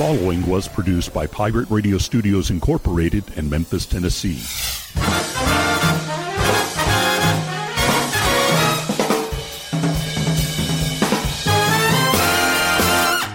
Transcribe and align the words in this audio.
following 0.00 0.46
was 0.46 0.66
produced 0.66 1.12
by 1.12 1.26
Pirate 1.26 1.68
Radio 1.68 1.98
Studios 1.98 2.48
Incorporated 2.48 3.22
in 3.36 3.50
Memphis, 3.50 3.84
Tennessee. 3.84 4.38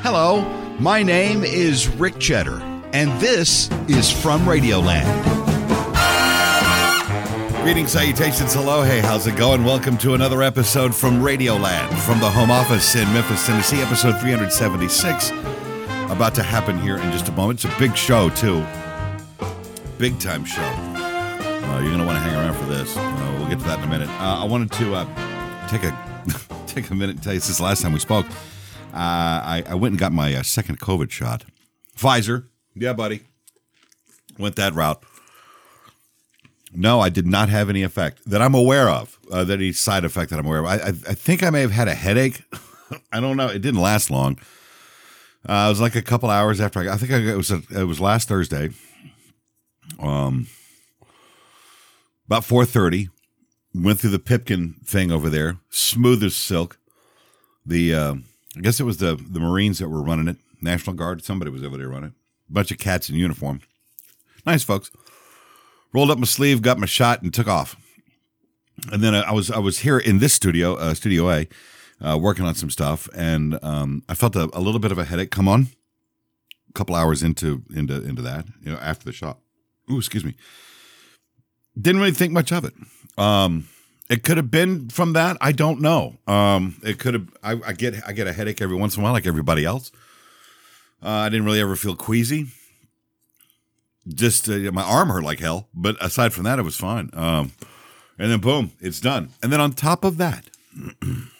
Hello, 0.02 0.42
my 0.80 1.04
name 1.04 1.44
is 1.44 1.88
Rick 1.88 2.18
Cheddar, 2.18 2.60
and 2.94 3.12
this 3.22 3.70
is 3.88 4.12
From 4.12 4.42
Radioland. 4.42 5.06
Greetings, 7.62 7.92
salutations, 7.92 8.56
hello, 8.56 8.82
hey, 8.82 9.02
how's 9.02 9.28
it 9.28 9.36
going? 9.36 9.64
Welcome 9.64 10.00
to 10.00 10.16
another 10.16 10.42
episode 10.42 10.96
from 10.96 11.22
Radioland 11.22 11.96
from 12.00 12.20
the 12.20 12.30
home 12.32 12.50
office 12.50 12.96
in 12.96 13.06
Memphis, 13.14 13.46
Tennessee, 13.46 13.84
episode 13.84 14.20
376. 14.20 15.55
About 16.10 16.36
to 16.36 16.44
happen 16.44 16.80
here 16.80 16.98
in 16.98 17.12
just 17.12 17.28
a 17.28 17.32
moment. 17.34 17.64
It's 17.64 17.74
a 17.74 17.80
big 17.80 17.96
show, 17.98 18.30
too. 18.30 18.66
Big 19.98 20.18
time 20.20 20.46
show. 20.46 20.62
Uh, 20.62 21.80
you're 21.82 21.90
going 21.90 22.00
to 22.00 22.06
want 22.06 22.16
to 22.18 22.22
hang 22.22 22.36
around 22.36 22.56
for 22.56 22.66
this. 22.66 22.96
Uh, 22.96 23.36
we'll 23.38 23.50
get 23.50 23.60
to 23.60 23.66
that 23.66 23.80
in 23.80 23.86
a 23.86 23.88
minute. 23.88 24.10
Uh, 24.22 24.42
I 24.42 24.46
wanted 24.46 24.72
to 24.74 24.94
uh, 24.96 25.68
take 25.68 25.84
a 25.84 25.98
take 26.68 26.90
a 26.90 26.96
minute 26.96 27.16
and 27.16 27.24
tell 27.24 27.34
you 27.34 27.40
since 27.40 27.60
last 27.60 27.82
time 27.82 27.92
we 27.92 28.00
spoke. 28.00 28.26
Uh, 28.94 28.94
I, 28.94 29.64
I 29.68 29.76
went 29.76 29.94
and 29.94 30.00
got 30.00 30.14
my 30.14 30.42
second 30.44 30.80
COVID 30.80 31.12
shot. 31.12 31.44
Pfizer. 31.98 32.46
Yeah, 32.76 32.94
buddy. 32.94 33.22
Went 34.38 34.56
that 34.56 34.74
route. 34.74 35.04
No, 36.74 37.00
I 37.02 37.10
did 37.10 37.26
not 37.26 37.50
have 37.50 37.70
any 37.70 37.84
effect 37.84 38.22
that 38.30 38.42
I'm 38.42 38.54
aware 38.54 38.90
of. 38.90 39.18
Uh, 39.32 39.44
that 39.44 39.54
any 39.56 39.72
side 39.72 40.06
effect 40.06 40.30
that 40.30 40.40
I'm 40.40 40.46
aware 40.46 40.60
of. 40.60 40.66
I, 40.66 40.76
I, 40.76 40.88
I 40.88 41.14
think 41.14 41.42
I 41.44 41.50
may 41.50 41.62
have 41.62 41.72
had 41.72 41.88
a 41.88 41.96
headache. 41.96 42.44
I 43.12 43.20
don't 43.20 43.38
know. 43.38 43.48
It 43.48 43.62
didn't 43.62 43.82
last 43.82 44.12
long. 44.12 44.38
Uh, 45.48 45.66
it 45.68 45.70
was 45.70 45.82
like 45.82 45.96
a 45.96 46.02
couple 46.02 46.30
hours 46.30 46.60
after 46.60 46.80
I. 46.80 46.94
I 46.94 46.98
think 46.98 47.12
I, 47.12 47.18
it 47.18 47.38
was 47.38 47.52
a, 47.52 47.62
it 47.70 47.84
was 47.84 48.00
last 48.00 48.28
Thursday. 48.28 48.70
Um, 50.00 50.48
about 52.28 52.44
four 52.44 52.66
thirty, 52.66 53.10
went 53.74 54.00
through 54.00 54.10
the 54.10 54.20
Pipkin 54.20 54.76
thing 54.84 55.12
over 55.12 55.30
there, 55.30 55.58
smooth 55.70 56.24
as 56.24 56.36
silk. 56.36 56.80
The 57.66 57.94
uh, 57.94 58.16
I 58.58 58.62
guess 58.62 58.80
it 58.80 58.86
was 58.86 58.98
the 58.98 59.16
the 59.16 59.40
Marines 59.40 59.80
that 59.80 59.90
were 59.90 60.02
running 60.02 60.28
it, 60.28 60.38
National 60.62 60.96
Guard. 60.96 61.24
Somebody 61.24 61.52
was 61.52 61.64
over 61.64 61.78
there 61.78 61.90
running 61.90 62.10
it. 62.10 62.16
Bunch 62.50 62.72
of 62.72 62.78
cats 62.78 63.10
in 63.10 63.16
uniform. 63.16 63.62
Nice 64.46 64.64
folks. 64.64 64.92
Rolled 65.94 66.12
up 66.12 66.18
my 66.18 66.26
sleeve, 66.26 66.62
got 66.62 66.80
my 66.80 66.86
shot, 66.86 67.22
and 67.22 67.34
took 67.34 67.48
off. 67.48 67.76
And 68.92 69.04
then 69.04 69.16
I 69.16 69.32
was 69.32 69.50
I 69.50 69.60
was 69.60 69.80
here 69.80 69.98
in 69.98 70.20
this 70.20 70.34
studio, 70.34 70.76
uh, 70.76 70.94
Studio 70.94 71.30
A, 71.30 71.48
uh, 72.02 72.18
working 72.20 72.46
on 72.46 72.56
some 72.56 72.70
stuff, 72.70 73.08
and 73.16 73.58
um, 73.64 74.04
I 74.10 74.16
felt 74.16 74.36
a, 74.36 74.50
a 74.54 74.60
little 74.60 74.80
bit 74.80 74.92
of 74.92 74.98
a 74.98 75.06
headache 75.06 75.32
come 75.32 75.48
on. 75.48 75.68
A 76.70 76.74
couple 76.74 76.96
hours 76.96 77.24
into 77.24 77.64
into 77.74 78.04
into 78.04 78.22
that, 78.22 78.46
you 78.62 78.72
know, 78.72 78.78
after 78.80 79.06
the 79.06 79.14
shot. 79.14 79.40
Ooh, 79.90 79.98
excuse 79.98 80.26
me. 80.26 80.36
Didn't 81.80 82.02
really 82.02 82.14
think 82.14 82.34
much 82.34 82.52
of 82.52 82.66
it. 82.66 82.74
Um, 83.18 83.68
it 84.10 84.24
could 84.24 84.38
have 84.38 84.52
been 84.52 84.90
from 84.90 85.14
that. 85.14 85.38
I 85.42 85.52
don't 85.52 85.82
know. 85.82 86.18
Um, 86.28 86.78
it 86.84 87.00
could 87.00 87.14
have. 87.14 87.30
I, 87.44 87.60
I, 87.66 87.74
get 87.74 87.96
I 88.08 88.14
get 88.14 88.28
a 88.28 88.34
headache 88.34 88.62
every 88.62 88.76
once 88.76 88.96
in 88.96 89.02
a 89.02 89.04
while, 89.04 89.14
like 89.14 89.26
everybody 89.26 89.66
else. 89.66 89.92
Uh, 91.04 91.10
I 91.10 91.30
didn't 91.30 91.46
really 91.46 91.62
ever 91.62 91.76
feel 91.76 91.96
queasy. 91.96 92.48
Just 94.08 94.48
uh, 94.50 94.72
my 94.72 94.84
arm 94.84 95.10
hurt 95.10 95.24
like 95.24 95.40
hell, 95.40 95.68
but 95.74 95.96
aside 96.04 96.34
from 96.34 96.44
that, 96.44 96.60
it 96.60 96.62
was 96.62 96.76
fine. 96.76 97.10
Um, 97.14 97.52
and 98.20 98.32
then 98.32 98.40
boom, 98.40 98.72
it's 98.80 99.00
done. 99.00 99.30
And 99.42 99.52
then 99.52 99.60
on 99.60 99.74
top 99.74 100.04
of 100.04 100.18
that, 100.18 100.46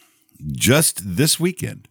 just 0.52 1.02
this 1.04 1.40
weekend, 1.40 1.88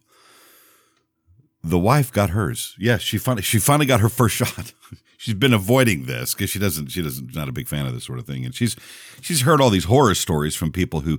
the 1.63 1.79
wife 1.79 2.13
got 2.13 2.31
hers. 2.31 2.75
Yes, 2.79 3.01
she 3.01 3.19
finally 3.19 3.43
she 3.43 3.59
finally 3.59 3.87
got 3.87 4.01
her 4.01 4.09
first 4.09 4.37
shot. 4.37 4.73
she's 5.17 5.35
been 5.35 5.55
avoiding 5.55 6.07
this 6.07 6.35
because 6.35 6.51
she 6.51 6.59
doesn't 6.59 6.89
she 6.89 7.03
doesn't 7.03 7.35
not 7.35 7.49
a 7.49 7.53
big 7.53 7.69
fan 7.69 7.87
of 7.87 7.95
this 7.95 8.05
sort 8.05 8.19
of 8.19 8.27
thing, 8.27 8.45
and 8.45 8.55
she's 8.55 8.77
she's 9.21 9.43
heard 9.43 9.61
all 9.61 9.71
these 9.71 9.85
horror 9.85 10.15
stories 10.15 10.55
from 10.55 10.73
people 10.73 11.01
who. 11.01 11.19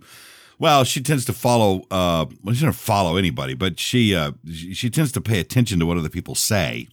Well, 0.58 0.86
she 0.86 1.02
tends 1.02 1.26
to 1.26 1.34
follow. 1.34 1.82
Uh, 1.92 2.28
well, 2.42 2.56
she 2.56 2.62
doesn't 2.62 2.74
follow 2.74 3.18
anybody, 3.18 3.56
but 3.56 3.78
she 3.78 4.16
uh, 4.16 4.32
she 4.50 4.90
tends 4.90 5.12
to 5.12 5.20
pay 5.20 5.42
attention 5.42 5.80
to 5.80 5.86
what 5.86 5.98
other 5.98 6.08
people 6.08 6.34
say. 6.34 6.88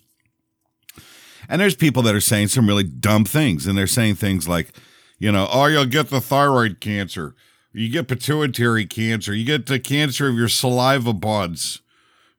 And 1.49 1.61
there's 1.61 1.77
people 1.77 2.03
that 2.03 2.15
are 2.15 2.21
saying 2.21 2.49
some 2.49 2.67
really 2.67 2.83
dumb 2.83 3.25
things, 3.25 3.67
and 3.67 3.79
they're 3.79 3.87
saying 3.87 4.17
things 4.17 4.49
like, 4.49 4.73
you 5.19 5.31
know, 5.31 5.49
oh, 5.53 5.67
you'll 5.67 5.87
get 5.87 6.11
the 6.11 6.21
thyroid 6.21 6.81
cancer, 6.81 7.35
you 7.73 7.89
get 7.89 8.09
pituitary 8.09 8.87
cancer, 8.87 9.35
you 9.35 9.45
get 9.45 9.67
the 9.67 9.81
cancer 9.81 10.29
of 10.29 10.37
your 10.37 10.49
saliva 10.49 11.13
buds, 11.13 11.81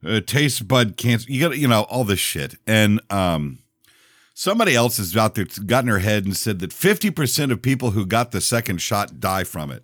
uh, 0.05 0.19
taste 0.21 0.67
bud 0.67 0.97
cancer, 0.97 1.31
you 1.31 1.49
get, 1.49 1.57
you 1.57 1.67
know, 1.67 1.83
all 1.83 2.03
this 2.03 2.19
shit. 2.19 2.55
And 2.67 3.01
um, 3.09 3.59
somebody 4.33 4.75
else 4.75 4.97
has 4.97 5.15
out 5.17 5.35
there 5.35 5.45
gotten 5.65 5.89
her 5.89 5.99
head 5.99 6.25
and 6.25 6.37
said 6.37 6.59
that 6.59 6.71
50% 6.71 7.51
of 7.51 7.61
people 7.61 7.91
who 7.91 8.05
got 8.05 8.31
the 8.31 8.41
second 8.41 8.79
shot 8.79 9.19
die 9.19 9.43
from 9.43 9.71
it. 9.71 9.83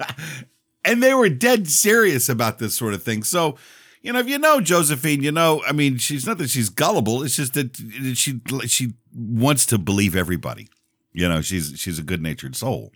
and 0.84 1.02
they 1.02 1.14
were 1.14 1.28
dead 1.28 1.68
serious 1.68 2.28
about 2.28 2.58
this 2.58 2.74
sort 2.74 2.94
of 2.94 3.02
thing. 3.02 3.22
So, 3.22 3.56
you 4.02 4.12
know, 4.12 4.18
if 4.18 4.28
you 4.28 4.38
know 4.38 4.60
Josephine, 4.60 5.22
you 5.22 5.32
know, 5.32 5.62
I 5.66 5.72
mean, 5.72 5.98
she's 5.98 6.26
not 6.26 6.38
that 6.38 6.48
she's 6.48 6.70
gullible. 6.70 7.22
It's 7.22 7.36
just 7.36 7.52
that 7.54 7.76
she 8.14 8.40
she 8.66 8.94
wants 9.14 9.66
to 9.66 9.78
believe 9.78 10.16
everybody. 10.16 10.68
You 11.12 11.28
know, 11.28 11.42
she's 11.42 11.74
she's 11.76 11.98
a 11.98 12.02
good 12.02 12.22
natured 12.22 12.56
soul. 12.56 12.92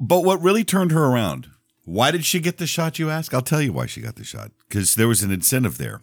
But 0.00 0.24
what 0.24 0.42
really 0.42 0.64
turned 0.64 0.92
her 0.92 1.04
around? 1.04 1.48
Why 1.84 2.10
did 2.10 2.24
she 2.24 2.40
get 2.40 2.58
the 2.58 2.66
shot? 2.66 2.98
You 2.98 3.10
ask. 3.10 3.32
I'll 3.32 3.42
tell 3.42 3.62
you 3.62 3.72
why 3.72 3.86
she 3.86 4.00
got 4.00 4.16
the 4.16 4.24
shot. 4.24 4.52
Because 4.68 4.94
there 4.94 5.08
was 5.08 5.22
an 5.22 5.30
incentive 5.30 5.78
there. 5.78 6.02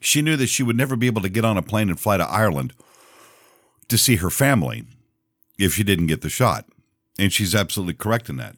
She 0.00 0.20
knew 0.20 0.36
that 0.36 0.48
she 0.48 0.62
would 0.62 0.76
never 0.76 0.96
be 0.96 1.06
able 1.06 1.22
to 1.22 1.28
get 1.28 1.44
on 1.44 1.56
a 1.56 1.62
plane 1.62 1.88
and 1.88 1.98
fly 1.98 2.16
to 2.16 2.28
Ireland 2.28 2.74
to 3.88 3.96
see 3.96 4.16
her 4.16 4.30
family 4.30 4.84
if 5.58 5.74
she 5.74 5.84
didn't 5.84 6.08
get 6.08 6.22
the 6.22 6.28
shot. 6.28 6.66
And 7.18 7.32
she's 7.32 7.54
absolutely 7.54 7.94
correct 7.94 8.28
in 8.28 8.36
that. 8.36 8.56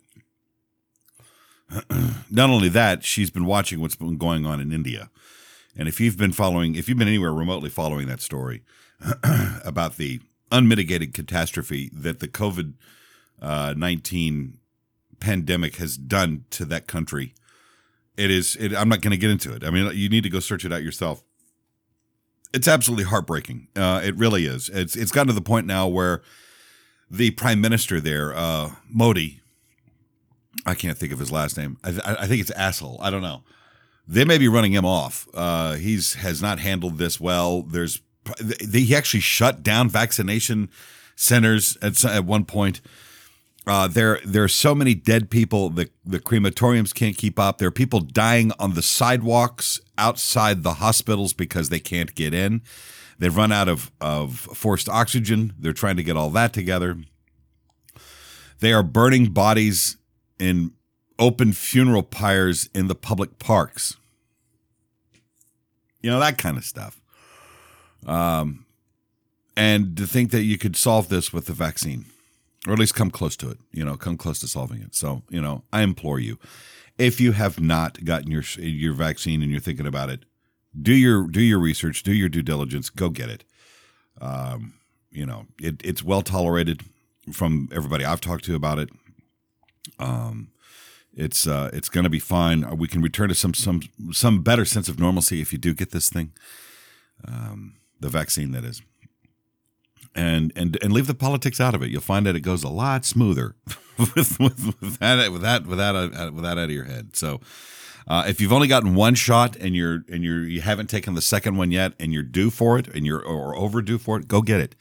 Not 2.30 2.50
only 2.50 2.68
that, 2.70 3.04
she's 3.04 3.30
been 3.30 3.46
watching 3.46 3.80
what's 3.80 3.96
been 3.96 4.16
going 4.16 4.46
on 4.46 4.60
in 4.60 4.72
India. 4.72 5.10
And 5.76 5.88
if 5.88 6.00
you've 6.00 6.16
been 6.16 6.32
following, 6.32 6.76
if 6.76 6.88
you've 6.88 6.98
been 6.98 7.08
anywhere 7.08 7.32
remotely 7.32 7.70
following 7.70 8.06
that 8.08 8.20
story 8.20 8.62
about 9.64 9.96
the 9.96 10.20
unmitigated 10.52 11.14
catastrophe 11.14 11.90
that 11.92 12.20
the 12.20 12.28
COVID 12.28 12.74
uh, 13.42 13.74
19 13.76 14.58
pandemic 15.20 15.76
has 15.76 15.96
done 15.96 16.44
to 16.50 16.64
that 16.66 16.86
country, 16.86 17.34
it 18.16 18.30
is, 18.30 18.56
it, 18.56 18.74
I'm 18.74 18.88
not 18.88 19.00
going 19.00 19.10
to 19.10 19.16
get 19.16 19.30
into 19.30 19.52
it. 19.54 19.64
I 19.64 19.70
mean, 19.70 19.90
you 19.94 20.08
need 20.08 20.22
to 20.22 20.30
go 20.30 20.40
search 20.40 20.64
it 20.64 20.72
out 20.72 20.82
yourself. 20.82 21.22
It's 22.52 22.68
absolutely 22.68 23.04
heartbreaking. 23.04 23.68
Uh, 23.74 24.00
it 24.04 24.16
really 24.16 24.46
is. 24.46 24.68
It's, 24.68 24.94
it's 24.94 25.10
gotten 25.10 25.28
to 25.28 25.32
the 25.32 25.40
point 25.40 25.66
now 25.66 25.88
where 25.88 26.22
the 27.10 27.32
prime 27.32 27.60
minister 27.60 28.00
there, 28.00 28.34
uh, 28.34 28.72
Modi, 28.88 29.40
I 30.64 30.74
can't 30.74 30.96
think 30.96 31.12
of 31.12 31.18
his 31.18 31.32
last 31.32 31.56
name. 31.56 31.78
I, 31.82 32.16
I, 32.20 32.26
think 32.26 32.40
it's 32.40 32.50
asshole. 32.52 32.98
I 33.00 33.10
don't 33.10 33.22
know. 33.22 33.42
They 34.06 34.24
may 34.24 34.38
be 34.38 34.48
running 34.48 34.72
him 34.72 34.84
off. 34.84 35.26
Uh, 35.34 35.74
he's 35.74 36.14
has 36.14 36.40
not 36.40 36.58
handled 36.58 36.98
this 36.98 37.20
well. 37.20 37.62
There's 37.62 38.00
they, 38.40 38.80
he 38.80 38.94
actually 38.94 39.20
shut 39.20 39.62
down 39.62 39.88
vaccination 39.88 40.70
centers 41.16 41.76
at 41.82 42.04
at 42.04 42.24
one 42.24 42.44
point. 42.44 42.80
Uh, 43.66 43.88
there 43.88 44.20
there 44.24 44.44
are 44.44 44.48
so 44.48 44.74
many 44.74 44.94
dead 44.94 45.30
people. 45.30 45.70
The 45.70 45.88
the 46.04 46.20
crematoriums 46.20 46.94
can't 46.94 47.16
keep 47.16 47.38
up. 47.38 47.58
There 47.58 47.68
are 47.68 47.72
people 47.72 48.00
dying 48.00 48.52
on 48.58 48.74
the 48.74 48.82
sidewalks 48.82 49.80
outside 49.96 50.62
the 50.62 50.74
hospitals 50.74 51.32
because 51.32 51.70
they 51.70 51.80
can't 51.80 52.14
get 52.14 52.34
in. 52.34 52.62
They've 53.18 53.34
run 53.34 53.52
out 53.52 53.68
of 53.68 53.90
of 54.00 54.38
forced 54.38 54.88
oxygen. 54.88 55.54
They're 55.58 55.72
trying 55.72 55.96
to 55.96 56.02
get 56.02 56.16
all 56.16 56.30
that 56.30 56.52
together. 56.52 56.96
They 58.60 58.72
are 58.72 58.82
burning 58.82 59.26
bodies 59.32 59.96
in 60.38 60.72
open 61.18 61.52
funeral 61.52 62.02
pyres 62.02 62.68
in 62.74 62.88
the 62.88 62.94
public 62.94 63.38
parks. 63.38 63.96
You 66.02 66.10
know, 66.10 66.20
that 66.20 66.36
kind 66.36 66.58
of 66.58 66.64
stuff. 66.64 67.00
Um, 68.06 68.66
and 69.56 69.96
to 69.96 70.06
think 70.06 70.30
that 70.32 70.42
you 70.42 70.58
could 70.58 70.76
solve 70.76 71.08
this 71.08 71.32
with 71.32 71.46
the 71.46 71.52
vaccine, 71.52 72.06
or 72.66 72.72
at 72.72 72.78
least 72.78 72.94
come 72.94 73.10
close 73.10 73.36
to 73.36 73.50
it, 73.50 73.58
you 73.72 73.84
know, 73.84 73.96
come 73.96 74.16
close 74.16 74.38
to 74.40 74.48
solving 74.48 74.80
it. 74.80 74.94
So, 74.94 75.22
you 75.28 75.40
know, 75.40 75.62
I 75.72 75.82
implore 75.82 76.18
you, 76.18 76.38
if 76.98 77.20
you 77.20 77.32
have 77.32 77.60
not 77.60 78.04
gotten 78.04 78.30
your 78.30 78.42
your 78.58 78.94
vaccine 78.94 79.42
and 79.42 79.50
you're 79.50 79.60
thinking 79.60 79.86
about 79.86 80.10
it, 80.10 80.24
do 80.80 80.92
your 80.92 81.26
do 81.26 81.40
your 81.40 81.58
research, 81.58 82.02
do 82.02 82.12
your 82.12 82.28
due 82.28 82.42
diligence, 82.42 82.90
go 82.90 83.08
get 83.08 83.28
it. 83.28 83.44
Um, 84.20 84.74
you 85.10 85.26
know, 85.26 85.46
it, 85.60 85.80
it's 85.84 86.02
well 86.02 86.22
tolerated 86.22 86.82
from 87.32 87.68
everybody 87.72 88.04
I've 88.04 88.20
talked 88.20 88.44
to 88.44 88.54
about 88.54 88.78
it. 88.78 88.90
Um, 89.98 90.50
it's 91.16 91.46
uh, 91.46 91.70
it's 91.72 91.88
going 91.88 92.04
to 92.04 92.10
be 92.10 92.18
fine. 92.18 92.76
We 92.76 92.88
can 92.88 93.02
return 93.02 93.28
to 93.28 93.34
some 93.34 93.54
some 93.54 93.82
some 94.12 94.42
better 94.42 94.64
sense 94.64 94.88
of 94.88 94.98
normalcy 94.98 95.40
if 95.40 95.52
you 95.52 95.58
do 95.58 95.74
get 95.74 95.90
this 95.90 96.10
thing, 96.10 96.32
um, 97.26 97.76
the 98.00 98.08
vaccine 98.08 98.52
that 98.52 98.64
is, 98.64 98.82
and 100.14 100.52
and 100.56 100.78
and 100.82 100.92
leave 100.92 101.06
the 101.06 101.14
politics 101.14 101.60
out 101.60 101.74
of 101.74 101.82
it. 101.82 101.90
You'll 101.90 102.00
find 102.00 102.26
that 102.26 102.36
it 102.36 102.40
goes 102.40 102.62
a 102.62 102.68
lot 102.68 103.04
smoother 103.04 103.54
with, 103.98 104.38
with, 104.38 104.74
with 104.80 104.98
that 104.98 105.32
with 105.32 105.42
that 105.42 105.66
with 105.66 105.78
that 105.78 105.94
uh, 105.94 106.46
out 106.46 106.58
of 106.58 106.70
your 106.70 106.84
head. 106.84 107.16
So. 107.16 107.40
Uh, 108.06 108.22
if 108.26 108.38
you've 108.38 108.52
only 108.52 108.68
gotten 108.68 108.94
one 108.94 109.14
shot 109.14 109.56
and 109.56 109.74
you're 109.74 110.04
and 110.10 110.22
you're 110.22 110.42
you 110.44 110.60
haven't 110.60 110.90
taken 110.90 111.14
the 111.14 111.22
second 111.22 111.56
one 111.56 111.70
yet 111.70 111.94
and 111.98 112.12
you're 112.12 112.22
due 112.22 112.50
for 112.50 112.78
it 112.78 112.86
and 112.88 113.06
you're 113.06 113.24
or 113.24 113.56
overdue 113.56 113.96
for 113.96 114.18
it, 114.18 114.28
go 114.28 114.42
get 114.42 114.60
it. 114.60 114.74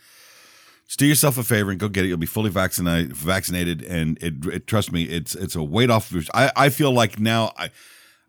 Just 0.88 1.00
do 1.00 1.06
yourself 1.06 1.38
a 1.38 1.44
favor 1.44 1.72
and 1.72 1.80
go 1.80 1.88
get 1.88 2.04
it. 2.04 2.10
You'll 2.10 2.18
be 2.18 2.26
fully 2.26 2.50
vaccinated, 2.50 3.16
vaccinated, 3.16 3.82
and 3.84 4.22
it, 4.22 4.46
it 4.46 4.68
trust 4.68 4.92
me, 4.92 5.04
it's 5.04 5.36
it's 5.36 5.56
a 5.56 5.64
weight 5.64 5.90
off. 5.90 6.14
I, 6.34 6.52
I 6.56 6.70
feel 6.70 6.92
like 6.92 7.18
now 7.18 7.54
I 7.58 7.70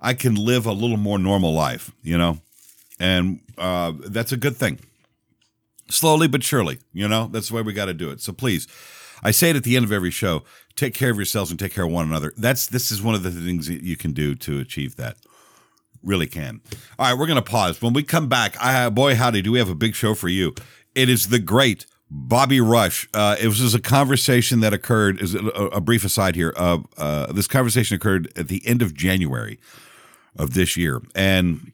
I 0.00 0.14
can 0.14 0.36
live 0.36 0.64
a 0.64 0.72
little 0.72 0.96
more 0.96 1.18
normal 1.18 1.52
life, 1.52 1.90
you 2.02 2.16
know, 2.16 2.38
and 3.00 3.40
uh, 3.58 3.92
that's 3.98 4.32
a 4.32 4.36
good 4.36 4.56
thing. 4.56 4.78
Slowly 5.90 6.28
but 6.28 6.42
surely, 6.42 6.78
you 6.92 7.06
know, 7.06 7.28
that's 7.31 7.48
the 7.48 7.54
way 7.54 7.62
we 7.62 7.72
got 7.72 7.86
to 7.86 7.94
do 7.94 8.10
it. 8.10 8.20
So 8.20 8.32
please, 8.32 8.66
I 9.22 9.31
say 9.31 9.50
it 9.50 9.56
at 9.56 9.64
the 9.64 9.76
end 9.76 9.84
of 9.84 9.92
every 9.92 10.10
show: 10.10 10.44
take 10.76 10.94
care 10.94 11.10
of 11.10 11.16
yourselves 11.16 11.50
and 11.50 11.60
take 11.60 11.72
care 11.72 11.84
of 11.84 11.92
one 11.92 12.06
another. 12.06 12.32
That's 12.36 12.66
this 12.66 12.90
is 12.90 13.02
one 13.02 13.14
of 13.14 13.22
the 13.22 13.31
things 13.31 13.66
that 13.69 13.82
you 13.82 13.96
can 13.96 14.12
do 14.12 14.34
to 14.36 14.60
achieve 14.60 14.96
that. 14.96 15.16
Really 16.02 16.26
can. 16.26 16.60
All 16.98 17.10
right, 17.10 17.19
we're 17.19 17.26
gonna 17.26 17.42
pause. 17.42 17.81
When 17.81 17.92
we 17.92 18.02
come 18.02 18.28
back, 18.28 18.56
I 18.62 18.88
boy 18.90 19.14
howdy, 19.14 19.42
do 19.42 19.52
we 19.52 19.58
have 19.58 19.70
a 19.70 19.75
big 19.75 19.94
show 19.94 20.14
for 20.14 20.28
you? 20.28 20.54
It 20.94 21.08
is 21.08 21.28
the 21.28 21.38
great 21.38 21.86
Bobby 22.10 22.60
Rush. 22.60 23.08
Uh, 23.12 23.36
it 23.40 23.48
was 23.48 23.75
a 23.75 23.81
conversation 23.81 24.60
that 24.60 24.72
occurred. 24.72 25.20
Is 25.20 25.34
a, 25.34 25.40
a, 25.46 25.81
brief 25.81 26.04
aside 26.04 26.36
here. 26.36 26.52
Uh, 26.56 26.78
uh, 26.96 27.32
this 27.32 27.48
conversation 27.48 27.96
occurred 27.96 28.32
at 28.36 28.48
the 28.48 28.62
end 28.66 28.82
of 28.82 28.94
January 28.94 29.58
of 30.36 30.54
this 30.54 30.76
year, 30.76 31.02
and 31.14 31.72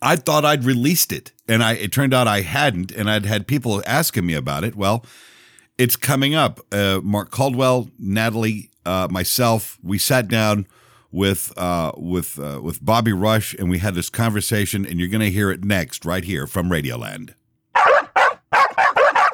I 0.00 0.16
thought 0.16 0.44
I'd 0.44 0.64
released 0.64 1.12
it, 1.12 1.32
and 1.48 1.62
I 1.62 1.72
it 1.74 1.92
turned 1.92 2.14
out 2.14 2.28
I 2.28 2.42
hadn't, 2.42 2.92
and 2.92 3.10
I'd 3.10 3.26
had 3.26 3.46
people 3.46 3.82
asking 3.86 4.26
me 4.26 4.34
about 4.34 4.64
it. 4.64 4.76
Well, 4.76 5.04
it's 5.76 5.96
coming 5.96 6.34
up. 6.34 6.60
Uh, 6.72 7.00
Mark 7.02 7.30
Caldwell, 7.30 7.88
Natalie, 7.98 8.70
uh, 8.84 9.08
myself, 9.10 9.78
we 9.82 9.98
sat 9.98 10.28
down 10.28 10.66
with 11.10 11.52
uh, 11.56 11.92
with 11.96 12.38
uh, 12.38 12.60
with 12.62 12.84
Bobby 12.84 13.12
Rush, 13.12 13.54
and 13.54 13.68
we 13.70 13.78
had 13.78 13.94
this 13.94 14.10
conversation, 14.10 14.86
and 14.86 14.98
you're 14.98 15.08
going 15.08 15.20
to 15.20 15.30
hear 15.30 15.50
it 15.50 15.64
next, 15.64 16.04
right 16.04 16.24
here 16.24 16.46
from 16.46 16.68
Radioland. 16.68 17.34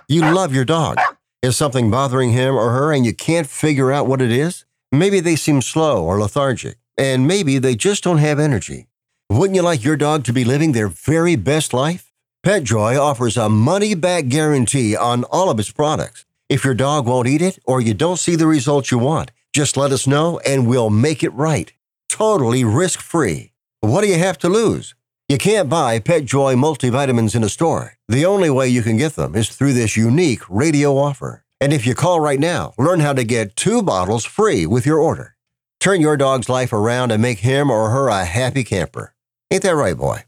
You 0.08 0.20
love 0.20 0.54
your 0.54 0.64
dog. 0.64 0.98
Is 1.42 1.56
something 1.56 1.90
bothering 1.90 2.32
him 2.32 2.54
or 2.54 2.70
her, 2.70 2.92
and 2.92 3.04
you 3.04 3.14
can't 3.14 3.46
figure 3.46 3.92
out 3.92 4.06
what 4.06 4.22
it 4.22 4.30
is? 4.30 4.64
Maybe 4.90 5.20
they 5.20 5.36
seem 5.36 5.60
slow 5.60 6.04
or 6.04 6.18
lethargic, 6.18 6.78
and 6.96 7.26
maybe 7.26 7.58
they 7.58 7.74
just 7.74 8.02
don't 8.02 8.18
have 8.18 8.38
energy. 8.38 8.86
Wouldn't 9.30 9.56
you 9.56 9.62
like 9.62 9.82
your 9.82 9.96
dog 9.96 10.24
to 10.24 10.34
be 10.34 10.44
living 10.44 10.72
their 10.72 10.88
very 10.88 11.34
best 11.34 11.72
life? 11.72 12.12
PetJoy 12.44 13.00
offers 13.00 13.38
a 13.38 13.48
money 13.48 13.94
back 13.94 14.28
guarantee 14.28 14.94
on 14.94 15.24
all 15.24 15.48
of 15.48 15.58
its 15.58 15.70
products. 15.70 16.26
If 16.50 16.62
your 16.62 16.74
dog 16.74 17.06
won't 17.06 17.26
eat 17.26 17.40
it 17.40 17.58
or 17.64 17.80
you 17.80 17.94
don't 17.94 18.18
see 18.18 18.36
the 18.36 18.46
results 18.46 18.90
you 18.90 18.98
want, 18.98 19.30
just 19.54 19.78
let 19.78 19.92
us 19.92 20.06
know 20.06 20.40
and 20.40 20.66
we'll 20.66 20.90
make 20.90 21.22
it 21.22 21.32
right. 21.32 21.72
Totally 22.06 22.64
risk 22.64 23.00
free. 23.00 23.52
What 23.80 24.02
do 24.02 24.08
you 24.08 24.18
have 24.18 24.36
to 24.38 24.48
lose? 24.50 24.94
You 25.26 25.38
can't 25.38 25.70
buy 25.70 26.00
PetJoy 26.00 26.54
multivitamins 26.54 27.34
in 27.34 27.42
a 27.42 27.48
store. 27.48 27.94
The 28.08 28.26
only 28.26 28.50
way 28.50 28.68
you 28.68 28.82
can 28.82 28.98
get 28.98 29.16
them 29.16 29.34
is 29.34 29.48
through 29.48 29.72
this 29.72 29.96
unique 29.96 30.42
radio 30.50 30.98
offer. 30.98 31.44
And 31.62 31.72
if 31.72 31.86
you 31.86 31.94
call 31.94 32.20
right 32.20 32.38
now, 32.38 32.74
learn 32.76 33.00
how 33.00 33.14
to 33.14 33.24
get 33.24 33.56
two 33.56 33.82
bottles 33.82 34.26
free 34.26 34.66
with 34.66 34.84
your 34.84 34.98
order. 34.98 35.34
Turn 35.80 36.02
your 36.02 36.18
dog's 36.18 36.50
life 36.50 36.74
around 36.74 37.10
and 37.10 37.22
make 37.22 37.38
him 37.38 37.70
or 37.70 37.88
her 37.88 38.08
a 38.08 38.26
happy 38.26 38.64
camper. 38.64 39.13
Ain't 39.50 39.62
that 39.62 39.74
right, 39.76 39.96
boy? 39.96 40.24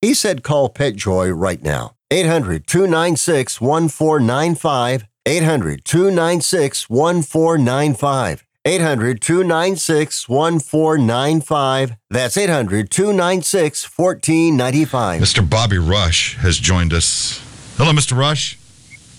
He 0.00 0.14
said 0.14 0.42
call 0.42 0.68
PetJoy 0.68 1.32
right 1.34 1.62
now. 1.62 1.94
800 2.10 2.66
296 2.66 3.60
1495. 3.60 5.06
800 5.24 5.84
296 5.84 6.90
1495. 6.90 8.44
800 8.64 9.20
296 9.20 10.28
1495. 10.28 11.96
That's 12.10 12.36
800 12.36 12.90
296 12.90 13.98
1495. 13.98 15.22
Mr. 15.22 15.48
Bobby 15.48 15.78
Rush 15.78 16.36
has 16.38 16.58
joined 16.58 16.92
us. 16.92 17.40
Hello, 17.76 17.92
Mr. 17.92 18.16
Rush. 18.16 18.58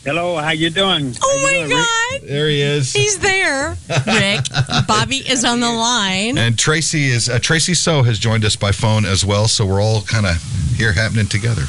Hello, 0.04 0.36
how 0.36 0.50
you 0.50 0.70
doing? 0.70 1.14
Oh 1.24 1.40
how 1.40 1.48
my 1.48 1.68
doing, 1.68 1.70
God. 1.70 2.30
There 2.30 2.50
he 2.50 2.62
is. 2.62 2.92
He's 2.92 3.20
there, 3.20 3.78
Rick. 4.06 4.42
Bobby 4.88 5.18
is 5.18 5.46
on 5.46 5.62
the 5.62 5.72
line. 5.72 6.38
And 6.38 6.60
Tracy 6.60 7.06
is 7.06 7.30
uh, 7.30 7.40
Tracy 7.40 7.74
So 7.74 8.04
has 8.04 8.20
joined 8.20 8.44
us 8.44 8.58
by 8.58 8.74
phone 8.74 9.06
as 9.06 9.24
well, 9.24 9.48
so 9.48 9.66
we're 9.66 9.82
all 9.82 10.02
kind 10.02 10.26
of 10.26 10.44
here 10.76 10.92
happening 10.92 11.28
together. 11.28 11.62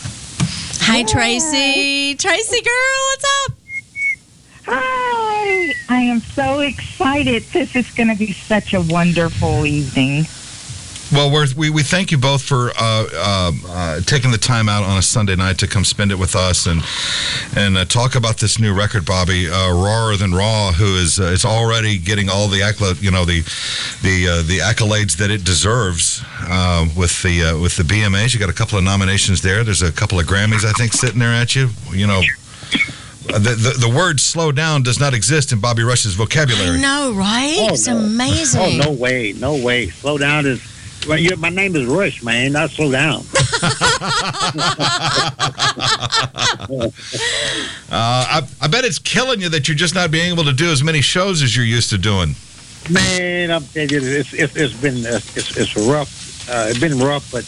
Hi, 0.81 1.05
Tracy. 1.05 2.17
Tracy 2.17 2.61
girl, 2.61 3.07
what's 3.13 3.47
up? 3.47 3.57
Hi! 4.67 5.73
I 5.89 6.01
am 6.01 6.19
so 6.19 6.59
excited. 6.59 7.45
This 7.53 7.77
is 7.77 7.89
going 7.93 8.09
to 8.09 8.17
be 8.17 8.33
such 8.33 8.75
a 8.75 8.81
wonderful 8.81 9.65
evening. 9.65 10.27
Well, 11.13 11.31
we're, 11.31 11.47
we 11.57 11.71
we 11.71 11.83
thank 11.83 12.11
you 12.11 12.19
both 12.19 12.43
for 12.43 12.71
uh, 12.71 13.07
uh, 13.15 13.53
uh, 13.69 14.01
taking 14.01 14.31
the 14.31 14.39
time 14.39 14.69
out 14.69 14.85
on 14.85 14.97
a 14.97 15.03
Sunday 15.03 15.37
night 15.37 15.59
to 15.59 15.69
come 15.69 15.85
spend 15.85 16.11
it 16.11 16.19
with 16.19 16.35
us 16.35 16.67
and 16.67 16.83
and 17.57 17.77
uh, 17.77 17.85
talk 17.85 18.15
about 18.15 18.39
this 18.39 18.59
new 18.59 18.75
record, 18.75 19.05
Bobby, 19.05 19.49
uh, 19.49 19.71
rawer 19.71 20.17
than 20.17 20.33
raw, 20.33 20.73
who 20.73 20.97
is 20.97 21.21
uh, 21.21 21.25
it's 21.33 21.45
already 21.45 21.99
getting 21.99 22.31
all 22.31 22.49
the 22.49 22.61
accolades, 22.61 23.03
you 23.03 23.11
know 23.11 23.25
the 23.25 23.43
the 24.03 24.43
the 24.47 24.59
accolades 24.59 25.17
that 25.19 25.31
it 25.31 25.45
deserves 25.45 26.23
with 26.97 27.23
the 27.23 27.59
with 27.61 27.77
the 27.77 27.85
BMAs. 27.85 28.33
You 28.33 28.41
got 28.41 28.51
a 28.51 28.55
couple 28.55 28.79
of 28.79 28.85
nominations 28.85 29.43
there. 29.43 29.63
There's 29.63 29.83
a 29.83 29.93
couple 29.93 30.19
of 30.19 30.27
Grammys, 30.27 30.65
I 30.65 30.73
think, 30.73 30.93
sitting 30.95 31.19
there 31.19 31.35
at 31.35 31.55
you. 31.55 31.69
You 31.91 32.07
know. 32.07 32.23
The, 33.27 33.39
the, 33.39 33.89
the 33.89 33.89
word 33.89 34.21
slow 34.21 34.53
down 34.53 34.83
does 34.83 35.01
not 35.01 35.15
exist 35.15 35.51
in 35.51 35.59
Bobby 35.59 35.83
Rush's 35.83 36.13
vocabulary. 36.15 36.79
No, 36.79 37.15
right? 37.15 37.57
Oh, 37.59 37.69
it's 37.73 37.87
no. 37.87 37.97
amazing. 37.97 38.61
Oh, 38.83 38.91
no 38.91 38.93
way, 38.93 39.33
no 39.33 39.57
way. 39.57 39.89
Slow 39.89 40.19
down 40.19 40.45
is. 40.45 40.74
Well, 41.07 41.19
you, 41.19 41.37
my 41.37 41.51
name 41.51 41.77
is 41.77 41.87
Rush, 41.87 42.23
man. 42.23 42.53
Not 42.53 42.71
slow 42.71 42.91
down. 42.91 43.25
Uh, 47.95 48.41
I, 48.41 48.43
I 48.61 48.67
bet 48.67 48.85
it's 48.85 48.99
killing 48.99 49.41
you 49.41 49.49
that 49.51 49.69
you're 49.69 49.77
just 49.77 49.95
not 49.95 50.11
being 50.11 50.33
able 50.33 50.43
to 50.45 50.53
do 50.53 50.69
as 50.69 50.83
many 50.83 51.01
shows 51.01 51.43
as 51.43 51.57
you're 51.57 51.65
used 51.65 51.91
to 51.91 51.99
doing. 51.99 52.35
Man, 52.91 53.53
I'm 53.53 53.63
telling 53.63 53.91
you, 53.91 54.01
it's, 54.01 54.35
it's, 54.35 54.57
it's 54.57 54.75
been 54.75 54.97
it's, 54.97 55.57
it's 55.57 55.77
rough. 55.77 56.51
Uh, 56.51 56.67
it's 56.69 56.81
been 56.81 56.99
rough, 56.99 57.31
but 57.31 57.47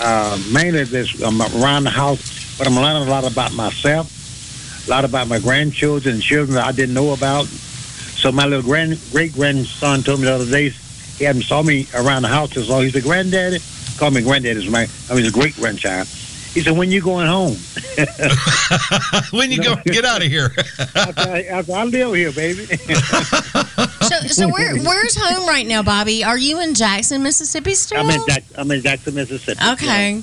uh, 0.00 0.38
mainly 0.52 0.84
this 0.84 1.20
I'm 1.22 1.38
around 1.62 1.84
the 1.84 1.90
house, 1.90 2.56
but 2.56 2.66
I'm 2.66 2.74
learning 2.74 3.06
a 3.06 3.10
lot 3.10 3.30
about 3.30 3.52
myself, 3.52 4.86
a 4.86 4.90
lot 4.90 5.04
about 5.04 5.28
my 5.28 5.38
grandchildren 5.38 6.14
and 6.14 6.22
children 6.22 6.54
that 6.54 6.66
I 6.66 6.72
didn't 6.72 6.94
know 6.94 7.12
about. 7.12 7.44
So 7.44 8.32
my 8.32 8.46
little 8.46 8.64
grand 8.64 8.98
great 9.12 9.34
grandson 9.34 10.02
told 10.02 10.20
me 10.20 10.26
the 10.26 10.32
other 10.32 10.50
day 10.50 10.70
he 11.18 11.24
hadn't 11.24 11.42
saw 11.42 11.62
me 11.62 11.86
around 11.94 12.22
the 12.22 12.28
house 12.28 12.56
as 12.56 12.68
long. 12.68 12.82
He's 12.82 12.96
a 12.96 13.00
granddaddy. 13.00 13.58
Call 13.98 14.10
me 14.10 14.22
granddaddy. 14.22 14.68
My 14.68 14.88
I 15.08 15.14
mean, 15.14 15.24
he's 15.24 15.34
a 15.34 15.38
great 15.38 15.54
grandchild. 15.54 16.06
He 16.06 16.60
said, 16.60 16.76
"When 16.76 16.90
you 16.90 17.00
going 17.00 17.26
home?" 17.26 17.56
when 19.30 19.50
you 19.50 19.62
go, 19.62 19.74
get 19.84 20.04
out 20.04 20.22
of 20.22 20.28
here. 20.28 20.52
I, 20.94 21.46
I, 21.52 21.64
I 21.72 21.84
live 21.84 22.14
here, 22.14 22.32
baby. 22.32 22.66
So, 24.04 24.18
so 24.28 24.48
where, 24.48 24.76
where's 24.76 25.16
home 25.18 25.48
right 25.48 25.66
now, 25.66 25.82
Bobby? 25.82 26.24
Are 26.24 26.36
you 26.36 26.60
in 26.60 26.74
Jackson, 26.74 27.22
Mississippi 27.22 27.74
still? 27.74 28.00
I'm 28.00 28.10
in 28.10 28.20
Jack, 28.28 28.44
I'm 28.54 28.70
in 28.70 28.82
Jackson, 28.82 29.14
Mississippi. 29.14 29.58
Okay. 29.72 30.22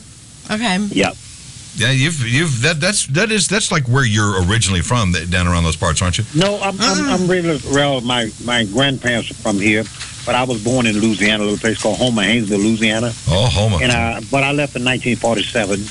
Okay. 0.51 0.77
Yep. 0.77 1.15
Yeah, 1.75 1.91
you've 1.91 2.27
you've 2.27 2.61
that 2.61 2.79
that's 2.81 3.07
that 3.07 3.31
is 3.31 3.47
that's 3.47 3.71
like 3.71 3.87
where 3.87 4.05
you're 4.05 4.43
originally 4.45 4.81
from, 4.81 5.13
that- 5.13 5.31
down 5.31 5.47
around 5.47 5.63
those 5.63 5.77
parts, 5.77 6.01
aren't 6.01 6.17
you? 6.17 6.25
No, 6.35 6.57
I'm 6.57 6.79
I'm, 6.79 6.97
mm. 6.97 7.11
I'm 7.11 7.27
really 7.27 7.59
well. 7.73 8.01
My 8.01 8.29
my 8.43 8.65
grandparents 8.65 9.31
are 9.31 9.35
from 9.35 9.57
here, 9.57 9.83
but 10.25 10.35
I 10.35 10.43
was 10.43 10.63
born 10.63 10.85
in 10.85 10.99
Louisiana, 10.99 11.43
a 11.43 11.45
little 11.45 11.57
place 11.59 11.81
called 11.81 11.97
Homer, 11.97 12.23
Haynesville, 12.23 12.57
Louisiana. 12.63 13.11
Oh, 13.27 13.47
Homer. 13.51 13.79
And 13.81 13.91
I, 13.91 14.21
but 14.31 14.43
I 14.43 14.51
left 14.51 14.75
in 14.75 14.83
1947. 14.83 15.85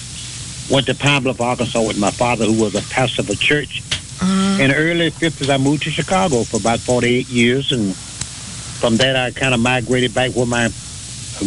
Went 0.75 0.87
to 0.87 0.95
Pine 0.95 1.23
Bluff, 1.25 1.41
Arkansas, 1.41 1.83
with 1.83 1.99
my 1.99 2.11
father, 2.13 2.45
who 2.47 2.63
was 2.63 2.75
a 2.75 2.83
pastor 2.93 3.23
of 3.23 3.31
a 3.31 3.35
church. 3.37 3.83
Uh-huh. 4.23 4.63
In 4.63 4.71
the 4.71 4.77
early 4.77 5.11
50s, 5.11 5.49
I 5.53 5.57
moved 5.57 5.83
to 5.85 5.91
Chicago 5.91 6.45
for 6.45 6.59
about 6.59 6.79
48 6.79 7.29
years, 7.29 7.73
and 7.73 7.97
from 7.97 8.97
that, 8.99 9.17
I 9.17 9.31
kind 9.33 9.53
of 9.55 9.61
migrated 9.61 10.15
back 10.15 10.33
where 10.33 10.47
my 10.47 10.69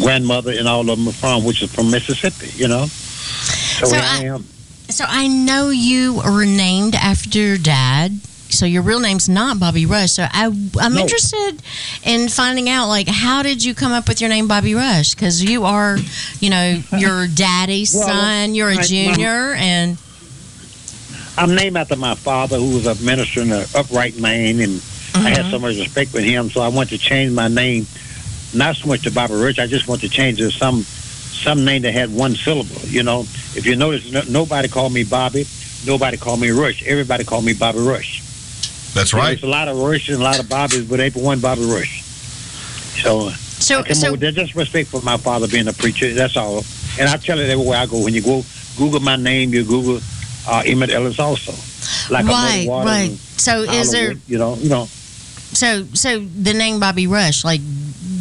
grandmother 0.02 0.52
and 0.52 0.68
all 0.68 0.82
of 0.90 0.98
them 0.98 1.08
are 1.08 1.14
from, 1.14 1.46
which 1.46 1.62
is 1.62 1.72
from 1.74 1.90
Mississippi. 1.92 2.50
You 2.58 2.68
know. 2.68 2.86
So, 2.88 3.86
So 3.86 3.96
here 3.96 4.04
I- 4.04 4.18
I 4.18 4.26
am. 4.36 4.46
So 4.90 5.06
I 5.08 5.28
know 5.28 5.70
you 5.70 6.16
were 6.16 6.46
named 6.46 6.94
after 6.96 7.40
your 7.40 7.58
dad. 7.58 8.20
So 8.54 8.66
your 8.66 8.82
real 8.82 9.00
name's 9.00 9.28
not 9.28 9.60
Bobby 9.60 9.86
Rush. 9.86 10.12
So 10.14 10.28
I, 10.32 10.46
I'm 10.80 10.94
No. 10.94 11.02
interested 11.02 11.62
in 12.04 12.30
finding 12.30 12.70
out, 12.70 12.88
like, 12.88 13.08
how 13.08 13.44
did 13.44 13.64
you 13.64 13.74
come 13.74 13.92
up 13.92 14.08
with 14.08 14.22
your 14.22 14.30
name 14.30 14.48
Bobby 14.48 14.76
Rush? 14.76 15.14
Because 15.16 15.44
you 15.44 15.66
are, 15.66 15.98
you 16.40 16.50
know, 16.50 16.82
your 16.98 17.28
daddy's 17.34 17.94
Well, 17.94 18.08
son. 18.08 18.56
You're 18.56 18.70
a 18.70 18.76
my- 18.76 18.82
my- 18.82 18.84
junior, 18.88 19.54
and 19.58 19.98
I'm 21.38 21.56
named 21.56 21.78
after 21.78 21.96
my 21.96 22.16
father, 22.16 22.58
who 22.58 22.76
was 22.76 22.86
a 22.86 22.96
minister 23.04 23.42
in 23.42 23.52
an 23.52 23.66
upright 23.76 24.20
man, 24.20 24.60
and 24.60 24.82
I 25.16 25.30
had 25.30 25.38
mm-hmm. 25.40 25.52
so 25.52 25.60
much 25.60 25.78
respect 25.78 26.12
for 26.12 26.22
him. 26.22 26.50
So 26.50 26.62
I 26.62 26.68
want 26.68 26.90
to 26.90 26.98
change 26.98 27.32
my 27.34 27.48
name, 27.48 27.88
not 28.54 28.76
so 28.76 28.88
much 28.88 29.02
to 29.04 29.12
Bobby 29.12 29.34
Rush. 29.34 29.58
I 29.60 29.66
just 29.68 29.88
want 29.88 30.02
to 30.02 30.10
change 30.10 30.40
it 30.40 30.44
to 30.46 30.52
some 30.52 30.84
some 30.84 31.66
name 31.66 31.82
that 31.82 31.92
had 31.94 32.14
one 32.14 32.36
syllable. 32.36 32.82
You 32.88 33.04
know, 33.04 33.22
if 33.56 33.66
you 33.66 33.76
notice, 33.76 34.10
no, 34.12 34.22
nobody 34.30 34.68
called 34.68 34.94
me 34.94 35.04
Bobby, 35.04 35.46
nobody 35.86 36.18
called 36.18 36.40
me 36.40 36.52
Rush. 36.52 36.84
Everybody 36.84 37.24
called 37.24 37.46
me 37.46 37.54
Bobby 37.54 37.80
Rush. 37.80 38.22
That's 38.94 39.14
right. 39.14 39.30
There's 39.30 39.44
a 39.44 39.48
lot 39.48 39.68
of 39.68 39.78
Rush 39.80 40.10
and 40.10 40.20
a 40.20 40.24
lot 40.24 40.40
of 40.40 40.48
Bobbies, 40.50 40.86
but 40.88 41.00
ain't 41.00 41.14
but 41.14 41.24
one 41.24 41.40
Bobby 41.40 41.66
Rush. 41.66 42.02
So, 43.02 43.30
So, 43.30 43.84
come 43.84 43.96
so 43.96 44.08
over 44.10 44.18
there, 44.18 44.32
just 44.32 44.56
respect 44.56 44.90
for 44.90 45.02
my 45.02 45.18
father 45.18 45.48
being 45.48 45.68
a 45.68 45.74
preacher. 45.74 46.14
That's 46.14 46.38
all. 46.38 46.64
And 47.00 47.10
I 47.10 47.18
tell 47.18 47.40
it 47.40 47.50
everywhere 47.50 47.80
I 47.80 47.86
go. 47.88 48.04
When 48.04 48.14
you 48.14 48.22
go 48.22 48.44
Google 48.78 49.00
my 49.00 49.16
name, 49.16 49.54
you 49.54 49.64
Google 49.64 50.00
uh, 50.48 50.64
Emmit 50.66 50.92
Ellis 50.92 51.20
also. 51.20 51.54
Like 52.14 52.26
right, 52.26 52.68
a 52.68 52.84
right. 52.86 53.10
and 53.10 53.18
So, 53.18 53.62
is 53.64 53.92
there 53.92 54.14
you 54.28 54.38
know, 54.38 54.56
you 54.56 54.70
know. 54.70 54.86
so 54.86 55.86
so 55.94 56.20
the 56.20 56.54
name 56.54 56.80
Bobby 56.80 57.08
Rush? 57.08 57.44
Like, 57.44 57.62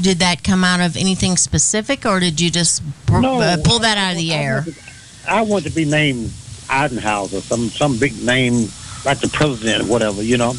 did 0.00 0.18
that 0.18 0.42
come 0.42 0.64
out 0.64 0.80
of 0.80 0.96
anything 0.96 1.36
specific, 1.36 2.06
or 2.06 2.18
did 2.18 2.40
you 2.40 2.50
just 2.50 2.82
pr- 3.06 3.20
No, 3.20 3.40
uh, 3.40 3.56
pull 3.62 3.78
that 3.80 3.98
out 3.98 4.12
of 4.12 4.18
the 4.18 4.32
I 4.32 4.36
air? 4.36 4.54
want 4.54 4.66
to- 4.74 4.82
I 5.28 5.40
want 5.42 5.64
to 5.64 5.70
be 5.70 5.84
named 5.84 6.32
Eisenhower, 6.68 7.28
some 7.28 7.68
some 7.70 7.98
big 7.98 8.20
name 8.24 8.68
like 9.04 9.20
the 9.20 9.28
president 9.28 9.84
or 9.84 9.86
whatever, 9.86 10.22
you 10.22 10.38
know. 10.38 10.54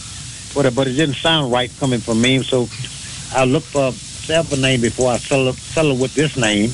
But 0.54 0.76
but 0.76 0.88
it 0.88 0.94
didn't 0.94 1.16
sound 1.16 1.52
right 1.52 1.72
coming 1.80 2.00
from 2.00 2.22
me, 2.22 2.44
so 2.44 2.68
I 3.36 3.46
looked 3.46 3.68
for 3.68 3.92
several 3.92 4.60
name 4.62 4.82
before 4.82 5.12
I 5.12 5.18
settled 5.18 5.56
settled 5.56 6.00
with 6.00 6.14
this 6.14 6.38
name, 6.38 6.72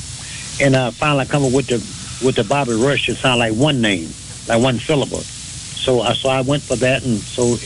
and 0.60 0.76
I 0.76 0.90
finally 0.90 1.26
come 1.26 1.44
up 1.44 1.52
with 1.52 1.68
the 1.68 1.78
with 2.24 2.36
the 2.36 2.44
Bobby 2.44 2.74
Rush. 2.74 3.08
It 3.08 3.16
sound 3.16 3.38
like 3.38 3.54
one 3.54 3.80
name, 3.80 4.08
like 4.48 4.62
one 4.62 4.78
syllable. 4.78 5.20
So 5.20 6.02
I 6.02 6.12
so 6.12 6.28
I 6.28 6.42
went 6.42 6.62
for 6.62 6.76
that, 6.76 7.04
and 7.04 7.18
so 7.18 7.56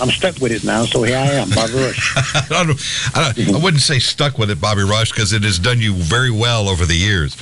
I'm 0.00 0.10
stuck 0.10 0.38
with 0.40 0.52
it 0.52 0.62
now. 0.62 0.84
So 0.84 1.02
here 1.02 1.16
I 1.16 1.26
am, 1.26 1.50
Bobby 1.50 1.74
Rush. 1.74 2.16
I, 2.16 2.64
don't, 2.64 2.80
I, 3.14 3.32
don't, 3.32 3.54
I 3.56 3.58
wouldn't 3.58 3.82
say 3.82 3.98
stuck 3.98 4.38
with 4.38 4.50
it, 4.50 4.60
Bobby 4.60 4.82
Rush, 4.82 5.10
because 5.10 5.32
it 5.32 5.42
has 5.42 5.58
done 5.58 5.80
you 5.80 5.94
very 5.94 6.30
well 6.30 6.68
over 6.68 6.84
the 6.84 6.94
years. 6.94 7.36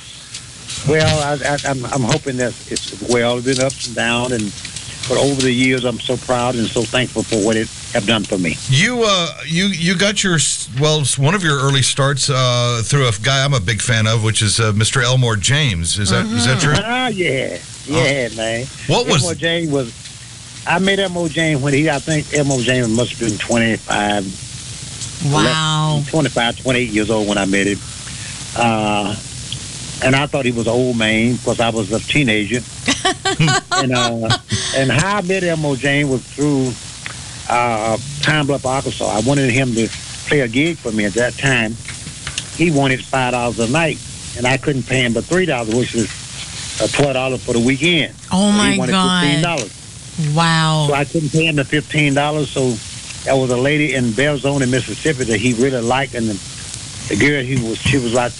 Well, 0.88 1.40
I, 1.42 1.54
I, 1.54 1.58
I'm, 1.66 1.84
I'm 1.86 2.02
hoping 2.02 2.36
that 2.38 2.52
it's 2.70 3.08
well, 3.08 3.38
it's 3.38 3.46
been 3.46 3.64
ups 3.66 3.86
and 3.86 3.96
downs, 3.96 4.32
and 4.32 4.42
but 5.08 5.18
over 5.18 5.40
the 5.40 5.52
years, 5.52 5.84
I'm 5.84 6.00
so 6.00 6.16
proud 6.16 6.54
and 6.54 6.66
so 6.66 6.82
thankful 6.82 7.22
for 7.22 7.36
what 7.44 7.56
it 7.56 7.68
have 7.92 8.06
done 8.06 8.24
for 8.24 8.38
me. 8.38 8.56
You 8.68 9.04
uh 9.06 9.28
you 9.46 9.66
you 9.66 9.96
got 9.96 10.22
your 10.24 10.38
well 10.80 11.04
one 11.18 11.34
of 11.34 11.42
your 11.44 11.58
early 11.60 11.82
starts 11.82 12.28
uh 12.30 12.82
through 12.84 13.06
a 13.08 13.12
guy 13.22 13.44
I'm 13.44 13.54
a 13.54 13.60
big 13.60 13.80
fan 13.82 14.06
of, 14.06 14.22
which 14.24 14.42
is 14.42 14.58
uh, 14.60 14.72
Mr. 14.72 15.02
Elmore 15.02 15.36
James. 15.36 15.98
Is 15.98 16.10
that 16.10 16.26
is 16.26 16.46
that 16.46 16.60
true? 16.60 16.74
Ah, 16.76 17.08
yeah, 17.08 17.58
yeah, 17.86 18.28
man. 18.36 18.66
What 18.86 19.06
was 19.06 19.22
Elmo 19.24 19.34
James 19.34 19.70
was? 19.70 19.92
I 20.66 20.78
met 20.78 20.98
Elmo 20.98 21.28
James 21.28 21.60
when 21.60 21.74
he, 21.74 21.90
I 21.90 21.98
think 21.98 22.32
Elmo 22.32 22.58
James 22.58 22.88
must 22.88 23.18
have 23.18 23.28
been 23.28 23.36
25, 23.38 24.24
Wow. 25.30 26.02
25, 26.08 26.62
28 26.62 26.88
years 26.90 27.10
old 27.10 27.28
when 27.28 27.36
I 27.36 27.44
met 27.44 27.66
him. 27.66 27.78
Uh, 28.56 29.14
and 30.02 30.16
I 30.16 30.26
thought 30.26 30.44
he 30.46 30.52
was 30.52 30.66
an 30.66 30.72
old 30.72 30.96
man 30.96 31.36
because 31.36 31.60
I 31.60 31.68
was 31.70 31.92
a 31.92 31.98
teenager. 32.00 32.60
And 33.76 33.92
uh, 33.92 34.38
and 34.76 34.90
how 34.90 35.18
I 35.18 35.22
met 35.22 35.42
Elmo 35.42 35.74
Jane 35.76 36.08
was 36.08 36.22
through 36.22 36.72
uh, 37.48 37.98
Pine 38.22 38.46
Bluff, 38.46 38.64
Arkansas. 38.64 39.06
I 39.06 39.20
wanted 39.20 39.50
him 39.50 39.74
to 39.74 39.88
play 40.26 40.40
a 40.40 40.48
gig 40.48 40.78
for 40.78 40.92
me 40.92 41.04
at 41.04 41.14
that 41.14 41.34
time. 41.34 41.72
He 42.56 42.70
wanted 42.70 43.04
five 43.04 43.32
dollars 43.32 43.58
a 43.58 43.68
night, 43.70 43.98
and 44.36 44.46
I 44.46 44.56
couldn't 44.56 44.84
pay 44.84 45.02
him 45.04 45.12
but 45.12 45.24
three 45.24 45.46
dollars, 45.46 45.74
which 45.74 45.94
was 45.94 46.80
uh, 46.80 46.86
twelve 46.88 47.14
dollars 47.14 47.44
for 47.44 47.52
the 47.52 47.60
weekend. 47.60 48.14
Oh 48.32 48.50
he 48.52 48.58
my 48.58 48.78
wanted 48.78 48.92
fifteen 48.92 49.42
God. 49.42 49.58
dollars. 49.58 50.34
Wow. 50.34 50.86
So 50.88 50.94
I 50.94 51.04
couldn't 51.04 51.30
pay 51.30 51.46
him 51.46 51.56
the 51.56 51.64
fifteen 51.64 52.14
dollars. 52.14 52.50
So 52.50 52.70
there 53.24 53.36
was 53.36 53.50
a 53.50 53.56
lady 53.56 53.94
in 53.94 54.04
Belzoni, 54.04 54.70
Mississippi, 54.70 55.24
that 55.24 55.38
he 55.40 55.54
really 55.54 55.80
liked, 55.82 56.14
and 56.14 56.26
the, 56.26 56.34
the 57.08 57.16
girl 57.16 57.42
he 57.42 57.54
was, 57.68 57.78
she 57.78 57.96
was 57.98 58.14
like 58.14 58.32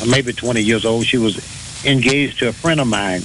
uh, 0.00 0.06
maybe 0.10 0.32
twenty 0.32 0.60
years 0.62 0.84
old. 0.84 1.04
She 1.06 1.18
was 1.18 1.36
engaged 1.84 2.38
to 2.38 2.48
a 2.48 2.52
friend 2.52 2.80
of 2.80 2.86
mine. 2.86 3.22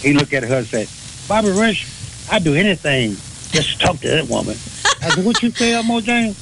He 0.00 0.12
looked 0.12 0.32
at 0.32 0.42
her 0.44 0.58
and 0.58 0.66
said, 0.66 0.88
"Bobby 1.28 1.50
Rush, 1.50 1.86
I'd 2.30 2.44
do 2.44 2.54
anything 2.54 3.16
just 3.50 3.72
to 3.72 3.86
talk 3.86 4.00
to 4.00 4.08
that 4.08 4.28
woman." 4.28 4.56
I 5.02 5.10
said, 5.10 5.24
"What 5.24 5.42
you 5.42 5.50
say, 5.50 5.72
Elmo 5.72 6.00
James?" 6.00 6.36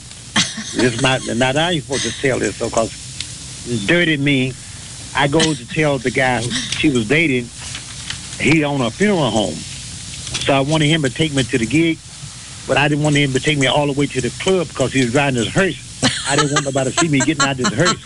this 0.72 1.00
not 1.00 1.24
not 1.24 1.56
I 1.56 1.72
ain't 1.72 1.84
supposed 1.84 2.02
to 2.02 2.12
tell 2.20 2.38
this 2.38 2.58
because 2.58 2.90
dirty 3.86 4.16
me. 4.16 4.52
I 5.16 5.28
go 5.28 5.38
to 5.54 5.66
tell 5.68 5.98
the 5.98 6.10
guy 6.10 6.42
who 6.42 6.50
she 6.50 6.90
was 6.90 7.06
dating. 7.06 7.48
He 8.40 8.64
owned 8.64 8.82
a 8.82 8.90
funeral 8.90 9.30
home. 9.30 9.54
So 9.54 10.52
I 10.52 10.60
wanted 10.60 10.86
him 10.88 11.02
to 11.02 11.10
take 11.10 11.32
me 11.32 11.44
to 11.44 11.58
the 11.58 11.66
gig, 11.66 11.98
but 12.66 12.76
I 12.76 12.88
didn't 12.88 13.04
want 13.04 13.16
him 13.16 13.32
to 13.32 13.40
take 13.40 13.56
me 13.56 13.68
all 13.68 13.86
the 13.86 13.92
way 13.92 14.06
to 14.08 14.20
the 14.20 14.30
club 14.42 14.68
because 14.68 14.92
he 14.92 15.04
was 15.04 15.12
driving 15.12 15.36
his 15.36 15.48
hearse. 15.48 15.80
I 16.28 16.34
didn't 16.36 16.52
want 16.52 16.64
nobody 16.64 16.90
to 16.90 16.98
see 16.98 17.08
me 17.08 17.20
getting 17.20 17.44
out 17.44 17.60
of 17.60 17.68
his 17.68 17.78
hearse. 17.78 18.00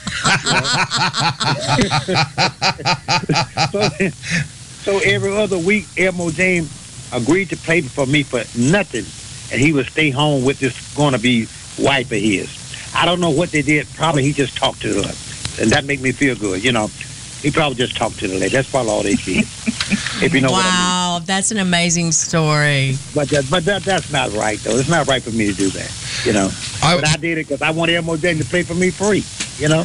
so, 4.53 4.58
so 4.89 4.97
every 5.01 5.37
other 5.37 5.59
week, 5.59 5.85
Elmo 5.99 6.31
James 6.31 6.73
agreed 7.13 7.51
to 7.51 7.59
play 7.59 7.83
for 7.83 8.07
me 8.07 8.23
for 8.23 8.39
nothing, 8.59 9.05
and 9.53 9.61
he 9.61 9.71
would 9.71 9.85
stay 9.85 10.09
home 10.09 10.47
with 10.47 10.59
this 10.61 10.95
going 10.97 11.13
to 11.13 11.19
be 11.19 11.43
wife 11.79 12.11
of 12.11 12.17
his. 12.17 12.49
I 12.95 13.05
don't 13.05 13.21
know 13.21 13.29
what 13.29 13.51
they 13.51 13.61
did. 13.61 13.87
Probably 13.97 14.23
he 14.23 14.33
just 14.33 14.57
talked 14.57 14.81
to 14.81 14.95
her, 15.03 15.13
and 15.61 15.71
that 15.73 15.85
made 15.85 16.01
me 16.01 16.13
feel 16.13 16.37
good. 16.37 16.65
You 16.65 16.73
know, 16.73 16.87
he 17.43 17.51
probably 17.51 17.77
just 17.77 17.99
talked 17.99 18.19
to 18.21 18.29
the 18.29 18.39
lady. 18.39 18.49
That's 18.49 18.71
probably 18.71 18.91
all 18.91 19.03
they 19.03 19.17
did. 19.17 19.45
if 20.25 20.33
you 20.33 20.41
know 20.41 20.51
what 20.53 20.65
I 20.65 20.71
mean. 20.71 20.73
wow, 20.73 21.21
that's 21.23 21.51
an 21.51 21.59
amazing 21.59 22.13
story. 22.13 22.95
But 23.15 23.29
that, 23.29 23.45
but 23.51 23.67
that, 23.67 23.83
that's 23.83 24.11
not 24.11 24.33
right, 24.33 24.59
though. 24.61 24.79
It's 24.79 24.89
not 24.89 25.07
right 25.07 25.23
for 25.23 25.33
me 25.33 25.49
to 25.49 25.53
do 25.55 25.69
that, 25.69 25.93
you 26.25 26.33
know. 26.33 26.49
I- 26.83 26.97
but 26.97 27.05
I 27.07 27.19
did 27.19 27.37
it 27.37 27.47
because 27.47 27.61
I 27.61 27.73
wanted 27.73 27.97
Elmo 27.97 28.17
James 28.17 28.41
to 28.41 28.47
play 28.49 28.63
for 28.63 28.75
me 28.75 28.89
free, 28.89 29.23
you 29.63 29.69
know. 29.69 29.85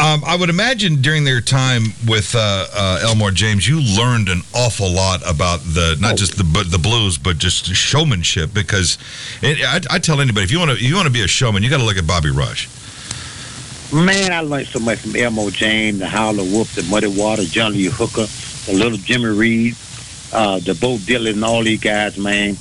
Um, 0.00 0.22
I 0.24 0.34
would 0.34 0.48
imagine 0.48 1.02
during 1.02 1.24
their 1.24 1.42
time 1.42 1.82
with 2.08 2.34
uh, 2.34 2.66
uh, 2.74 3.00
Elmore 3.02 3.30
James, 3.30 3.68
you 3.68 3.80
learned 3.82 4.30
an 4.30 4.40
awful 4.54 4.90
lot 4.90 5.20
about 5.28 5.60
the 5.60 5.98
not 6.00 6.16
just 6.16 6.38
the 6.38 6.44
but 6.44 6.70
the 6.70 6.78
blues, 6.78 7.18
but 7.18 7.36
just 7.36 7.66
showmanship. 7.66 8.54
Because 8.54 8.96
it, 9.42 9.58
I, 9.62 9.96
I 9.96 9.98
tell 9.98 10.22
anybody 10.22 10.44
if 10.44 10.50
you 10.50 10.58
want 10.58 10.70
to 10.70 10.82
you 10.82 10.94
want 10.94 11.06
to 11.06 11.12
be 11.12 11.22
a 11.22 11.28
showman, 11.28 11.62
you 11.62 11.68
got 11.68 11.78
to 11.78 11.84
look 11.84 11.98
at 11.98 12.06
Bobby 12.06 12.30
Rush. 12.30 12.68
Man, 13.92 14.32
I 14.32 14.40
learned 14.40 14.68
so 14.68 14.78
much 14.78 15.00
from 15.00 15.16
Elmo 15.16 15.50
James, 15.50 15.98
the 15.98 16.08
Howler 16.08 16.44
Wolf, 16.44 16.74
the 16.74 16.82
Muddy 16.84 17.08
Water, 17.08 17.44
Johnny 17.44 17.76
Lee 17.76 17.84
Hooker, 17.86 18.24
the 18.66 18.72
little 18.72 18.96
Jimmy 18.96 19.26
Reed, 19.26 19.74
uh, 20.32 20.60
the 20.60 20.74
Bo 20.80 20.96
Diddley, 20.96 21.32
and 21.34 21.44
all 21.44 21.62
these 21.62 21.80
guys, 21.80 22.16
man. 22.16 22.56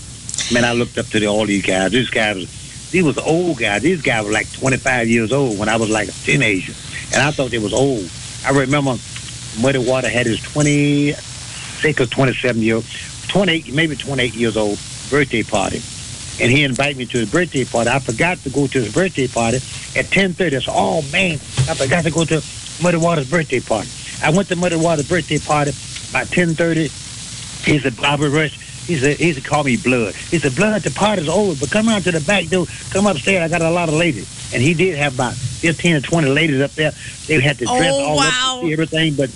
Man, 0.52 0.66
I 0.66 0.74
looked 0.74 0.98
up 0.98 1.06
to 1.08 1.20
the, 1.20 1.28
all 1.28 1.46
these 1.46 1.66
guys. 1.66 1.92
These 1.92 2.10
guys, 2.10 2.90
these 2.92 3.04
was 3.04 3.18
old 3.20 3.60
guys. 3.60 3.82
These 3.82 4.02
guys 4.02 4.26
were 4.26 4.32
like 4.32 4.52
25 4.52 5.08
years 5.08 5.32
old 5.32 5.58
when 5.58 5.70
I 5.70 5.78
was 5.78 5.90
like 5.90 6.10
a 6.10 6.12
teenager. 6.12 6.74
And 7.14 7.22
I 7.22 7.32
thought 7.32 7.52
they 7.52 7.60
was 7.60 7.74
old. 7.74 8.10
I 8.46 8.52
remember 8.52 8.96
Muddy 9.60 9.80
Water 9.80 10.10
had 10.10 10.26
his 10.26 10.42
26 10.42 12.02
or 12.02 12.06
27 12.06 12.62
year, 12.62 12.82
28, 13.28 13.74
maybe 13.74 13.96
28 13.96 14.34
years 14.36 14.56
old 14.58 14.80
birthday 15.10 15.44
party. 15.44 15.82
And 16.42 16.52
he 16.52 16.64
invited 16.64 16.98
me 16.98 17.06
to 17.08 17.18
his 17.18 17.30
birthday 17.30 17.66
party. 17.66 17.90
I 17.90 18.00
forgot 18.00 18.38
to 18.40 18.50
go 18.50 18.68
to 18.68 18.82
his 18.82 18.94
birthday 18.94 19.28
party 19.28 19.58
at 19.58 20.06
10.30. 20.06 20.46
I 20.46 20.60
said, 20.60 20.64
oh, 20.70 21.02
man, 21.12 21.34
I 21.34 21.74
forgot 21.76 22.06
to 22.06 22.12
go 22.12 22.24
to 22.26 22.44
Muddy 22.82 22.98
Water's 22.98 23.30
birthday 23.30 23.60
party. 23.60 23.90
I 24.24 24.32
went 24.32 24.48
to 24.50 24.56
Muddy 24.56 24.78
Water's 24.78 25.10
birthday 25.10 25.40
party 25.40 25.72
by 26.14 26.24
10.30. 26.24 27.66
He 27.66 27.80
said, 27.80 27.98
Bobby 27.98 28.28
Rush, 28.28 28.58
he 28.86 28.98
said, 28.98 29.18
he 29.18 29.34
said, 29.34 29.44
call 29.44 29.64
me 29.66 29.76
Blood. 29.76 30.16
He 30.16 30.40
said, 30.40 30.56
Blood, 30.56 30.84
the 30.84 30.92
party's 30.92 31.28
over, 31.28 31.60
but 31.60 31.72
come 31.72 31.90
out 31.90 32.04
to 32.04 32.12
the 32.12 32.22
back 32.22 32.48
door. 32.48 32.68
Come 32.92 33.08
upstairs. 33.08 33.44
I 33.44 33.50
got 33.50 33.62
a 33.62 33.70
lot 33.70 33.90
of 33.90 33.96
ladies. 33.96 34.28
And 34.54 34.64
he 34.64 34.74
did 34.74 34.96
have 34.98 35.16
about 35.16 35.36
15 35.60 35.96
or 35.96 36.02
20 36.02 36.30
ladies 36.30 36.62
up 36.62 36.72
there. 36.74 36.92
They 37.28 37.40
had 37.40 37.58
to 37.60 37.66
dress 37.66 37.96
Oh, 38.00 38.04
all 38.10 38.18
wow. 38.18 38.28
up 38.28 38.34
to 38.34 38.66
see 38.68 38.74
everything, 38.74 39.16
but 39.16 39.30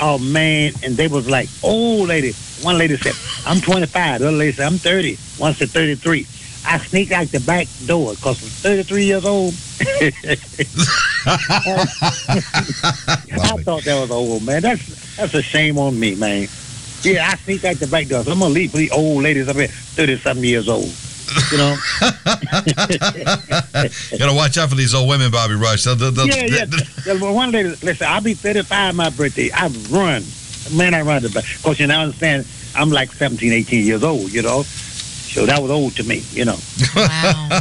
oh 0.00 0.18
man, 0.18 0.72
and 0.82 0.96
they 0.96 1.08
was 1.08 1.28
like, 1.28 1.48
old 1.62 2.08
lady. 2.08 2.32
One 2.62 2.78
lady 2.78 2.96
said, 2.96 3.14
I'm 3.44 3.60
25. 3.60 4.20
The 4.20 4.28
other 4.28 4.36
lady 4.36 4.52
said, 4.52 4.66
I'm 4.66 4.78
30. 4.78 5.16
One 5.38 5.54
said 5.54 5.70
33. 5.70 6.26
I 6.66 6.78
sneaked 6.78 7.12
out 7.12 7.30
the 7.30 7.40
back 7.40 7.66
door 7.86 8.14
because 8.14 8.42
I'm 8.42 8.48
33 8.48 9.04
years 9.04 9.24
old. 9.24 9.54
I 11.66 13.56
thought 13.64 13.84
that 13.84 13.94
was 13.94 14.10
old, 14.10 14.42
man. 14.44 14.62
That's 14.62 15.14
that's 15.16 15.34
a 15.34 15.42
shame 15.42 15.78
on 15.78 15.98
me, 15.98 16.14
man. 16.14 16.48
Yeah, 17.02 17.28
I 17.30 17.36
sneaked 17.36 17.64
out 17.64 17.76
the 17.76 17.86
back 17.86 18.08
door. 18.08 18.24
So 18.24 18.32
I'm 18.32 18.38
gonna 18.38 18.52
leave 18.54 18.70
for 18.70 18.78
these 18.78 18.92
old 18.92 19.22
ladies 19.22 19.48
up 19.48 19.56
here, 19.56 19.68
30 19.68 20.18
something 20.20 20.44
years 20.44 20.68
old. 20.68 20.88
You 21.52 21.58
know? 21.58 21.76
You 22.84 24.18
got 24.18 24.28
to 24.30 24.34
watch 24.34 24.58
out 24.58 24.68
for 24.70 24.74
these 24.74 24.94
old 24.94 25.08
women, 25.08 25.30
Bobby 25.30 25.54
Rush. 25.54 25.84
They'll- 25.84 25.96
they'll- 25.96 26.12
they'll- 26.12 26.26
yeah, 26.26 26.44
yeah. 26.46 26.64
There 27.04 27.14
was 27.14 27.22
one 27.34 27.50
lady, 27.50 27.70
listen, 27.82 28.06
I'll 28.08 28.20
be 28.20 28.34
35 28.34 28.94
my 28.94 29.10
birthday. 29.10 29.50
I 29.52 29.68
run. 29.90 30.24
Man, 30.72 30.94
I 30.94 31.02
run 31.02 31.22
the 31.22 31.28
back. 31.30 31.44
Of 31.44 31.62
course, 31.62 31.78
you 31.80 31.86
know, 31.86 31.98
understand, 32.00 32.46
I'm 32.74 32.90
like 32.90 33.12
17, 33.12 33.52
18 33.52 33.84
years 33.86 34.02
old, 34.02 34.32
you 34.32 34.42
know? 34.42 34.62
So 34.62 35.46
that 35.46 35.60
was 35.60 35.70
old 35.70 35.96
to 35.96 36.04
me, 36.04 36.22
you 36.30 36.44
know. 36.44 36.56
Wow. 36.94 37.60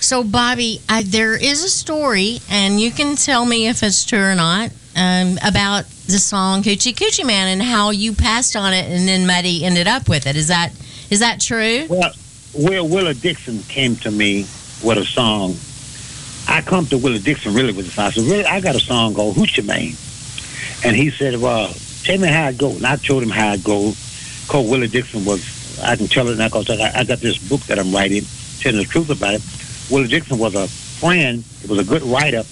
so, 0.00 0.22
Bobby, 0.22 0.80
I, 0.88 1.02
there 1.02 1.34
is 1.34 1.64
a 1.64 1.68
story, 1.68 2.38
and 2.48 2.80
you 2.80 2.90
can 2.92 3.16
tell 3.16 3.44
me 3.44 3.66
if 3.68 3.82
it's 3.82 4.04
true 4.04 4.20
or 4.22 4.34
not, 4.36 4.70
um, 4.96 5.38
about 5.44 5.84
the 6.06 6.18
song 6.18 6.62
Hoochie 6.62 6.94
Coochie 6.94 7.26
Man 7.26 7.48
and 7.48 7.62
how 7.62 7.90
you 7.90 8.12
passed 8.14 8.56
on 8.56 8.72
it 8.72 8.86
and 8.90 9.06
then 9.06 9.26
Muddy 9.26 9.64
ended 9.64 9.86
up 9.86 10.08
with 10.08 10.26
it. 10.26 10.34
Is 10.36 10.48
that 10.48 10.72
is 11.10 11.20
that 11.20 11.40
true? 11.40 11.86
Well, 11.88 12.12
Will 12.54 12.88
Willie 12.88 13.14
Dixon 13.14 13.62
came 13.64 13.96
to 13.96 14.10
me 14.10 14.42
with 14.82 14.98
a 14.98 15.04
song. 15.04 15.56
I 16.48 16.62
come 16.62 16.86
to 16.86 16.98
Willie 16.98 17.18
Dixon 17.18 17.54
really 17.54 17.72
with 17.72 17.88
a 17.88 17.90
song. 17.90 18.06
I 18.06 18.10
said, 18.10 18.24
really, 18.24 18.44
I 18.44 18.60
got 18.60 18.74
a 18.74 18.80
song 18.80 19.14
called 19.14 19.36
Hoochie 19.36 19.64
Man. 19.64 19.94
And 20.84 20.96
he 20.96 21.10
said, 21.10 21.36
well, 21.40 21.72
tell 22.04 22.18
me 22.18 22.28
how 22.28 22.48
it 22.48 22.58
goes. 22.58 22.76
And 22.76 22.86
I 22.86 22.96
told 22.96 23.22
him 23.22 23.30
how 23.30 23.52
it 23.52 23.62
goes. 23.64 24.46
Called 24.48 24.70
Willie 24.70 24.88
Dixon 24.88 25.24
was, 25.24 25.78
I 25.82 25.96
can 25.96 26.08
tell 26.08 26.28
it 26.28 26.38
now 26.38 26.48
because 26.48 26.70
I, 26.70 27.00
I 27.00 27.04
got 27.04 27.18
this 27.18 27.38
book 27.38 27.60
that 27.62 27.78
I'm 27.78 27.92
writing, 27.92 28.22
telling 28.60 28.78
the 28.78 28.84
truth 28.84 29.10
about 29.10 29.34
it. 29.34 29.42
Willie 29.90 30.08
Dixon 30.08 30.38
was 30.38 30.54
a 30.54 30.68
friend. 30.68 31.44
He 31.60 31.66
was 31.68 31.78
a 31.78 31.84
good 31.84 32.02
writer. 32.02 32.44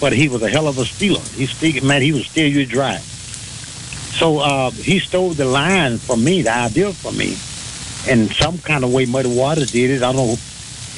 but 0.00 0.12
he 0.14 0.28
was 0.28 0.42
a 0.42 0.48
hell 0.48 0.66
of 0.66 0.78
a 0.78 0.84
stealer. 0.84 1.20
He 1.34 1.46
steal, 1.46 1.84
man, 1.84 2.02
he 2.02 2.12
would 2.12 2.24
steal 2.24 2.50
you 2.50 2.66
dry. 2.66 2.96
So 2.96 4.38
uh, 4.38 4.70
he 4.70 4.98
stole 4.98 5.30
the 5.30 5.44
line 5.44 5.98
from 5.98 6.24
me, 6.24 6.42
the 6.42 6.52
idea 6.52 6.92
from 6.92 7.16
me, 7.16 7.36
and 8.08 8.30
some 8.32 8.58
kind 8.58 8.84
of 8.84 8.92
way 8.92 9.06
Muddy 9.06 9.34
Waters 9.34 9.70
did 9.72 9.90
it. 9.90 10.02
I 10.02 10.12
don't 10.12 10.26
know. 10.28 10.36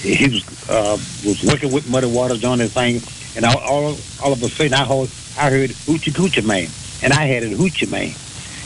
He 0.03 0.29
was 0.29 0.69
uh, 0.69 0.97
was 1.25 1.45
working 1.45 1.73
with 1.73 1.89
Muddy 1.89 2.09
Waters 2.09 2.45
on 2.45 2.59
this 2.59 2.73
thing, 2.73 3.01
and 3.37 3.45
all 3.45 3.59
all, 3.59 3.97
all 4.23 4.33
of 4.33 4.43
a 4.43 4.49
sudden 4.49 4.75
I 4.75 4.85
heard 4.85 5.11
I 5.39 5.51
heard 5.51 5.71
Hoochie 5.71 6.13
Coochie 6.13 6.45
Man, 6.45 6.69
and 7.03 7.13
I 7.13 7.27
had 7.27 7.43
it 7.43 7.57
Hoochie 7.57 7.91
Man, 7.91 8.15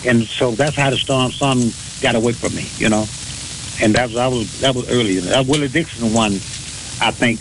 and 0.06 0.26
so 0.26 0.52
that's 0.52 0.76
how 0.76 0.90
the 0.90 0.96
storm 0.96 1.30
song 1.32 1.70
got 2.00 2.14
away 2.14 2.32
from 2.32 2.54
me, 2.54 2.66
you 2.78 2.88
know. 2.88 3.04
And 3.82 3.94
that 3.94 4.08
was 4.08 4.16
I 4.16 4.28
was 4.28 4.60
that 4.60 4.74
was 4.74 4.90
early. 4.90 5.18
That 5.20 5.46
Willie 5.46 5.68
Dixon 5.68 6.12
one, 6.14 6.32
I 7.00 7.10
think, 7.10 7.38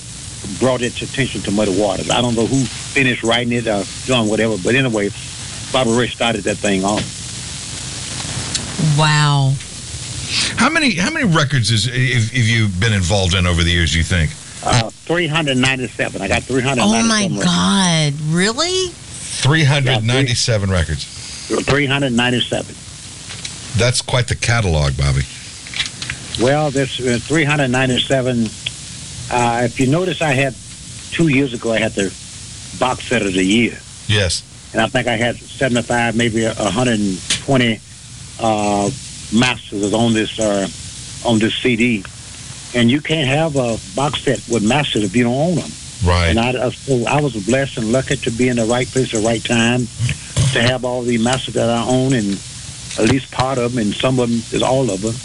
brought 0.59 0.81
its 0.81 1.01
attention 1.01 1.41
to 1.43 1.51
Muddy 1.51 1.79
Waters. 1.79 2.09
I 2.09 2.21
don't 2.21 2.35
know 2.35 2.45
who 2.45 2.65
finished 2.65 3.23
writing 3.23 3.53
it 3.53 3.67
or 3.67 3.83
doing 4.05 4.27
whatever, 4.27 4.57
but 4.61 4.75
anyway, 4.75 5.09
Bobby 5.71 5.91
Ray 5.91 6.07
started 6.07 6.43
that 6.43 6.57
thing 6.57 6.83
off. 6.83 7.03
Wow. 8.97 9.53
How 10.57 10.69
many 10.69 10.95
how 10.95 11.11
many 11.11 11.25
records 11.25 11.71
is 11.71 11.85
have, 11.85 11.95
have 12.31 12.47
you 12.47 12.67
been 12.79 12.93
involved 12.93 13.33
in 13.35 13.45
over 13.45 13.63
the 13.63 13.71
years? 13.71 13.93
You 13.95 14.03
think? 14.03 14.31
Uh, 14.63 14.89
397. 14.89 16.21
I 16.21 16.27
got 16.27 16.43
397. 16.43 16.79
Oh 16.79 17.07
my 17.07 17.23
records. 17.23 17.43
God! 17.45 18.13
Really? 18.33 18.89
Three 18.89 19.63
hundred 19.63 20.03
ninety-seven 20.03 20.71
records. 20.71 21.05
397. 21.47 22.75
That's 23.77 24.01
quite 24.01 24.27
the 24.27 24.35
catalog, 24.35 24.97
Bobby. 24.97 25.21
Well, 26.41 26.71
this 26.71 26.99
uh, 26.99 27.19
397. 27.21 28.45
Uh, 29.31 29.61
if 29.65 29.79
you 29.79 29.87
notice, 29.87 30.21
I 30.21 30.31
had 30.31 30.55
two 31.11 31.27
years 31.27 31.53
ago. 31.53 31.71
I 31.73 31.79
had 31.79 31.91
the 31.91 32.05
box 32.79 33.03
set 33.05 33.21
of 33.21 33.33
the 33.33 33.43
year, 33.43 33.77
Yes. 34.07 34.43
and 34.73 34.81
I 34.81 34.87
think 34.87 35.07
I 35.07 35.15
had 35.15 35.35
75, 35.37 36.15
maybe 36.15 36.43
a 36.45 36.53
120 36.53 37.79
uh, 38.39 38.89
masters 39.33 39.81
is 39.81 39.93
on 39.93 40.13
this 40.13 40.39
uh, 40.39 40.67
on 41.27 41.39
this 41.39 41.55
CD. 41.55 42.03
And 42.73 42.91
you 42.91 42.99
can't 42.99 43.27
have 43.27 43.55
a 43.55 43.77
box 43.95 44.21
set 44.23 44.41
with 44.49 44.61
masters 44.67 45.03
if 45.03 45.15
you 45.15 45.23
don't 45.23 45.33
own 45.33 45.55
them. 45.55 45.71
Right. 46.05 46.27
And 46.27 46.39
I, 46.39 46.69
so 46.71 47.05
I 47.07 47.21
was 47.21 47.33
blessed 47.45 47.77
and 47.77 47.91
lucky 47.91 48.17
to 48.17 48.31
be 48.31 48.49
in 48.49 48.57
the 48.57 48.65
right 48.65 48.87
place 48.87 49.13
at 49.13 49.21
the 49.21 49.25
right 49.25 49.43
time 49.43 49.87
to 50.51 50.61
have 50.61 50.83
all 50.83 51.01
the 51.01 51.17
masters 51.17 51.53
that 51.53 51.69
I 51.69 51.87
own 51.87 52.13
and 52.13 52.33
at 52.97 53.09
least 53.09 53.31
part 53.31 53.57
of 53.57 53.73
them, 53.73 53.85
and 53.85 53.93
some 53.93 54.19
of 54.19 54.29
them 54.29 54.39
is 54.51 54.61
all 54.61 54.89
of 54.89 55.01
them. 55.01 55.15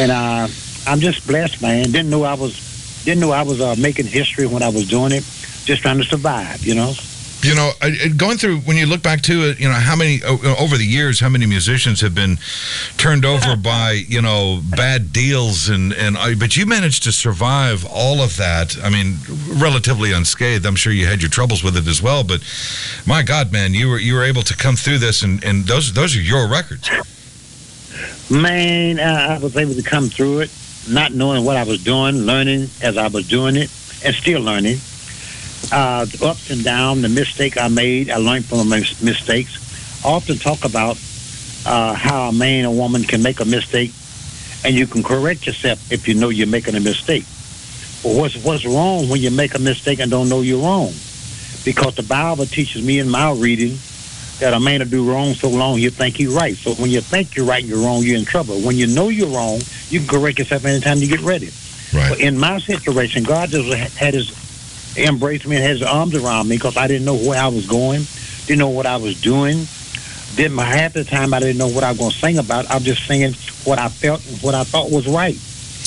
And 0.00 0.12
uh, 0.12 0.48
I'm 0.86 1.00
just 1.00 1.26
blessed, 1.26 1.62
man. 1.62 1.84
Didn't 1.84 2.10
know 2.10 2.24
I 2.24 2.34
was 2.34 3.04
didn't 3.04 3.20
know 3.20 3.30
I 3.30 3.42
was 3.42 3.60
uh, 3.60 3.74
making 3.78 4.06
history 4.06 4.46
when 4.46 4.62
I 4.62 4.68
was 4.68 4.86
doing 4.88 5.12
it. 5.12 5.24
Just 5.64 5.82
trying 5.82 5.98
to 5.98 6.04
survive, 6.04 6.64
you 6.64 6.74
know. 6.74 6.92
You 7.40 7.54
know, 7.54 7.70
going 8.16 8.36
through 8.36 8.58
when 8.60 8.76
you 8.76 8.86
look 8.86 9.00
back 9.00 9.22
to 9.22 9.48
it, 9.48 9.60
you 9.60 9.68
know 9.68 9.74
how 9.74 9.94
many 9.94 10.20
over 10.24 10.76
the 10.76 10.84
years, 10.84 11.20
how 11.20 11.28
many 11.28 11.46
musicians 11.46 12.00
have 12.00 12.12
been 12.12 12.38
turned 12.96 13.24
over 13.24 13.54
by 13.62 13.92
you 13.92 14.20
know 14.20 14.60
bad 14.76 15.12
deals 15.12 15.68
and 15.68 15.92
and 15.92 16.16
uh, 16.16 16.34
but 16.36 16.56
you 16.56 16.66
managed 16.66 17.04
to 17.04 17.12
survive 17.12 17.86
all 17.86 18.20
of 18.20 18.36
that. 18.38 18.76
I 18.82 18.90
mean, 18.90 19.18
relatively 19.50 20.12
unscathed. 20.12 20.66
I'm 20.66 20.74
sure 20.74 20.92
you 20.92 21.06
had 21.06 21.22
your 21.22 21.30
troubles 21.30 21.62
with 21.62 21.76
it 21.76 21.86
as 21.86 22.02
well, 22.02 22.24
but 22.24 22.42
my 23.06 23.22
God, 23.22 23.52
man, 23.52 23.72
you 23.72 23.88
were 23.88 23.98
you 23.98 24.14
were 24.14 24.24
able 24.24 24.42
to 24.42 24.56
come 24.56 24.74
through 24.74 24.98
this, 24.98 25.22
and 25.22 25.42
and 25.44 25.64
those 25.64 25.92
those 25.92 26.16
are 26.16 26.20
your 26.20 26.48
records. 26.48 26.90
Man, 28.30 28.98
I 28.98 29.38
was 29.38 29.56
able 29.56 29.74
to 29.74 29.82
come 29.82 30.08
through 30.08 30.40
it, 30.40 30.50
not 30.88 31.12
knowing 31.12 31.44
what 31.44 31.56
I 31.56 31.62
was 31.62 31.82
doing, 31.84 32.16
learning 32.16 32.68
as 32.82 32.96
I 32.96 33.06
was 33.06 33.28
doing 33.28 33.54
it, 33.54 33.70
and 34.04 34.14
still 34.14 34.42
learning. 34.42 34.78
Uh, 35.70 36.06
the 36.06 36.24
ups 36.24 36.50
and 36.50 36.64
downs, 36.64 37.02
the 37.02 37.08
mistake 37.08 37.60
I 37.60 37.68
made, 37.68 38.10
I 38.10 38.16
learned 38.16 38.46
from 38.46 38.68
my 38.68 38.78
mistakes. 39.02 39.58
I 40.04 40.08
often 40.08 40.38
talk 40.38 40.64
about 40.64 40.98
uh, 41.66 41.94
how 41.94 42.28
a 42.28 42.32
man 42.32 42.64
or 42.64 42.74
woman 42.74 43.02
can 43.04 43.22
make 43.22 43.40
a 43.40 43.44
mistake, 43.44 43.92
and 44.64 44.74
you 44.74 44.86
can 44.86 45.02
correct 45.02 45.46
yourself 45.46 45.92
if 45.92 46.08
you 46.08 46.14
know 46.14 46.30
you're 46.30 46.46
making 46.46 46.74
a 46.74 46.80
mistake. 46.80 47.24
But 48.02 48.14
what's 48.14 48.36
what's 48.36 48.64
wrong 48.64 49.08
when 49.08 49.20
you 49.20 49.30
make 49.30 49.54
a 49.54 49.58
mistake 49.58 49.98
and 49.98 50.10
don't 50.10 50.28
know 50.28 50.40
you're 50.40 50.62
wrong? 50.62 50.92
Because 51.64 51.96
the 51.96 52.04
Bible 52.04 52.46
teaches 52.46 52.82
me 52.82 52.98
in 52.98 53.10
my 53.10 53.32
reading 53.32 53.78
that 54.38 54.54
a 54.54 54.60
man 54.60 54.80
will 54.80 54.86
do 54.86 55.10
wrong 55.10 55.34
so 55.34 55.48
long 55.48 55.78
you 55.78 55.90
think 55.90 56.16
he's 56.16 56.28
right. 56.28 56.56
So 56.56 56.74
when 56.74 56.90
you 56.90 57.00
think 57.00 57.36
you're 57.36 57.44
right 57.44 57.60
and 57.60 57.68
you're 57.68 57.84
wrong, 57.84 58.02
you're 58.02 58.16
in 58.16 58.24
trouble. 58.24 58.60
When 58.60 58.76
you 58.76 58.86
know 58.86 59.08
you're 59.08 59.28
wrong, 59.28 59.60
you 59.90 59.98
can 59.98 60.08
correct 60.08 60.38
yourself 60.38 60.64
anytime 60.64 60.98
you 60.98 61.08
get 61.08 61.20
ready. 61.20 61.50
Right. 61.92 62.10
But 62.10 62.20
in 62.20 62.38
my 62.38 62.58
situation, 62.58 63.24
God 63.24 63.50
just 63.50 63.72
had 63.96 64.14
his 64.14 64.30
embraced 65.06 65.46
me 65.46 65.56
and 65.56 65.62
had 65.62 65.72
his 65.78 65.82
arms 65.82 66.14
around 66.14 66.48
me 66.48 66.56
because 66.56 66.76
I 66.76 66.86
didn't 66.86 67.04
know 67.04 67.16
where 67.16 67.40
I 67.40 67.48
was 67.48 67.66
going, 67.66 68.06
didn't 68.46 68.58
know 68.58 68.68
what 68.68 68.86
I 68.86 68.96
was 68.96 69.20
doing. 69.20 69.66
Didn't 70.36 70.58
half 70.58 70.92
the 70.92 71.04
time 71.04 71.34
I 71.34 71.40
didn't 71.40 71.58
know 71.58 71.68
what 71.68 71.82
I 71.84 71.90
was 71.90 71.98
going 71.98 72.10
to 72.12 72.16
sing 72.18 72.38
about. 72.38 72.70
I 72.70 72.74
was 72.74 72.84
just 72.84 73.06
singing 73.06 73.32
what 73.64 73.78
I 73.78 73.88
felt 73.88 74.24
and 74.26 74.38
what 74.42 74.54
I 74.54 74.62
thought 74.64 74.90
was 74.90 75.06
right, 75.08 75.36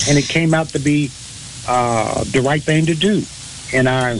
and 0.09 0.17
it 0.17 0.27
came 0.27 0.53
out 0.53 0.69
to 0.69 0.79
be 0.79 1.09
uh, 1.67 2.23
the 2.25 2.41
right 2.41 2.61
thing 2.61 2.87
to 2.87 2.95
do. 2.95 3.23
And 3.73 3.87
I, 3.87 4.19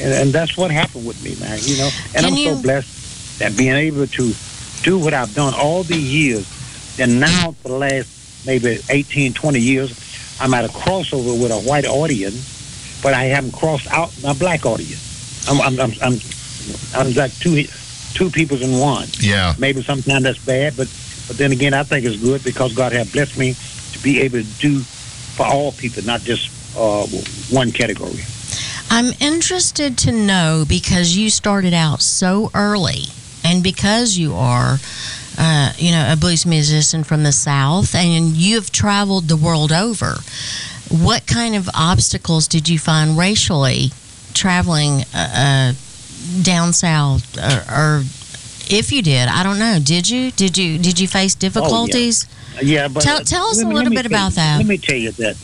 and, 0.00 0.32
that's 0.32 0.56
what 0.56 0.70
happened 0.70 1.06
with 1.06 1.22
me, 1.22 1.36
man. 1.36 1.58
You 1.62 1.76
know, 1.76 1.90
and 2.14 2.24
Can 2.24 2.24
I'm 2.24 2.34
you- 2.34 2.56
so 2.56 2.62
blessed 2.62 3.38
that 3.38 3.56
being 3.56 3.74
able 3.74 4.06
to 4.06 4.34
do 4.82 4.98
what 4.98 5.14
I've 5.14 5.34
done 5.34 5.54
all 5.54 5.84
these 5.84 6.12
years, 6.12 6.98
and 6.98 7.20
now 7.20 7.52
for 7.62 7.68
the 7.68 7.78
last 7.78 8.46
maybe 8.46 8.80
18, 8.88 9.32
20 9.34 9.60
years, 9.60 10.36
I'm 10.40 10.52
at 10.54 10.64
a 10.64 10.68
crossover 10.68 11.40
with 11.40 11.52
a 11.52 11.58
white 11.60 11.86
audience, 11.86 12.51
but 13.02 13.14
I 13.14 13.24
haven't 13.24 13.52
crossed 13.52 13.86
out 13.92 14.12
my 14.22 14.32
black 14.32 14.64
audience. 14.64 15.48
I'm, 15.48 15.60
I'm, 15.60 15.80
I'm, 15.80 15.92
I'm, 16.02 16.18
I'm 16.94 17.12
like 17.14 17.34
two, 17.38 17.64
two 18.14 18.30
peoples 18.30 18.62
in 18.62 18.78
one. 18.78 19.08
Yeah. 19.20 19.54
Maybe 19.58 19.82
sometimes 19.82 20.22
that's 20.24 20.44
bad, 20.44 20.76
but 20.76 20.88
but 21.28 21.38
then 21.38 21.52
again, 21.52 21.72
I 21.72 21.82
think 21.82 22.04
it's 22.04 22.20
good 22.20 22.42
because 22.42 22.74
God 22.74 22.92
has 22.92 23.12
blessed 23.12 23.38
me 23.38 23.54
to 23.92 24.02
be 24.02 24.20
able 24.20 24.40
to 24.42 24.58
do 24.58 24.80
for 24.80 25.46
all 25.46 25.72
people, 25.72 26.02
not 26.04 26.20
just 26.22 26.50
uh, 26.76 27.06
one 27.50 27.70
category. 27.72 28.20
I'm 28.90 29.12
interested 29.20 29.96
to 29.98 30.12
know 30.12 30.64
because 30.68 31.16
you 31.16 31.30
started 31.30 31.72
out 31.72 32.02
so 32.02 32.50
early, 32.54 33.04
and 33.44 33.62
because 33.62 34.18
you 34.18 34.34
are, 34.34 34.78
uh, 35.38 35.72
you 35.78 35.92
know, 35.92 36.12
a 36.12 36.16
blues 36.16 36.44
musician 36.44 37.02
from 37.04 37.22
the 37.22 37.32
South, 37.32 37.94
and 37.94 38.36
you 38.36 38.56
have 38.56 38.70
traveled 38.70 39.28
the 39.28 39.36
world 39.36 39.72
over. 39.72 40.16
What 40.92 41.26
kind 41.26 41.54
of 41.56 41.68
obstacles 41.74 42.46
did 42.48 42.68
you 42.68 42.78
find 42.78 43.16
racially 43.16 43.90
traveling 44.34 45.02
uh, 45.14 45.72
uh, 45.72 45.72
down 46.42 46.72
south, 46.72 47.36
or, 47.38 47.72
or 47.74 47.98
if 48.70 48.92
you 48.92 49.02
did, 49.02 49.28
I 49.28 49.42
don't 49.42 49.58
know. 49.58 49.78
Did 49.82 50.08
you? 50.08 50.30
Did 50.32 50.56
you? 50.58 50.78
Did 50.78 51.00
you 51.00 51.08
face 51.08 51.34
difficulties? 51.34 52.26
Yeah, 52.62 52.88
but 52.88 53.02
Tell- 53.02 53.20
tell 53.24 53.46
us 53.46 53.62
let 53.62 53.72
a 53.72 53.74
little 53.74 53.90
bit 53.90 54.02
tell 54.02 54.06
about 54.12 54.30
you- 54.32 54.36
that. 54.36 54.56
Let 54.58 54.66
me 54.66 54.76
tell 54.78 54.96
you 54.96 55.12
that 55.12 55.36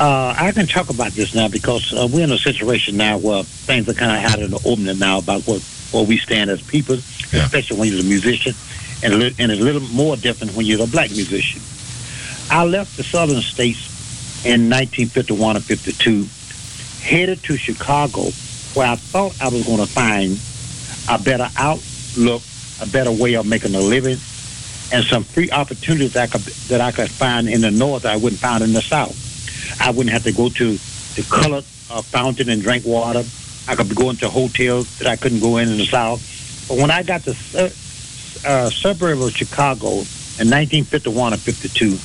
uh, 0.00 0.34
I 0.36 0.50
can 0.52 0.66
talk 0.66 0.90
about 0.90 1.12
this 1.12 1.34
now 1.34 1.48
because 1.48 1.92
uh, 1.92 2.08
we're 2.10 2.24
in 2.24 2.32
a 2.32 2.38
situation 2.38 2.96
now 2.96 3.18
where 3.18 3.42
things 3.44 3.88
are 3.88 3.94
kind 3.94 4.24
of 4.24 4.32
out 4.32 4.38
in 4.40 4.50
the 4.50 4.60
open 4.64 4.98
now 4.98 5.18
about 5.18 5.42
what 5.46 5.62
where 5.92 6.04
we 6.04 6.18
stand 6.18 6.50
as 6.50 6.60
people, 6.62 6.96
Yeah. 7.32 7.44
especially 7.44 7.78
when 7.78 7.88
you're 7.88 8.00
a 8.00 8.04
musician, 8.04 8.54
and 9.02 9.14
a 9.14 9.16
li- 9.16 9.34
and 9.38 9.52
it's 9.52 9.60
a 9.60 9.64
little 9.64 9.80
more 9.94 10.16
different 10.16 10.54
when 10.54 10.66
you're 10.66 10.82
a 10.82 10.86
black 10.88 11.10
musician. 11.10 11.62
I 12.50 12.64
left 12.64 12.96
the 12.96 13.04
southern 13.04 13.40
states 13.42 13.94
in 14.44 14.70
1951 14.70 15.56
or 15.56 15.60
52, 15.60 16.26
headed 17.02 17.42
to 17.44 17.56
Chicago, 17.56 18.30
where 18.74 18.86
I 18.86 18.96
thought 18.96 19.40
I 19.40 19.48
was 19.48 19.64
going 19.64 19.78
to 19.78 19.86
find 19.86 20.38
a 21.08 21.22
better 21.22 21.50
outlook, 21.56 22.42
a 22.80 22.86
better 22.86 23.10
way 23.10 23.34
of 23.34 23.46
making 23.46 23.74
a 23.74 23.80
living, 23.80 24.18
and 24.90 25.04
some 25.04 25.24
free 25.24 25.50
opportunities 25.50 26.12
that 26.14 26.24
I 26.24 26.38
could, 26.38 26.42
that 26.68 26.80
I 26.80 26.92
could 26.92 27.10
find 27.10 27.48
in 27.48 27.60
the 27.60 27.70
north 27.70 28.02
that 28.02 28.12
I 28.12 28.16
wouldn't 28.16 28.40
find 28.40 28.62
in 28.62 28.72
the 28.72 28.82
south. 28.82 29.16
I 29.80 29.90
wouldn't 29.90 30.12
have 30.12 30.24
to 30.24 30.32
go 30.32 30.48
to 30.48 30.78
the 31.14 31.26
colored 31.28 31.64
uh, 31.90 32.02
fountain 32.02 32.48
and 32.48 32.62
drink 32.62 32.84
water. 32.84 33.24
I 33.66 33.74
could 33.74 33.94
go 33.94 34.10
into 34.10 34.30
hotels 34.30 34.98
that 34.98 35.08
I 35.08 35.16
couldn't 35.16 35.40
go 35.40 35.58
in 35.58 35.68
in 35.68 35.76
the 35.78 35.86
south. 35.86 36.22
But 36.68 36.78
when 36.78 36.90
I 36.90 37.02
got 37.02 37.22
to 37.24 37.32
uh, 38.46 38.70
suburb 38.70 39.20
of 39.20 39.32
Chicago 39.32 39.88
in 40.38 40.48
1951 40.48 41.34
or 41.34 41.36
52, 41.36 41.98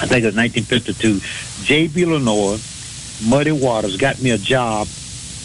I 0.00 0.06
think 0.06 0.22
it 0.22 0.26
was 0.26 0.36
1952, 0.36 1.64
J.B. 1.64 2.04
Lenoir, 2.04 2.58
Muddy 3.26 3.50
Waters 3.50 3.96
got 3.96 4.22
me 4.22 4.30
a 4.30 4.38
job 4.38 4.86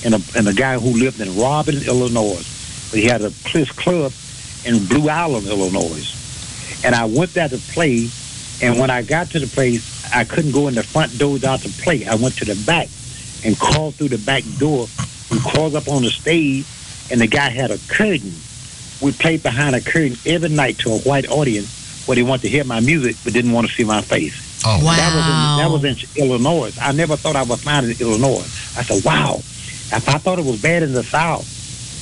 in 0.06 0.14
a, 0.14 0.20
a 0.36 0.54
guy 0.54 0.78
who 0.78 0.90
lived 0.90 1.20
in 1.20 1.36
Robbins, 1.40 1.88
Illinois. 1.88 2.46
But 2.92 3.00
he 3.00 3.06
had 3.06 3.24
a 3.24 3.32
place 3.32 3.72
club 3.72 4.14
in 4.64 4.86
Blue 4.86 5.10
Island, 5.10 5.48
Illinois. 5.48 6.06
And 6.86 6.94
I 6.94 7.06
went 7.06 7.34
there 7.34 7.50
to 7.50 7.58
play. 7.58 8.10
And 8.62 8.78
when 8.80 8.92
I 8.92 9.02
got 9.02 9.32
to 9.32 9.40
the 9.40 9.48
place, 9.48 10.06
I 10.14 10.24
couldn't 10.24 10.52
go 10.52 10.68
in 10.68 10.76
the 10.76 10.84
front 10.84 11.18
door 11.18 11.40
out 11.44 11.62
to 11.62 11.70
play. 11.70 12.06
I 12.06 12.14
went 12.14 12.38
to 12.38 12.46
the 12.46 12.62
back 12.68 12.90
and 13.44 13.60
crawled 13.60 13.96
through 13.96 14.10
the 14.10 14.20
back 14.20 14.44
door 14.60 14.86
and 15.32 15.42
crawled 15.42 15.76
up 15.76 15.88
on 15.88 16.04
the 16.04 16.12
stage. 16.12 16.68
And 17.10 17.20
the 17.20 17.28
guy 17.28 17.50
had 17.50 17.72
a 17.72 17.80
curtain. 17.88 18.34
We 19.02 19.14
played 19.14 19.42
behind 19.42 19.76
a 19.76 19.82
curtain 19.82 20.16
every 20.28 20.50
night 20.50 20.78
to 20.80 20.92
a 20.92 21.00
white 21.00 21.28
audience 21.32 21.83
where 22.06 22.16
they 22.16 22.24
wanted 22.24 22.44
to 22.44 22.50
hear 22.50 22.64
my 22.64 22.80
music 22.80 23.16
but 23.24 23.34
didn't 23.34 23.52
want 23.52 23.68
to 23.68 23.74
see 23.74 23.84
my 23.84 24.02
face. 24.02 24.36
Oh, 24.66 24.80
Wow. 24.84 24.96
That 24.96 25.16
was 25.16 25.26
in, 25.84 25.92
that 25.92 25.96
was 25.96 26.18
in 26.18 26.24
Illinois. 26.24 26.72
I 26.82 26.92
never 26.94 27.16
thought 27.16 27.36
I 27.36 27.44
would 27.44 27.60
find 27.60 27.86
it 27.86 28.00
in 28.00 28.08
Illinois. 28.08 28.44
I 28.78 28.84
said, 28.84 29.04
wow. 29.04 29.38
If 29.38 30.10
I 30.10 30.18
thought 30.18 30.40
it 30.40 30.46
was 30.46 30.62
bad 30.62 30.84
in 30.84 30.94
the 30.94 31.04
South, 31.04 31.46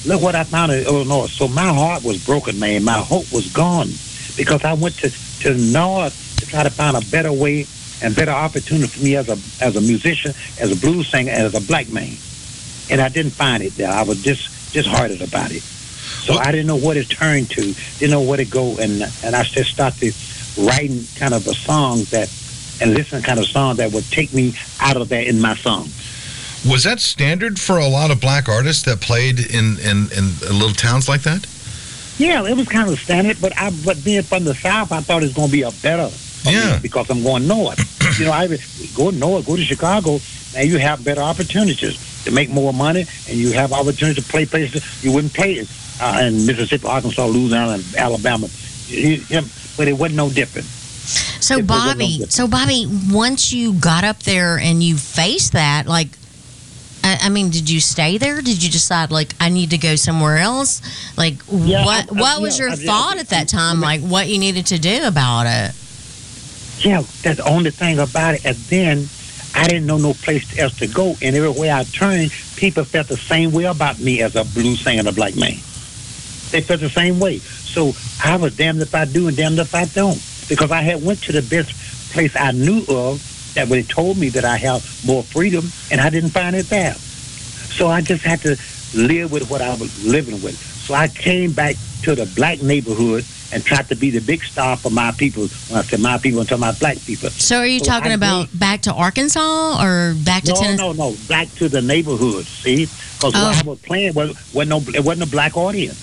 look 0.05 0.21
what 0.21 0.35
I 0.35 0.43
found 0.43 0.71
in 0.71 0.85
Illinois. 0.85 1.27
So 1.27 1.47
my 1.47 1.67
heart 1.73 2.03
was 2.03 2.23
broken, 2.25 2.59
man. 2.59 2.83
My 2.83 2.99
hope 2.99 3.31
was 3.31 3.51
gone 3.51 3.89
because 4.37 4.63
I 4.63 4.73
went 4.73 4.95
to, 4.99 5.09
to 5.09 5.53
the 5.53 5.71
North 5.73 6.37
to 6.39 6.45
try 6.45 6.63
to 6.63 6.69
find 6.69 6.95
a 6.95 7.01
better 7.11 7.31
way 7.33 7.65
and 8.01 8.15
better 8.15 8.31
opportunity 8.31 8.87
for 8.87 9.03
me 9.03 9.15
as 9.15 9.29
a 9.29 9.37
as 9.63 9.75
a 9.75 9.81
musician, 9.81 10.33
as 10.59 10.71
a 10.71 10.75
blues 10.75 11.07
singer, 11.09 11.31
and 11.31 11.43
as 11.43 11.53
a 11.53 11.61
black 11.67 11.89
man. 11.89 12.15
And 12.89 12.99
I 13.01 13.09
didn't 13.09 13.33
find 13.33 13.61
it 13.61 13.75
there. 13.75 13.91
I 13.91 14.03
was 14.03 14.21
just 14.21 14.73
disheartened 14.73 15.21
about 15.21 15.51
it. 15.51 15.63
So 16.21 16.35
I 16.35 16.51
didn't 16.51 16.67
know 16.67 16.77
what 16.77 16.97
it 16.97 17.09
turned 17.09 17.49
to, 17.51 17.73
didn't 17.99 18.11
know 18.11 18.21
where 18.21 18.37
to 18.37 18.45
go, 18.45 18.77
and 18.77 19.01
and 19.23 19.35
I 19.35 19.43
just 19.43 19.71
started 19.71 20.13
writing 20.57 21.03
kind 21.15 21.33
of 21.33 21.47
a 21.47 21.53
song 21.53 22.03
that 22.11 22.29
and 22.81 22.93
listening 22.93 23.23
kind 23.23 23.39
of 23.39 23.45
song 23.45 23.75
that 23.77 23.91
would 23.91 24.05
take 24.05 24.33
me 24.33 24.55
out 24.79 24.97
of 24.97 25.09
that 25.09 25.27
in 25.27 25.39
my 25.39 25.55
song. 25.55 25.87
Was 26.69 26.83
that 26.83 26.99
standard 26.99 27.59
for 27.59 27.77
a 27.77 27.87
lot 27.87 28.11
of 28.11 28.19
black 28.19 28.47
artists 28.47 28.83
that 28.83 29.01
played 29.01 29.39
in, 29.39 29.79
in, 29.79 30.11
in 30.15 30.29
little 30.59 30.73
towns 30.73 31.09
like 31.09 31.21
that? 31.23 31.47
Yeah, 32.17 32.45
it 32.47 32.55
was 32.55 32.67
kind 32.67 32.89
of 32.89 32.99
standard, 32.99 33.37
but 33.41 33.57
I 33.57 33.71
but 33.83 34.03
being 34.03 34.21
from 34.21 34.43
the 34.43 34.53
south, 34.53 34.91
I 34.91 35.01
thought 35.01 35.23
it 35.23 35.27
was 35.27 35.33
going 35.33 35.47
to 35.47 35.51
be 35.51 35.63
a 35.63 35.71
better. 35.71 36.09
Yeah. 36.43 36.79
because 36.81 37.09
I'm 37.09 37.21
going 37.21 37.47
north. 37.47 37.79
you 38.19 38.25
know, 38.25 38.31
I 38.31 38.47
would 38.47 38.61
go 38.95 39.11
north, 39.11 39.45
go 39.45 39.55
to 39.55 39.61
Chicago, 39.61 40.19
and 40.55 40.69
you 40.69 40.79
have 40.79 41.03
better 41.03 41.21
opportunities 41.21 42.23
to 42.23 42.31
make 42.31 42.49
more 42.49 42.73
money, 42.73 43.05
and 43.27 43.37
you 43.37 43.53
have 43.53 43.71
opportunities 43.71 44.23
to 44.23 44.29
play 44.29 44.45
places 44.45 45.03
you 45.03 45.11
wouldn't 45.11 45.33
play 45.33 45.53
uh, 46.01 46.21
in 46.25 46.45
Mississippi, 46.45 46.85
Arkansas, 46.87 47.25
Louisiana, 47.25 47.73
and 47.73 47.85
Alabama. 47.95 48.47
You- 48.87 49.23
you- 49.29 49.45
But 49.77 49.87
it 49.87 49.93
wasn't 49.97 50.17
no 50.17 50.29
different. 50.29 50.67
So 51.39 51.57
It 51.57 51.65
wasn't 51.65 51.69
no 51.99 52.05
Bobby, 52.05 52.25
so 52.29 52.47
Bobby, 52.47 52.87
once 53.09 53.51
you 53.53 53.73
got 53.73 54.03
up 54.03 54.23
there 54.23 54.57
and 54.59 54.83
you 54.83 54.97
faced 54.97 55.53
that, 55.53 55.87
like, 55.87 56.09
I, 57.03 57.17
I 57.23 57.29
mean, 57.29 57.49
did 57.49 57.69
you 57.69 57.79
stay 57.79 58.17
there? 58.19 58.41
Did 58.41 58.61
you 58.61 58.69
decide 58.69 59.09
like 59.09 59.33
I 59.39 59.49
need 59.49 59.69
to 59.71 59.77
go 59.77 59.95
somewhere 59.95 60.37
else? 60.37 60.81
Like, 61.17 61.35
Yeah, 61.51 61.85
what 61.85 62.05
I- 62.11 62.15
I- 62.15 62.19
what 62.21 62.41
was 62.41 62.59
yeah, 62.59 62.65
your 62.67 62.75
thought 62.75 63.17
at 63.17 63.29
that 63.29 63.47
time? 63.47 63.79
Like, 63.81 64.01
what 64.01 64.27
you 64.27 64.37
needed 64.37 64.67
to 64.67 64.77
do 64.77 65.03
about 65.05 65.47
it? 65.47 65.71
Yeah, 66.85 67.01
that's 67.23 67.37
the 67.37 67.45
only 67.45 67.71
thing 67.71 67.97
about 67.97 68.35
it. 68.35 68.41
And 68.45 68.55
then 68.69 69.09
I 69.55 69.67
didn't 69.67 69.85
know 69.87 69.97
no 69.97 70.13
place 70.13 70.45
else 70.59 70.75
to 70.77 70.87
go. 70.87 71.15
And 71.21 71.35
everywhere 71.35 71.73
I 71.73 71.83
turned, 71.85 72.31
people 72.55 72.83
felt 72.83 73.07
the 73.07 73.17
same 73.17 73.51
way 73.51 73.63
about 73.63 73.99
me 73.99 74.21
as 74.21 74.35
a 74.35 74.43
blues 74.43 74.81
singer 74.81 74.99
and 74.99 75.07
a 75.07 75.11
black 75.11 75.35
man. 75.35 75.57
They 76.51 76.61
felt 76.61 76.81
the 76.81 76.89
same 76.89 77.19
way. 77.19 77.37
So 77.39 77.93
I 78.23 78.35
was 78.35 78.55
damned 78.57 78.81
if 78.81 78.93
I 78.93 79.05
do 79.05 79.27
and 79.27 79.35
damned 79.37 79.59
if 79.59 79.73
I 79.73 79.85
don't. 79.85 80.21
Because 80.49 80.71
I 80.71 80.81
had 80.81 81.03
went 81.03 81.21
to 81.23 81.31
the 81.31 81.41
best 81.41 81.71
place 82.11 82.35
I 82.35 82.51
knew 82.51 82.83
of 82.89 83.27
that 83.55 83.67
would 83.69 83.79
have 83.79 83.87
told 83.87 84.17
me 84.17 84.29
that 84.29 84.45
I 84.45 84.57
have 84.57 84.83
more 85.05 85.23
freedom, 85.23 85.65
and 85.89 85.99
I 86.01 86.09
didn't 86.09 86.31
find 86.31 86.55
it 86.55 86.67
there. 86.69 86.93
So 86.93 87.87
I 87.87 88.01
just 88.01 88.23
had 88.23 88.41
to 88.41 88.57
live 88.93 89.31
with 89.31 89.49
what 89.49 89.61
I 89.61 89.69
was 89.75 90.05
living 90.05 90.41
with. 90.41 90.57
So 90.57 90.93
I 90.93 91.07
came 91.07 91.51
back 91.53 91.75
to 92.03 92.15
the 92.15 92.25
black 92.35 92.61
neighborhood 92.61 93.25
and 93.53 93.63
tried 93.63 93.87
to 93.89 93.95
be 93.95 94.09
the 94.09 94.19
big 94.19 94.43
star 94.43 94.75
for 94.77 94.89
my 94.89 95.11
people. 95.11 95.43
When 95.69 95.79
I 95.79 95.83
said 95.83 95.99
my 95.99 96.17
people, 96.17 96.39
I'm 96.41 96.47
talking 96.47 96.63
about 96.63 96.79
black 96.79 96.97
people. 97.01 97.29
So, 97.29 97.57
are 97.59 97.65
you 97.65 97.79
So 97.79 97.85
talking 97.85 98.11
I 98.11 98.15
about 98.15 98.47
back 98.57 98.81
to 98.83 98.93
Arkansas 98.93 99.81
or 99.83 100.15
back 100.25 100.43
to 100.43 100.51
No, 100.53 100.61
Tennessee? 100.61 100.83
no, 100.83 100.91
no. 100.93 101.15
Back 101.27 101.49
to 101.55 101.67
the 101.69 101.81
neighborhood. 101.81 102.45
See, 102.45 102.85
because 102.85 103.33
Oh. 103.35 103.45
what 103.47 103.57
I 103.57 103.67
was 103.67 103.79
playing 103.79 104.13
was 104.13 104.35
wasn't 104.53 104.69
no, 104.69 104.93
it 104.93 105.03
wasn't 105.03 105.27
a 105.27 105.31
black 105.31 105.55
audience. 105.57 105.99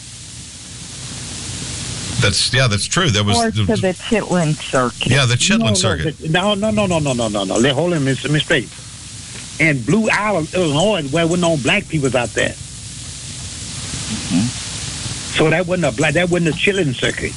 That's 2.20 2.52
yeah, 2.52 2.66
that's 2.66 2.87
true. 2.87 3.11
That 3.11 3.24
was 3.24 3.37
Or 3.37 3.50
to 3.50 3.64
the 3.64 3.72
Chitlin 3.74 4.54
circuit. 4.54 5.07
yeah, 5.07 5.24
the 5.24 5.35
Chitlin 5.35 5.61
no, 5.61 5.74
circuit. 5.74 6.31
No, 6.31 6.54
no, 6.54 6.70
no, 6.70 6.87
no, 6.87 6.98
no, 6.98 7.12
no, 7.12 7.28
no, 7.28 7.44
no. 7.44 7.57
Let 7.57 7.74
hold 7.74 7.92
on, 7.94 8.04
Miss 8.04 8.28
Miss 8.28 8.42
Straight. 8.42 8.68
And 9.61 9.85
Blue 9.87 10.09
Island, 10.11 10.52
Illinois, 10.54 11.02
where 11.09 11.26
wasn't 11.26 11.42
no 11.42 11.57
black 11.57 11.87
people 11.88 12.14
out 12.16 12.31
there. 12.31 12.50
Mm-hmm. 14.11 14.46
So 15.37 15.50
that 15.50 15.66
wasn't 15.66 15.92
a 15.92 15.96
black. 15.96 16.14
That 16.14 16.28
wasn't 16.31 16.54
a 16.54 16.59
Chitlin 16.59 16.94
circuit. 16.94 17.33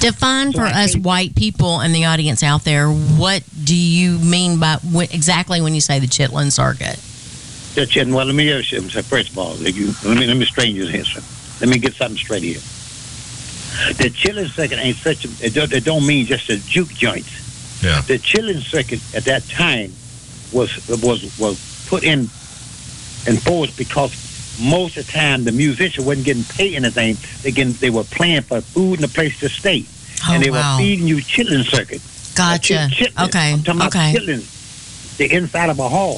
Define 0.00 0.52
So 0.52 0.58
for 0.60 0.64
I 0.66 0.84
us 0.84 0.92
think- 0.92 1.04
white 1.06 1.34
people 1.34 1.80
in 1.80 1.92
the 1.92 2.04
audience 2.06 2.42
out 2.42 2.64
there. 2.64 2.88
What 2.90 3.42
do 3.64 3.76
you 3.76 4.18
mean 4.18 4.58
by 4.60 4.76
wh- 4.76 5.12
exactly 5.14 5.60
when 5.60 5.74
you 5.74 5.80
say 5.80 5.98
the 5.98 6.06
Chitlin 6.06 6.50
circuit? 6.52 6.98
The 7.74 7.86
chilling. 7.86 8.14
Well, 8.14 8.26
let 8.26 8.34
me 8.34 8.50
ask 8.52 8.72
you. 8.72 8.80
First 8.82 9.30
of 9.30 9.38
all, 9.38 9.54
let, 9.56 9.74
you, 9.74 9.92
let 10.04 10.16
me 10.18 10.26
let 10.26 10.36
me 10.36 10.44
straighten 10.46 10.74
your 10.76 10.88
head, 10.88 11.04
sir. 11.06 11.20
Let 11.60 11.68
me 11.70 11.78
get 11.78 11.94
something 11.94 12.16
straight 12.18 12.42
here. 12.42 12.60
The 13.96 14.10
chilling 14.10 14.48
circuit 14.48 14.78
ain't 14.78 14.96
such 14.96 15.24
a. 15.24 15.28
It 15.44 15.54
don't, 15.54 15.72
it 15.72 15.84
don't 15.84 16.06
mean 16.06 16.26
just 16.26 16.48
a 16.50 16.56
juke 16.58 16.90
joint. 16.90 17.26
Yeah. 17.82 18.00
the 18.02 18.18
chilling 18.18 18.58
circuit 18.60 19.00
at 19.14 19.24
that 19.26 19.48
time 19.48 19.92
was 20.52 20.70
was 20.88 21.38
was 21.38 21.86
put 21.88 22.02
in 22.02 22.28
enforced 23.26 23.76
because 23.76 24.10
most 24.60 24.96
of 24.96 25.06
the 25.06 25.12
time 25.12 25.44
the 25.44 25.52
musician 25.52 26.04
wasn't 26.04 26.26
getting 26.26 26.44
paid 26.44 26.74
anything. 26.74 27.16
They 27.42 27.52
getting, 27.52 27.74
they 27.74 27.90
were 27.90 28.02
playing 28.04 28.42
for 28.42 28.60
food 28.60 28.94
and 29.00 29.04
a 29.04 29.08
place 29.08 29.38
to 29.40 29.48
stay, 29.48 29.84
Oh 30.28 30.34
and 30.34 30.42
they 30.42 30.50
wow, 30.50 30.76
were 30.76 30.82
feeding 30.82 31.06
you 31.06 31.20
chilling 31.20 31.62
circuit. 31.64 32.02
gotcha. 32.34 32.88
Chit- 32.90 33.14
chitlin. 33.14 33.28
Okay, 33.28 33.52
I'm 33.52 33.62
talking 33.62 33.82
okay. 33.82 34.10
about 34.10 34.22
chillin, 34.22 35.16
the 35.18 35.32
inside 35.32 35.70
of 35.70 35.78
a 35.78 35.88
hall. 35.88 36.16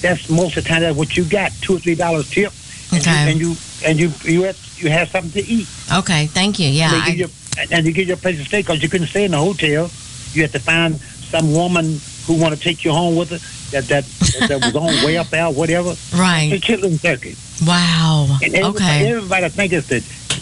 That's 0.00 0.28
most 0.30 0.56
of 0.56 0.62
the 0.64 0.68
time 0.68 0.82
that's 0.82 0.96
what 0.96 1.16
you 1.16 1.24
got, 1.24 1.50
two 1.60 1.76
or 1.76 1.78
three 1.80 1.94
dollars 1.96 2.30
tip, 2.30 2.52
and 2.92 3.00
Okay. 3.00 3.10
you 3.24 3.30
and 3.30 3.40
you 3.40 3.56
and 3.84 3.98
you 3.98 4.12
you 4.24 4.42
had, 4.42 4.54
you 4.80 4.90
have 4.90 5.08
something 5.08 5.32
to 5.42 5.48
eat. 5.48 5.68
Okay, 5.92 6.26
thank 6.26 6.58
you. 6.58 6.68
Yeah, 6.68 6.90
They 6.90 6.96
I, 6.98 7.10
give 7.14 7.18
you, 7.18 7.66
and 7.76 7.86
you 7.86 7.92
get 7.92 8.06
your 8.06 8.16
place 8.16 8.38
to 8.38 8.44
stay 8.44 8.60
because 8.60 8.82
you 8.82 8.88
couldn't 8.88 9.08
stay 9.08 9.24
in 9.24 9.32
the 9.32 9.38
hotel. 9.38 9.90
You 10.32 10.42
had 10.42 10.52
to 10.52 10.60
find 10.60 10.96
some 10.96 11.52
woman 11.52 11.98
who 12.26 12.40
want 12.40 12.54
to 12.54 12.60
take 12.60 12.84
you 12.84 12.92
home 12.92 13.16
with 13.16 13.30
her 13.30 13.38
that 13.70 13.84
that 13.88 14.04
that 14.48 14.64
was 14.64 14.76
on 14.76 14.86
way 15.04 15.16
up 15.16 15.28
there, 15.28 15.50
whatever. 15.50 15.90
The 15.94 16.16
right. 16.18 16.50
chitlin 16.62 16.98
circuit. 16.98 17.36
Wow. 17.66 18.38
And 18.42 18.54
everybody, 18.54 18.84
Okay. 18.84 19.10
everybody 19.10 19.48
think 19.48 19.72
it's 19.72 19.88
the 19.88 20.00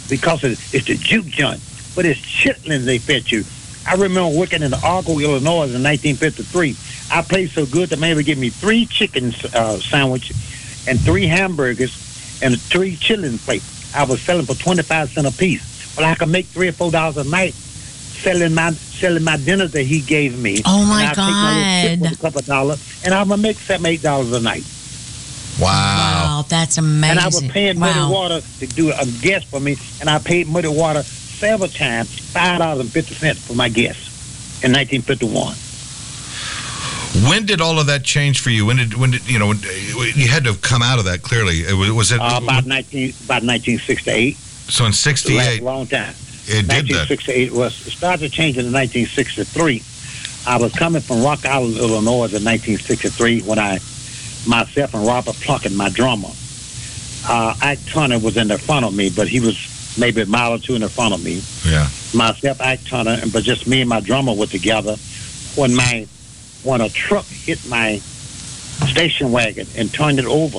because 0.09 0.45
it's, 0.45 0.75
it's 0.75 0.87
the 0.87 0.97
juke 0.97 1.27
joint, 1.27 1.61
but 1.95 2.05
it's 2.05 2.21
chitlins 2.21 2.85
they 2.85 2.99
fed 2.99 3.31
you. 3.31 3.45
I 3.89 3.95
remember 3.95 4.37
working 4.37 4.63
in 4.63 4.75
Argo, 4.75 5.19
Illinois 5.19 5.71
in 5.73 5.83
1953. 5.83 6.77
I 7.13 7.23
played 7.23 7.51
so 7.51 7.67
good 7.67 7.91
that 7.91 7.99
man 8.01 8.17
would 8.17 8.27
give 8.27 8.39
me 8.39 8.51
three 8.51 8.85
chicken 8.87 9.33
uh, 9.55 9.79
sandwiches 9.79 10.37
and 10.89 11.01
three 11.01 11.27
hamburgers 11.27 11.93
and 12.43 12.61
three 12.61 12.97
chitlin 12.97 13.39
plates. 13.45 13.76
I 13.97 14.05
was 14.05 14.21
selling 14.21 14.45
for 14.45 14.55
25 14.55 15.11
cents 15.11 15.35
a 15.35 15.39
piece. 15.39 15.97
Well, 15.97 16.07
I 16.07 16.15
could 16.15 16.29
make 16.29 16.47
three 16.47 16.69
or 16.69 16.73
four 16.73 16.91
dollars 16.91 17.17
a 17.17 17.25
night 17.25 17.55
selling 17.55 18.55
my 18.55 18.73
selling 18.73 19.25
my 19.25 19.37
dinners 19.39 19.73
that 19.73 19.83
he 19.85 20.01
gave 20.01 20.39
me. 20.39 20.63
Oh, 20.67 20.85
my 20.85 21.03
and 21.03 21.11
I'd 21.11 21.15
take 21.15 21.99
my 21.99 21.99
God. 21.99 22.01
with 22.11 22.19
a 22.19 22.23
couple 22.23 22.39
of 22.41 22.47
dollars, 22.47 23.03
and 23.05 23.15
I 23.15 23.23
would 23.23 23.41
make 23.41 23.57
seven, 23.57 23.87
eight 23.87 24.03
dollars 24.03 24.33
a 24.33 24.41
night. 24.41 24.65
Wow. 25.59 25.69
Wow, 25.69 26.45
that's 26.49 26.77
amazing. 26.77 27.11
And 27.17 27.21
I 27.21 27.27
was 27.27 27.43
paying 27.49 27.79
Muddy. 27.79 28.13
Water 28.13 28.41
to 28.59 28.67
do 28.67 28.93
a 28.93 29.07
guest 29.23 29.47
for 29.47 29.61
me, 29.61 29.77
and 30.01 30.11
I 30.11 30.19
paid 30.19 30.49
Muddy 30.49 30.69
Water 30.69 31.03
several 31.03 31.71
times, 31.71 32.19
five 32.31 32.59
dollars 32.59 32.81
and 32.81 32.93
fifty 32.93 33.15
cents 33.15 33.47
for 33.47 33.55
my 33.55 33.69
guest 33.71 33.99
in 34.63 34.73
1951. 34.73 35.55
When 37.29 37.47
did 37.47 37.61
all 37.61 37.79
of 37.79 37.87
that 37.87 38.03
change 38.05 38.41
for 38.41 38.51
you? 38.51 38.67
When 38.67 38.77
did 38.77 38.95
when 38.95 39.11
did 39.11 39.29
you 39.29 39.39
know 39.39 39.49
when, 39.49 39.59
you 40.15 40.29
had 40.29 40.45
to 40.45 40.51
have 40.53 40.61
come 40.63 40.83
out 40.83 40.99
of 40.99 41.07
that 41.07 41.23
clearly? 41.23 41.61
It 41.61 41.73
was, 41.75 41.91
was 41.93 42.13
it 42.13 42.21
Uh, 42.21 42.41
about 42.43 42.67
19, 42.67 43.11
about 43.25 43.43
1968. 43.43 44.37
so 44.37 44.85
in 44.85 44.89
It 44.91 44.93
lasted 44.93 44.99
'68? 44.99 45.61
a 45.61 45.65
long 45.65 45.87
time. 45.87 46.15
It 46.49 46.69
did 46.69 46.87
that. 46.89 47.09
1968 47.11 47.53
was 47.53 47.87
it 47.87 47.91
started 47.93 48.31
changing 48.33 48.67
in 48.67 48.73
1963. 48.73 49.83
I 50.47 50.57
was 50.59 50.73
coming 50.73 51.01
from 51.03 51.23
Rock 51.23 51.45
Island, 51.47 51.77
Illinois, 51.79 52.31
in 52.35 52.45
1963 52.45 53.41
when 53.43 53.59
I, 53.59 53.79
myself 54.47 54.95
and 54.95 55.05
Robert 55.07 55.35
Plunkett, 55.37 55.73
my 55.73 55.89
drummer, 55.91 56.29
uh, 57.29 57.55
Ike 57.61 57.85
Turner 57.87 58.19
was 58.21 58.37
in 58.37 58.47
the 58.49 58.59
front 58.59 58.85
of 58.85 58.95
me, 58.95 59.11
but 59.11 59.27
he 59.27 59.41
was 59.41 59.57
maybe 59.99 60.21
a 60.21 60.27
mile 60.27 60.53
or 60.53 60.59
two 60.59 60.75
in 60.77 60.83
the 60.83 60.89
front 60.89 61.15
of 61.15 61.25
me. 61.25 61.43
Yeah. 61.65 61.89
myself, 62.15 62.61
Ike 62.61 62.85
Turner, 62.85 63.19
and 63.21 63.33
but 63.33 63.43
just 63.43 63.67
me 63.67 63.81
and 63.81 63.89
my 63.89 64.01
drummer 64.01 64.35
were 64.35 64.47
together. 64.47 64.95
When 65.57 65.75
my 65.75 66.07
when 66.63 66.81
a 66.81 66.89
truck 66.89 67.25
hit 67.27 67.67
my 67.69 67.99
station 68.89 69.33
wagon 69.33 69.67
and 69.77 69.93
turned 69.93 70.19
it 70.19 70.27
over, 70.27 70.59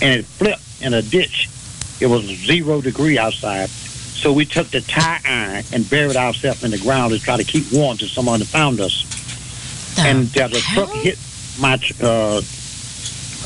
and 0.00 0.20
it 0.20 0.24
flipped 0.24 0.62
in 0.82 0.94
a 0.94 1.02
ditch. 1.02 1.48
It 2.00 2.06
was 2.06 2.24
zero 2.24 2.80
degree 2.80 3.18
outside, 3.18 3.68
so 3.68 4.32
we 4.32 4.44
took 4.44 4.68
the 4.68 4.80
tie 4.80 5.20
iron 5.24 5.64
and 5.72 5.88
buried 5.88 6.16
ourselves 6.16 6.64
in 6.64 6.70
the 6.70 6.78
ground 6.78 7.12
to 7.12 7.20
try 7.20 7.36
to 7.36 7.44
keep 7.44 7.72
warm 7.72 7.96
till 7.96 8.08
someone 8.08 8.40
found 8.40 8.80
us. 8.80 9.04
The 9.96 10.02
and 10.02 10.38
uh, 10.38 10.48
the 10.48 10.60
truck 10.60 10.90
hit 10.90 11.18
my 11.60 11.80
uh, 12.02 12.38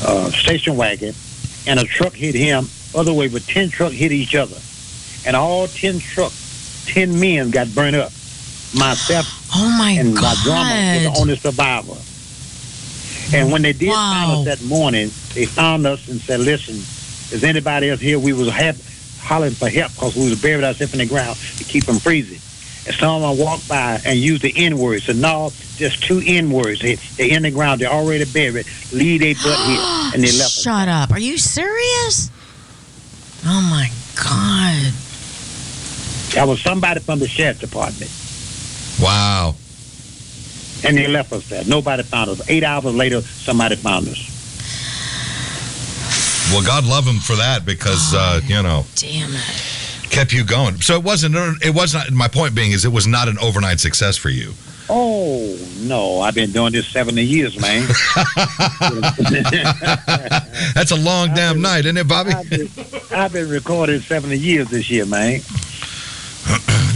uh, 0.03 0.31
station 0.31 0.75
wagon, 0.75 1.13
and 1.67 1.79
a 1.79 1.83
truck 1.83 2.13
hit 2.13 2.35
him. 2.35 2.65
Other 2.95 3.13
way, 3.13 3.27
but 3.27 3.43
ten 3.43 3.69
trucks 3.69 3.93
hit 3.95 4.11
each 4.11 4.33
other, 4.33 4.57
and 5.25 5.35
all 5.35 5.67
ten 5.67 5.99
trucks, 5.99 6.85
ten 6.87 7.19
men 7.19 7.51
got 7.51 7.73
burned 7.75 7.95
up. 7.95 8.11
Myself 8.75 9.25
Oh 9.53 9.75
my 9.77 9.91
and 9.91 10.13
my 10.13 10.35
drummer 10.43 10.69
was 10.69 11.13
the 11.13 11.19
only 11.19 11.35
survivor. 11.35 11.97
And 13.35 13.51
when 13.51 13.61
they 13.61 13.73
did 13.73 13.93
find 13.93 14.31
us 14.31 14.45
that 14.59 14.65
morning, 14.67 15.09
they 15.33 15.45
found 15.45 15.85
us 15.87 16.07
and 16.07 16.19
said, 16.21 16.39
"Listen, 16.39 16.75
is 16.75 17.43
anybody 17.43 17.89
else 17.89 17.99
here?" 17.99 18.19
We 18.19 18.33
was 18.33 18.49
have, 18.49 18.79
hollering 19.21 19.53
for 19.53 19.69
help 19.69 19.93
because 19.93 20.15
we 20.15 20.29
was 20.29 20.41
buried 20.41 20.63
ourselves 20.63 20.93
in 20.93 20.99
the 20.99 21.05
ground 21.05 21.37
to 21.57 21.63
keep 21.63 21.83
from 21.83 21.99
freezing. 21.99 22.39
And 22.87 22.95
some 22.95 23.21
of 23.21 23.37
them 23.37 23.45
walk 23.45 23.67
by 23.67 24.01
and 24.05 24.17
used 24.19 24.41
the 24.41 24.53
N 24.55 24.77
words. 24.77 25.05
So 25.05 25.13
no, 25.13 25.51
just 25.77 26.03
two 26.03 26.21
N 26.25 26.49
words. 26.51 26.81
They, 26.81 26.95
they're 26.95 27.35
in 27.35 27.43
the 27.43 27.51
ground. 27.51 27.81
They're 27.81 27.91
already 27.91 28.25
buried. 28.25 28.65
Leave 28.91 29.21
their 29.21 29.35
butt 29.35 29.59
here. 29.67 29.79
And 30.11 30.23
they 30.23 30.31
left 30.31 30.57
us. 30.57 30.63
Shut 30.63 30.87
up. 30.87 31.11
Are 31.11 31.19
you 31.19 31.37
serious? 31.37 32.31
Oh 33.45 33.61
my 33.69 33.91
God. 34.15 34.91
That 36.33 36.47
was 36.47 36.61
somebody 36.61 36.99
from 36.99 37.19
the 37.19 37.27
sheriff's 37.27 37.59
department. 37.59 38.09
Wow. 39.01 39.55
And 40.85 40.97
they 40.97 41.07
left 41.07 41.31
us 41.33 41.47
there. 41.49 41.63
Nobody 41.65 42.03
found 42.03 42.29
us. 42.29 42.49
Eight 42.49 42.63
hours 42.63 42.85
later, 42.95 43.21
somebody 43.21 43.75
found 43.75 44.07
us. 44.07 44.25
Well, 46.51 46.63
God 46.65 46.85
love 46.85 47.05
him 47.05 47.17
for 47.17 47.35
that 47.35 47.65
because 47.65 48.13
uh, 48.15 48.41
you 48.45 48.63
know 48.63 48.83
Damn 48.95 49.29
it. 49.33 50.09
kept 50.09 50.33
you 50.33 50.43
going. 50.43 50.81
So 50.81 50.95
it 50.95 51.03
wasn't. 51.03 51.35
It 51.63 51.75
wasn't. 51.75 52.11
My 52.11 52.27
point 52.27 52.55
being 52.55 52.71
is 52.71 52.85
it 52.85 52.91
was 52.91 53.05
not 53.07 53.27
an 53.27 53.37
overnight 53.39 53.79
success 53.79 54.17
for 54.17 54.29
you. 54.29 54.53
Oh, 54.91 55.55
no. 55.81 56.21
I've 56.21 56.33
been 56.33 56.51
doing 56.51 56.71
this 56.73 56.87
70 56.87 57.21
years, 57.23 57.59
man. 57.61 57.85
That's 60.73 60.89
a 60.89 60.95
long 60.95 61.31
damn 61.35 61.61
night, 61.61 61.85
isn't 61.85 61.97
it, 61.97 62.07
Bobby? 62.07 62.31
I've 62.31 62.49
been, 62.49 62.67
I've 63.11 63.31
been 63.31 63.49
recording 63.49 63.99
70 63.99 64.35
years 64.35 64.67
this 64.69 64.89
year, 64.89 65.05
man. 65.05 65.41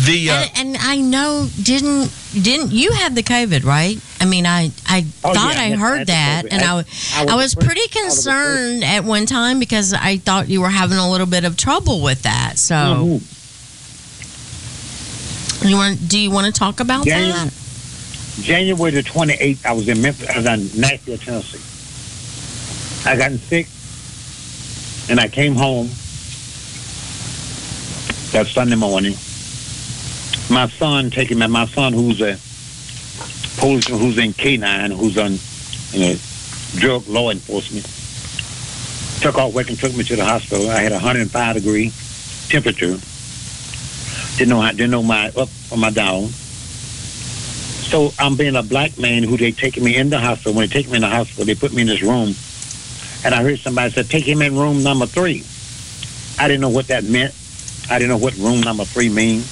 The 0.06 0.30
uh, 0.32 0.34
And, 0.58 0.76
and 0.76 0.78
I 0.80 0.98
know 0.98 1.48
didn't 1.62 2.12
didn't 2.34 2.72
you 2.72 2.92
have 2.94 3.14
the 3.16 3.24
COVID 3.24 3.64
right? 3.64 4.00
I 4.20 4.26
mean, 4.26 4.46
I 4.46 4.72
I 4.88 5.06
Oh, 5.24 5.34
thought 5.34 5.56
yeah, 5.56 5.62
I 5.62 5.66
I 5.66 5.72
heard 5.76 6.08
that, 6.08 6.44
and 6.52 6.62
I- 6.64 6.66
I, 6.68 6.72
I 6.72 6.76
was 6.76 7.30
I 7.32 7.36
was 7.36 7.56
pretty 7.56 7.82
was 7.82 7.92
concerned 8.26 8.84
at 8.84 9.04
one 9.04 9.26
time 9.26 9.60
because 9.60 9.94
I 9.94 10.18
thought 10.18 10.50
you 10.50 10.62
were 10.62 10.70
having 10.70 10.98
a 10.98 11.10
little 11.10 11.28
bit 11.28 11.44
of 11.46 11.56
trouble 11.58 12.02
with 12.02 12.24
that. 12.24 12.58
So 12.58 12.76
Mhm. 12.76 13.22
you 15.70 15.76
want 15.78 16.08
do 16.10 16.18
you 16.20 16.32
want 16.32 16.48
to 16.48 16.52
talk 16.60 16.80
about 16.80 17.06
January, 17.06 17.32
that? 17.32 17.54
January 18.42 18.92
the 18.92 19.04
28th, 19.04 19.66
I 19.66 19.72
was 19.74 19.88
in 19.88 20.02
Memphis, 20.02 20.28
I 20.30 20.38
was 20.38 20.46
in 20.76 20.82
Nashville, 20.82 21.18
Tennessee. 21.18 21.60
I 23.10 23.16
got 23.16 23.32
sick, 23.40 23.68
and 25.10 25.20
I 25.20 25.28
came 25.28 25.56
home 25.56 25.88
that 28.32 28.48
Sunday 28.48 28.76
morning. 28.76 29.16
My 30.54 30.68
son 30.68 31.10
taking 31.10 31.40
me, 31.40 31.48
my 31.48 31.66
son 31.66 31.94
who's 31.94 32.22
a 32.22 32.38
policeman, 33.58 34.00
who's 34.00 34.20
in 34.20 34.34
K9, 34.34 34.96
who's 34.96 35.18
on 35.18 35.40
you 35.92 36.14
know, 36.14 36.20
drug 36.76 37.08
law 37.08 37.32
enforcement, 37.32 37.84
took 39.20 39.40
off 39.40 39.52
work 39.56 39.70
and 39.70 39.80
took 39.80 39.96
me 39.96 40.04
to 40.04 40.16
the 40.16 40.24
hospital. 40.24 40.70
I 40.70 40.82
had 40.82 40.92
a 40.92 40.96
105 41.02 41.56
degree 41.56 41.92
temperature. 42.50 43.00
Didn't 44.38 44.50
know, 44.50 44.62
how- 44.62 44.72
didn't 44.74 44.92
know 44.92 45.02
my 45.02 45.30
up 45.30 45.50
or 45.72 45.78
my 45.80 45.90
down. 45.90 46.32
So 47.90 48.14
I'm 48.20 48.36
being 48.36 48.56
a 48.56 48.62
black 48.64 49.00
man 49.00 49.24
who 49.24 49.38
they 49.38 49.52
taking 49.52 49.84
me 49.84 49.96
in 49.96 50.12
the 50.12 50.20
hospital. 50.20 50.54
When 50.54 50.68
they 50.70 50.74
take 50.74 50.88
me 50.88 50.98
in 50.98 51.02
the 51.02 51.10
hospital, 51.10 51.46
they 51.46 51.56
put 51.56 51.74
me 51.74 51.82
in 51.82 51.88
this 51.88 52.04
room, 52.04 52.36
and 53.26 53.34
I 53.34 53.42
heard 53.42 53.60
somebody 53.60 53.92
say, 53.92 54.04
"Take 54.04 54.26
him 54.26 54.44
in 54.44 54.56
room 54.56 54.84
number 54.84 55.08
three. 55.08 55.44
I 56.38 56.48
didn't 56.48 56.62
know 56.62 56.70
what 56.70 56.88
that 56.90 57.06
meant. 57.06 57.34
I 57.90 57.98
didn't 57.98 58.10
know 58.12 58.18
what 58.18 58.36
room 58.38 58.62
number 58.62 58.86
three 58.86 59.10
means. 59.10 59.48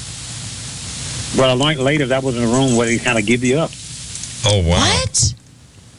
But 1.37 1.49
I 1.49 1.53
learned 1.53 1.79
later 1.79 2.05
that 2.07 2.23
was 2.23 2.37
in 2.37 2.43
a 2.43 2.47
room 2.47 2.75
where 2.75 2.87
they 2.87 2.97
kind 2.97 3.17
of 3.17 3.25
give 3.25 3.43
you 3.43 3.57
up. 3.59 3.71
oh 4.45 4.59
wow. 4.67 4.77
What? 4.79 5.33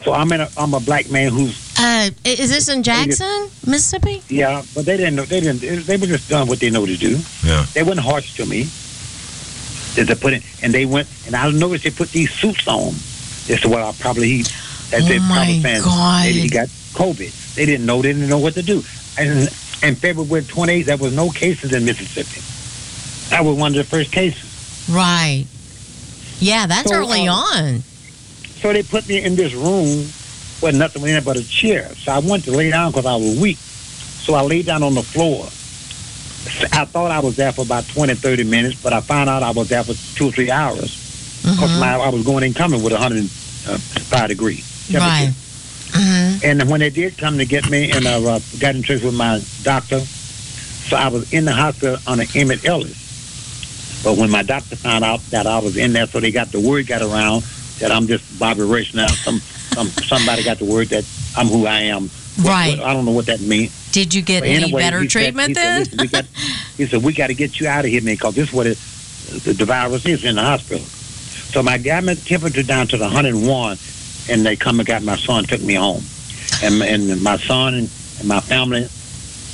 So 0.04 0.12
I'm 0.12 0.30
in 0.32 0.40
a 0.40 0.48
I'm 0.56 0.74
a 0.74 0.80
black 0.80 1.10
man 1.10 1.30
who's 1.32 1.56
Uh, 1.78 2.10
is 2.24 2.50
this 2.50 2.68
in 2.68 2.82
Jackson, 2.82 3.48
Mississippi? 3.66 4.22
yeah, 4.28 4.62
but 4.74 4.84
they 4.84 4.96
didn't 4.96 5.14
know 5.16 5.24
they 5.24 5.40
didn't 5.40 5.60
they 5.86 5.96
were 5.96 6.06
just 6.06 6.28
doing 6.28 6.46
what 6.48 6.58
they 6.60 6.70
know 6.70 6.84
to 6.86 6.96
do. 6.96 7.18
Yeah. 7.44 7.64
They 7.72 7.82
weren't 7.82 8.00
harsh 8.00 8.34
to 8.36 8.46
me. 8.46 8.68
They 9.94 10.02
they 10.04 10.14
put 10.14 10.32
it, 10.34 10.42
and 10.62 10.72
they 10.74 10.86
went, 10.86 11.08
and 11.26 11.34
I 11.36 11.50
noticed 11.50 11.84
they 11.84 11.90
put 11.90 12.10
these 12.10 12.32
suits 12.32 12.66
on. 12.66 12.92
That's 13.46 13.64
what 13.64 13.80
I 13.82 13.92
probably 13.92 14.28
he. 14.28 14.42
That 14.90 15.02
Oh 15.02 15.08
they 15.08 15.18
my 15.18 15.34
probably 15.34 15.60
saying 15.62 15.82
God. 15.82 16.24
maybe 16.26 16.40
he 16.40 16.48
got 16.48 16.68
COVID. 16.94 17.54
They 17.54 17.66
didn't 17.66 17.86
know. 17.86 18.02
They 18.02 18.12
didn't 18.12 18.28
know 18.28 18.38
what 18.38 18.54
to 18.54 18.62
do. 18.62 18.82
And 19.18 19.48
in 19.82 19.94
February 19.96 20.42
28th, 20.42 20.84
there 20.86 20.96
was 20.96 21.14
no 21.14 21.30
cases 21.30 21.72
in 21.72 21.84
Mississippi. 21.84 22.40
That 23.30 23.44
was 23.44 23.56
one 23.56 23.72
of 23.72 23.76
the 23.76 23.84
first 23.84 24.12
cases. 24.12 24.48
Right. 24.88 25.46
Yeah, 26.38 26.66
that's 26.66 26.88
So, 26.88 26.94
early 26.96 27.28
um, 27.28 27.38
on. 27.44 27.82
So 28.60 28.72
they 28.72 28.82
put 28.82 29.06
me 29.08 29.22
in 29.22 29.36
this 29.36 29.52
room 29.54 30.06
with 30.60 30.74
nothing 30.76 31.02
in 31.02 31.16
it 31.16 31.24
but 31.24 31.36
a 31.36 31.44
chair. 31.44 31.94
So 31.96 32.12
I 32.12 32.18
went 32.18 32.44
to 32.44 32.52
lay 32.52 32.70
down 32.70 32.92
because 32.92 33.06
I 33.06 33.16
was 33.16 33.38
weak. 33.38 33.58
So 33.58 34.34
I 34.34 34.42
laid 34.42 34.66
down 34.66 34.82
on 34.82 34.94
the 34.94 35.02
floor. 35.02 35.46
I 36.72 36.84
thought 36.84 37.10
I 37.10 37.20
was 37.20 37.36
there 37.36 37.52
for 37.52 37.62
about 37.62 37.86
20, 37.88 38.14
30 38.14 38.44
minutes, 38.44 38.80
but 38.82 38.92
I 38.92 39.00
found 39.00 39.28
out 39.30 39.42
I 39.42 39.50
was 39.50 39.68
there 39.68 39.82
for 39.82 39.94
two 40.16 40.28
or 40.28 40.32
three 40.32 40.50
hours 40.50 40.96
because 41.42 41.70
Mhm. 41.70 41.78
my 41.80 41.96
I 41.96 42.08
was 42.08 42.22
going 42.24 42.44
and 42.44 42.54
coming 42.54 42.82
with 42.82 42.92
105 42.92 44.28
degree 44.28 44.62
temperature. 44.90 45.24
Right. 45.24 45.34
hmm 45.92 46.38
And 46.44 46.68
when 46.70 46.80
they 46.80 46.90
did 46.90 47.16
come 47.18 47.38
to 47.38 47.44
get 47.44 47.68
me, 47.70 47.90
and 47.90 48.06
I 48.06 48.14
uh, 48.22 48.40
got 48.58 48.74
in 48.74 48.82
touch 48.82 49.02
with 49.02 49.14
my 49.14 49.40
doctor, 49.62 50.00
so 50.00 50.96
I 50.96 51.08
was 51.08 51.32
in 51.32 51.44
the 51.44 51.52
hospital 51.52 51.98
on 52.06 52.20
an 52.20 52.26
Emmit 52.34 52.64
Ellis. 52.64 52.96
But 54.02 54.16
when 54.18 54.30
my 54.30 54.42
doctor 54.42 54.76
found 54.76 55.04
out 55.04 55.20
that 55.30 55.46
I 55.46 55.58
was 55.58 55.76
in 55.76 55.92
there, 55.92 56.06
so 56.06 56.18
they 56.20 56.32
got 56.32 56.48
the 56.52 56.60
word 56.60 56.86
got 56.86 57.02
around 57.02 57.42
that 57.78 57.90
I'm 57.92 58.06
just 58.06 58.38
Bobby 58.38 58.62
Rich 58.62 58.94
now. 58.94 59.06
Some, 59.08 59.38
some 59.38 59.86
somebody 59.88 60.42
got 60.42 60.58
the 60.58 60.64
word 60.64 60.88
that 60.88 61.04
I'm 61.36 61.46
who 61.46 61.66
I 61.66 61.80
am. 61.82 62.10
Right. 62.42 62.78
what- 62.78 62.86
I 62.86 62.92
don't 62.92 63.04
know 63.04 63.12
what 63.12 63.26
that 63.26 63.40
means. 63.40 63.72
Did 63.92 64.14
you 64.14 64.22
get 64.22 64.40
But 64.40 64.48
any 64.48 64.72
better 64.72 65.02
he 65.02 65.08
said- 65.08 65.22
treatment 65.34 65.48
he 65.48 65.54
said, 65.54 65.86
then? 66.26 66.36
He 66.76 66.86
said, 66.86 67.02
we 67.02 67.12
got 67.12 67.26
to 67.28 67.34
get 67.34 67.60
you 67.60 67.68
out 67.68 67.84
of 67.84 67.90
here, 67.90 68.00
man, 68.02 68.14
because 68.14 68.34
this 68.34 68.48
is 68.48 68.54
what 68.54 68.66
it, 68.66 68.78
the, 69.44 69.52
the 69.52 69.64
virus 69.66 70.06
is 70.06 70.24
in 70.24 70.36
the 70.36 70.42
hospital. 70.42 70.82
So 70.84 71.62
my 71.62 71.76
got 71.78 72.02
my 72.04 72.14
temperature 72.14 72.62
down 72.62 72.86
to 72.88 72.96
the 72.96 73.04
101, 73.04 73.76
and 74.30 74.46
they 74.46 74.56
come 74.56 74.80
and 74.80 74.86
got 74.86 75.02
my 75.02 75.16
son, 75.16 75.44
took 75.44 75.60
me 75.60 75.74
home. 75.74 76.02
And, 76.62 76.82
and 76.82 77.22
my 77.22 77.36
son 77.36 77.74
and, 77.74 77.90
and 78.18 78.28
my 78.28 78.40
family 78.40 78.88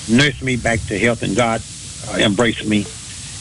nursed 0.08 0.42
me 0.42 0.56
back 0.56 0.80
to 0.87 0.98
health, 0.98 1.22
and 1.22 1.34
God 1.34 1.61
uh, 2.11 2.18
embraced 2.18 2.64
me 2.66 2.87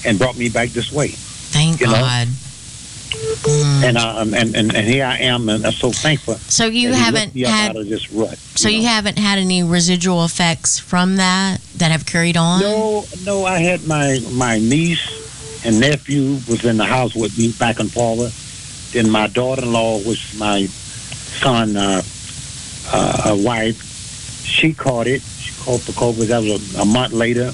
and 0.05 0.17
brought 0.17 0.37
me 0.37 0.49
back 0.49 0.69
this 0.69 0.91
way. 0.91 1.09
Thank 1.09 1.81
you 1.81 1.87
know? 1.87 1.93
God. 1.93 2.27
Mm. 2.27 3.83
And, 3.83 3.97
uh, 3.97 4.25
and, 4.37 4.55
and 4.55 4.75
and 4.75 4.87
here 4.87 5.05
I 5.05 5.17
am, 5.19 5.47
and 5.49 5.65
I'm 5.65 5.71
so 5.71 5.91
thankful. 5.91 6.35
So 6.35 6.65
you 6.65 6.93
haven't 6.93 7.35
had 7.35 7.71
out 7.71 7.77
of 7.77 7.87
this 7.87 8.11
rut. 8.11 8.37
so 8.37 8.67
you 8.67 8.81
know. 8.81 8.89
haven't 8.89 9.17
had 9.17 9.39
any 9.39 9.63
residual 9.63 10.25
effects 10.25 10.77
from 10.77 11.15
that 11.15 11.61
that 11.77 11.91
have 11.91 12.05
carried 12.05 12.37
on? 12.37 12.59
No, 12.59 13.05
no. 13.23 13.45
I 13.45 13.59
had 13.59 13.87
my 13.87 14.19
my 14.33 14.59
niece 14.59 15.17
and 15.65 15.79
nephew 15.79 16.39
was 16.47 16.63
in 16.65 16.77
the 16.77 16.85
house 16.85 17.15
with 17.15 17.37
me 17.37 17.51
back 17.59 17.79
and 17.79 17.91
forward. 17.91 18.31
Then 18.93 19.11
my 19.11 19.27
daughter-in-law 19.27 19.97
was 20.03 20.37
my 20.39 20.65
son, 20.65 21.75
uh, 21.75 22.01
uh, 22.93 23.35
wife. 23.39 23.83
She 24.45 24.73
caught 24.73 25.07
it. 25.07 25.21
She 25.21 25.53
caught 25.61 25.81
the 25.81 25.91
COVID. 25.91 26.27
That 26.27 26.41
was 26.41 26.75
a, 26.75 26.81
a 26.81 26.85
month 26.85 27.13
later. 27.13 27.51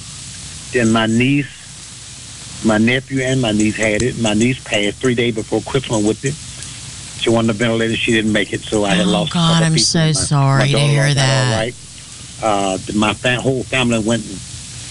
Then 0.71 0.91
my 0.91 1.08
niece, 1.08 1.47
my 2.65 2.78
nephew, 2.78 3.21
and 3.21 3.41
my 3.41 3.52
niece 3.52 3.76
had 3.76 4.02
it. 4.02 4.19
My 4.19 4.34
niece 4.34 4.62
passed 4.63 4.97
three 4.97 5.15
days 5.15 5.36
before 5.36 5.62
Christmas 5.62 6.04
with 6.06 6.23
it. 6.26 6.34
She 7.21 7.30
wanted 7.30 7.52
a 7.52 7.54
ventilator. 7.54 7.95
She 7.95 8.12
didn't 8.12 8.34
make 8.34 8.52
it, 8.54 8.62
so 8.62 8.84
I 8.86 8.95
had 8.95 9.08
Oh, 9.08 9.12
lost. 9.12 9.32
a 9.32 9.34
God, 9.36 9.49
couple 9.54 9.65
I'm 9.65 9.71
people. 9.73 9.86
so 9.86 9.99
My- 10.06 10.12
sorry 10.12 10.60
my 10.60 10.65
to 10.67 10.71
daughter-in-law 10.73 10.93
hear 11.06 11.13
that. 11.13 11.54
All 11.54 11.60
right. 11.60 11.76
Uh, 12.41 12.78
my 12.95 13.13
fam- 13.13 13.39
whole 13.41 13.63
family 13.63 13.99
went 13.99 14.26
and 14.26 14.39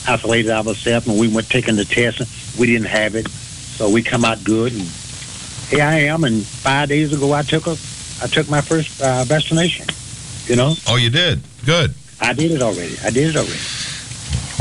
isolated 0.09 0.51
ourselves, 0.51 1.07
and 1.07 1.19
we 1.19 1.29
went 1.29 1.49
taking 1.51 1.77
the 1.77 1.85
test. 1.85 2.21
And 2.21 2.29
we 2.59 2.67
didn't 2.67 2.87
have 2.89 3.15
it, 3.15 3.29
so 3.29 3.91
we 3.91 4.03
come 4.03 4.25
out 4.25 4.43
good. 4.45 4.73
And 4.73 4.89
here 5.69 5.85
I 5.85 6.01
am. 6.09 6.25
And 6.25 6.43
five 6.47 6.89
days 6.89 7.13
ago, 7.13 7.33
I 7.33 7.43
took 7.43 7.67
a, 7.67 7.77
I 8.23 8.27
took 8.29 8.49
my 8.49 8.61
first 8.63 9.01
uh, 9.03 9.25
vaccination. 9.25 9.87
You 10.47 10.57
know, 10.57 10.75
Oh, 10.87 10.97
you 10.97 11.11
did. 11.11 11.41
Good. 11.67 11.95
I 12.21 12.33
did 12.33 12.53
it 12.53 12.63
already. 12.63 12.97
I 13.05 13.11
did 13.11 13.29
it 13.29 13.37
already. 13.37 13.61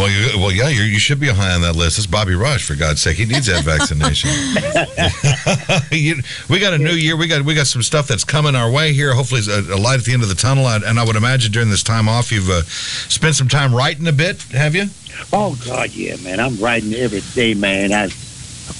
Well, 0.01 0.09
you, 0.09 0.39
well, 0.39 0.51
yeah, 0.51 0.69
you 0.69 0.97
should 0.97 1.19
be 1.19 1.27
high 1.27 1.53
on 1.53 1.61
that 1.61 1.75
list. 1.75 1.99
It's 1.99 2.07
Bobby 2.07 2.33
Rush, 2.33 2.65
for 2.65 2.73
God's 2.73 3.03
sake. 3.03 3.17
He 3.17 3.25
needs 3.25 3.45
that 3.45 3.63
vaccination. 3.63 4.31
You- 5.91 6.23
we 6.49 6.59
got 6.59 6.73
a 6.73 6.77
new 6.79 6.93
year. 6.93 7.15
We 7.15 7.27
got 7.27 7.43
we 7.43 7.53
got 7.53 7.67
some 7.67 7.83
stuff 7.83 8.07
that's 8.07 8.23
coming 8.23 8.55
our 8.55 8.71
way 8.71 8.93
here. 8.93 9.13
Hopefully, 9.13 9.41
a, 9.47 9.75
a 9.75 9.77
light 9.77 9.99
at 9.99 10.05
the 10.05 10.13
end 10.13 10.23
of 10.23 10.29
the 10.29 10.35
tunnel. 10.35 10.67
And 10.67 10.83
and 10.83 10.99
I 10.99 11.03
would 11.05 11.15
imagine 11.15 11.51
during 11.51 11.69
this 11.69 11.83
time 11.83 12.09
off, 12.09 12.31
you've 12.31 12.49
uh, 12.49 12.63
spent 12.63 13.35
some 13.35 13.47
time 13.47 13.75
writing 13.75 14.07
a 14.07 14.11
bit, 14.11 14.41
have 14.53 14.73
you? 14.73 14.85
Oh 15.31 15.55
God, 15.67 15.91
yeah, 15.91 16.15
man. 16.23 16.39
I'm 16.39 16.57
writing 16.57 16.93
every 16.95 17.21
day, 17.35 17.53
man. 17.53 17.91
I, 17.93 18.09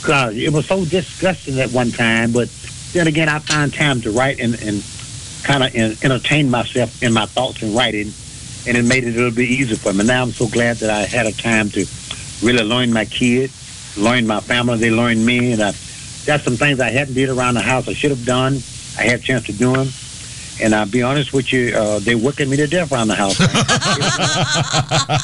God, 0.03 0.33
it 0.33 0.51
was 0.51 0.65
so 0.67 0.85
disgusting 0.85 1.59
at 1.59 1.69
one 1.71 1.91
time, 1.91 2.31
but 2.31 2.49
then 2.93 3.05
again, 3.07 3.29
I 3.29 3.39
find 3.39 3.71
time 3.73 4.01
to 4.01 4.11
write 4.11 4.39
and, 4.39 4.55
and 4.63 4.83
kind 5.43 5.63
of 5.63 5.75
entertain 6.03 6.49
myself 6.49 7.03
in 7.03 7.13
my 7.13 7.25
thoughts 7.27 7.61
and 7.61 7.75
writing, 7.75 8.11
and 8.67 8.77
it 8.77 8.83
made 8.85 9.03
it 9.03 9.13
a 9.13 9.17
little 9.17 9.31
bit 9.31 9.49
easier 9.49 9.75
for 9.77 9.93
me. 9.93 10.03
Now 10.05 10.21
I'm 10.23 10.31
so 10.31 10.47
glad 10.47 10.77
that 10.77 10.89
I 10.89 11.01
had 11.05 11.25
a 11.25 11.31
time 11.31 11.69
to 11.71 11.85
really 12.43 12.63
learn 12.63 12.91
my 12.93 13.05
kids, 13.05 13.97
learn 13.97 14.25
my 14.27 14.39
family. 14.39 14.77
They 14.77 14.91
learned 14.91 15.25
me, 15.25 15.51
and 15.53 15.61
I, 15.61 15.71
that's 16.25 16.43
some 16.43 16.55
things 16.55 16.79
I 16.79 16.89
hadn't 16.91 17.13
did 17.15 17.29
around 17.29 17.55
the 17.55 17.61
house. 17.61 17.87
I 17.87 17.93
should 17.93 18.11
have 18.11 18.25
done. 18.25 18.53
I 18.97 19.03
had 19.03 19.19
a 19.19 19.23
chance 19.23 19.45
to 19.47 19.53
do 19.53 19.73
them. 19.73 19.87
And 20.61 20.75
I'll 20.75 20.85
be 20.85 21.01
honest 21.01 21.33
with 21.33 21.51
you, 21.51 21.73
uh, 21.75 21.97
they 21.99 22.13
working 22.13 22.47
me 22.49 22.57
to 22.57 22.67
death 22.67 22.91
around 22.91 23.07
the 23.07 23.15
house. 23.15 23.39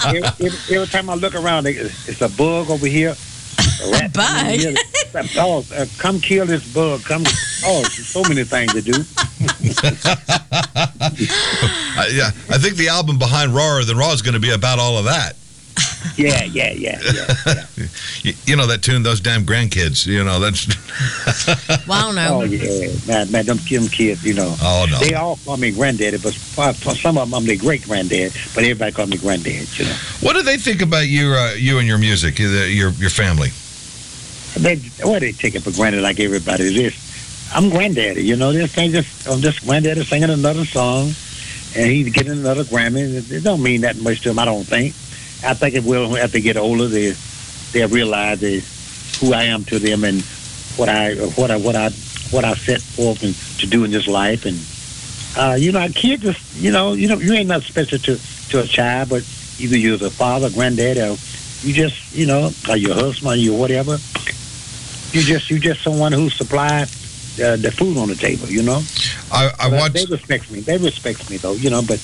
every, 0.07 0.23
every, 0.45 0.75
every 0.75 0.87
time 0.87 1.09
I 1.09 1.15
look 1.15 1.35
around, 1.35 1.65
they- 1.65 1.75
it's 1.75 2.21
a 2.21 2.29
bug 2.29 2.69
over 2.71 2.87
here, 2.87 3.15
a 3.83 3.89
rat 3.91 4.13
Bug? 4.13 4.45
here, 4.59 4.73
oh, 5.37 5.63
uh, 5.75 5.85
come 5.99 6.19
kill 6.19 6.45
this 6.47 6.65
bug. 6.73 7.03
Come. 7.03 7.23
Oh, 7.65 7.83
so 7.83 8.23
many 8.23 8.43
things 8.45 8.73
to 8.73 8.81
do. 8.81 8.93
I, 9.47 9.55
yeah, 12.11 12.27
I 12.49 12.57
think 12.57 12.75
the 12.75 12.89
album 12.89 13.17
behind 13.17 13.53
Rawer 13.53 13.83
Than 13.83 13.97
Raw 13.97 14.11
is 14.11 14.21
going 14.21 14.33
to 14.33 14.39
be 14.39 14.51
about 14.51 14.79
all 14.79 14.97
of 14.97 15.05
that. 15.05 15.33
Yeah, 16.15 16.43
yeah, 16.45 16.71
yeah, 16.71 16.99
yeah. 17.01 17.35
yeah. 17.45 17.65
You, 18.23 18.33
you 18.45 18.55
know 18.55 18.65
that 18.67 18.81
tune, 18.81 19.03
those 19.03 19.19
damn 19.19 19.43
grandkids. 19.43 20.07
You 20.07 20.23
know 20.23 20.39
that's. 20.39 20.65
Well, 21.87 22.13
no. 22.13 22.41
Oh 22.41 22.43
yeah, 22.43 22.89
man, 23.07 23.31
man, 23.31 23.45
them, 23.45 23.57
them 23.57 23.87
kids, 23.87 24.23
you 24.23 24.33
know. 24.33 24.55
Oh 24.61 24.85
no. 24.89 24.99
They 24.99 25.13
all 25.13 25.37
call 25.45 25.57
me 25.57 25.71
granddaddy, 25.71 26.17
but 26.17 26.33
for, 26.33 26.73
for 26.73 26.95
some 26.95 27.17
of 27.17 27.29
them, 27.29 27.35
I'm 27.35 27.45
their 27.45 27.57
great 27.57 27.83
granddad. 27.83 28.31
But 28.55 28.63
everybody 28.63 28.91
call 28.93 29.07
me 29.07 29.17
granddad. 29.17 29.77
You 29.77 29.85
know, 29.85 29.95
What 30.21 30.33
do 30.33 30.43
they 30.43 30.57
think 30.57 30.81
about 30.81 31.07
you, 31.07 31.33
uh, 31.33 31.53
you 31.57 31.77
and 31.77 31.87
your 31.87 31.99
music, 31.99 32.39
your 32.39 32.65
your, 32.65 32.89
your 32.91 33.09
family? 33.09 33.49
they 34.59 34.79
well, 35.03 35.19
they 35.19 35.31
take 35.31 35.55
it 35.55 35.61
for 35.61 35.71
granted 35.71 36.01
like 36.01 36.19
everybody. 36.19 36.73
This, 36.73 37.06
I'm 37.53 37.69
granddaddy. 37.69 38.23
You 38.23 38.35
know, 38.35 38.51
this 38.51 38.73
thing 38.73 38.91
just 38.91 39.27
I'm 39.27 39.41
just 39.41 39.65
granddaddy 39.65 40.03
singing 40.03 40.29
another 40.29 40.65
song, 40.65 41.13
and 41.75 41.91
he's 41.91 42.09
getting 42.09 42.33
another 42.33 42.63
Grammy. 42.63 43.31
It, 43.31 43.43
don't 43.43 43.63
mean 43.63 43.81
that 43.81 43.97
much 43.97 44.21
to 44.21 44.31
him. 44.31 44.39
I 44.39 44.45
don't 44.45 44.63
think. 44.63 44.93
I 45.43 45.53
think 45.53 45.75
it 45.75 45.83
will 45.83 46.17
as 46.17 46.31
they 46.31 46.41
get 46.41 46.57
older. 46.57 46.87
They 46.87 47.13
they'll 47.71 47.89
realize 47.89 48.39
they, 48.39 48.61
who 49.19 49.33
I 49.33 49.43
am 49.43 49.63
to 49.65 49.79
them 49.79 50.03
and 50.03 50.21
what 50.75 50.89
I 50.89 51.15
what 51.15 51.51
I 51.51 51.57
what 51.57 51.75
I 51.75 51.89
what 52.31 52.43
I 52.43 52.53
set 52.55 52.81
forth 52.81 53.23
and 53.23 53.35
to 53.59 53.67
do 53.67 53.83
in 53.83 53.91
this 53.91 54.07
life 54.07 54.45
and. 54.45 54.57
Uh, 55.39 55.53
you 55.53 55.71
know, 55.71 55.85
a 55.85 55.89
kid 55.89 56.21
just, 56.21 56.55
you 56.55 56.71
know, 56.71 56.93
you 56.93 57.07
know, 57.07 57.17
you 57.17 57.31
ain't 57.33 57.47
not 57.47 57.61
special 57.61 57.99
to, 57.99 58.17
to 58.49 58.59
a 58.59 58.65
child, 58.65 59.07
but 59.09 59.21
either 59.59 59.77
you're 59.77 59.97
the 59.97 60.09
father, 60.09 60.49
granddad, 60.49 60.97
or 60.97 61.15
you 61.61 61.73
just, 61.73 62.11
you 62.11 62.25
know, 62.25 62.49
or 62.67 62.75
your 62.75 62.95
husband, 62.95 63.33
or 63.33 63.35
your 63.35 63.59
whatever. 63.59 63.99
You 65.11 65.21
just, 65.21 65.51
you 65.51 65.59
just 65.59 65.83
someone 65.83 66.11
who 66.11 66.31
supply 66.31 66.85
uh, 67.39 67.55
the 67.57 67.71
food 67.71 67.97
on 67.97 68.07
the 68.09 68.15
table, 68.15 68.47
you 68.47 68.63
know. 68.63 68.81
I, 69.31 69.51
I 69.59 69.67
watched. 69.69 69.93
They 69.93 70.05
respect 70.05 70.51
me. 70.51 70.59
They 70.61 70.77
respect 70.77 71.29
me 71.29 71.37
though, 71.37 71.53
you 71.53 71.69
know. 71.69 71.81
But 71.81 71.99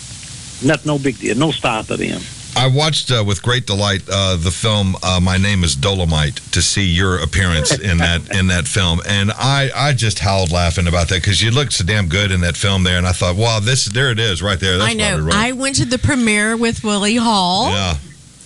not 0.63 0.85
no 0.85 0.97
big 0.97 1.17
deal. 1.19 1.35
No 1.37 1.51
star 1.51 1.83
to 1.83 1.97
them. 1.97 2.21
I 2.55 2.67
watched 2.67 3.09
uh, 3.11 3.23
with 3.25 3.41
great 3.41 3.65
delight 3.65 4.03
uh, 4.11 4.35
the 4.35 4.51
film 4.51 4.95
uh, 5.01 5.19
"My 5.19 5.37
Name 5.37 5.63
Is 5.63 5.75
Dolomite" 5.75 6.35
to 6.51 6.61
see 6.61 6.85
your 6.85 7.17
appearance 7.21 7.77
in 7.89 7.97
that 7.97 8.35
in 8.35 8.47
that 8.47 8.67
film, 8.67 9.01
and 9.07 9.31
I, 9.31 9.71
I 9.75 9.93
just 9.93 10.19
howled 10.19 10.51
laughing 10.51 10.87
about 10.87 11.07
that 11.09 11.15
because 11.21 11.41
you 11.41 11.49
looked 11.49 11.73
so 11.73 11.83
damn 11.83 12.07
good 12.07 12.31
in 12.31 12.41
that 12.41 12.55
film 12.55 12.83
there, 12.83 12.97
and 12.99 13.07
I 13.07 13.11
thought, 13.11 13.35
wow, 13.37 13.59
this 13.59 13.85
there 13.85 14.11
it 14.11 14.19
is 14.19 14.43
right 14.43 14.59
there. 14.59 14.77
That's 14.77 14.91
I 14.91 14.93
know. 14.93 15.17
Bobby 15.17 15.31
I 15.33 15.51
went 15.53 15.77
to 15.77 15.85
the 15.85 15.97
premiere 15.97 16.55
with 16.55 16.83
Willie 16.83 17.15
Hall. 17.15 17.71
yeah, 17.71 17.95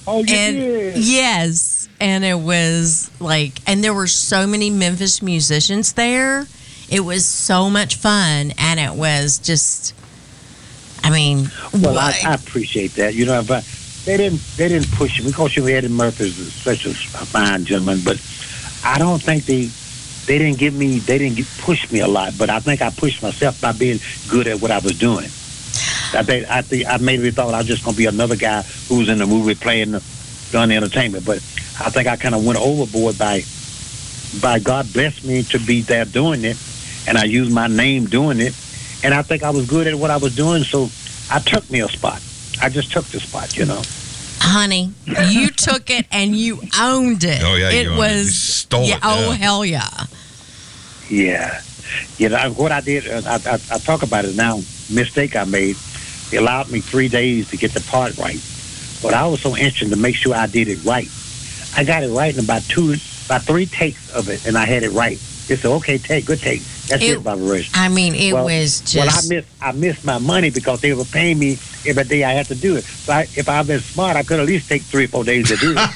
Oh, 0.07 0.19
you 0.23 0.33
and 0.35 0.55
did. 0.55 0.97
yes, 0.99 1.89
and 1.99 2.23
it 2.23 2.39
was 2.39 3.11
like, 3.19 3.59
and 3.67 3.83
there 3.83 3.93
were 3.93 4.07
so 4.07 4.47
many 4.47 4.69
Memphis 4.69 5.21
musicians 5.21 5.91
there. 5.93 6.47
It 6.89 7.01
was 7.01 7.25
so 7.25 7.69
much 7.69 7.95
fun, 7.95 8.53
and 8.57 8.79
it 8.79 8.93
was 8.93 9.39
just, 9.39 9.93
I 11.03 11.09
mean, 11.09 11.49
Well, 11.73 11.97
I, 11.97 12.17
I 12.25 12.33
appreciate 12.35 12.93
that. 12.93 13.13
You 13.13 13.25
know, 13.25 13.43
but 13.43 13.65
they 14.05 14.15
didn't 14.17 14.39
they 14.55 14.69
didn't 14.69 14.89
push 14.91 15.19
me. 15.19 15.27
because 15.27 15.55
you 15.57 15.67
Eddie 15.67 15.89
Murphy 15.89 16.25
is 16.25 16.53
such 16.53 16.85
a 16.85 16.93
fine 16.93 17.65
gentleman, 17.65 17.99
but 18.05 18.15
I 18.85 18.97
don't 18.97 19.21
think 19.21 19.45
they 19.45 19.69
they 20.27 20.37
didn't 20.39 20.59
give 20.59 20.73
me 20.73 20.99
they 20.99 21.17
didn't 21.17 21.35
get, 21.37 21.47
push 21.59 21.91
me 21.91 21.99
a 21.99 22.07
lot. 22.07 22.37
But 22.37 22.49
I 22.49 22.59
think 22.61 22.81
I 22.81 22.89
pushed 22.89 23.21
myself 23.21 23.59
by 23.59 23.73
being 23.73 23.99
good 24.29 24.47
at 24.47 24.61
what 24.61 24.71
I 24.71 24.79
was 24.79 24.97
doing. 24.97 25.25
I 26.13 26.23
think 26.23 26.49
I 26.49 26.61
think 26.61 26.87
I 26.87 26.97
maybe 26.97 27.31
thought 27.31 27.53
I 27.53 27.57
was 27.57 27.67
just 27.67 27.83
gonna 27.83 27.97
be 27.97 28.05
another 28.05 28.37
guy 28.37 28.61
who 28.87 28.99
was 28.99 29.09
in 29.09 29.17
the 29.17 29.25
movie 29.27 29.55
playing 29.55 29.91
the 29.91 30.03
done 30.53 30.69
the 30.69 30.75
entertainment, 30.75 31.25
but 31.25 31.37
I 31.79 31.89
think 31.89 32.07
I 32.07 32.15
kind 32.15 32.33
of 32.33 32.45
went 32.45 32.59
overboard 32.59 33.17
by 33.17 33.43
by 34.41 34.59
God 34.59 34.91
blessed 34.93 35.25
me 35.25 35.43
to 35.43 35.59
be 35.59 35.81
there 35.81 36.05
doing 36.05 36.45
it, 36.45 36.55
and 37.07 37.17
I 37.17 37.23
used 37.23 37.51
my 37.51 37.67
name 37.67 38.05
doing 38.05 38.39
it, 38.39 38.53
and 39.03 39.13
I 39.13 39.21
think 39.21 39.43
I 39.43 39.49
was 39.49 39.65
good 39.65 39.87
at 39.87 39.95
what 39.95 40.11
I 40.11 40.17
was 40.17 40.35
doing, 40.35 40.63
so 40.63 40.89
I 41.31 41.39
took 41.39 41.69
me 41.71 41.81
a 41.81 41.87
spot. 41.87 42.21
I 42.61 42.69
just 42.69 42.91
took 42.91 43.05
the 43.05 43.19
spot, 43.19 43.55
you 43.57 43.65
know. 43.65 43.81
honey, 44.39 44.91
you 45.29 45.49
took 45.55 45.89
it 45.89 46.05
and 46.11 46.35
you 46.35 46.61
owned 46.79 47.23
it. 47.23 47.41
Oh, 47.43 47.55
yeah, 47.55 47.69
you 47.69 47.79
it 47.79 47.87
owned 47.87 47.95
it. 47.95 47.97
was 47.97 48.25
You 48.25 48.31
stole 48.31 48.83
yeah, 48.85 48.95
it, 48.95 49.01
Oh 49.03 49.31
yeah. 49.31 49.35
hell 49.37 49.65
yeah! 49.65 50.05
Yeah, 51.09 51.61
you 52.17 52.29
know 52.29 52.51
what 52.51 52.71
I 52.71 52.81
did. 52.81 53.07
uh, 53.07 53.21
I, 53.25 53.35
I, 53.35 53.53
I 53.71 53.77
talk 53.79 54.03
about 54.03 54.25
it 54.25 54.35
now. 54.35 54.57
Mistake 54.89 55.35
I 55.35 55.45
made. 55.45 55.77
It 56.31 56.37
allowed 56.37 56.69
me 56.69 56.81
three 56.81 57.07
days 57.07 57.49
to 57.51 57.57
get 57.57 57.73
the 57.73 57.79
part 57.81 58.17
right, 58.17 58.41
but 59.01 59.13
I 59.13 59.25
was 59.27 59.41
so 59.41 59.55
anxious 59.55 59.89
to 59.89 59.95
make 59.95 60.15
sure 60.15 60.35
I 60.35 60.47
did 60.47 60.67
it 60.67 60.83
right. 60.83 61.07
I 61.77 61.83
got 61.83 62.03
it 62.03 62.09
right 62.09 62.33
in 62.33 62.43
about 62.43 62.63
two, 62.63 62.95
about 63.25 63.43
three 63.43 63.65
takes 63.65 64.09
of 64.13 64.27
it, 64.29 64.45
and 64.45 64.57
I 64.57 64.65
had 64.65 64.83
it 64.83 64.91
right. 64.91 65.17
It's 65.49 65.63
a 65.63 65.71
okay 65.73 65.97
take, 65.97 66.25
good 66.25 66.39
take. 66.39 66.61
That's 66.87 67.03
it, 67.03 67.19
It-. 67.25 67.69
I 67.73 67.89
mean, 67.89 68.15
it 68.15 68.33
Well- 68.33 68.45
was 68.45 68.81
just. 68.81 68.95
Well, 68.95 69.09
I 69.09 69.21
missed 69.27 69.47
I 69.61 69.71
missed 69.73 70.05
my 70.05 70.17
money 70.19 70.49
because 70.49 70.81
they 70.81 70.93
were 70.93 71.05
paying 71.05 71.37
me 71.39 71.57
every 71.85 72.03
day 72.05 72.23
I 72.23 72.33
had 72.33 72.45
to 72.47 72.55
do 72.55 72.75
it. 72.75 72.83
So 72.83 73.13
I, 73.13 73.21
if 73.35 73.47
I'd 73.49 73.67
been 73.67 73.79
smart, 73.79 74.15
I 74.17 74.23
could 74.23 74.39
at 74.39 74.45
least 74.45 74.67
take 74.69 74.81
three 74.83 75.05
or 75.05 75.07
four 75.09 75.23
days 75.23 75.47
to 75.49 75.55
do 75.57 75.71
it. 75.71 75.77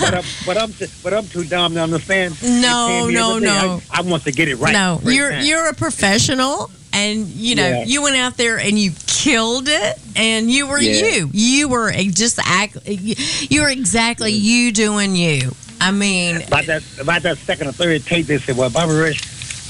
but, 0.00 0.14
I'm, 0.14 0.24
but 0.46 0.56
I'm 0.58 0.72
but 1.02 1.14
I'm 1.14 1.26
too 1.26 1.44
dumb 1.44 1.74
to 1.74 1.80
understand. 1.82 2.40
No, 2.42 3.08
no, 3.10 3.38
no. 3.38 3.80
I, 3.92 3.98
I 3.98 4.02
want 4.02 4.24
to 4.24 4.32
get 4.32 4.48
it 4.48 4.56
right. 4.56 4.72
no, 4.72 5.00
Right 5.02 5.14
you're 5.14 5.30
now. 5.32 5.40
you're 5.42 5.68
a 5.68 5.74
professional, 5.74 6.70
and 6.92 7.26
you 7.28 7.54
know 7.54 7.68
Yeah. 7.68 7.84
you 7.84 8.02
went 8.02 8.16
out 8.16 8.36
there 8.36 8.58
and 8.58 8.78
you 8.78 8.92
killed 9.06 9.68
it, 9.68 9.98
and 10.16 10.50
you 10.50 10.66
were 10.66 10.78
Yeah. 10.80 11.06
you. 11.06 11.30
You 11.32 11.68
were 11.68 11.92
just 11.92 12.38
act. 12.44 12.76
You 12.88 13.62
were 13.62 13.68
exactly 13.70 14.32
you 14.32 14.72
doing 14.72 15.14
you. 15.16 15.52
I 15.82 15.90
mean, 15.90 16.42
about 16.42 16.66
that 16.66 16.84
about 17.00 17.22
that 17.22 17.38
second 17.38 17.66
or 17.66 17.72
third 17.72 18.06
tape. 18.06 18.26
They 18.26 18.38
said, 18.38 18.56
"Well, 18.56 18.70
Bobby 18.70 18.92
Rush, 18.92 19.20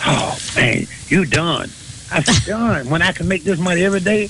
oh 0.04 0.38
man, 0.54 0.86
you 1.08 1.24
done." 1.24 1.70
I 2.12 2.22
said, 2.22 2.48
"Done." 2.48 2.88
When 2.90 3.02
I 3.02 3.12
can 3.12 3.28
make 3.28 3.44
this 3.44 3.58
money 3.58 3.84
every 3.84 4.00
day, 4.00 4.28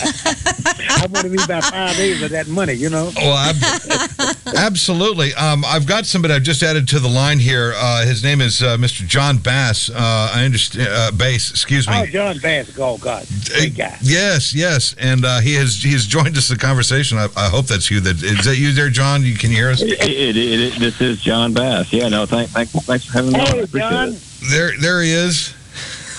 I 0.00 1.06
want 1.10 1.26
to 1.26 1.30
be 1.30 1.42
about 1.42 1.64
five 1.64 1.96
days 1.96 2.22
of 2.22 2.30
that 2.30 2.48
money. 2.48 2.74
You 2.74 2.90
know. 2.90 3.10
Well, 3.16 3.36
ab- 3.36 4.36
absolutely. 4.56 5.34
Um, 5.34 5.64
I've 5.66 5.86
got 5.86 6.06
somebody 6.06 6.34
I've 6.34 6.42
just 6.42 6.62
added 6.62 6.88
to 6.88 6.98
the 7.00 7.08
line 7.08 7.38
here. 7.38 7.72
Uh, 7.76 8.04
his 8.06 8.22
name 8.22 8.40
is 8.40 8.62
uh, 8.62 8.76
Mr. 8.76 9.06
John 9.06 9.38
Bass. 9.38 9.90
Uh, 9.90 10.30
I 10.34 10.44
understand. 10.44 10.88
Uh, 10.90 11.10
Bass, 11.12 11.50
excuse 11.50 11.88
me. 11.88 11.94
Oh, 11.96 12.06
John 12.06 12.38
Bass, 12.38 12.76
oh 12.78 12.98
God, 12.98 13.26
great 13.46 13.76
guy. 13.76 13.96
Yes, 14.02 14.54
yes, 14.54 14.94
and 14.98 15.24
uh, 15.24 15.40
he 15.40 15.54
has 15.54 15.82
he 15.82 15.92
has 15.92 16.06
joined 16.06 16.36
us 16.36 16.50
in 16.50 16.56
the 16.56 16.62
conversation. 16.62 17.18
I, 17.18 17.28
I 17.36 17.48
hope 17.48 17.66
that's 17.66 17.90
you. 17.90 18.00
That 18.00 18.22
is 18.22 18.44
that 18.44 18.56
you 18.56 18.72
there, 18.72 18.90
John? 18.90 19.22
You 19.22 19.34
can 19.36 19.50
you 19.50 19.56
hear 19.56 19.70
us? 19.70 19.82
It, 19.82 19.92
it, 20.02 20.36
it, 20.36 20.60
it, 20.60 20.78
this 20.78 21.00
is 21.00 21.20
John 21.20 21.52
Bass. 21.52 21.92
Yeah, 21.92 22.08
no, 22.08 22.26
thank, 22.26 22.50
thank, 22.50 22.68
thanks 22.70 23.06
for 23.06 23.12
having 23.12 23.32
me. 23.32 23.38
Hey, 23.38 23.60
appreciate 23.62 23.90
John. 23.90 24.08
it. 24.10 24.22
There, 24.50 24.70
there 24.80 25.02
he 25.02 25.10
is. 25.12 25.54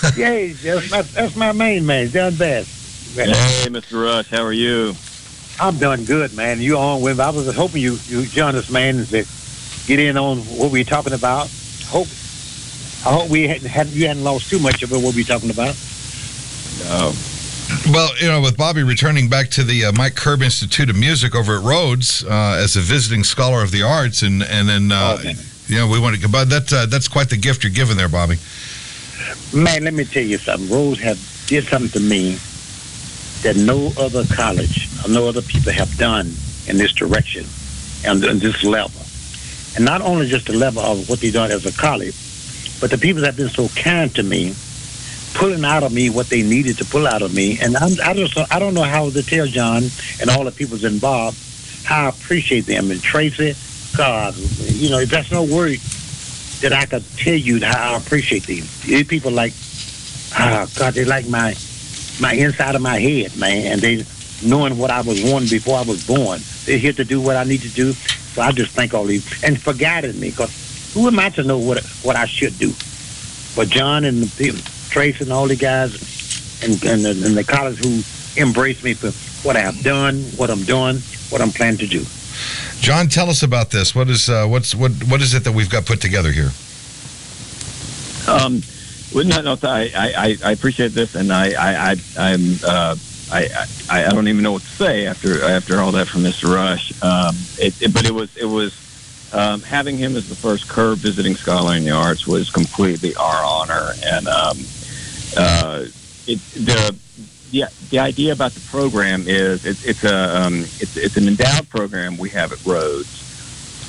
Yay, 0.16 0.52
that's 0.52 0.90
my, 0.90 1.02
that's 1.02 1.36
my 1.36 1.52
main 1.52 1.84
man, 1.86 2.08
John 2.08 2.34
Bass. 2.34 3.14
Hey, 3.14 3.24
Mr. 3.68 4.02
Rush, 4.04 4.28
how 4.30 4.42
are 4.44 4.52
you? 4.52 4.94
I'm 5.60 5.76
doing 5.78 6.04
good, 6.04 6.34
man. 6.36 6.60
You 6.60 6.76
on 6.78 7.00
with? 7.02 7.18
I 7.18 7.30
was 7.30 7.52
hoping 7.54 7.82
you 7.82 7.96
you 8.06 8.24
join 8.26 8.54
us, 8.54 8.70
man, 8.70 9.04
to 9.06 9.26
get 9.86 9.98
in 9.98 10.16
on 10.16 10.38
what 10.38 10.70
we're 10.70 10.84
talking 10.84 11.12
about. 11.14 11.50
Hope 11.86 12.06
I 13.06 13.12
hope 13.12 13.28
we 13.30 13.48
hadn't, 13.48 13.66
hadn't 13.68 13.92
you 13.94 14.06
hadn't 14.06 14.22
lost 14.24 14.50
too 14.50 14.58
much 14.60 14.82
of 14.82 14.92
it. 14.92 15.02
What 15.02 15.14
we're 15.16 15.24
talking 15.24 15.50
about? 15.50 15.74
No. 16.84 17.12
Well, 17.92 18.10
you 18.20 18.28
know, 18.28 18.40
with 18.40 18.56
Bobby 18.56 18.82
returning 18.82 19.28
back 19.28 19.48
to 19.50 19.64
the 19.64 19.86
uh, 19.86 19.92
Mike 19.92 20.14
Curb 20.14 20.42
Institute 20.42 20.88
of 20.90 20.96
Music 20.96 21.34
over 21.34 21.56
at 21.58 21.64
Rhodes 21.64 22.24
uh, 22.24 22.58
as 22.62 22.76
a 22.76 22.80
visiting 22.80 23.24
scholar 23.24 23.62
of 23.62 23.70
the 23.72 23.82
arts, 23.82 24.22
and 24.22 24.42
and 24.42 24.68
then 24.68 24.92
uh, 24.92 25.16
Oh, 25.18 25.24
man. 25.24 25.36
you 25.66 25.76
know 25.76 25.88
we 25.88 25.98
want 25.98 26.20
to. 26.20 26.28
But 26.28 26.50
that 26.50 26.72
uh, 26.72 26.86
that's 26.86 27.08
quite 27.08 27.30
the 27.30 27.36
gift 27.36 27.64
you're 27.64 27.72
giving 27.72 27.96
there, 27.96 28.08
Bobby. 28.08 28.36
Man, 29.54 29.84
let 29.84 29.94
me 29.94 30.04
tell 30.04 30.22
you 30.22 30.38
something. 30.38 30.68
Rhodes 30.70 31.00
have 31.00 31.18
did 31.46 31.64
something 31.64 31.90
to 31.90 32.00
me 32.00 32.38
that 33.42 33.56
no 33.56 33.92
other 33.98 34.24
college 34.34 34.88
or 35.04 35.10
no 35.10 35.28
other 35.28 35.42
people 35.42 35.72
have 35.72 35.96
done 35.96 36.26
in 36.66 36.76
this 36.76 36.92
direction 36.92 37.44
and 38.04 38.22
in 38.24 38.38
this 38.38 38.64
level. 38.64 39.00
And 39.76 39.84
not 39.84 40.02
only 40.02 40.26
just 40.28 40.46
the 40.46 40.56
level 40.56 40.82
of 40.82 41.08
what 41.08 41.20
they 41.20 41.30
done 41.30 41.50
as 41.50 41.64
a 41.66 41.72
college, 41.72 42.14
but 42.80 42.90
the 42.90 42.98
people 42.98 43.22
that 43.22 43.28
have 43.28 43.36
been 43.36 43.48
so 43.48 43.68
kind 43.80 44.14
to 44.14 44.22
me, 44.22 44.54
pulling 45.34 45.64
out 45.64 45.82
of 45.82 45.92
me 45.92 46.10
what 46.10 46.28
they 46.28 46.42
needed 46.42 46.78
to 46.78 46.84
pull 46.84 47.06
out 47.06 47.22
of 47.22 47.34
me. 47.34 47.58
And 47.60 47.76
I'm, 47.76 47.92
I 48.04 48.14
just 48.14 48.36
I 48.52 48.58
don't 48.58 48.74
know 48.74 48.82
how 48.82 49.10
to 49.10 49.22
tell 49.22 49.46
John 49.46 49.84
and 50.20 50.30
all 50.30 50.44
the 50.44 50.52
people's 50.52 50.84
involved 50.84 51.38
how 51.84 52.06
I 52.06 52.08
appreciate 52.08 52.66
them. 52.66 52.90
And 52.90 53.02
Tracy, 53.02 53.54
God, 53.96 54.36
you 54.36 54.90
know, 54.90 55.04
that's 55.04 55.30
no 55.30 55.44
word 55.44 55.78
that 56.60 56.72
I 56.72 56.86
could 56.86 57.04
tell 57.16 57.34
you 57.34 57.64
how 57.64 57.94
I 57.94 57.96
appreciate 57.96 58.46
them. 58.46 58.66
These 58.84 59.06
people 59.06 59.30
like, 59.30 59.52
ah, 60.36 60.66
God, 60.76 60.94
they 60.94 61.04
like 61.04 61.28
my 61.28 61.54
my 62.20 62.32
inside 62.32 62.74
of 62.74 62.82
my 62.82 62.98
head, 62.98 63.36
man, 63.36 63.72
and 63.72 63.80
they 63.80 64.04
knowing 64.42 64.76
what 64.78 64.90
I 64.90 65.00
was 65.00 65.22
wanting 65.24 65.48
before 65.48 65.78
I 65.78 65.82
was 65.82 66.04
born. 66.06 66.40
They're 66.64 66.78
here 66.78 66.92
to 66.92 67.04
do 67.04 67.20
what 67.20 67.36
I 67.36 67.44
need 67.44 67.62
to 67.62 67.68
do. 67.70 67.92
So 67.92 68.42
I 68.42 68.52
just 68.52 68.72
thank 68.72 68.94
all 68.94 69.04
these 69.04 69.24
and 69.42 69.60
for 69.60 69.72
guiding 69.72 70.18
me, 70.20 70.30
because 70.30 70.92
who 70.94 71.06
am 71.06 71.18
I 71.18 71.30
to 71.30 71.42
know 71.44 71.58
what 71.58 71.84
what 72.02 72.16
I 72.16 72.26
should 72.26 72.58
do? 72.58 72.72
But 73.56 73.68
John 73.68 74.04
and 74.04 74.24
the 74.24 74.52
Trace 74.90 75.20
and 75.20 75.32
all 75.32 75.46
the 75.46 75.56
guys 75.56 75.94
and 76.62 76.72
and 76.84 77.04
the, 77.04 77.10
and 77.10 77.36
the 77.36 77.44
college 77.44 77.78
who 77.78 78.02
embraced 78.40 78.82
me 78.84 78.94
for 78.94 79.10
what 79.46 79.56
I 79.56 79.60
have 79.60 79.82
done, 79.82 80.22
what 80.36 80.50
I'm 80.50 80.64
doing, 80.64 80.98
what 81.30 81.40
I'm 81.40 81.50
planning 81.50 81.78
to 81.78 81.86
do. 81.86 82.04
John, 82.80 83.08
tell 83.08 83.28
us 83.28 83.42
about 83.42 83.70
this. 83.70 83.94
What 83.94 84.08
is 84.08 84.28
uh, 84.28 84.46
what's 84.46 84.74
what 84.74 84.92
what 85.04 85.20
is 85.20 85.34
it 85.34 85.44
that 85.44 85.52
we've 85.52 85.70
got 85.70 85.84
put 85.84 86.00
together 86.00 86.32
here? 86.32 86.50
Um, 88.28 88.62
well, 89.14 89.24
no, 89.24 89.40
no, 89.40 89.56
I, 89.62 89.90
I, 89.94 90.36
I 90.44 90.52
appreciate 90.52 90.88
this, 90.92 91.14
and 91.14 91.32
I, 91.32 91.52
I, 91.52 91.90
I 91.92 91.96
I'm, 92.18 92.40
uh, 92.62 92.96
I, 93.32 93.66
I, 93.88 94.04
I 94.04 94.08
don't 94.10 94.28
even 94.28 94.42
know 94.42 94.52
what 94.52 94.62
to 94.62 94.68
say 94.68 95.06
after 95.06 95.42
after 95.44 95.78
all 95.78 95.92
that 95.92 96.08
from 96.08 96.22
Mr. 96.22 96.54
Rush. 96.54 96.92
Um, 97.02 97.34
it, 97.58 97.80
it, 97.82 97.94
but 97.94 98.04
it 98.04 98.12
was 98.12 98.36
it 98.36 98.44
was 98.44 98.74
um, 99.32 99.62
having 99.62 99.96
him 99.96 100.14
as 100.16 100.28
the 100.28 100.34
first 100.34 100.68
Curb 100.68 100.98
visiting 100.98 101.36
scholar 101.36 101.74
in 101.74 101.84
the 101.84 101.90
arts 101.90 102.26
was 102.26 102.50
completely 102.50 103.14
our 103.16 103.44
honor, 103.44 103.92
and 104.04 104.28
um, 104.28 104.58
uh, 105.36 105.84
it 106.26 106.38
the 106.54 106.94
yeah, 107.50 107.68
the 107.90 107.98
idea 107.98 108.32
about 108.32 108.54
the 108.54 108.60
program 108.60 109.24
is 109.26 109.64
it's, 109.64 109.82
it's 109.82 110.04
a 110.04 110.42
um, 110.42 110.64
it's, 110.80 110.96
it's 110.96 111.16
an 111.16 111.28
endowed 111.28 111.68
program 111.68 112.16
we 112.16 112.30
have 112.30 112.52
at 112.52 112.58
Rhodes, 112.64 113.24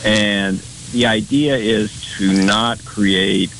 and 0.03 0.61
the 0.91 1.05
idea 1.05 1.57
is 1.57 1.91
to 2.17 2.45
not 2.45 2.83
create 2.85 3.51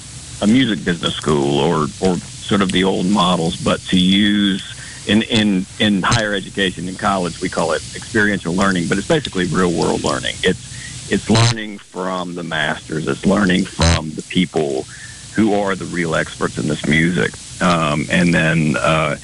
a 0.41 0.47
music 0.47 0.83
business 0.83 1.15
school 1.15 1.59
or 1.59 1.87
or 1.99 2.17
sort 2.41 2.61
of 2.61 2.71
the 2.71 2.83
old 2.83 3.05
models, 3.07 3.57
but 3.57 3.83
to 3.85 3.97
use 3.97 4.63
in 5.05 5.21
in 5.23 5.65
in 5.79 6.01
higher 6.01 6.33
education 6.33 6.87
in 6.87 6.95
college 6.95 7.39
we 7.41 7.49
call 7.49 7.73
it 7.73 7.81
experiential 7.95 8.55
learning, 8.55 8.87
but 8.87 8.97
it's 8.97 9.07
basically 9.07 9.45
real 9.47 9.73
world 9.73 10.03
learning. 10.03 10.37
It's 10.43 10.61
it's 11.07 11.29
learning 11.29 11.79
from 11.79 12.35
the 12.35 12.43
masters. 12.43 13.07
It's 13.07 13.25
learning 13.25 13.65
from 13.65 14.11
the 14.11 14.23
people 14.23 14.87
who 15.31 15.53
are 15.53 15.75
the 15.75 15.85
real 15.85 16.15
experts 16.15 16.57
in 16.57 16.67
this 16.67 16.85
music, 16.85 17.31
um, 17.61 18.07
and 18.09 18.33
then 18.33 18.77
uh, 18.77 19.17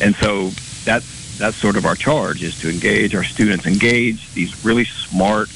and 0.00 0.14
so 0.16 0.50
that's 0.84 1.38
that's 1.38 1.56
sort 1.56 1.76
of 1.76 1.86
our 1.86 1.96
charge 1.96 2.42
is 2.42 2.54
to 2.60 2.68
engage 2.70 3.14
our 3.14 3.24
students, 3.24 3.66
engage 3.66 4.32
these 4.34 4.64
really 4.64 4.84
smart 4.84 5.48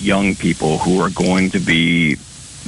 young 0.00 0.34
people 0.34 0.78
who 0.78 1.00
are 1.00 1.10
going 1.10 1.50
to 1.50 1.60
be 1.60 2.14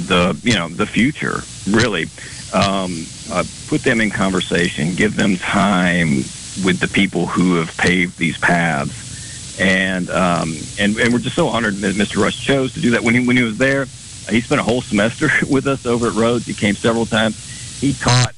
the 0.07 0.37
you 0.43 0.55
know 0.55 0.69
the 0.69 0.85
future 0.85 1.41
really. 1.69 2.07
Um, 2.53 3.05
uh, 3.31 3.45
put 3.67 3.81
them 3.81 4.01
in 4.01 4.09
conversation 4.09 4.93
give 4.95 5.15
them 5.15 5.37
time 5.37 6.17
with 6.65 6.79
the 6.81 6.89
people 6.89 7.27
who 7.27 7.55
have 7.55 7.75
paved 7.77 8.17
these 8.17 8.37
paths. 8.37 9.59
And 9.59 10.09
um, 10.09 10.55
and 10.77 10.97
and 10.97 11.13
we're 11.13 11.19
just 11.19 11.35
so 11.35 11.47
honored 11.47 11.75
that 11.77 11.95
Mr. 11.95 12.21
Rush 12.21 12.39
chose 12.43 12.73
to 12.73 12.81
do 12.81 12.91
that. 12.91 13.03
When 13.03 13.15
he 13.15 13.25
when 13.25 13.37
he 13.37 13.43
was 13.43 13.57
there 13.57 13.85
he 14.29 14.41
spent 14.41 14.61
a 14.61 14.63
whole 14.63 14.81
semester 14.81 15.29
with 15.49 15.67
us 15.67 15.85
over 15.85 16.07
at 16.07 16.13
Rhodes. 16.13 16.45
He 16.45 16.53
came 16.53 16.75
several 16.75 17.05
times. 17.05 17.37
He 17.79 17.93
taught 17.93 18.33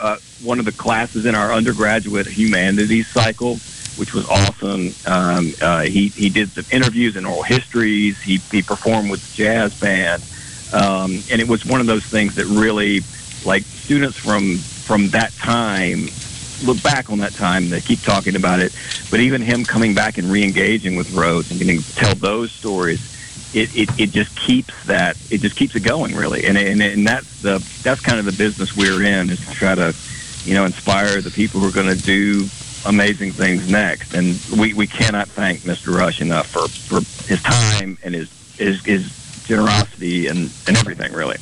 uh, 0.00 0.16
one 0.42 0.58
of 0.58 0.64
the 0.64 0.72
classes 0.72 1.26
in 1.26 1.34
our 1.34 1.52
undergraduate 1.52 2.26
humanities 2.26 3.08
cycle 3.08 3.58
which 3.98 4.14
was 4.14 4.26
awesome. 4.28 4.94
Um, 5.06 5.52
uh, 5.60 5.82
he 5.82 6.08
he 6.08 6.30
did 6.30 6.50
some 6.50 6.64
interviews 6.70 7.16
and 7.16 7.26
oral 7.26 7.42
histories. 7.42 8.20
He 8.20 8.36
he 8.36 8.62
performed 8.62 9.10
with 9.10 9.28
the 9.28 9.42
jazz 9.42 9.78
band. 9.78 10.22
Um, 10.72 11.22
and 11.30 11.40
it 11.40 11.48
was 11.48 11.64
one 11.66 11.80
of 11.80 11.86
those 11.86 12.04
things 12.04 12.36
that 12.36 12.46
really, 12.46 13.00
like 13.44 13.64
students 13.64 14.16
from 14.16 14.56
from 14.56 15.08
that 15.08 15.32
time, 15.34 16.08
look 16.62 16.82
back 16.82 17.10
on 17.10 17.18
that 17.18 17.34
time. 17.34 17.68
They 17.68 17.80
keep 17.80 18.00
talking 18.00 18.36
about 18.36 18.60
it, 18.60 18.74
but 19.10 19.20
even 19.20 19.42
him 19.42 19.64
coming 19.64 19.94
back 19.94 20.18
and 20.18 20.28
re-engaging 20.28 20.96
with 20.96 21.12
Rhodes 21.12 21.50
and 21.50 21.58
getting 21.58 21.82
to 21.82 21.94
tell 21.94 22.14
those 22.14 22.52
stories, 22.52 23.00
it, 23.54 23.74
it, 23.74 24.00
it 24.00 24.10
just 24.10 24.36
keeps 24.36 24.84
that 24.86 25.16
it 25.30 25.40
just 25.40 25.56
keeps 25.56 25.74
it 25.74 25.80
going 25.80 26.14
really. 26.14 26.44
And, 26.44 26.58
and 26.58 26.80
and 26.82 27.06
that's 27.06 27.42
the 27.42 27.58
that's 27.82 28.00
kind 28.00 28.18
of 28.18 28.24
the 28.24 28.32
business 28.32 28.76
we're 28.76 29.02
in 29.02 29.30
is 29.30 29.44
to 29.46 29.52
try 29.52 29.74
to, 29.74 29.94
you 30.44 30.54
know, 30.54 30.64
inspire 30.64 31.20
the 31.20 31.30
people 31.30 31.60
who 31.60 31.68
are 31.68 31.72
going 31.72 31.94
to 31.94 32.02
do 32.02 32.46
amazing 32.86 33.32
things 33.32 33.70
next. 33.70 34.14
And 34.14 34.38
we, 34.58 34.74
we 34.74 34.86
cannot 34.86 35.28
thank 35.28 35.60
Mr. 35.60 35.96
Rush 35.96 36.20
enough 36.20 36.46
for, 36.46 36.68
for 36.68 37.00
his 37.28 37.42
time 37.42 37.98
and 38.02 38.14
his 38.14 38.30
his, 38.56 38.84
his 38.84 39.44
generosity 39.46 40.26
and, 40.26 40.50
and 40.66 40.76
everything, 40.76 41.12
really. 41.12 41.36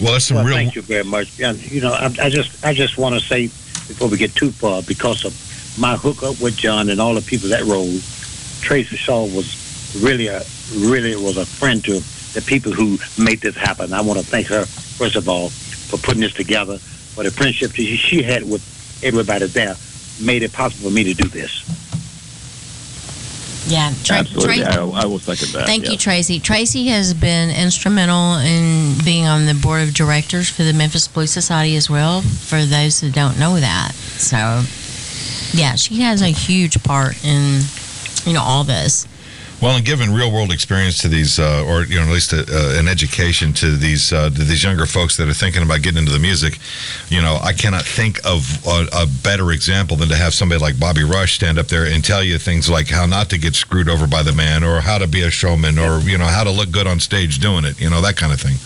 Well, 0.00 0.12
that's 0.12 0.26
some 0.26 0.36
well, 0.36 0.46
real. 0.46 0.56
Thank 0.56 0.74
you 0.74 0.82
very 0.82 1.04
much. 1.04 1.40
And 1.40 1.58
you 1.70 1.80
know, 1.80 1.92
I, 1.92 2.06
I 2.20 2.30
just 2.30 2.64
I 2.64 2.72
just 2.72 2.98
want 2.98 3.14
to 3.14 3.20
say 3.20 3.42
before 3.42 4.08
we 4.08 4.16
get 4.16 4.34
too 4.34 4.50
far, 4.50 4.82
because 4.82 5.24
of 5.24 5.78
my 5.78 5.96
hookup 5.96 6.40
with 6.40 6.56
John 6.56 6.88
and 6.88 7.00
all 7.00 7.14
the 7.14 7.22
people 7.22 7.48
that 7.50 7.64
role, 7.64 7.88
Tracy 8.60 8.96
Shaw 8.96 9.22
was 9.22 9.96
really 10.00 10.28
a 10.28 10.42
really 10.76 11.16
was 11.16 11.36
a 11.36 11.46
friend 11.46 11.84
to 11.84 12.00
the 12.34 12.42
people 12.42 12.72
who 12.72 12.98
made 13.22 13.40
this 13.40 13.56
happen. 13.56 13.92
I 13.92 14.00
want 14.00 14.18
to 14.18 14.24
thank 14.24 14.46
her 14.48 14.64
first 14.64 15.16
of 15.16 15.28
all 15.28 15.48
for 15.48 15.96
putting 15.98 16.20
this 16.20 16.34
together, 16.34 16.78
for 16.78 17.24
the 17.24 17.30
friendship 17.30 17.70
that 17.72 17.82
she 17.82 18.22
had 18.22 18.42
with 18.42 18.62
everybody 19.02 19.46
there, 19.46 19.76
made 20.20 20.42
it 20.42 20.52
possible 20.52 20.90
for 20.90 20.94
me 20.94 21.04
to 21.04 21.14
do 21.14 21.28
this. 21.28 21.64
Yeah, 23.66 23.92
Tra- 24.02 24.18
Absolutely, 24.18 24.62
Tra- 24.62 24.86
I, 24.86 25.02
I 25.02 25.06
will 25.06 25.18
second 25.18 25.52
that. 25.52 25.66
Thank 25.66 25.84
yeah. 25.84 25.92
you, 25.92 25.98
Tracy. 25.98 26.40
Tracy 26.40 26.86
has 26.86 27.12
been 27.12 27.50
instrumental 27.50 28.36
in 28.36 28.94
being 29.04 29.26
on 29.26 29.46
the 29.46 29.54
board 29.54 29.82
of 29.82 29.94
directors 29.94 30.48
for 30.48 30.62
the 30.62 30.72
Memphis 30.72 31.06
Blues 31.06 31.30
Society 31.30 31.76
as 31.76 31.90
well, 31.90 32.22
for 32.22 32.64
those 32.64 33.00
that 33.00 33.12
don't 33.12 33.38
know 33.38 33.60
that. 33.60 33.92
So, 33.92 34.36
yeah, 35.52 35.74
she 35.74 36.00
has 36.00 36.22
a 36.22 36.28
huge 36.28 36.82
part 36.82 37.22
in, 37.24 37.60
you 38.24 38.32
know, 38.32 38.42
all 38.42 38.64
this. 38.64 39.06
Well, 39.60 39.76
and 39.76 39.84
giving 39.84 40.12
real 40.12 40.30
world 40.30 40.52
experience 40.52 41.02
to 41.02 41.08
these, 41.08 41.40
uh, 41.40 41.64
or 41.66 41.82
you 41.82 41.96
know, 41.96 42.02
at 42.02 42.12
least 42.12 42.32
a, 42.32 42.46
uh, 42.48 42.78
an 42.78 42.86
education 42.86 43.52
to 43.54 43.74
these 43.76 44.12
uh, 44.12 44.30
to 44.30 44.44
these 44.44 44.62
younger 44.62 44.86
folks 44.86 45.16
that 45.16 45.28
are 45.28 45.34
thinking 45.34 45.62
about 45.64 45.82
getting 45.82 45.98
into 45.98 46.12
the 46.12 46.20
music, 46.20 46.60
you 47.08 47.20
know, 47.20 47.40
I 47.42 47.52
cannot 47.54 47.82
think 47.82 48.24
of 48.24 48.64
a, 48.64 48.86
a, 48.92 49.06
better 49.24 49.50
example 49.50 49.96
than 49.96 50.10
to 50.10 50.16
have 50.16 50.32
somebody 50.32 50.60
like 50.60 50.78
Bobby 50.78 51.02
Rush 51.02 51.34
stand 51.34 51.58
up 51.58 51.66
there 51.66 51.86
and 51.86 52.04
tell 52.04 52.22
you 52.22 52.38
things 52.38 52.70
like 52.70 52.86
how 52.86 53.04
not 53.06 53.30
to 53.30 53.38
get 53.38 53.56
screwed 53.56 53.88
over 53.88 54.06
by 54.06 54.22
the 54.22 54.32
man, 54.32 54.62
or 54.62 54.80
how 54.80 54.96
to 54.96 55.08
be 55.08 55.22
a 55.22 55.30
showman, 55.30 55.76
or 55.76 55.98
you 56.02 56.18
know, 56.18 56.26
how 56.26 56.44
to 56.44 56.50
look 56.50 56.70
good 56.70 56.86
on 56.86 57.00
stage 57.00 57.40
doing 57.40 57.64
it, 57.64 57.80
you 57.80 57.90
know, 57.90 58.00
that 58.00 58.16
kind 58.16 58.32
of 58.32 58.40
thing. 58.40 58.58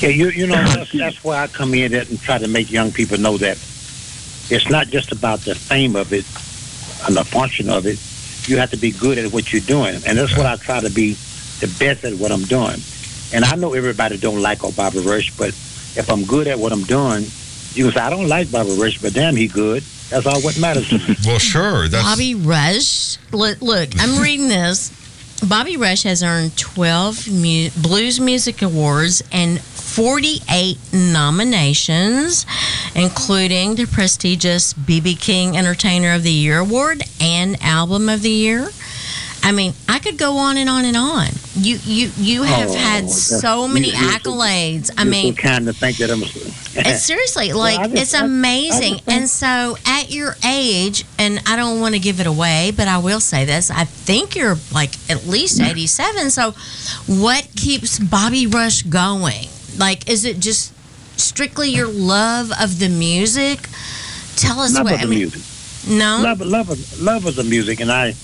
Yeah, 0.00 0.14
you 0.16 0.30
you 0.30 0.46
know 0.46 0.54
that's, 0.54 0.92
that's 0.92 1.22
why 1.22 1.42
I 1.42 1.48
come 1.48 1.74
in 1.74 1.92
and 1.92 2.18
try 2.22 2.38
to 2.38 2.48
make 2.48 2.72
young 2.72 2.92
people 2.92 3.18
know 3.18 3.36
that 3.36 3.58
it's 4.48 4.70
not 4.70 4.86
just 4.86 5.12
about 5.12 5.40
the 5.40 5.54
fame 5.54 5.96
of 5.96 6.14
it 6.14 6.24
and 7.06 7.14
the 7.14 7.24
function 7.24 7.68
of 7.68 7.84
it. 7.84 7.98
You 8.48 8.56
have 8.56 8.70
to 8.70 8.76
be 8.78 8.92
good 8.92 9.18
at 9.18 9.30
what 9.32 9.52
you're 9.52 9.60
doing, 9.62 9.94
and 10.06 10.16
that's 10.16 10.34
what 10.36 10.46
I 10.46 10.56
try 10.56 10.80
to 10.80 10.88
be 10.90 11.12
the 11.60 11.66
best 11.78 12.04
at 12.04 12.14
what 12.14 12.32
I'm 12.32 12.44
doing. 12.44 12.80
And 13.32 13.44
I 13.44 13.56
know 13.56 13.74
everybody 13.74 14.16
don't 14.16 14.40
like 14.40 14.64
or 14.64 14.72
Bobby 14.72 15.00
Rush, 15.00 15.36
but 15.36 15.48
if 15.50 16.10
I'm 16.10 16.24
good 16.24 16.46
at 16.46 16.58
what 16.58 16.72
I'm 16.72 16.84
doing, 16.84 17.26
you 17.74 17.84
can 17.84 17.92
say 17.92 18.00
I 18.00 18.08
don't 18.10 18.26
like 18.28 18.50
Bobby 18.50 18.74
Rush, 18.80 19.00
but 19.02 19.12
damn, 19.12 19.36
he 19.36 19.48
good. 19.48 19.82
That's 20.08 20.24
all 20.24 20.40
what 20.40 20.58
matters 20.58 20.88
to 20.88 20.98
me. 20.98 21.16
Well, 21.26 21.38
sure. 21.38 21.88
That's 21.88 22.04
Bobby 22.04 22.34
Rush. 22.34 23.18
Look, 23.32 23.60
look 23.60 23.90
I'm 23.98 24.22
reading 24.22 24.48
this. 24.48 24.90
Bobby 25.46 25.76
Rush 25.76 26.02
has 26.02 26.22
earned 26.22 26.56
12 26.56 27.28
mu- 27.28 27.70
Blues 27.80 28.18
Music 28.18 28.60
Awards 28.60 29.22
and 29.30 29.60
48 29.60 30.76
nominations, 30.92 32.44
including 32.94 33.76
the 33.76 33.86
prestigious 33.86 34.74
BB 34.74 35.20
King 35.20 35.56
Entertainer 35.56 36.12
of 36.14 36.24
the 36.24 36.32
Year 36.32 36.58
Award 36.58 37.02
and 37.20 37.56
Album 37.62 38.08
of 38.08 38.22
the 38.22 38.30
Year. 38.30 38.68
I 39.42 39.52
mean, 39.52 39.72
I 39.88 39.98
could 39.98 40.18
go 40.18 40.36
on 40.38 40.56
and 40.56 40.68
on 40.68 40.84
and 40.84 40.96
on. 40.96 41.28
You 41.54 41.78
you 41.84 42.10
you 42.18 42.42
have 42.42 42.70
Oh, 42.70 42.74
had 42.76 43.08
so 43.10 43.66
many 43.66 43.88
you- 43.88 43.94
you're 43.98 44.12
so- 44.12 44.18
accolades. 44.18 44.90
I 44.96 45.04
mean, 45.04 45.34
kind 45.34 45.66
to 45.66 45.72
think 45.72 45.96
that 45.98 46.10
I'm. 46.10 46.22
seriously, 46.98 47.52
like 47.52 47.78
I 47.78 47.88
just- 47.88 48.02
it's 48.02 48.14
I- 48.14 48.20
I 48.22 48.24
amazing. 48.24 49.00
and 49.06 49.28
so 49.28 49.76
at 49.86 50.10
your 50.10 50.36
age, 50.44 51.04
and 51.18 51.40
I 51.46 51.56
don't 51.56 51.80
want 51.80 51.94
to 51.94 51.98
give 51.98 52.20
it 52.20 52.26
away, 52.26 52.72
but 52.76 52.88
I 52.88 52.98
will 52.98 53.20
say 53.20 53.44
this: 53.44 53.70
I 53.70 53.84
think 53.84 54.36
you're 54.36 54.56
like 54.72 54.90
at 55.08 55.26
least 55.26 55.60
eighty-seven. 55.60 56.30
So, 56.30 56.52
what 57.06 57.46
keeps 57.56 57.98
Bobby 57.98 58.46
Rush 58.46 58.82
going? 58.82 59.48
Like, 59.78 60.08
is 60.10 60.24
it 60.24 60.40
just 60.40 60.72
strictly 61.18 61.70
your 61.70 61.88
love 61.88 62.52
of 62.60 62.78
the 62.78 62.88
music? 62.88 63.68
Tell 64.36 64.60
us 64.60 64.74
Love 64.74 64.84
what 64.84 64.94
of 64.94 65.00
I 65.00 65.02
the 65.04 65.08
mean. 65.10 65.18
music. 65.20 65.42
No, 65.88 66.20
love, 66.22 66.40
love, 66.40 66.68
of- 66.70 67.00
love 67.02 67.24
of 67.26 67.34
the 67.36 67.44
music, 67.44 67.80
and 67.80 67.90
I, 67.90 68.14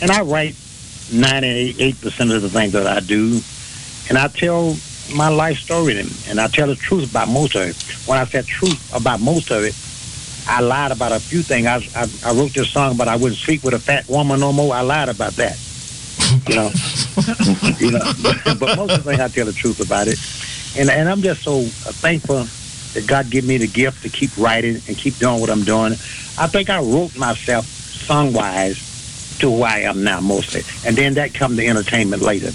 and 0.00 0.10
I 0.10 0.22
write 0.22 0.54
ninety-eight 1.12 2.00
percent 2.00 2.32
of 2.32 2.42
the 2.42 2.50
things 2.50 2.72
that 2.72 2.86
I 2.86 3.00
do, 3.00 3.40
and 4.08 4.18
I 4.18 4.28
tell 4.28 4.76
my 5.14 5.28
life 5.28 5.58
story, 5.58 5.98
and, 5.98 6.10
and 6.28 6.40
I 6.40 6.48
tell 6.48 6.66
the 6.66 6.74
truth 6.74 7.10
about 7.10 7.28
most 7.28 7.54
of 7.54 7.62
it. 7.68 7.76
When 8.08 8.18
I 8.18 8.24
said 8.24 8.46
truth 8.46 8.94
about 8.94 9.20
most 9.20 9.50
of 9.50 9.64
it, 9.64 9.74
I 10.48 10.60
lied 10.60 10.92
about 10.92 11.12
a 11.12 11.20
few 11.20 11.42
things. 11.42 11.66
I, 11.66 11.76
I, 11.94 12.06
I 12.24 12.32
wrote 12.32 12.52
this 12.54 12.70
song, 12.70 12.96
but 12.96 13.08
I 13.08 13.16
wouldn't 13.16 13.38
sleep 13.38 13.64
with 13.64 13.74
a 13.74 13.78
fat 13.78 14.08
woman 14.08 14.40
no 14.40 14.52
more. 14.52 14.74
I 14.74 14.82
lied 14.82 15.08
about 15.08 15.32
that. 15.36 15.58
You 16.48 16.54
know, 16.56 16.70
you 17.78 17.90
know, 17.92 18.12
but, 18.22 18.36
but 18.60 18.76
most 18.76 18.92
of 18.92 19.04
the 19.04 19.10
things 19.10 19.20
I 19.20 19.28
tell 19.28 19.46
the 19.46 19.52
truth 19.52 19.80
about 19.80 20.08
it, 20.08 20.18
and 20.78 20.90
and 20.90 21.08
I'm 21.08 21.22
just 21.22 21.42
so 21.42 21.62
thankful 21.62 22.46
that 22.94 23.06
God 23.06 23.30
gave 23.30 23.44
me 23.46 23.58
the 23.58 23.66
gift 23.66 24.02
to 24.02 24.08
keep 24.08 24.36
writing 24.36 24.80
and 24.88 24.96
keep 24.96 25.18
doing 25.18 25.40
what 25.40 25.50
I'm 25.50 25.64
doing. 25.64 25.92
I 26.38 26.46
think 26.48 26.70
I 26.70 26.80
wrote 26.80 27.16
myself 27.16 27.66
song 27.66 28.32
wise 28.32 28.78
to 29.40 29.50
who 29.50 29.62
I 29.62 29.78
am 29.80 30.04
now 30.04 30.20
mostly, 30.20 30.62
and 30.86 30.96
then 30.96 31.14
that 31.14 31.34
come 31.34 31.56
to 31.56 31.66
entertainment 31.66 32.22
later, 32.22 32.50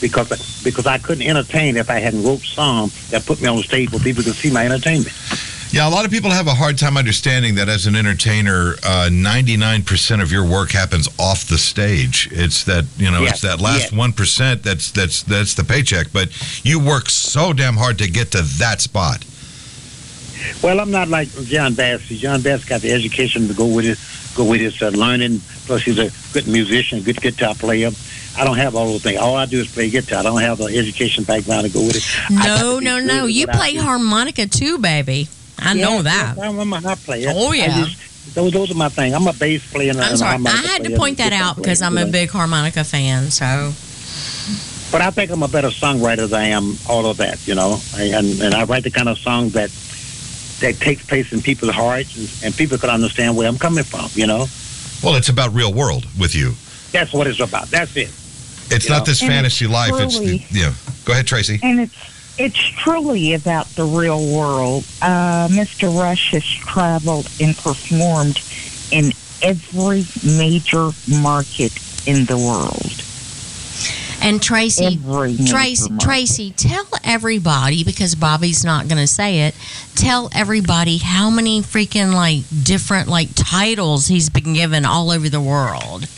because 0.00 0.62
because 0.62 0.86
I 0.86 0.98
couldn't 0.98 1.26
entertain 1.26 1.76
if 1.76 1.90
I 1.90 1.98
hadn't 1.98 2.22
wrote 2.24 2.40
songs 2.40 3.10
that 3.10 3.26
put 3.26 3.40
me 3.40 3.48
on 3.48 3.56
the 3.56 3.62
stage 3.62 3.90
where 3.90 4.00
people 4.00 4.22
could 4.22 4.34
see 4.34 4.52
my 4.52 4.64
entertainment. 4.64 5.14
Yeah, 5.74 5.88
a 5.88 5.90
lot 5.90 6.04
of 6.04 6.12
people 6.12 6.30
have 6.30 6.46
a 6.46 6.54
hard 6.54 6.78
time 6.78 6.96
understanding 6.96 7.56
that 7.56 7.68
as 7.68 7.86
an 7.86 7.96
entertainer, 7.96 8.74
uh, 8.84 9.08
99% 9.10 10.22
of 10.22 10.30
your 10.30 10.46
work 10.46 10.70
happens 10.70 11.08
off 11.18 11.46
the 11.46 11.58
stage. 11.58 12.28
It's 12.30 12.62
that, 12.62 12.84
you 12.96 13.10
know, 13.10 13.24
it's 13.24 13.40
that 13.40 13.60
last 13.60 13.90
yes. 13.90 14.12
1% 14.12 14.62
that's 14.62 14.92
that's 14.92 15.24
that's 15.24 15.54
the 15.54 15.64
paycheck, 15.64 16.12
but 16.12 16.28
you 16.64 16.78
work 16.78 17.10
so 17.10 17.52
damn 17.52 17.74
hard 17.74 17.98
to 17.98 18.08
get 18.08 18.30
to 18.32 18.42
that 18.58 18.82
spot. 18.82 19.24
Well, 20.62 20.80
I'm 20.80 20.90
not 20.90 21.08
like 21.08 21.28
John 21.44 21.74
Bass. 21.74 22.02
John 22.08 22.42
Bass 22.42 22.64
got 22.64 22.80
the 22.80 22.92
education 22.92 23.48
to 23.48 23.54
go 23.54 23.66
with 23.66 23.86
it, 23.86 23.98
go 24.36 24.44
with 24.44 24.60
his 24.60 24.80
uh, 24.82 24.88
learning. 24.88 25.40
Plus, 25.66 25.82
he's 25.82 25.98
a 25.98 26.10
good 26.32 26.46
musician, 26.48 27.02
good 27.02 27.20
guitar 27.20 27.54
player. 27.54 27.90
I 28.36 28.44
don't 28.44 28.56
have 28.56 28.74
all 28.74 28.86
those 28.86 29.02
things. 29.02 29.20
All 29.20 29.36
I 29.36 29.46
do 29.46 29.60
is 29.60 29.68
play 29.72 29.90
guitar. 29.90 30.20
I 30.20 30.22
don't 30.22 30.40
have 30.40 30.58
the 30.58 30.64
education 30.66 31.24
background 31.24 31.66
to 31.66 31.72
go 31.72 31.80
with 31.86 31.96
it. 31.96 32.04
No, 32.44 32.78
no, 32.80 32.98
no. 33.00 33.26
You 33.26 33.46
play 33.46 33.76
harmonica 33.76 34.46
too, 34.46 34.78
baby. 34.78 35.28
I 35.58 35.74
know 35.74 36.02
that. 36.02 36.34
yeah, 36.36 36.48
I'm 36.48 36.72
a 36.72 36.80
harp 36.80 36.98
player. 37.00 37.30
Oh, 37.32 37.52
yeah. 37.52 37.84
just- 37.84 38.34
those, 38.34 38.52
those 38.52 38.70
are 38.70 38.74
my 38.74 38.88
things. 38.88 39.14
I'm 39.14 39.26
a 39.26 39.34
bass 39.34 39.70
player. 39.70 39.90
And 39.90 40.00
I'm 40.00 40.16
sorry. 40.16 40.42
I 40.46 40.50
had 40.50 40.78
to 40.78 40.84
player 40.84 40.96
point 40.98 41.20
and 41.20 41.26
a 41.26 41.30
that 41.30 41.42
out 41.42 41.56
because 41.56 41.82
I'm 41.82 41.98
a 41.98 42.06
big 42.06 42.30
harmonica 42.30 42.82
fan. 42.82 43.30
So 43.30 43.72
But 44.90 45.02
I 45.02 45.10
think 45.10 45.30
I'm 45.30 45.42
a 45.42 45.48
better 45.48 45.68
songwriter 45.68 46.28
than 46.28 46.40
I 46.40 46.46
am 46.46 46.76
all 46.88 47.06
of 47.06 47.18
that, 47.18 47.46
you 47.46 47.54
know. 47.54 47.78
I, 47.94 48.04
and 48.04 48.40
and 48.40 48.54
I 48.54 48.64
write 48.64 48.84
the 48.84 48.90
kind 48.90 49.08
of 49.08 49.18
song 49.18 49.50
that 49.50 49.70
that 50.64 50.76
takes 50.76 51.04
place 51.04 51.32
in 51.32 51.42
people's 51.42 51.72
hearts, 51.74 52.16
and, 52.16 52.46
and 52.46 52.56
people 52.56 52.78
can 52.78 52.88
understand 52.88 53.36
where 53.36 53.46
I'm 53.46 53.58
coming 53.58 53.84
from, 53.84 54.08
you 54.14 54.26
know. 54.26 54.46
Well, 55.02 55.14
it's 55.16 55.28
about 55.28 55.52
real 55.52 55.72
world 55.72 56.06
with 56.18 56.34
you. 56.34 56.54
That's 56.90 57.12
what 57.12 57.26
it's 57.26 57.40
about. 57.40 57.66
That's 57.68 57.94
it. 57.96 58.08
It's 58.70 58.86
You 58.86 58.90
not 58.92 59.00
know? 59.00 59.04
this 59.04 59.22
And 59.22 59.30
it's 59.30 59.36
fantasy 59.36 59.66
life. 59.66 59.92
It's 59.96 60.16
truly- 60.16 60.46
yeah. 60.50 60.72
Go 61.04 61.12
ahead, 61.12 61.26
Tracy. 61.26 61.60
And 61.62 61.80
it's 61.80 61.94
it's 62.36 62.58
truly 62.58 63.34
about 63.34 63.66
the 63.76 63.84
real 63.84 64.18
world. 64.34 64.84
Uh, 65.00 65.46
Mr. 65.48 65.94
Rush 65.96 66.32
has 66.32 66.44
traveled 66.44 67.28
and 67.40 67.56
performed 67.56 68.40
in 68.90 69.12
every 69.42 70.04
major 70.24 70.90
market 71.20 71.72
in 72.08 72.24
the 72.24 72.36
world. 72.36 73.03
And 74.24 74.42
Tracy, 74.42 74.86
Every 74.86 75.36
Tracy. 75.36 75.92
Tracy, 75.98 76.50
tell 76.52 76.86
everybody 77.04 77.84
because 77.84 78.14
Bobby's 78.14 78.64
not 78.64 78.88
going 78.88 79.00
to 79.00 79.06
say 79.06 79.40
it. 79.42 79.54
Tell 79.94 80.30
everybody 80.34 80.98
how 80.98 81.28
many 81.28 81.60
freaking 81.60 82.14
like 82.14 82.42
different 82.64 83.08
like 83.08 83.28
titles 83.34 84.06
he's 84.06 84.30
been 84.30 84.54
given 84.54 84.84
all 84.86 85.10
over 85.10 85.28
the 85.28 85.40
world. 85.40 86.08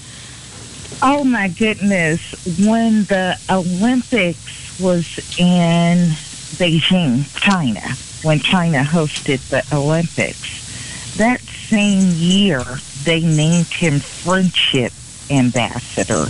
Oh 1.02 1.24
my 1.24 1.48
goodness! 1.48 2.32
When 2.64 3.04
the 3.04 3.38
Olympics 3.50 4.80
was 4.80 5.18
in 5.38 6.10
Beijing, 6.56 7.26
China, 7.38 7.82
when 8.22 8.38
China 8.38 8.78
hosted 8.78 9.46
the 9.50 9.66
Olympics, 9.76 11.16
that 11.16 11.40
same 11.40 12.12
year 12.14 12.62
they 13.04 13.20
named 13.20 13.66
him 13.66 13.98
Friendship 13.98 14.92
Ambassador 15.28 16.26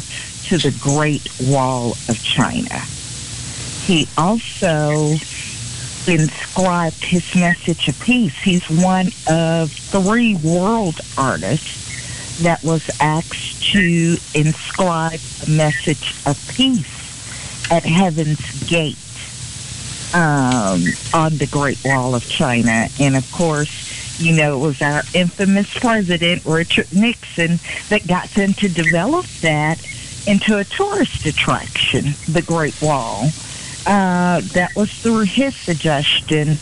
to 0.49 0.59
the 0.59 0.77
Great 0.81 1.29
Wall 1.41 1.93
of 2.09 2.23
China. 2.23 2.81
He 3.87 4.09
also 4.17 5.17
inscribed 6.07 7.05
his 7.05 7.35
message 7.35 7.89
of 7.89 7.99
peace. 8.01 8.37
He's 8.39 8.69
one 8.71 9.09
of 9.29 9.73
three 9.73 10.37
world 10.37 11.01
artists 11.19 12.43
that 12.43 12.63
was 12.63 12.89
asked 13.01 13.73
to 13.73 14.17
inscribe 14.35 15.19
a 15.47 15.51
message 15.51 16.15
of 16.27 16.39
peace 16.55 17.71
at 17.71 17.83
Heaven's 17.83 18.69
Gate 18.69 18.99
um, 20.15 20.85
on 21.13 21.37
the 21.39 21.49
Great 21.51 21.79
Wall 21.85 22.15
of 22.15 22.29
China. 22.29 22.89
And 23.01 23.17
of 23.17 23.31
course, 23.33 24.21
you 24.21 24.35
know, 24.35 24.57
it 24.57 24.67
was 24.67 24.83
our 24.83 25.03
infamous 25.13 25.73
president, 25.79 26.45
Richard 26.45 26.95
Nixon, 26.95 27.59
that 27.89 28.07
got 28.07 28.29
them 28.31 28.53
to 28.55 28.69
develop 28.69 29.27
that 29.41 29.85
into 30.27 30.59
a 30.59 30.65
tourist 30.65 31.25
attraction, 31.25 32.15
the 32.29 32.43
Great 32.43 32.81
Wall. 32.83 33.31
Uh, 33.87 34.41
that 34.53 34.75
was 34.75 34.93
through 34.93 35.25
his 35.25 35.55
suggestion. 35.55 36.59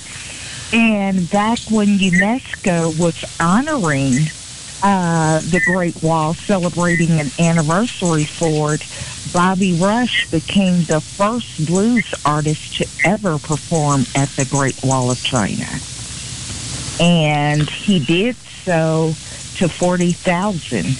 And 0.72 1.30
back 1.30 1.58
when 1.70 1.98
UNESCO 1.98 2.98
was 2.98 3.14
honoring 3.40 4.28
uh, 4.82 5.40
the 5.40 5.62
Great 5.64 6.02
Wall, 6.02 6.34
celebrating 6.34 7.18
an 7.18 7.30
anniversary 7.38 8.26
for 8.26 8.74
it, 8.74 8.82
Bobby 9.32 9.72
Rush 9.72 10.28
became 10.30 10.84
the 10.84 11.00
first 11.00 11.64
blues 11.66 12.12
artist 12.24 12.76
to 12.76 12.86
ever 13.04 13.38
perform 13.38 14.04
at 14.14 14.28
the 14.30 14.44
Great 14.44 14.82
Wall 14.84 15.10
of 15.10 15.22
China. 15.22 15.66
And 17.00 17.68
he 17.68 17.98
did 17.98 18.36
so 18.64 19.14
to 19.56 19.68
40,000, 19.68 20.98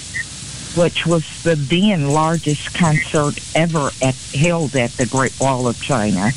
which 0.75 1.05
was 1.05 1.23
the 1.43 1.55
then 1.55 2.09
largest 2.09 2.73
concert 2.73 3.39
ever 3.55 3.91
at, 4.01 4.15
held 4.33 4.75
at 4.75 4.91
the 4.91 5.05
Great 5.05 5.37
Wall 5.39 5.67
of 5.67 5.81
China. 5.81 6.31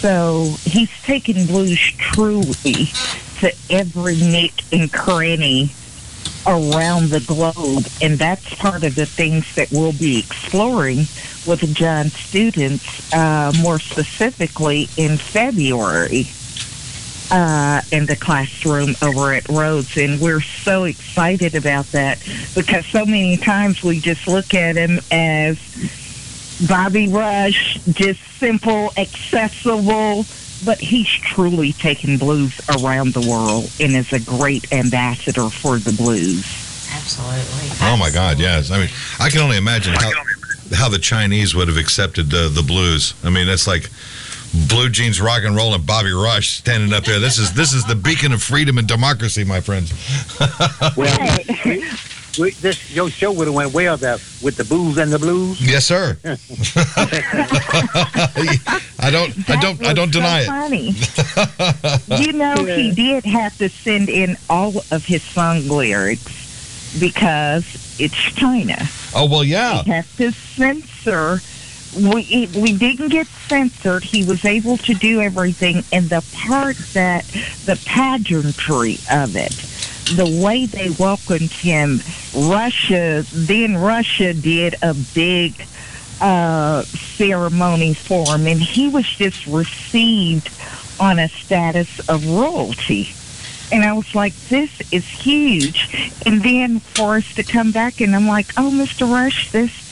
So 0.00 0.54
he's 0.64 0.90
taken 1.02 1.46
blues 1.46 1.80
truly 1.98 2.88
to 3.40 3.52
every 3.70 4.16
nick 4.16 4.52
and 4.72 4.92
cranny 4.92 5.70
around 6.46 7.10
the 7.10 7.20
globe, 7.20 7.86
and 8.00 8.18
that's 8.18 8.54
part 8.54 8.84
of 8.84 8.94
the 8.94 9.06
things 9.06 9.44
that 9.56 9.70
we'll 9.72 9.92
be 9.92 10.20
exploring 10.20 11.06
with 11.44 11.60
John's 11.74 12.14
students, 12.14 12.84
uh, 13.12 13.52
more 13.60 13.80
specifically 13.80 14.88
in 14.96 15.18
February 15.18 16.28
uh, 17.30 17.82
in 17.92 18.06
the 18.06 18.16
classroom 18.16 18.94
over 19.02 19.32
at 19.32 19.48
Rhodes. 19.48 19.96
And 19.96 20.20
we're 20.20 20.40
so 20.40 20.84
excited 20.84 21.54
about 21.54 21.86
that 21.86 22.18
because 22.54 22.86
so 22.86 23.04
many 23.04 23.36
times 23.36 23.82
we 23.82 24.00
just 24.00 24.26
look 24.26 24.54
at 24.54 24.76
him 24.76 25.00
as 25.10 25.58
Bobby 26.68 27.08
Rush, 27.08 27.78
just 27.84 28.20
simple, 28.38 28.92
accessible, 28.96 30.24
but 30.64 30.78
he's 30.78 31.08
truly 31.08 31.72
taken 31.72 32.16
blues 32.16 32.58
around 32.80 33.12
the 33.12 33.28
world 33.28 33.70
and 33.78 33.94
is 33.94 34.12
a 34.12 34.20
great 34.20 34.72
ambassador 34.72 35.48
for 35.50 35.78
the 35.78 35.92
blues. 35.92 36.44
Absolutely. 36.92 37.88
Oh 37.88 37.96
my 37.98 38.10
God, 38.10 38.38
yes. 38.38 38.70
I 38.70 38.78
mean, 38.78 38.88
I 39.20 39.28
can 39.28 39.40
only 39.40 39.56
imagine 39.58 39.94
how 39.94 40.10
how 40.74 40.88
the 40.88 40.98
Chinese 40.98 41.54
would 41.54 41.68
have 41.68 41.76
accepted 41.76 42.30
the 42.30 42.48
the 42.48 42.62
blues. 42.62 43.14
I 43.22 43.30
mean, 43.30 43.46
that's 43.46 43.66
like 43.66 43.90
blue 44.68 44.88
jeans, 44.88 45.20
rock 45.20 45.42
and 45.44 45.56
roll, 45.56 45.74
and 45.74 45.86
Bobby 45.86 46.12
Rush 46.12 46.58
standing 46.58 46.92
up 46.92 47.04
there. 47.04 47.20
This 47.20 47.38
is 47.38 47.52
this 47.52 47.72
is 47.72 47.84
the 47.84 47.94
beacon 47.94 48.32
of 48.32 48.42
freedom 48.42 48.78
and 48.78 48.86
democracy, 48.88 49.44
my 49.44 49.60
friends. 49.60 49.92
Well, 50.96 51.38
we, 51.64 51.84
we, 52.38 52.50
this 52.52 52.94
your 52.94 53.10
show 53.10 53.32
would 53.32 53.46
have 53.46 53.54
went 53.54 53.72
well 53.74 53.96
there 53.96 54.18
with 54.42 54.56
the 54.56 54.64
booze 54.64 54.98
and 54.98 55.12
the 55.12 55.18
blues. 55.18 55.60
Yes, 55.60 55.84
sir. 55.84 56.16
I 58.98 59.10
don't, 59.10 59.50
I 59.50 59.60
don't, 59.60 59.84
I 59.84 59.92
don't 59.92 60.12
deny 60.12 60.40
it. 60.40 60.46
Funny. 60.46 60.94
you 62.22 62.32
know, 62.32 62.64
he 62.64 62.92
did 62.92 63.24
have 63.24 63.56
to 63.58 63.68
send 63.68 64.08
in 64.08 64.36
all 64.48 64.72
of 64.90 65.04
his 65.04 65.22
song 65.22 65.68
lyrics 65.68 66.98
because 66.98 68.00
it's 68.00 68.14
China. 68.14 68.76
Oh 69.14 69.26
well, 69.30 69.44
yeah. 69.44 69.82
He 69.82 69.90
has 69.90 70.16
to 70.16 70.32
censor. 70.32 71.40
We 71.96 72.48
we 72.54 72.76
didn't 72.76 73.08
get 73.08 73.26
censored. 73.26 74.04
He 74.04 74.24
was 74.24 74.44
able 74.44 74.76
to 74.78 74.94
do 74.94 75.20
everything, 75.20 75.82
and 75.92 76.08
the 76.08 76.24
part 76.34 76.76
that 76.92 77.24
the 77.64 77.80
pageantry 77.86 78.98
of 79.10 79.34
it, 79.34 79.52
the 80.16 80.40
way 80.42 80.66
they 80.66 80.90
welcomed 80.98 81.52
him, 81.52 82.00
Russia. 82.34 83.24
Then 83.32 83.76
Russia 83.76 84.34
did 84.34 84.76
a 84.82 84.94
big 85.14 85.54
uh, 86.20 86.82
ceremony 86.82 87.94
for 87.94 88.26
him, 88.34 88.46
and 88.46 88.60
he 88.60 88.88
was 88.88 89.06
just 89.06 89.46
received 89.46 90.50
on 91.00 91.18
a 91.18 91.28
status 91.28 91.98
of 92.08 92.26
royalty. 92.28 93.08
And 93.72 93.84
I 93.84 93.92
was 93.94 94.14
like, 94.14 94.34
this 94.48 94.70
is 94.92 95.04
huge. 95.04 96.12
And 96.24 96.42
then 96.42 96.78
for 96.78 97.16
us 97.16 97.34
to 97.34 97.42
come 97.42 97.72
back, 97.72 98.00
and 98.00 98.14
I'm 98.14 98.26
like, 98.26 98.46
oh, 98.56 98.70
Mr. 98.72 99.10
Rush, 99.10 99.50
this, 99.50 99.85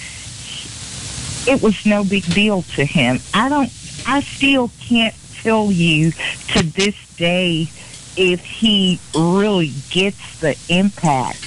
it 1.46 1.62
was 1.62 1.84
no 1.86 2.04
big 2.04 2.24
deal 2.34 2.62
to 2.62 2.84
him. 2.84 3.20
I 3.32 3.48
don't, 3.48 3.70
I 4.06 4.20
still 4.22 4.70
can't 4.80 5.14
tell 5.42 5.70
you 5.70 6.12
to 6.12 6.62
this 6.62 6.96
day 7.16 7.68
if 8.16 8.44
he 8.44 8.98
really 9.14 9.72
gets 9.90 10.40
the 10.40 10.56
impact 10.68 11.40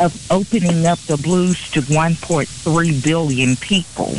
of 0.00 0.26
opening 0.30 0.86
up 0.86 0.98
the 1.00 1.16
blues 1.16 1.70
to 1.72 1.80
1.3 1.82 3.04
billion 3.04 3.56
people 3.56 4.12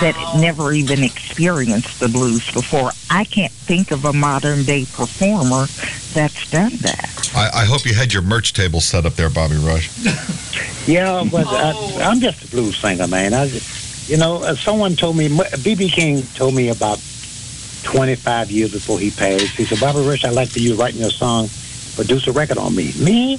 that 0.00 0.14
had 0.14 0.40
never 0.40 0.72
even 0.72 1.02
experienced 1.02 2.00
the 2.00 2.08
blues 2.08 2.50
before. 2.52 2.90
I 3.10 3.24
can't 3.24 3.52
think 3.52 3.90
of 3.90 4.04
a 4.04 4.12
modern 4.12 4.64
day 4.64 4.84
performer 4.84 5.66
that's 6.12 6.50
done 6.50 6.72
that. 6.82 7.30
I, 7.34 7.62
I 7.62 7.64
hope 7.64 7.84
you 7.86 7.94
had 7.94 8.12
your 8.12 8.22
merch 8.22 8.52
table 8.52 8.80
set 8.80 9.06
up 9.06 9.14
there, 9.14 9.30
Bobby 9.30 9.56
Rush. 9.56 9.90
Yeah, 10.86 11.24
but 11.32 11.46
I, 11.46 11.72
I'm 12.02 12.20
just 12.20 12.44
a 12.44 12.48
blues 12.50 12.76
singer, 12.76 13.06
man. 13.08 13.32
I, 13.32 13.48
just- 13.48 13.83
you 14.06 14.16
know, 14.16 14.42
uh, 14.42 14.54
someone 14.54 14.96
told 14.96 15.16
me, 15.16 15.28
BB 15.28 15.92
King 15.92 16.22
told 16.34 16.54
me 16.54 16.68
about 16.68 16.98
25 17.84 18.50
years 18.50 18.72
before 18.72 18.98
he 18.98 19.10
passed. 19.10 19.56
He 19.56 19.64
said, 19.64 19.80
Bobby 19.80 20.06
Rush, 20.06 20.24
I'd 20.24 20.34
like 20.34 20.48
for 20.48 20.58
you 20.58 20.70
to 20.70 20.76
write 20.76 20.94
me 20.94 21.02
a 21.02 21.10
song 21.10 21.48
produce 21.94 22.26
a 22.26 22.32
record 22.32 22.58
on 22.58 22.74
me. 22.74 22.92
Me? 22.98 23.38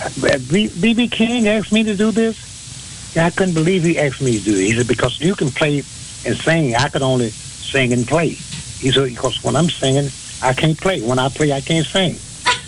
BB 0.00 1.10
King 1.10 1.48
asked 1.48 1.72
me 1.72 1.84
to 1.84 1.94
do 1.94 2.10
this. 2.10 3.14
Yeah, 3.14 3.26
I 3.26 3.30
couldn't 3.30 3.54
believe 3.54 3.82
he 3.84 3.98
asked 3.98 4.20
me 4.20 4.38
to 4.38 4.44
do 4.44 4.52
this. 4.52 4.70
He 4.70 4.76
said 4.76 4.88
because 4.88 5.20
you 5.20 5.34
can 5.34 5.50
play 5.50 5.78
and 6.24 6.36
sing, 6.36 6.74
I 6.74 6.88
could 6.88 7.02
only 7.02 7.30
sing 7.30 7.92
and 7.92 8.06
play. 8.06 8.28
He 8.28 8.90
said 8.90 9.08
because 9.08 9.42
when 9.42 9.56
I'm 9.56 9.68
singing, 9.68 10.10
I 10.42 10.52
can't 10.52 10.78
play. 10.80 11.00
When 11.00 11.18
I 11.18 11.28
play, 11.28 11.52
I 11.52 11.60
can't 11.60 11.86
sing. 11.86 12.16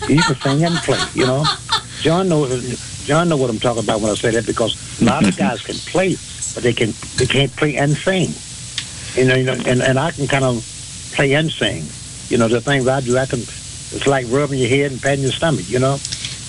You 0.07 0.21
can 0.21 0.35
sing 0.35 0.63
and 0.63 0.75
play. 0.77 0.99
You 1.13 1.25
know, 1.25 1.45
John 2.01 2.29
knows. 2.29 2.89
John 3.05 3.29
know 3.29 3.37
what 3.37 3.49
I'm 3.49 3.59
talking 3.59 3.83
about 3.83 4.01
when 4.01 4.11
I 4.11 4.15
say 4.15 4.31
that 4.31 4.45
because 4.45 5.01
a 5.01 5.05
lot 5.05 5.27
of 5.27 5.35
guys 5.35 5.61
can 5.63 5.75
play, 5.75 6.15
but 6.53 6.63
they 6.63 6.73
can 6.73 6.93
they 7.17 7.25
can't 7.25 7.51
play 7.55 7.75
and 7.77 7.95
sing. 7.97 8.29
You 9.15 9.27
know, 9.27 9.35
you 9.35 9.43
know, 9.43 9.53
and 9.65 9.81
and 9.81 9.99
I 9.99 10.11
can 10.11 10.27
kind 10.27 10.43
of 10.45 10.63
play 11.13 11.33
and 11.33 11.51
sing. 11.51 11.83
You 12.29 12.37
know, 12.37 12.47
the 12.47 12.61
things 12.61 12.87
I 12.87 13.01
do, 13.01 13.17
I 13.17 13.25
can. 13.25 13.39
It's 13.93 14.07
like 14.07 14.25
rubbing 14.29 14.59
your 14.59 14.69
head 14.69 14.91
and 14.91 15.01
patting 15.01 15.23
your 15.23 15.33
stomach. 15.33 15.69
You 15.69 15.79
know, 15.79 15.99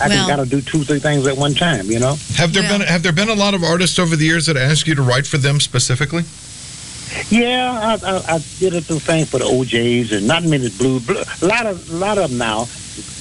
I 0.01 0.09
Well- 0.09 0.19
can 0.19 0.29
kind 0.29 0.41
of 0.41 0.49
do 0.51 0.61
two, 0.61 0.85
three 0.85 1.01
things 1.01 1.27
at 1.27 1.37
one 1.37 1.55
time. 1.55 1.91
You 1.91 1.99
know. 1.99 2.17
Have 2.37 2.53
there 2.53 2.63
Well- 2.63 2.79
been 2.79 2.87
have 2.87 3.03
there 3.03 3.13
been 3.13 3.29
a 3.29 3.35
lot 3.35 3.55
of 3.55 3.65
artists 3.65 3.99
over 3.99 4.15
the 4.17 4.25
years 4.25 4.47
that 4.47 4.57
ask 4.57 4.87
you 4.87 4.95
to 4.95 5.03
write 5.03 5.27
for 5.27 5.39
them 5.39 5.59
specifically? 5.61 6.25
Yeah, 7.31 7.99
I, 8.03 8.11
I, 8.11 8.35
I 8.37 8.39
did 8.59 8.75
a 8.75 8.81
few 8.81 8.99
things 8.99 9.29
for 9.29 9.39
the 9.39 9.45
O'Jays 9.45 10.13
and 10.13 10.27
not 10.27 10.45
many 10.45 10.71
blue, 10.71 10.99
blue. 11.01 11.23
A 11.43 11.47
lot 11.47 11.67
of 11.67 11.91
a 11.93 11.97
lot 11.97 12.17
of 12.19 12.31
them 12.31 12.39
now 12.39 12.69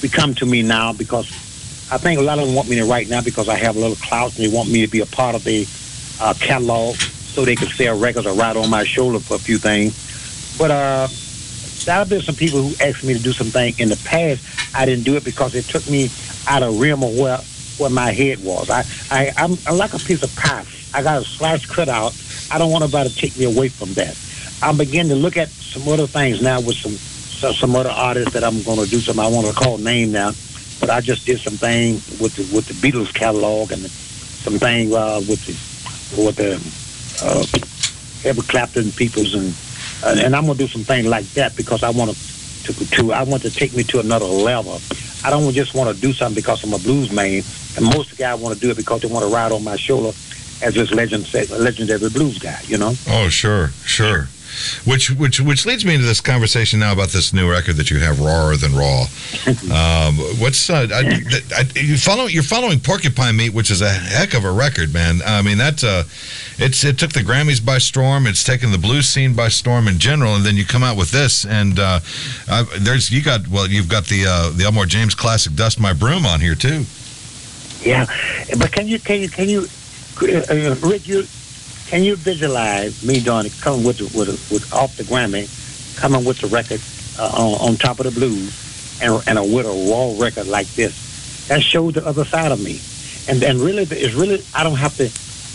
become 0.00 0.34
to 0.36 0.46
me 0.46 0.62
now 0.62 0.92
because 0.92 1.26
I 1.90 1.98
think 1.98 2.18
a 2.18 2.22
lot 2.22 2.38
of 2.38 2.46
them 2.46 2.54
want 2.54 2.68
me 2.68 2.76
to 2.76 2.84
write 2.86 3.08
now 3.08 3.20
because 3.20 3.48
I 3.48 3.56
have 3.56 3.76
a 3.76 3.80
little 3.80 3.96
clout 3.96 4.34
and 4.36 4.44
they 4.44 4.48
want 4.48 4.70
me 4.70 4.80
to 4.80 4.90
be 4.90 5.00
a 5.00 5.06
part 5.06 5.34
of 5.34 5.44
the 5.44 5.66
uh, 6.22 6.34
catalog 6.34 6.96
so 7.34 7.44
they 7.44 7.56
could 7.56 7.70
sell 7.70 7.98
records 7.98 8.26
or 8.26 8.34
ride 8.34 8.56
on 8.56 8.70
my 8.70 8.84
shoulder 8.84 9.18
for 9.18 9.34
a 9.34 9.38
few 9.38 9.58
things. 9.58 9.92
But 10.56 10.70
uh, 10.70 11.08
there 11.84 11.96
have 11.96 12.08
been 12.08 12.22
some 12.22 12.36
people 12.36 12.62
who 12.62 12.76
asked 12.80 13.02
me 13.02 13.14
to 13.14 13.18
do 13.18 13.32
some 13.32 13.50
things 13.50 13.80
in 13.80 13.88
the 13.88 13.96
past. 13.96 14.40
I 14.74 14.86
didn't 14.86 15.04
do 15.04 15.16
it 15.16 15.24
because 15.24 15.54
it 15.54 15.66
took 15.68 15.86
me 15.88 16.10
out 16.46 16.62
of 16.62 16.78
realm 16.80 17.02
of 17.02 17.16
where 17.16 17.40
where 17.78 17.90
my 17.90 18.12
head 18.12 18.44
was. 18.44 18.70
I, 18.70 18.84
I 19.10 19.32
I'm, 19.36 19.58
I'm 19.66 19.76
like 19.76 19.94
a 19.94 19.98
piece 19.98 20.22
of 20.22 20.34
pie. 20.36 20.64
I 20.94 21.02
got 21.02 21.22
a 21.22 21.24
slice 21.24 21.64
cut 21.66 21.88
out. 21.88 22.14
I 22.50 22.58
don't 22.58 22.70
want 22.70 22.82
nobody 22.82 23.10
to 23.10 23.16
take 23.16 23.36
me 23.36 23.44
away 23.44 23.68
from 23.68 23.94
that. 23.94 24.16
I'm 24.60 24.76
beginning 24.76 25.08
to 25.08 25.16
look 25.16 25.36
at 25.36 25.48
some 25.48 25.88
other 25.88 26.06
things 26.06 26.40
now 26.40 26.60
with 26.60 26.76
some 26.76 26.96
some, 27.40 27.54
some 27.54 27.74
other 27.74 27.90
artists 27.90 28.34
that 28.34 28.44
I'm 28.44 28.62
going 28.62 28.78
to 28.78 28.86
do 28.86 29.00
some. 29.00 29.18
I 29.18 29.26
want 29.26 29.48
to 29.48 29.52
call 29.52 29.78
name 29.78 30.12
now, 30.12 30.32
but 30.78 30.90
I 30.90 31.00
just 31.00 31.26
did 31.26 31.40
some 31.40 31.56
thing 31.56 31.94
with 32.20 32.34
the 32.36 32.44
with 32.54 32.66
the 32.66 32.74
Beatles 32.74 33.12
catalog 33.12 33.72
and 33.72 33.90
some 33.90 34.58
thing 34.60 34.94
uh, 34.94 35.20
with 35.26 35.44
the 35.46 35.71
with 36.16 36.36
the 36.36 36.54
uh, 37.22 37.44
Eric 38.24 38.46
Clapton 38.48 38.92
peoples 38.92 39.34
and 39.34 39.54
uh, 40.04 40.20
and 40.24 40.34
I'm 40.34 40.46
to 40.46 40.54
do 40.54 40.66
some 40.66 40.82
things 40.82 41.06
like 41.06 41.24
that 41.34 41.56
because 41.56 41.82
I 41.82 41.90
want 41.90 42.10
to 42.10 42.72
to 42.72 42.90
to 42.90 43.12
I 43.12 43.22
want 43.22 43.42
to 43.42 43.50
take 43.50 43.74
me 43.74 43.84
to 43.84 44.00
another 44.00 44.26
level. 44.26 44.80
I 45.24 45.30
don't 45.30 45.52
just 45.52 45.74
want 45.74 45.94
to 45.94 46.00
do 46.00 46.12
something 46.12 46.34
because 46.34 46.64
I'm 46.64 46.72
a 46.72 46.78
blues 46.78 47.12
man, 47.12 47.42
and 47.76 47.84
most 47.84 48.10
of 48.10 48.16
the 48.16 48.22
guys 48.24 48.40
want 48.40 48.54
to 48.54 48.60
do 48.60 48.70
it 48.70 48.76
because 48.76 49.02
they 49.02 49.08
want 49.08 49.24
to 49.24 49.32
ride 49.32 49.52
on 49.52 49.62
my 49.62 49.76
shoulder 49.76 50.16
as 50.62 50.74
this 50.74 50.90
legend 50.92 51.32
legendary 51.50 52.08
blues 52.10 52.38
guy. 52.38 52.60
You 52.64 52.78
know. 52.78 52.94
Oh, 53.08 53.28
sure, 53.28 53.68
sure. 53.84 54.28
Which 54.84 55.10
which 55.10 55.40
which 55.40 55.66
leads 55.66 55.84
me 55.84 55.94
into 55.94 56.06
this 56.06 56.20
conversation 56.20 56.80
now 56.80 56.92
about 56.92 57.08
this 57.08 57.32
new 57.32 57.50
record 57.50 57.76
that 57.76 57.90
you 57.90 57.98
have, 57.98 58.20
rawer 58.20 58.56
than 58.56 58.74
raw. 58.74 59.06
Um, 59.72 60.16
what's 60.38 60.68
uh, 60.68 60.86
I, 60.92 61.20
I, 61.56 61.64
you 61.74 61.96
follow? 61.96 62.26
You're 62.26 62.42
following 62.42 62.80
Porcupine 62.80 63.36
Meat, 63.36 63.54
which 63.54 63.70
is 63.70 63.80
a 63.80 63.88
heck 63.88 64.34
of 64.34 64.44
a 64.44 64.52
record, 64.52 64.92
man. 64.92 65.20
I 65.24 65.42
mean, 65.42 65.58
that's 65.58 65.84
uh, 65.84 66.04
it's 66.58 66.84
it 66.84 66.98
took 66.98 67.12
the 67.12 67.20
Grammys 67.20 67.64
by 67.64 67.78
storm. 67.78 68.26
It's 68.26 68.44
taken 68.44 68.72
the 68.72 68.78
blues 68.78 69.06
scene 69.06 69.34
by 69.34 69.48
storm 69.48 69.88
in 69.88 69.98
general, 69.98 70.34
and 70.34 70.44
then 70.44 70.56
you 70.56 70.64
come 70.64 70.82
out 70.82 70.96
with 70.96 71.10
this, 71.10 71.44
and 71.44 71.78
uh, 71.78 72.00
uh, 72.48 72.64
there's 72.78 73.10
you 73.10 73.22
got 73.22 73.48
well, 73.48 73.66
you've 73.66 73.88
got 73.88 74.06
the 74.06 74.26
uh, 74.26 74.50
the 74.50 74.64
Elmore 74.64 74.86
James 74.86 75.14
classic 75.14 75.54
"Dust 75.54 75.80
My 75.80 75.92
Broom" 75.92 76.26
on 76.26 76.40
here 76.40 76.54
too. 76.54 76.84
Yeah, 77.82 78.06
but 78.58 78.72
can 78.72 78.86
you 78.86 78.98
can 78.98 79.20
you 79.20 79.28
can 79.28 79.48
you 79.48 79.66
uh, 80.22 80.76
Rick 80.82 81.06
you 81.08 81.24
can 81.92 82.02
you 82.02 82.16
visualize 82.16 83.04
me 83.04 83.20
doing 83.20 83.44
it 83.44 83.52
coming 83.60 83.84
with 83.84 83.98
the, 83.98 84.04
with 84.18 84.30
a, 84.30 84.54
with 84.54 84.72
off 84.72 84.96
the 84.96 85.02
Grammy, 85.02 85.44
coming 85.94 86.24
with 86.24 86.40
the 86.40 86.46
record 86.46 86.80
uh, 87.18 87.36
on 87.36 87.68
on 87.68 87.76
top 87.76 88.00
of 88.00 88.06
the 88.06 88.12
blues, 88.12 88.98
and 89.02 89.22
and 89.28 89.36
a, 89.38 89.44
with 89.44 89.66
a 89.66 89.90
raw 89.92 90.18
record 90.18 90.46
like 90.46 90.66
this, 90.68 91.46
that 91.48 91.62
shows 91.62 91.92
the 91.92 92.06
other 92.06 92.24
side 92.24 92.50
of 92.50 92.64
me, 92.64 92.80
and 93.28 93.44
and 93.44 93.60
really 93.60 93.82
it's 93.82 94.14
really 94.14 94.42
I 94.54 94.64
don't 94.64 94.78
have 94.78 94.96
to 94.96 95.10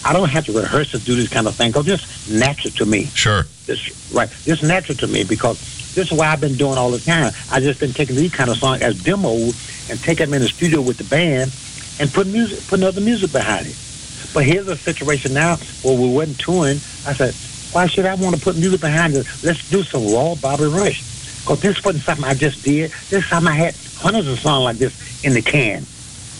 I 0.07 0.13
don't 0.13 0.29
have 0.29 0.45
to 0.45 0.51
rehearse 0.51 0.91
to 0.91 0.99
do 0.99 1.15
this 1.15 1.27
kind 1.27 1.47
of 1.47 1.55
thing 1.55 1.73
it's 1.75 2.29
natural 2.29 2.71
to 2.75 2.85
me. 2.85 3.05
Sure. 3.05 3.41
This 3.65 4.13
right, 4.13 4.29
it's 4.45 4.61
natural 4.61 4.95
to 4.99 5.07
me 5.07 5.23
because 5.23 5.57
this 5.95 6.11
is 6.11 6.13
why 6.15 6.27
I've 6.27 6.39
been 6.39 6.55
doing 6.55 6.77
all 6.77 6.91
the 6.91 6.99
time. 6.99 7.33
I 7.51 7.61
just 7.61 7.79
been 7.79 7.93
taking 7.93 8.15
these 8.15 8.31
kind 8.31 8.51
of 8.51 8.57
songs 8.57 8.83
as 8.83 9.01
demos 9.01 9.89
and 9.89 9.99
taking 9.99 10.27
them 10.27 10.35
in 10.35 10.43
the 10.43 10.49
studio 10.49 10.81
with 10.81 10.97
the 10.97 11.03
band 11.05 11.51
and 11.99 12.13
put 12.13 12.27
music, 12.27 12.59
putting 12.67 12.85
other 12.85 13.01
music 13.01 13.31
behind 13.31 13.65
it. 13.65 13.86
But 14.34 14.45
here's 14.45 14.67
a 14.67 14.78
situation 14.78 15.34
now 15.34 15.55
where 15.84 15.99
we 15.99 16.09
wasn't 16.09 16.39
touring. 16.39 16.78
I 17.05 17.13
said, 17.13 17.34
why 17.73 17.88
should 17.88 18.05
I 18.05 18.15
want 18.15 18.36
to 18.36 18.41
put 18.41 18.55
music 18.57 18.82
behind 18.82 19.13
it? 19.15 19.25
Let's 19.43 19.69
do 19.69 19.84
some 19.84 20.11
raw 20.13 20.36
Bobby 20.36 20.65
Rush. 20.65 21.41
Because 21.41 21.61
this 21.61 21.84
wasn't 21.84 22.03
something 22.03 22.25
I 22.25 22.34
just 22.34 22.63
did. 22.63 22.91
This 23.09 23.28
time 23.30 23.47
I 23.47 23.53
had 23.53 23.75
hundreds 23.95 24.28
of 24.28 24.39
songs 24.39 24.63
like 24.63 24.78
this 24.78 25.23
in 25.23 25.34
the 25.34 25.41
can, 25.41 25.86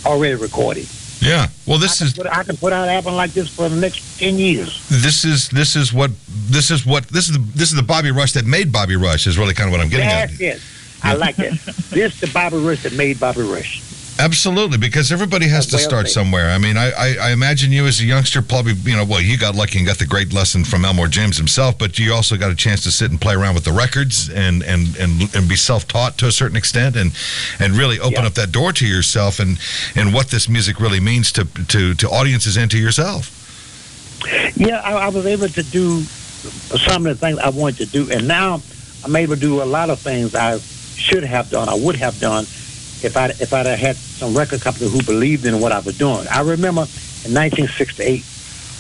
already 0.06 0.36
recorded. 0.36 0.88
Yeah. 1.22 1.48
Well, 1.66 1.80
this 1.80 2.02
I 2.02 2.06
is 2.06 2.14
put, 2.14 2.28
I 2.28 2.44
can 2.44 2.58
put 2.58 2.74
out 2.74 2.88
an 2.88 2.94
album 2.94 3.16
like 3.16 3.32
this 3.32 3.50
for 3.50 3.70
the 3.70 3.76
next 3.76 4.20
ten 4.20 4.36
years. 4.36 4.88
this 4.90 5.26
is 5.26 5.50
this 5.50 5.76
is 5.76 5.92
what 5.92 6.12
this 6.28 6.70
is 6.70 6.86
what 6.86 7.08
this 7.08 7.30
is 7.30 7.38
the 7.38 7.44
this 7.56 7.70
is 7.70 7.76
the 7.76 7.84
Bobby 7.84 8.12
Rush 8.12 8.34
that 8.34 8.46
made 8.46 8.72
Bobby 8.72 8.96
Rush 8.96 9.26
is 9.28 9.38
really 9.38 9.54
kind 9.54 9.68
of 9.68 9.72
what 9.72 9.82
I'm 9.82 9.90
getting 9.90 10.06
at. 10.06 10.30
That's 10.30 10.40
it. 10.40 10.62
I 11.04 11.16
like 11.16 11.36
that. 11.38 11.54
this 11.90 12.14
is 12.14 12.20
the 12.20 12.32
Bobby 12.34 12.58
Rush 12.58 12.84
that 12.84 12.94
made 12.94 13.20
Bobby 13.20 13.42
Rush. 13.42 13.82
Absolutely, 14.20 14.78
because 14.80 15.12
everybody 15.12 15.48
has 15.48 15.68
to 15.68 15.78
start 15.78 16.10
somewhere. 16.10 16.50
I 16.50 16.58
mean, 16.58 16.76
I, 16.76 16.92
I, 16.92 17.16
I 17.22 17.32
imagine 17.32 17.72
you 17.72 17.86
as 17.86 18.00
a 18.00 18.04
youngster 18.04 18.42
probably, 18.42 18.74
you 18.74 18.96
know, 18.96 19.06
well, 19.06 19.22
you 19.22 19.38
got 19.38 19.54
lucky 19.56 19.78
and 19.78 19.88
got 19.88 20.00
the 20.00 20.08
great 20.08 20.34
lesson 20.34 20.64
from 20.64 20.86
Elmore 20.86 21.08
James 21.08 21.38
himself, 21.38 21.78
but 21.78 22.00
you 22.00 22.14
also 22.14 22.36
got 22.36 22.50
a 22.50 22.56
chance 22.56 22.82
to 22.84 22.92
sit 22.92 23.12
and 23.12 23.22
play 23.22 23.36
around 23.36 23.54
with 23.54 23.64
the 23.64 23.72
records 23.72 24.30
and 24.30 24.64
and 24.64 24.96
and, 24.98 25.36
and 25.36 25.48
be 25.48 25.56
self-taught 25.56 26.18
to 26.18 26.28
a 26.28 26.32
certain 26.32 26.58
extent, 26.58 26.96
and 26.96 27.12
and 27.60 27.74
really 27.74 28.00
open 28.00 28.14
Yeah. 28.22 28.28
up 28.28 28.34
that 28.34 28.52
door 28.52 28.74
to 28.74 28.88
yourself 28.88 29.40
and 29.40 29.60
and 29.96 30.14
what 30.14 30.30
this 30.30 30.50
music 30.50 30.80
really 30.80 31.00
means 31.00 31.32
to 31.34 31.46
to 31.46 31.94
to 31.94 32.10
audiences 32.10 32.58
and 32.58 32.72
to 32.72 32.78
yourself. 32.78 33.32
Yeah, 34.56 34.82
I, 34.84 34.94
I 34.94 35.10
was 35.10 35.26
able 35.28 35.48
to 35.48 35.64
do 35.64 36.02
some 36.02 37.06
of 37.06 37.20
the 37.20 37.26
things 37.26 37.38
I 37.38 37.50
wanted 37.50 37.86
to 37.86 37.86
do, 37.86 38.12
and 38.12 38.28
now 38.28 38.62
I'm 39.06 39.16
able 39.16 39.36
to 39.36 39.40
do 39.40 39.62
a 39.62 39.66
lot 39.66 39.90
of 39.92 40.00
things 40.00 40.34
I 40.34 40.58
should 40.60 41.24
have 41.24 41.50
done, 41.52 41.70
I 41.70 41.76
would 41.76 41.96
have 41.98 42.20
done, 42.20 42.46
if 43.04 43.16
I 43.18 43.28
if 43.28 43.54
I'd 43.54 43.66
have 43.66 43.80
had 43.80 43.96
some 43.96 44.36
record 44.36 44.62
company 44.62 44.90
who 44.90 45.04
believed 45.04 45.46
in 45.46 45.60
what 45.60 45.72
I 45.72 45.80
was 45.80 45.98
doing. 45.98 46.28
I 46.28 46.42
remember 46.42 46.82
in 47.26 47.34
1968 47.34 48.24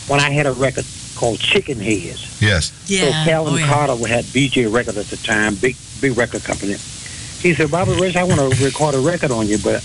when 0.07 0.20
I 0.20 0.30
had 0.32 0.45
a 0.45 0.53
record 0.53 0.86
called 1.15 1.39
Chicken 1.39 1.80
Heads. 1.80 2.41
Yes. 2.41 2.72
Yeah. 2.88 3.05
So 3.05 3.30
Calvin 3.30 3.53
oh, 3.53 3.57
yeah. 3.57 3.68
Carter 3.68 4.07
had 4.07 4.26
Vee-Jay 4.26 4.68
Records 4.68 4.97
at 4.97 5.05
the 5.07 5.18
time, 5.18 5.55
big 5.55 5.76
big 6.01 6.18
record 6.18 6.43
company. 6.43 6.74
He 6.74 7.53
said, 7.53 7.72
Robert 7.72 7.99
Rich, 7.99 8.15
I 8.15 8.24
want 8.24 8.39
to 8.39 8.65
record 8.65 8.95
a 8.95 8.99
record 8.99 9.32
on 9.32 9.47
you, 9.47 9.57
but 9.59 9.76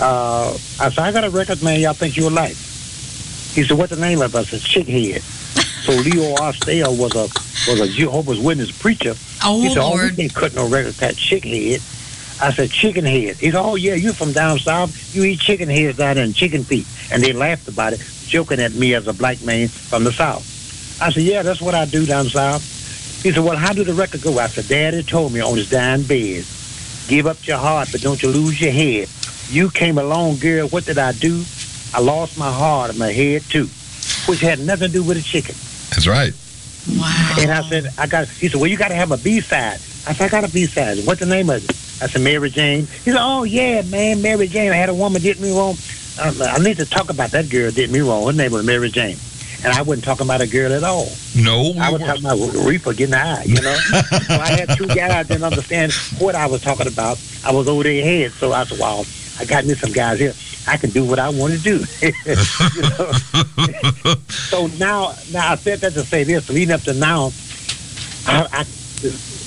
uh, 0.00 0.52
I 0.80 0.88
said, 0.88 0.98
I 0.98 1.12
got 1.12 1.24
a 1.24 1.30
record, 1.30 1.62
man. 1.62 1.78
Y'all 1.80 1.92
think 1.92 2.16
you'll 2.16 2.30
like? 2.30 2.56
He 2.56 3.64
said, 3.64 3.76
what's 3.76 3.94
the 3.94 4.00
name 4.00 4.22
of 4.22 4.34
it? 4.34 4.38
I 4.38 4.44
said, 4.44 4.60
Chick 4.60 4.86
Head. 4.86 5.22
So 5.80 5.92
Leo 5.92 6.34
Arstell 6.34 6.98
was 6.98 7.14
a 7.16 7.22
was 7.70 7.80
a 7.80 7.88
Jehovah's 7.88 8.38
Witness 8.38 8.70
preacher. 8.70 9.14
Oh, 9.42 9.62
he 9.62 9.70
said, 9.70 9.78
oh, 9.78 9.94
we 9.94 10.00
Lord. 10.00 10.16
can't 10.16 10.34
cut 10.34 10.54
no 10.54 10.68
record 10.68 10.94
called 10.98 11.16
Chick 11.16 11.42
Head. 11.42 11.80
I 12.42 12.52
said, 12.52 12.70
chicken 12.70 13.04
head. 13.04 13.36
He 13.36 13.50
said, 13.50 13.60
oh, 13.60 13.74
yeah, 13.74 13.94
you 13.94 14.12
from 14.12 14.32
down 14.32 14.58
south. 14.58 15.14
You 15.14 15.24
eat 15.24 15.40
chicken 15.40 15.68
heads 15.68 15.98
down 15.98 16.16
there 16.16 16.24
and 16.24 16.34
chicken 16.34 16.64
feet. 16.64 16.86
And 17.12 17.22
they 17.22 17.32
laughed 17.32 17.68
about 17.68 17.92
it, 17.92 18.00
joking 18.26 18.60
at 18.60 18.72
me 18.72 18.94
as 18.94 19.06
a 19.06 19.12
black 19.12 19.42
man 19.42 19.68
from 19.68 20.04
the 20.04 20.12
south. 20.12 20.46
I 21.02 21.10
said, 21.10 21.24
yeah, 21.24 21.42
that's 21.42 21.60
what 21.60 21.74
I 21.74 21.84
do 21.84 22.06
down 22.06 22.26
south. 22.26 22.62
He 23.22 23.32
said, 23.32 23.44
well, 23.44 23.56
how 23.56 23.74
did 23.74 23.86
the 23.86 23.94
record 23.94 24.22
go? 24.22 24.38
I 24.38 24.46
said, 24.46 24.68
Daddy 24.68 25.02
told 25.02 25.32
me 25.32 25.40
on 25.40 25.56
his 25.56 25.68
dying 25.68 26.02
bed, 26.02 26.46
give 27.08 27.26
up 27.26 27.46
your 27.46 27.58
heart, 27.58 27.88
but 27.92 28.00
don't 28.00 28.22
you 28.22 28.30
lose 28.30 28.58
your 28.60 28.72
head. 28.72 29.08
You 29.50 29.68
came 29.70 29.98
along, 29.98 30.38
girl. 30.38 30.68
What 30.68 30.86
did 30.86 30.96
I 30.96 31.12
do? 31.12 31.44
I 31.92 32.00
lost 32.00 32.38
my 32.38 32.50
heart 32.50 32.90
and 32.90 32.98
my 32.98 33.12
head, 33.12 33.42
too, 33.42 33.68
which 34.26 34.40
had 34.40 34.60
nothing 34.60 34.86
to 34.86 34.92
do 34.92 35.02
with 35.02 35.18
the 35.18 35.22
chicken. 35.22 35.54
That's 35.90 36.06
right. 36.06 36.32
Wow. 36.96 37.36
And 37.38 37.50
I 37.50 37.68
said, 37.68 37.88
I 37.98 38.06
got, 38.06 38.28
he 38.28 38.48
said, 38.48 38.58
well, 38.58 38.70
you 38.70 38.78
got 38.78 38.88
to 38.88 38.94
have 38.94 39.10
a 39.10 39.18
B-side. 39.18 39.74
I 40.06 40.14
said, 40.14 40.22
I 40.22 40.28
got 40.28 40.48
a 40.48 40.52
B-side. 40.52 41.04
What's 41.04 41.20
the 41.20 41.26
name 41.26 41.50
of 41.50 41.62
it? 41.62 41.76
I 42.02 42.06
said, 42.06 42.22
Mary 42.22 42.50
Jane. 42.50 42.80
He 42.80 43.10
said, 43.10 43.18
oh, 43.18 43.44
yeah, 43.44 43.82
man, 43.82 44.22
Mary 44.22 44.48
Jane. 44.48 44.72
I 44.72 44.76
had 44.76 44.88
a 44.88 44.94
woman 44.94 45.20
did 45.20 45.38
me 45.40 45.56
wrong. 45.56 45.76
Um, 46.20 46.34
I 46.42 46.58
need 46.58 46.76
to 46.78 46.86
talk 46.86 47.10
about 47.10 47.30
that 47.30 47.48
girl 47.48 47.70
did 47.70 47.90
me 47.90 48.00
wrong. 48.00 48.26
Her 48.26 48.32
name 48.32 48.52
was 48.52 48.64
Mary 48.64 48.90
Jane. 48.90 49.16
And 49.62 49.74
I 49.74 49.82
wasn't 49.82 50.04
talking 50.04 50.26
about 50.26 50.40
a 50.40 50.46
girl 50.46 50.72
at 50.72 50.82
all. 50.82 51.08
No. 51.36 51.74
I 51.78 51.90
was 51.90 52.00
talking 52.00 52.24
about 52.24 52.38
reefer 52.64 52.94
getting 52.94 53.14
high, 53.14 53.42
you 53.44 53.60
know. 53.60 53.74
so 54.26 54.34
I 54.34 54.48
had 54.48 54.70
two 54.76 54.86
guys 54.86 55.08
that 55.08 55.28
didn't 55.28 55.44
understand 55.44 55.92
what 56.18 56.34
I 56.34 56.46
was 56.46 56.62
talking 56.62 56.86
about. 56.86 57.20
I 57.44 57.52
was 57.52 57.68
over 57.68 57.82
their 57.82 58.02
head, 58.02 58.32
so 58.32 58.52
I 58.52 58.64
said, 58.64 58.78
"Well, 58.78 59.04
I 59.38 59.44
got 59.44 59.66
me 59.66 59.74
some 59.74 59.92
guys 59.92 60.18
here. 60.18 60.32
I 60.66 60.78
can 60.78 60.88
do 60.90 61.04
what 61.04 61.18
I 61.18 61.28
want 61.28 61.52
to 61.52 61.58
do." 61.58 61.84
you 62.00 62.82
know? 62.82 64.14
so 64.28 64.66
now, 64.78 65.14
now 65.30 65.52
I 65.52 65.56
said 65.56 65.80
that 65.80 65.92
to 65.92 66.04
say 66.04 66.24
this. 66.24 66.48
Leading 66.48 66.72
up 66.72 66.80
to 66.82 66.94
now, 66.94 67.30
I, 68.26 68.46
I, 68.50 68.64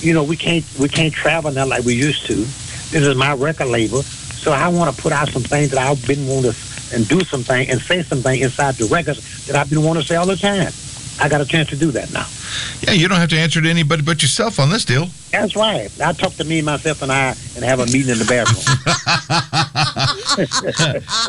you 0.04 0.14
know, 0.14 0.24
we 0.24 0.36
can't 0.36 0.66
we 0.80 0.90
can't 0.90 1.14
travel 1.14 1.52
now 1.52 1.66
like 1.66 1.84
we 1.86 1.96
used 1.96 2.26
to. 2.28 2.36
This 2.36 3.08
is 3.08 3.16
my 3.16 3.34
record 3.34 3.68
label, 3.68 4.04
So 4.04 4.52
I 4.52 4.68
want 4.68 4.94
to 4.94 5.02
put 5.02 5.14
out 5.14 5.30
some 5.30 5.42
things 5.42 5.72
that 5.72 5.80
I've 5.80 6.06
been 6.06 6.28
wanting 6.28 6.52
to 6.52 6.58
and 6.94 7.08
do 7.08 7.22
something 7.22 7.70
and 7.70 7.82
say 7.82 8.04
something 8.04 8.40
inside 8.40 8.76
the 8.76 8.86
records 8.86 9.48
that 9.48 9.56
I've 9.56 9.70
been 9.70 9.82
wanting 9.84 10.04
to 10.04 10.08
say 10.08 10.16
all 10.16 10.28
the 10.28 10.36
time. 10.36 10.72
I 11.20 11.30
got 11.30 11.42
a 11.42 11.46
chance 11.46 11.70
to 11.70 11.76
do 11.76 11.92
that 11.92 12.12
now. 12.12 12.26
Yeah, 12.82 12.94
you 12.94 13.08
don't 13.08 13.20
have 13.20 13.30
to 13.30 13.38
answer 13.38 13.62
to 13.62 13.70
anybody 13.70 14.02
but 14.02 14.22
yourself 14.22 14.60
on 14.60 14.70
this 14.70 14.84
deal. 14.84 15.08
That's 15.32 15.56
right. 15.56 15.90
I 16.02 16.12
talk 16.14 16.34
to 16.34 16.44
me, 16.44 16.62
myself, 16.62 17.02
and 17.02 17.12
I, 17.12 17.36
and 17.56 17.64
have 17.64 17.80
a 17.80 17.86
meeting 17.86 18.10
in 18.10 18.20
the 18.20 18.26
bathroom. 18.26 18.64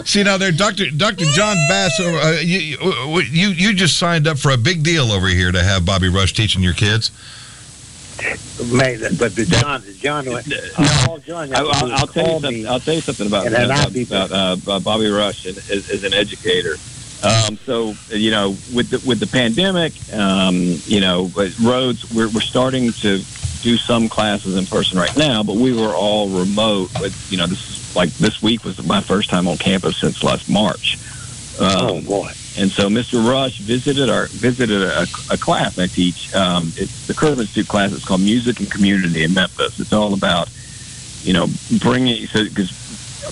See 0.06 0.22
now, 0.22 0.36
there, 0.38 0.52
Doctor 0.52 0.90
Doctor 0.90 1.24
John 1.26 1.56
Bass. 1.68 2.00
Uh, 2.00 2.38
you, 2.42 2.78
you 3.30 3.48
you 3.48 3.74
just 3.74 3.98
signed 3.98 4.26
up 4.26 4.38
for 4.38 4.50
a 4.50 4.58
big 4.58 4.82
deal 4.82 5.12
over 5.12 5.28
here 5.28 5.52
to 5.52 5.62
have 5.62 5.84
Bobby 5.84 6.08
Rush 6.08 6.32
teaching 6.32 6.62
your 6.62 6.74
kids. 6.74 7.10
Mate, 8.72 9.00
but 9.18 9.34
the 9.34 9.44
John, 9.46 9.82
John, 9.98 10.28
I'll 10.28 11.06
call 11.06 11.18
John. 11.18 11.52
I, 11.54 11.58
I'll, 11.60 11.92
I'll 11.92 12.06
tell 12.06 12.26
you 12.26 12.40
something. 12.40 12.66
I'll 12.68 12.80
tell 12.80 12.94
you 12.94 13.00
something 13.00 13.26
about 13.26 13.46
And 13.46 13.54
then 13.54 13.70
I'll 13.70 13.88
about, 13.88 14.30
about 14.30 14.68
uh, 14.68 14.80
Bobby 14.80 15.08
Rush 15.08 15.46
as 15.46 16.04
an 16.04 16.14
educator. 16.14 16.76
Um, 17.24 17.56
so 17.64 17.94
you 18.10 18.30
know, 18.30 18.50
with 18.74 18.90
the 18.90 19.02
with 19.06 19.18
the 19.18 19.26
pandemic, 19.26 19.92
um, 20.12 20.56
you 20.84 21.00
know, 21.00 21.30
Rhodes 21.62 22.12
we're 22.12 22.28
we're 22.28 22.40
starting 22.40 22.92
to 22.92 23.22
do 23.62 23.76
some 23.78 24.08
classes 24.08 24.56
in 24.56 24.66
person 24.66 24.98
right 24.98 25.16
now, 25.16 25.42
but 25.42 25.56
we 25.56 25.72
were 25.72 25.94
all 25.94 26.28
remote. 26.28 26.90
But 26.92 27.12
you 27.30 27.38
know, 27.38 27.46
this 27.46 27.70
is 27.70 27.96
like 27.96 28.10
this 28.14 28.42
week 28.42 28.64
was 28.64 28.84
my 28.86 29.00
first 29.00 29.30
time 29.30 29.48
on 29.48 29.56
campus 29.56 29.96
since 29.96 30.22
last 30.22 30.48
March. 30.48 30.98
Um, 31.58 31.68
Oh 31.70 32.00
boy. 32.02 32.30
And 32.56 32.70
so 32.70 32.88
Mr. 32.88 33.26
Rush 33.28 33.58
visited 33.58 34.08
our 34.08 34.26
visited 34.26 34.82
a, 34.82 35.02
a 35.30 35.36
class 35.36 35.78
I 35.78 35.86
teach. 35.88 36.32
Um, 36.34 36.72
it's 36.76 37.06
the 37.06 37.14
Curb 37.14 37.38
Institute 37.38 37.66
class. 37.68 37.92
It's 37.92 38.04
called 38.04 38.20
Music 38.20 38.60
and 38.60 38.70
Community 38.70 39.24
in 39.24 39.34
Memphis. 39.34 39.80
It's 39.80 39.92
all 39.92 40.14
about 40.14 40.48
you 41.22 41.32
know 41.32 41.48
bringing 41.80 42.26
so 42.26 42.44
because 42.44 42.70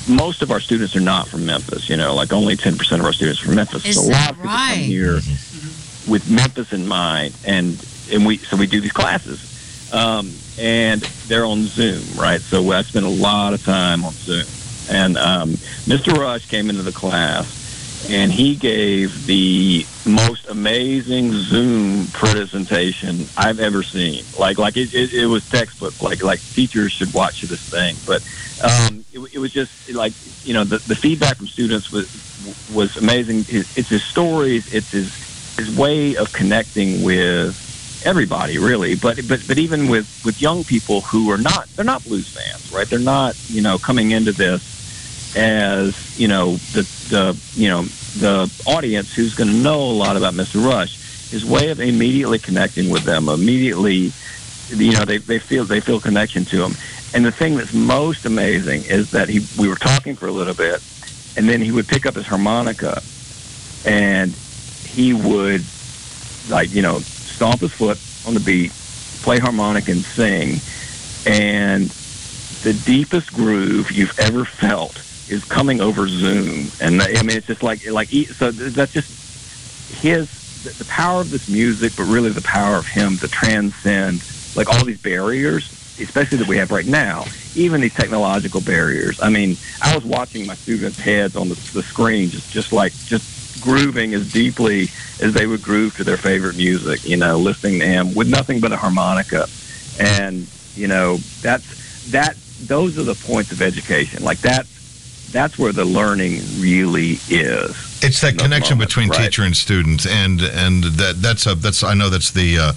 most 0.09 0.43
of 0.43 0.51
our 0.51 0.61
students 0.61 0.97
are 0.97 1.01
not 1.01 1.29
from 1.29 1.47
Memphis. 1.47 1.89
You 1.89 1.97
know, 1.97 2.15
like 2.15 2.33
only 2.33 2.57
ten 2.57 2.77
percent 2.77 3.01
of 3.01 3.07
our 3.07 3.13
students 3.13 3.41
are 3.43 3.47
from 3.47 3.55
Memphis. 3.57 3.85
Is 3.87 3.97
so 3.97 4.07
a 4.07 4.11
that 4.11 4.21
lot 4.21 4.31
of 4.31 4.37
people 4.37 4.51
come 4.51 4.69
right? 4.71 4.79
here 4.79 5.15
with 6.09 6.29
Memphis 6.29 6.73
in 6.73 6.87
mind, 6.89 7.35
and 7.47 7.85
and 8.11 8.27
we 8.27 8.39
so 8.39 8.57
we 8.57 8.67
do 8.67 8.81
these 8.81 8.93
classes. 8.93 9.51
Um, 9.93 10.33
and 10.59 11.03
they're 11.29 11.45
on 11.45 11.65
Zoom, 11.65 12.03
right? 12.19 12.41
So 12.41 12.73
I 12.73 12.83
spent 12.83 13.05
a 13.05 13.11
lot 13.11 13.53
of 13.53 13.63
time 13.65 14.05
on 14.05 14.13
Zoom. 14.13 14.47
And 14.91 15.17
um, 15.17 15.51
Mr. 15.85 16.13
Rush 16.19 16.49
came 16.49 16.71
into 16.71 16.83
the 16.83 16.93
class, 16.93 17.47
and 18.09 18.33
he 18.33 18.57
gave 18.57 19.27
the 19.27 19.87
most 20.07 20.49
amazing 20.49 21.33
Zoom 21.33 22.07
presentation 22.09 23.27
I've 23.37 23.61
ever 23.61 23.83
seen. 23.83 24.25
Like, 24.39 24.59
like 24.59 24.77
it, 24.77 24.93
it, 24.95 25.13
it 25.13 25.27
was 25.27 25.49
textbook. 25.49 26.01
Like, 26.03 26.23
like 26.23 26.41
teachers 26.41 26.93
should 26.93 27.13
watch 27.15 27.43
this 27.43 27.61
thing. 27.61 27.97
But 28.07 28.23
um, 28.63 29.05
it, 29.13 29.35
it 29.35 29.39
was 29.39 29.53
just 29.53 29.91
like 29.93 30.13
you 30.45 30.55
know 30.55 30.65
the, 30.65 30.79
the 30.79 30.97
feedback 30.97 31.37
from 31.37 31.47
students 31.47 31.91
was 31.93 32.11
was 32.75 32.97
amazing. 32.97 33.45
It's 33.49 33.77
it's 33.77 33.89
his 33.89 34.03
stories. 34.03 34.73
It's 34.73 34.91
his 34.91 35.57
his 35.57 35.77
way 35.77 36.17
of 36.17 36.33
connecting 36.33 37.03
with 37.03 37.59
everybody 38.05 38.59
really 38.59 38.97
but 38.97 39.17
but 39.29 39.41
but 39.47 39.59
even 39.59 39.89
with 39.89 40.23
with 40.25 40.43
young 40.43 40.65
people 40.65 41.03
who 41.03 41.31
are 41.31 41.39
not 41.39 41.69
they're 41.77 41.85
not 41.85 42.03
blues 42.03 42.29
fans 42.29 42.73
right 42.73 42.89
they're 42.89 42.99
not 42.99 43.37
you 43.49 43.63
know 43.63 43.79
coming 43.79 44.11
into 44.11 44.33
this 44.33 44.73
as 45.37 46.19
you 46.19 46.29
know 46.29 46.57
the 46.73 46.83
the 47.11 47.41
you 47.55 47.69
know 47.69 47.83
the 48.19 48.53
audience 48.67 49.15
who's 49.15 49.35
going 49.35 49.49
to 49.49 49.57
know 49.57 49.81
a 49.81 49.93
lot 49.93 50.17
about 50.17 50.35
Mr. 50.35 50.65
Rush 50.65 51.31
his 51.31 51.45
way 51.45 51.71
of 51.71 51.81
immediately 51.81 52.39
connecting 52.39 52.91
with 52.91 53.05
them 53.05 53.29
immediately 53.29 54.13
you 54.69 54.93
know 54.93 55.05
they 55.05 55.19
they 55.19 55.39
feel 55.39 55.65
they 55.65 55.81
feel 55.81 56.01
connection 56.01 56.45
to 56.45 56.63
him 56.63 56.75
and 57.15 57.25
the 57.25 57.33
thing 57.33 57.57
that's 57.57 57.73
most 57.73 58.27
amazing 58.27 58.85
is 58.85 59.11
that 59.11 59.29
he 59.29 59.41
we 59.59 59.69
were 59.69 59.77
talking 59.77 60.15
for 60.15 60.27
a 60.27 60.33
little 60.33 60.55
bit 60.55 60.83
and 61.37 61.49
then 61.49 61.61
he 61.61 61.73
would 61.73 61.89
pick 61.89 62.05
up 62.05 62.15
his 62.15 62.27
harmonica 62.27 63.03
and 63.87 64.33
he 64.85 65.15
would 65.15 65.65
like 66.51 66.73
you 66.73 66.83
know 66.83 67.01
stomp 67.01 67.61
his 67.61 67.73
foot 67.73 67.99
on 68.27 68.35
the 68.35 68.41
beat, 68.41 68.71
play 69.23 69.39
harmonic 69.39 69.89
and 69.89 70.05
sing, 70.05 70.61
and 71.27 71.89
the 72.63 72.73
deepest 72.85 73.33
groove 73.33 73.91
you've 73.91 74.17
ever 74.19 74.45
felt 74.45 74.97
is 75.29 75.45
coming 75.45 75.81
over 75.81 76.09
Zoom. 76.09 76.67
And 76.81 77.01
I 77.01 77.23
mean, 77.23 77.37
it's 77.37 77.47
just 77.47 77.63
like 77.63 77.87
like 77.91 78.09
so 78.09 78.51
that's 78.51 78.93
just 78.93 79.23
his 80.03 80.43
the 80.65 80.85
power 80.85 81.21
of 81.21 81.31
this 81.31 81.49
music, 81.49 81.93
but 81.97 82.05
really 82.05 82.31
the 82.31 82.43
power 82.43 82.77
of 82.77 82.87
him 82.87 83.17
to 83.19 83.29
transcend 83.29 84.23
like 84.55 84.69
all 84.69 84.85
these 84.85 85.01
barriers, 85.01 85.71
especially 86.01 86.39
that 86.39 86.49
we 86.49 86.57
have 86.57 86.71
right 86.71 86.87
now. 86.87 87.25
Even 87.55 87.81
these 87.81 87.95
technological 87.95 88.61
barriers. 88.61 89.21
I 89.21 89.29
mean, 89.29 89.57
I 89.83 89.95
was 89.95 90.05
watching 90.05 90.47
my 90.47 90.55
students' 90.55 90.99
heads 90.99 91.37
on 91.37 91.49
the, 91.49 91.55
the 91.75 91.83
screen, 91.83 92.31
just 92.31 92.51
just 92.51 92.73
like 92.73 92.93
just 93.07 93.61
grooving 93.63 94.15
as 94.15 94.33
deeply 94.33 94.89
as 95.21 95.33
they 95.35 95.47
would 95.47 95.63
groove 95.63 95.97
to 95.97 96.05
their 96.05 96.17
favorite 96.17 96.57
music. 96.57 97.05
You 97.05 97.17
know, 97.17 97.39
listening 97.39 97.81
to 97.81 97.87
him 97.87 98.15
with 98.15 98.29
nothing 98.29 98.61
but 98.61 98.73
a 98.73 98.77
harmonica, 98.77 99.49
and 100.01 100.47
you 100.75 100.89
know 100.89 101.19
that's 101.43 102.11
that. 102.11 102.37
Those 102.63 102.97
are 102.97 103.03
the 103.03 103.17
points 103.17 103.51
of 103.51 103.61
education. 103.61 104.23
Like 104.23 104.39
that. 104.39 104.67
That's 105.33 105.59
where 105.59 105.73
the 105.73 105.85
learning 105.85 106.41
really 106.61 107.19
is. 107.31 107.91
It's 108.05 108.21
that 108.21 108.37
connection 108.39 108.77
moments, 108.77 108.95
between 108.95 109.09
right. 109.11 109.25
teacher 109.25 109.43
and 109.45 109.57
student, 109.57 110.07
and 110.07 110.41
and 110.43 110.85
that 110.85 111.23
that's 111.23 111.47
a 111.47 111.55
that's 111.55 111.83
I 111.83 111.95
know 111.95 112.11
that's 112.11 112.33
the 112.33 112.59
uh, 112.59 112.73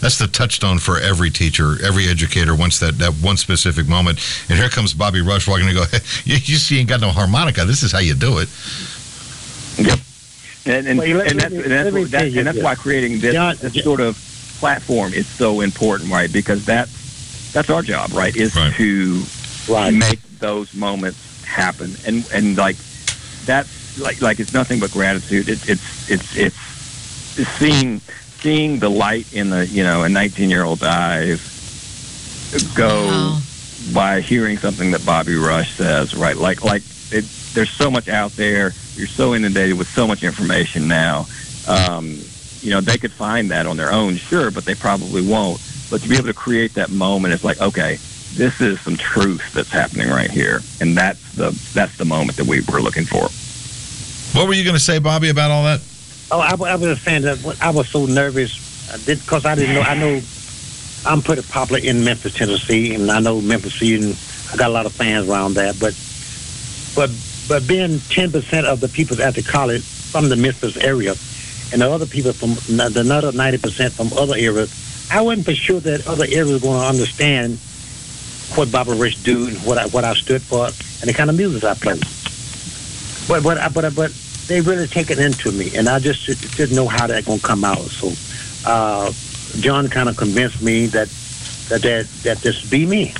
that's 0.00 0.18
the 0.18 0.26
touchstone 0.26 0.78
for 0.78 0.98
every 0.98 1.30
teacher, 1.30 1.76
every 1.84 2.08
educator 2.08 2.54
wants 2.56 2.80
that 2.80 2.98
that 2.98 3.12
one 3.22 3.36
specific 3.36 3.86
moment. 3.86 4.18
And 4.48 4.58
here 4.58 4.68
comes 4.68 4.92
Bobby 4.92 5.20
Rush 5.20 5.46
walking 5.46 5.68
and 5.68 5.76
go, 5.76 5.84
hey, 5.84 5.98
you, 6.24 6.34
you 6.36 6.56
see, 6.56 6.80
ain't 6.80 6.88
got 6.88 7.00
no 7.00 7.10
harmonica. 7.10 7.64
This 7.64 7.82
is 7.82 7.92
how 7.92 7.98
you 8.00 8.14
do 8.14 8.38
it. 8.38 8.48
Yep. 9.78 9.98
And 10.66 10.86
and, 10.88 10.98
Well, 10.98 11.20
and 11.20 11.40
that's 11.40 11.52
me- 11.54 11.62
and 11.62 11.70
that's, 11.70 11.92
what- 11.92 12.10
that, 12.10 12.24
and 12.24 12.46
that's 12.46 12.62
why 12.62 12.74
creating 12.74 13.20
this, 13.20 13.34
John- 13.34 13.56
this 13.60 13.82
sort 13.84 14.00
of 14.00 14.16
platform 14.58 15.12
is 15.12 15.26
so 15.26 15.60
important, 15.60 16.10
right? 16.10 16.32
Because 16.32 16.64
that's 16.66 17.52
that's 17.52 17.70
our 17.70 17.82
job, 17.82 18.12
right? 18.12 18.34
Is 18.34 18.56
Right. 18.56 18.72
to 18.74 19.22
Right. 19.68 19.92
make 19.94 20.20
those 20.38 20.72
moments 20.74 21.18
happen, 21.50 21.92
and 22.06 22.24
and 22.32 22.56
like 22.56 22.76
that's 23.44 23.98
like 23.98 24.20
like 24.22 24.40
it's 24.40 24.54
nothing 24.54 24.80
but 24.80 24.90
gratitude. 24.92 25.48
It, 25.48 25.68
it's 25.68 26.10
it's 26.10 26.36
it's 26.36 26.56
seeing 27.58 28.00
seeing 28.40 28.78
the 28.78 28.88
light 28.88 29.32
in 29.32 29.50
the 29.50 29.66
you 29.66 29.82
know 29.82 30.02
a 30.04 30.08
19 30.08 30.48
year 30.50 30.64
old's 30.64 30.82
eyes 30.82 31.40
go 32.74 33.06
Wow. 33.06 33.40
by 33.94 34.20
hearing 34.20 34.58
something 34.58 34.90
that 34.92 35.04
Bobby 35.06 35.36
Rush 35.36 35.72
says, 35.76 36.14
right? 36.16 36.36
Like, 36.36 36.64
like 36.64 36.82
it, 37.12 37.24
there's 37.54 37.70
so 37.70 37.90
much 37.90 38.08
out 38.08 38.32
there. 38.32 38.72
You're 38.94 39.06
so 39.06 39.34
inundated 39.34 39.78
with 39.78 39.88
so 39.88 40.06
much 40.06 40.22
information 40.22 40.88
now. 40.88 41.26
Um, 41.68 42.18
you 42.60 42.70
know, 42.70 42.80
they 42.80 42.98
could 42.98 43.12
find 43.12 43.50
that 43.52 43.66
on 43.66 43.76
their 43.76 43.92
own, 43.92 44.16
sure, 44.16 44.50
but 44.50 44.64
they 44.64 44.74
probably 44.74 45.26
won't. 45.26 45.60
But 45.90 46.02
to 46.02 46.08
be 46.08 46.16
able 46.16 46.26
to 46.26 46.34
create 46.34 46.74
that 46.74 46.90
moment, 46.90 47.32
it's 47.34 47.44
like, 47.44 47.60
okay, 47.60 47.98
this 48.34 48.60
is 48.60 48.80
some 48.80 48.96
truth 48.96 49.52
that's 49.52 49.70
happening 49.70 50.08
right 50.08 50.30
here, 50.30 50.60
and 50.80 50.96
that's 50.96 51.34
the 51.34 51.50
that's 51.74 51.96
the 51.96 52.04
moment 52.04 52.36
that 52.38 52.46
we 52.46 52.60
were 52.72 52.80
looking 52.80 53.04
for. 53.04 53.28
What 54.38 54.46
were 54.46 54.54
you 54.54 54.64
going 54.64 54.76
to 54.76 54.82
say, 54.82 54.98
Bobby, 54.98 55.28
about 55.28 55.50
all 55.50 55.64
that? 55.64 55.80
Oh, 56.30 56.38
I, 56.38 56.50
I 56.50 56.76
was 56.76 56.82
just 56.82 57.02
saying 57.02 57.22
that 57.22 57.56
I 57.60 57.70
was 57.70 57.88
so 57.88 58.06
nervous 58.06 58.70
I 58.92 58.98
did 58.98 59.20
because 59.20 59.44
I 59.44 59.54
didn't 59.54 59.74
know. 59.74 59.82
I 59.82 59.94
know 59.94 60.20
I'm 61.06 61.22
pretty 61.22 61.42
popular 61.42 61.80
in 61.82 62.04
Memphis, 62.04 62.34
Tennessee, 62.34 62.94
and 62.94 63.10
I 63.10 63.20
know 63.20 63.40
Memphis. 63.40 63.80
And 63.80 64.16
I 64.52 64.56
got 64.56 64.70
a 64.70 64.72
lot 64.72 64.86
of 64.86 64.92
fans 64.92 65.28
around 65.28 65.54
there. 65.54 65.72
But 65.80 65.98
but 66.94 67.10
but 67.48 67.66
being 67.66 67.98
10 67.98 68.32
percent 68.32 68.66
of 68.66 68.80
the 68.80 68.88
people 68.88 69.20
at 69.22 69.34
the 69.34 69.42
college 69.42 69.82
from 69.82 70.28
the 70.28 70.36
Memphis 70.36 70.76
area, 70.76 71.14
and 71.72 71.82
the 71.82 71.90
other 71.90 72.06
people 72.06 72.32
from 72.32 72.54
the 72.76 73.00
another 73.00 73.32
90 73.32 73.58
percent 73.58 73.92
from 73.92 74.12
other 74.12 74.34
areas, 74.36 75.08
I 75.10 75.22
wasn't 75.22 75.46
for 75.46 75.54
sure 75.54 75.80
that 75.80 76.06
other 76.06 76.24
areas 76.24 76.52
were 76.52 76.58
going 76.58 76.80
to 76.80 76.86
understand 76.86 77.58
what 78.56 78.70
Bobby 78.72 78.92
Rich 78.92 79.22
do 79.22 79.48
and 79.48 79.56
what 79.58 79.78
I 79.78 79.86
what 79.88 80.04
I 80.04 80.14
stood 80.14 80.42
for 80.42 80.66
and 80.66 81.08
the 81.08 81.12
kind 81.12 81.30
of 81.30 81.36
music 81.36 81.64
I 81.64 81.74
played. 81.74 82.02
But 83.28 83.42
but 83.42 83.72
but 83.72 83.94
but 83.94 84.12
they 84.46 84.60
really 84.60 84.86
take 84.86 85.10
it 85.10 85.18
into 85.18 85.52
me, 85.52 85.70
and 85.76 85.88
I 85.88 85.98
just 85.98 86.26
didn't 86.56 86.74
know 86.74 86.88
how 86.88 87.06
that 87.06 87.24
gonna 87.24 87.40
come 87.40 87.64
out. 87.64 87.78
So 87.78 88.12
uh, 88.66 89.12
John 89.60 89.88
kind 89.88 90.08
of 90.08 90.16
convinced 90.16 90.62
me 90.62 90.86
that 90.86 91.08
that 91.68 91.82
that 91.82 92.06
that 92.24 92.38
this 92.38 92.68
be 92.68 92.86
me, 92.86 93.14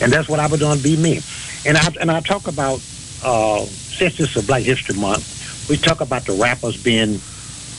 and 0.00 0.12
that's 0.12 0.28
what 0.28 0.38
I 0.40 0.46
was 0.46 0.60
doing. 0.60 0.78
Be 0.80 0.96
me, 0.96 1.20
and 1.66 1.76
I 1.76 1.92
and 2.00 2.10
I 2.10 2.20
talk 2.20 2.46
about 2.46 2.80
uh, 3.24 3.64
since 3.64 4.16
this 4.16 4.36
is 4.36 4.46
Black 4.46 4.62
History 4.62 4.94
Month, 4.94 5.68
we 5.68 5.76
talk 5.76 6.00
about 6.00 6.24
the 6.24 6.34
rappers 6.34 6.80
being 6.82 7.20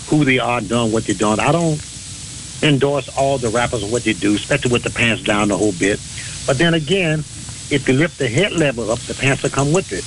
who 0.07 0.25
they 0.25 0.39
are, 0.39 0.59
doing 0.59 0.91
what 0.91 1.05
they're 1.05 1.15
doing. 1.15 1.39
I 1.39 1.51
don't 1.51 1.81
endorse 2.61 3.07
all 3.09 3.37
the 3.37 3.49
rappers 3.49 3.83
and 3.83 3.91
what 3.91 4.03
they 4.03 4.13
do, 4.13 4.35
especially 4.35 4.71
with 4.71 4.83
the 4.83 4.89
pants 4.89 5.23
down 5.23 5.47
the 5.47 5.57
whole 5.57 5.71
bit. 5.71 5.99
But 6.49 6.57
then 6.57 6.73
again, 6.73 7.19
if 7.69 7.87
you 7.87 7.93
lift 7.93 8.17
the 8.17 8.27
head 8.27 8.51
level 8.53 8.89
up, 8.89 8.97
the 9.01 9.13
pants 9.13 9.43
will 9.43 9.51
come 9.51 9.71
with 9.71 9.93
it. 9.93 10.03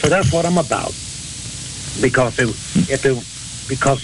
So 0.00 0.08
that's 0.08 0.32
what 0.32 0.46
I'm 0.46 0.56
about. 0.56 0.94
Because 2.00 2.38
if 2.38 2.88
if 2.88 3.04
it, 3.04 3.22
because 3.68 4.00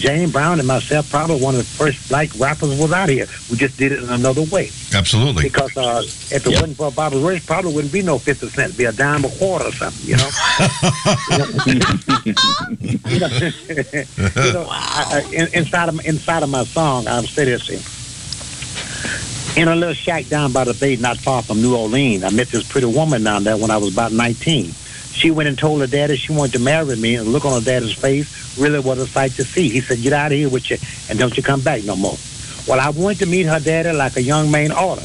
James 0.00 0.32
Brown 0.32 0.60
and 0.60 0.66
myself 0.66 1.10
probably 1.10 1.38
one 1.38 1.54
of 1.54 1.58
the 1.58 1.66
first 1.66 2.08
black 2.08 2.30
rappers 2.38 2.70
was 2.80 2.90
out 2.90 3.10
here. 3.10 3.28
We 3.50 3.58
just 3.58 3.76
did 3.76 3.92
it 3.92 4.02
in 4.02 4.08
another 4.08 4.44
way. 4.44 4.70
Absolutely. 4.94 5.42
Because 5.42 5.76
uh, 5.76 6.02
if 6.30 6.46
it 6.46 6.46
Yep. 6.46 6.54
wasn't 6.60 6.78
for 6.78 6.90
Bobby 6.90 7.18
Rush, 7.18 7.44
probably 7.44 7.74
wouldn't 7.74 7.92
be 7.92 8.00
no 8.00 8.18
50 8.18 8.48
cent. 8.48 8.68
It'd 8.68 8.78
be 8.78 8.86
a 8.86 8.92
dime 8.92 9.26
a 9.26 9.28
quarter 9.28 9.66
or 9.66 9.72
something, 9.72 10.08
you 10.08 10.16
know? 10.16 10.24
you 13.12 13.20
know, 13.20 13.28
you 14.42 14.52
know 14.54 14.66
I, 14.70 15.20
I, 15.20 15.22
inside, 15.52 15.90
of, 15.90 16.00
inside 16.06 16.42
of 16.44 16.48
my 16.48 16.64
song, 16.64 17.06
I'm 17.06 17.26
say 17.26 17.44
this. 17.44 17.68
In 19.56 19.68
a 19.68 19.74
little 19.74 19.94
shack 19.94 20.28
down 20.28 20.52
by 20.52 20.64
the 20.64 20.74
bay, 20.74 20.96
not 20.96 21.16
far 21.16 21.40
from 21.40 21.62
New 21.62 21.74
Orleans, 21.74 22.22
I 22.22 22.28
met 22.28 22.48
this 22.48 22.70
pretty 22.70 22.88
woman 22.88 23.24
down 23.24 23.42
there 23.42 23.56
when 23.56 23.70
I 23.70 23.78
was 23.78 23.90
about 23.90 24.12
19. 24.12 24.70
She 25.12 25.30
went 25.30 25.48
and 25.48 25.56
told 25.56 25.80
her 25.80 25.86
daddy 25.86 26.14
she 26.16 26.34
wanted 26.34 26.52
to 26.52 26.58
marry 26.58 26.94
me, 26.94 27.14
and 27.14 27.28
look 27.28 27.46
on 27.46 27.54
her 27.54 27.64
daddy's 27.64 27.94
face 27.94 28.58
really 28.58 28.80
was 28.80 28.98
a 28.98 29.06
sight 29.06 29.32
to 29.32 29.44
see. 29.44 29.70
He 29.70 29.80
said, 29.80 30.02
"Get 30.02 30.12
out 30.12 30.30
of 30.30 30.36
here 30.36 30.50
with 30.50 30.70
you, 30.70 30.76
and 31.08 31.18
don't 31.18 31.34
you 31.38 31.42
come 31.42 31.62
back 31.62 31.84
no 31.84 31.96
more." 31.96 32.18
Well, 32.68 32.78
I 32.78 32.90
went 32.90 33.18
to 33.20 33.26
meet 33.26 33.46
her 33.46 33.58
daddy 33.58 33.92
like 33.92 34.16
a 34.16 34.22
young 34.22 34.50
man 34.50 34.72
oughta, 34.72 35.04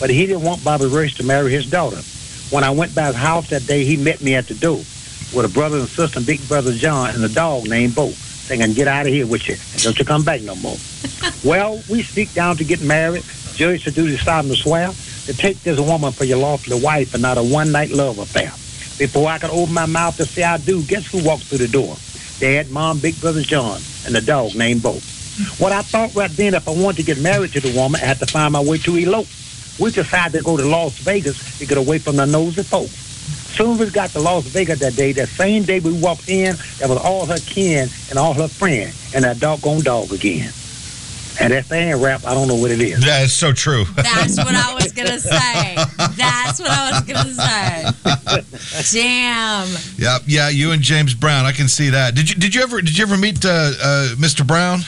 but 0.00 0.08
he 0.08 0.24
didn't 0.24 0.44
want 0.44 0.64
Bobby 0.64 0.86
Rush 0.86 1.14
to 1.16 1.22
marry 1.22 1.52
his 1.52 1.66
daughter. 1.66 2.00
When 2.48 2.64
I 2.64 2.70
went 2.70 2.94
by 2.94 3.08
his 3.08 3.16
house 3.16 3.50
that 3.50 3.66
day, 3.66 3.84
he 3.84 3.98
met 3.98 4.22
me 4.22 4.34
at 4.34 4.48
the 4.48 4.54
door 4.54 4.82
with 5.34 5.44
a 5.44 5.48
brother 5.48 5.76
and 5.76 5.88
sister, 5.88 6.22
big 6.22 6.40
brother 6.48 6.72
John, 6.72 7.10
and 7.10 7.22
a 7.22 7.28
dog 7.28 7.68
named 7.68 7.94
Bo, 7.94 8.08
saying, 8.12 8.72
"Get 8.72 8.88
out 8.88 9.06
of 9.06 9.12
here 9.12 9.26
with 9.26 9.46
you, 9.46 9.56
and 9.74 9.82
don't 9.82 9.98
you 9.98 10.06
come 10.06 10.22
back 10.22 10.40
no 10.40 10.56
more." 10.56 10.78
well, 11.44 11.82
we 11.90 12.02
sneaked 12.02 12.34
down 12.34 12.56
to 12.56 12.64
get 12.64 12.80
married. 12.80 13.24
Judge 13.60 13.84
to 13.84 13.90
do 13.90 14.10
the 14.10 14.16
solemn 14.16 14.54
swear 14.54 14.90
to 15.26 15.34
take 15.34 15.62
this 15.64 15.78
woman 15.78 16.12
for 16.12 16.24
your 16.24 16.38
lawful 16.38 16.80
wife 16.80 17.12
and 17.12 17.20
not 17.20 17.36
a 17.36 17.42
one 17.42 17.70
night 17.70 17.90
love 17.90 18.18
affair. 18.18 18.48
Before 18.96 19.28
I 19.28 19.36
could 19.36 19.50
open 19.50 19.74
my 19.74 19.84
mouth 19.84 20.16
to 20.16 20.24
say 20.24 20.44
I 20.44 20.56
do, 20.56 20.82
guess 20.84 21.06
who 21.08 21.22
walked 21.22 21.42
through 21.42 21.58
the 21.58 21.68
door? 21.68 21.94
Dad, 22.38 22.70
Mom, 22.70 23.00
Big 23.00 23.20
Brother 23.20 23.42
John, 23.42 23.78
and 24.06 24.14
the 24.14 24.22
dog 24.22 24.54
named 24.54 24.82
Bo. 24.82 24.92
What 25.58 25.72
I 25.72 25.82
thought 25.82 26.14
right 26.14 26.30
then, 26.30 26.54
if 26.54 26.66
I 26.66 26.70
wanted 26.70 26.96
to 26.96 27.02
get 27.02 27.20
married 27.20 27.52
to 27.52 27.60
the 27.60 27.78
woman, 27.78 28.00
I 28.00 28.06
had 28.06 28.18
to 28.20 28.26
find 28.26 28.54
my 28.54 28.64
way 28.64 28.78
to 28.78 28.96
elope. 28.96 29.28
We 29.78 29.90
decided 29.90 30.38
to 30.38 30.42
go 30.42 30.56
to 30.56 30.64
Las 30.64 30.96
Vegas 30.96 31.58
to 31.58 31.66
get 31.66 31.76
away 31.76 31.98
from 31.98 32.16
the 32.16 32.24
nosy 32.24 32.62
folks. 32.62 32.96
Soon 33.58 33.72
as 33.72 33.78
we 33.80 33.90
got 33.90 34.08
to 34.12 34.20
Las 34.20 34.44
Vegas 34.44 34.78
that 34.78 34.96
day, 34.96 35.12
that 35.12 35.28
same 35.28 35.64
day 35.64 35.80
we 35.80 35.92
walked 35.92 36.30
in, 36.30 36.56
there 36.78 36.88
was 36.88 36.96
all 36.96 37.26
her 37.26 37.40
kin 37.40 37.90
and 38.08 38.18
all 38.18 38.32
her 38.32 38.48
friends, 38.48 39.14
and 39.14 39.22
that 39.24 39.38
doggone 39.38 39.82
dog 39.82 40.10
again. 40.12 40.50
And 41.40 41.52
if 41.54 41.68
they 41.68 41.90
ain't 41.90 42.02
rap, 42.02 42.24
I 42.26 42.34
don't 42.34 42.48
know 42.48 42.54
what 42.56 42.70
it 42.70 42.80
is. 42.80 43.04
Yeah, 43.04 43.22
it's 43.24 43.32
so 43.32 43.52
true. 43.52 43.84
That's 43.96 44.36
what 44.36 44.54
I 44.54 44.74
was 44.74 44.92
gonna 44.92 45.18
say. 45.18 45.74
That's 46.16 46.60
what 46.60 46.70
I 46.70 46.90
was 46.90 47.00
gonna 47.02 48.44
say. 48.82 49.00
Damn. 49.00 49.68
Yeah, 49.96 50.18
yeah. 50.26 50.48
You 50.50 50.72
and 50.72 50.82
James 50.82 51.14
Brown, 51.14 51.46
I 51.46 51.52
can 51.52 51.66
see 51.68 51.90
that. 51.90 52.14
Did 52.14 52.28
you 52.28 52.36
did 52.36 52.54
you 52.54 52.62
ever 52.62 52.82
did 52.82 52.96
you 52.96 53.04
ever 53.04 53.16
meet 53.16 53.44
uh, 53.44 53.48
uh, 53.48 54.08
Mr. 54.16 54.46
Brown? 54.46 54.80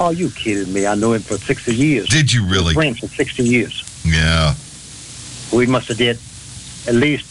Oh, 0.00 0.10
you 0.10 0.30
kidding 0.30 0.72
me? 0.72 0.86
I 0.86 0.94
know 0.94 1.12
him 1.12 1.22
for 1.22 1.36
60 1.36 1.74
years. 1.74 2.08
Did 2.08 2.32
you 2.32 2.46
really? 2.46 2.72
Friends 2.72 3.00
for 3.00 3.08
60 3.08 3.42
years. 3.42 3.82
Yeah. 4.06 4.54
We 5.52 5.66
must 5.66 5.88
have 5.88 5.98
did 5.98 6.18
at 6.86 6.94
least 6.94 7.26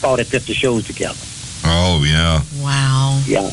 40, 0.00 0.24
50 0.24 0.52
shows 0.52 0.86
together. 0.86 1.18
Oh 1.64 2.04
yeah. 2.06 2.40
Wow. 2.62 3.22
Yeah. 3.24 3.50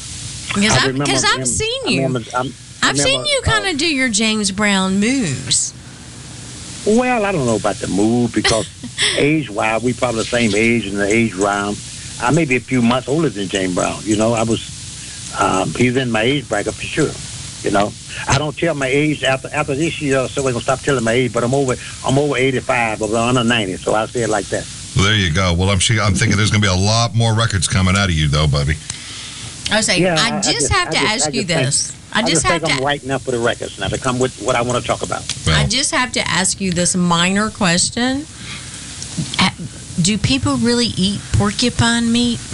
Because 0.53 0.71
I 0.73 0.89
I've, 0.89 1.01
I've 1.01 1.39
him- 1.39 1.45
seen 1.45 1.81
I 1.85 1.89
you. 1.89 2.01
remember- 2.03 2.29
I'm- 2.35 2.53
I 2.81 2.89
I've 2.89 2.97
seen 2.97 3.25
you 3.25 3.41
kind 3.43 3.65
uh, 3.65 3.69
of 3.71 3.77
do 3.77 3.85
your 3.87 4.09
James 4.09 4.51
Brown 4.51 4.99
moves. 4.99 5.73
Well, 6.87 7.25
I 7.25 7.31
don't 7.31 7.45
know 7.45 7.57
about 7.57 7.75
the 7.75 7.87
move 7.87 8.33
because 8.33 8.67
age-wise, 9.17 9.83
we 9.83 9.93
probably 9.93 10.21
the 10.21 10.25
same 10.27 10.55
age 10.55 10.87
in 10.87 10.95
the 10.95 11.05
age 11.05 11.33
round. 11.35 11.77
I 12.21 12.31
may 12.31 12.45
be 12.45 12.55
a 12.55 12.59
few 12.61 12.81
months 12.81 13.07
older 13.07 13.29
than 13.29 13.47
James 13.47 13.75
Brown. 13.75 14.01
You 14.03 14.15
know, 14.17 14.33
I 14.33 14.43
was, 14.43 15.33
um, 15.39 15.69
he's 15.75 15.95
in 15.95 16.09
my 16.11 16.21
age 16.21 16.47
bracket 16.49 16.73
for 16.73 16.83
sure. 16.83 17.11
You 17.61 17.71
know, 17.71 17.91
I 18.27 18.37
don't 18.37 18.57
tell 18.57 18.73
my 18.73 18.87
age 18.87 19.23
after 19.23 19.49
after 19.53 19.75
this 19.75 20.01
year, 20.01 20.27
so 20.29 20.41
we're 20.41 20.53
gonna 20.53 20.63
stop 20.63 20.79
telling 20.79 21.03
my 21.03 21.11
age. 21.11 21.33
But 21.33 21.43
I'm 21.43 21.53
over, 21.53 21.75
I'm 22.05 22.17
over 22.17 22.37
85, 22.37 22.99
but 22.99 23.09
I'm 23.09 23.35
under 23.37 23.43
90, 23.43 23.75
so 23.77 23.93
I 23.93 24.05
say 24.05 24.21
it 24.23 24.29
like 24.29 24.45
that. 24.45 24.65
Well, 24.95 25.03
there 25.05 25.15
you 25.15 25.33
go. 25.33 25.53
Well, 25.53 25.69
I'm 25.69 25.79
sure, 25.79 26.01
I'm 26.01 26.13
thinking 26.15 26.37
there's 26.37 26.51
going 26.51 26.63
to 26.63 26.67
be 26.67 26.73
a 26.73 26.77
lot 26.85 27.13
more 27.13 27.35
records 27.35 27.67
coming 27.67 27.95
out 27.95 28.09
of 28.09 28.15
you, 28.15 28.27
though, 28.27 28.47
Bubby. 28.47 28.73
I 29.71 29.77
was 29.77 29.87
like, 29.87 29.99
Yeah, 29.99 30.15
I, 30.17 30.31
I- 30.31 30.37
I 30.37 30.41
just 30.41 30.51
just- 30.51 30.71
have 30.71 30.87
I 30.87 30.91
to 30.91 30.97
just- 30.97 31.13
ask 31.13 31.27
I 31.27 31.31
you 31.31 31.43
just 31.43 31.47
think- 31.53 31.65
this. 31.65 31.98
I 32.13 32.19
I 32.19 32.21
just 32.21 32.31
just 32.33 32.45
have 32.47 32.61
think 32.61 32.73
I'm 32.73 32.79
to. 32.79 32.85
writing 32.85 33.11
up 33.11 33.21
for 33.21 33.31
the 33.31 33.39
records 33.39 33.79
now 33.79 33.87
to 33.87 33.97
come 33.97 34.19
with 34.19 34.39
what 34.41 34.55
I 34.55 34.61
want 34.61 34.81
to 34.81 34.87
talk 34.87 35.03
about. 35.03 35.21
I 35.47 35.65
just 35.67 35.91
have 35.91 36.11
to 36.13 36.21
ask 36.27 36.59
you 36.61 36.71
this 36.71 36.95
minor 36.95 37.49
question. 37.49 38.25
Do 40.01 40.17
people 40.17 40.55
really 40.57 40.87
eat 40.95 41.19
porcupine 41.33 42.11
meat? 42.11 42.39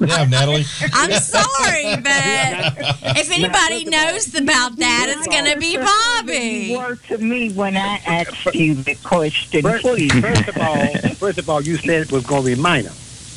Yeah, 0.00 0.24
Natalie. 0.24 0.64
I'm 0.92 1.12
sorry, 1.20 1.94
but 1.96 3.16
if 3.16 3.30
anybody 3.30 3.84
knows 3.84 4.34
about 4.34 4.76
that, 4.78 5.06
it's 5.16 5.28
going 5.28 5.44
to 5.52 5.56
be 5.58 5.76
Bobby. 5.76 6.72
You 6.72 6.78
were 6.78 6.96
to 6.96 7.18
me 7.18 7.50
when 7.52 7.76
I 7.76 8.00
asked 8.04 8.52
you 8.54 8.74
the 8.74 8.96
question, 8.96 9.62
First, 9.62 9.82
please. 9.84 10.12
first 10.12 10.48
of 10.48 10.58
all, 10.58 10.86
first 11.14 11.38
of 11.38 11.48
all, 11.48 11.60
you 11.60 11.76
said 11.76 12.02
it 12.02 12.10
was 12.12 12.26
going 12.26 12.42
to 12.44 12.56
be 12.56 12.60
minor. 12.60 12.90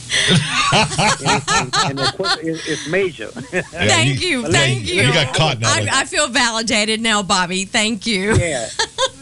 and, 0.74 1.44
and, 1.50 1.74
and 1.86 1.98
the 2.00 2.14
question 2.16 2.48
is, 2.48 2.68
it's 2.68 2.88
major. 2.88 3.28
Thank 3.72 4.22
you, 4.22 4.44
But 4.44 4.52
thank 4.52 4.86
you. 4.86 5.04
you 5.04 5.14
got 5.14 5.36
caught, 5.36 5.60
Natalie. 5.60 5.90
I, 5.90 6.02
I 6.02 6.06
feel 6.06 6.28
validated 6.28 7.02
now, 7.02 7.24
Bobby. 7.24 7.66
Thank 7.66 8.06
you. 8.06 8.36
yeah, 8.36 8.70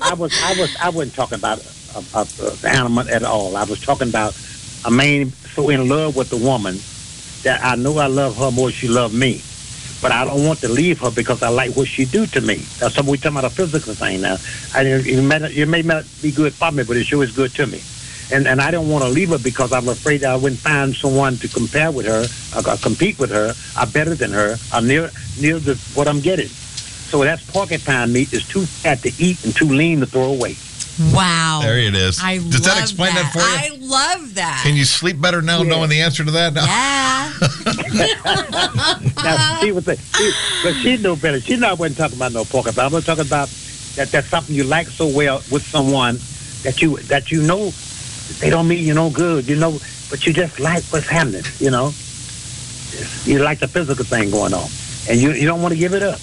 I 0.02 0.14
was, 0.14 0.42
I 0.44 0.60
was, 0.60 0.76
I 0.82 0.90
wasn't 0.90 1.16
talking 1.16 1.38
about 1.38 1.60
a, 1.96 2.04
a, 2.14 2.28
a 2.42 2.68
animal 2.68 3.08
at 3.10 3.24
all. 3.24 3.56
I 3.56 3.64
was 3.64 3.80
talking 3.80 4.10
about 4.10 4.38
a 4.86 4.92
man 4.92 5.32
so 5.56 5.70
in 5.70 5.88
love 5.88 6.16
with 6.16 6.30
the 6.30 6.38
woman 6.38 6.78
that 7.44 7.64
I 7.64 7.76
know 7.76 7.98
I 7.98 8.08
love 8.08 8.36
her 8.38 8.52
more 8.52 8.68
than 8.68 8.74
she 8.74 8.88
loved 8.88 9.14
me. 9.14 9.42
But 10.02 10.12
I 10.12 10.26
don't 10.26 10.46
want 10.46 10.60
to 10.62 10.68
leave 10.68 11.00
her 11.00 11.12
because 11.12 11.42
I 11.42 11.48
like 11.48 11.76
what 11.78 11.88
she 11.88 12.04
do 12.04 12.26
to 12.28 12.42
me. 12.42 12.56
That's 12.80 12.96
something 12.96 13.10
we 13.10 13.18
talking 13.18 13.38
about 13.38 13.46
a 13.52 13.56
physical 13.56 13.94
thing 13.94 14.20
now. 14.22 14.36
I, 14.74 14.84
it, 14.84 15.24
may 15.24 15.40
not, 15.40 15.52
it 15.52 15.66
may 15.68 15.82
not 15.82 16.04
be 16.22 16.32
good 16.32 16.54
for 16.54 16.72
me, 16.72 16.84
but 16.84 16.98
it 16.98 17.06
sure 17.06 17.24
is 17.24 17.32
good 17.32 17.54
to 17.56 17.68
me. 17.68 17.82
And 18.34 18.48
and 18.48 18.60
I 18.60 18.72
don't 18.72 18.90
want 18.90 19.04
to 19.04 19.10
leave 19.10 19.30
her 19.30 19.38
because 19.38 19.72
I'm 19.72 19.88
afraid 19.88 20.24
I 20.24 20.36
wouldn't 20.36 20.60
find 20.60 20.96
someone 20.96 21.38
to 21.38 21.48
compare 21.48 21.92
with 21.92 22.08
her, 22.08 22.26
or, 22.58 22.68
or 22.74 22.78
compete 22.78 23.20
with 23.20 23.30
her, 23.30 23.54
or 23.80 23.86
better 23.88 24.16
than 24.16 24.32
her, 24.32 24.58
or 24.74 24.82
near 24.82 25.12
near 25.40 25.60
the, 25.60 25.76
what 25.94 26.08
I'm 26.08 26.20
getting. 26.20 26.48
So 26.50 27.24
that's 27.24 27.44
porcupine 27.44 28.12
meat 28.12 28.34
is 28.34 28.44
too 28.48 28.66
fat 28.66 29.04
to 29.04 29.12
eat 29.20 29.44
and 29.46 29.56
too 29.56 29.68
lean 29.70 30.00
to 30.00 30.08
throw 30.08 30.34
away. 30.34 30.56
Wow. 31.14 31.60
There 31.62 31.78
it 31.78 31.96
is. 31.96 32.20
I 32.22 32.38
Does 32.38 32.62
that 32.62 32.80
explain 32.82 33.14
that, 33.16 33.32
for 33.32 33.40
you? 33.40 33.46
I 33.46 33.70
love 33.88 34.36
that. 34.36 34.62
Can 34.64 34.76
you 34.76 34.86
sleep 34.86 35.20
better 35.22 35.42
now 35.42 35.62
Yeah. 35.62 35.70
knowing 35.70 35.90
the 35.90 36.02
answer 36.02 36.24
to 36.24 36.32
that? 36.32 36.54
No. 36.54 36.62
yeah. 36.64 37.32
Now, 39.24 39.60
she 39.62 39.72
was, 39.72 39.86
she, 39.86 40.32
but 40.64 40.74
she 40.82 40.98
knew 40.98 41.16
better. 41.16 41.40
She 41.40 41.56
know 41.56 41.70
I 41.70 41.74
wasn't 41.74 41.98
talking 41.98 42.18
about 42.18 42.34
no 42.34 42.44
porcupine. 42.46 42.84
I 42.86 42.88
was 42.90 43.06
talking 43.06 43.26
about 43.26 43.48
that 43.96 44.12
that's 44.12 44.28
something 44.28 44.54
you 44.56 44.64
like 44.66 44.88
so 44.90 45.08
well 45.08 45.38
with 45.52 45.64
someone 45.64 46.18
that 46.64 46.82
you 46.82 46.98
that 47.08 47.32
you 47.32 47.42
know 47.42 47.72
they 48.40 48.50
don't 48.50 48.68
mean 48.68 48.86
you 48.86 48.94
no 48.94 49.10
good, 49.10 49.48
you 49.48 49.56
know, 49.56 49.80
but 50.10 50.26
you 50.26 50.34
just 50.34 50.60
like 50.60 50.84
what's 50.86 51.08
happening, 51.08 51.44
you 51.60 51.72
know. 51.72 51.94
You 53.26 53.40
like 53.40 53.60
the 53.60 53.68
physical 53.68 54.06
thing 54.06 54.30
going 54.30 54.54
on, 54.54 54.70
and 55.10 55.20
you 55.20 55.32
you 55.34 55.46
don't 55.48 55.62
want 55.62 55.74
to 55.74 55.80
give 55.80 55.94
it 55.94 56.04
up. 56.04 56.20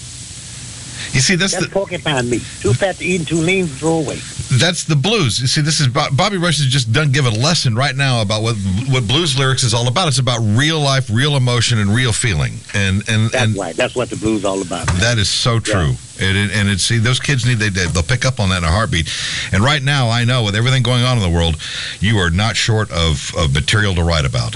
You 1.13 1.21
see, 1.21 1.35
that's 1.35 1.53
That's 1.53 1.67
the 1.67 1.73
porcupine 1.73 2.31
meat. 2.31 2.43
Too 2.61 2.73
fat 2.73 2.97
to 2.97 3.05
eat 3.05 3.21
and 3.21 3.29
too 3.29 3.37
lean 3.37 3.67
to 3.67 3.73
throw 3.75 3.99
away. 3.99 4.17
that's 4.59 4.85
the 4.85 4.95
blues. 4.97 5.41
You 5.41 5.49
see, 5.49 5.61
this 5.61 5.81
is 5.81 5.89
Bobby 5.89 6.37
Rush 6.37 6.59
has 6.59 6.67
just 6.67 6.93
done 6.93 7.11
give 7.11 7.27
a 7.27 7.31
lesson 7.31 7.75
right 7.75 7.95
now 7.97 8.23
about 8.23 8.43
what 8.43 8.57
what 8.89 9.07
blues 9.09 9.37
lyrics 9.39 9.63
is 9.65 9.75
all 9.75 9.89
about. 9.89 10.09
It's 10.09 10.19
about 10.19 10.39
real 10.41 10.79
life, 10.81 11.11
real 11.11 11.37
emotion, 11.37 11.79
and 11.79 11.91
real 11.95 12.13
feeling. 12.13 12.55
And 12.75 13.09
and 13.09 13.31
That's 13.31 13.45
and 13.45 13.57
right. 13.57 13.77
That's 13.77 13.97
what 13.97 14.09
the 14.11 14.17
blues 14.17 14.45
all 14.45 14.63
about. 14.63 14.87
That 15.01 15.19
is 15.19 15.29
so 15.29 15.59
true. 15.59 15.95
And, 16.21 16.37
it, 16.37 16.51
and 16.53 16.69
it's 16.69 16.83
see 16.83 16.99
those 16.99 17.19
kids 17.19 17.47
need 17.47 17.59
they 17.59 17.71
they'll 17.71 18.03
pick 18.03 18.25
up 18.25 18.39
on 18.39 18.51
that 18.51 18.59
in 18.59 18.65
a 18.65 18.71
heartbeat. 18.71 19.11
And 19.53 19.65
right 19.65 19.83
now, 19.83 20.11
I 20.11 20.25
know 20.25 20.45
with 20.45 20.55
everything 20.55 20.83
going 20.83 21.03
on 21.03 21.17
in 21.17 21.23
the 21.23 21.31
world, 21.31 21.57
you 22.01 22.19
are 22.19 22.31
not 22.31 22.57
short 22.57 22.91
of, 22.93 23.33
of 23.37 23.53
material 23.55 23.95
to 23.95 24.05
write 24.05 24.25
about. 24.25 24.55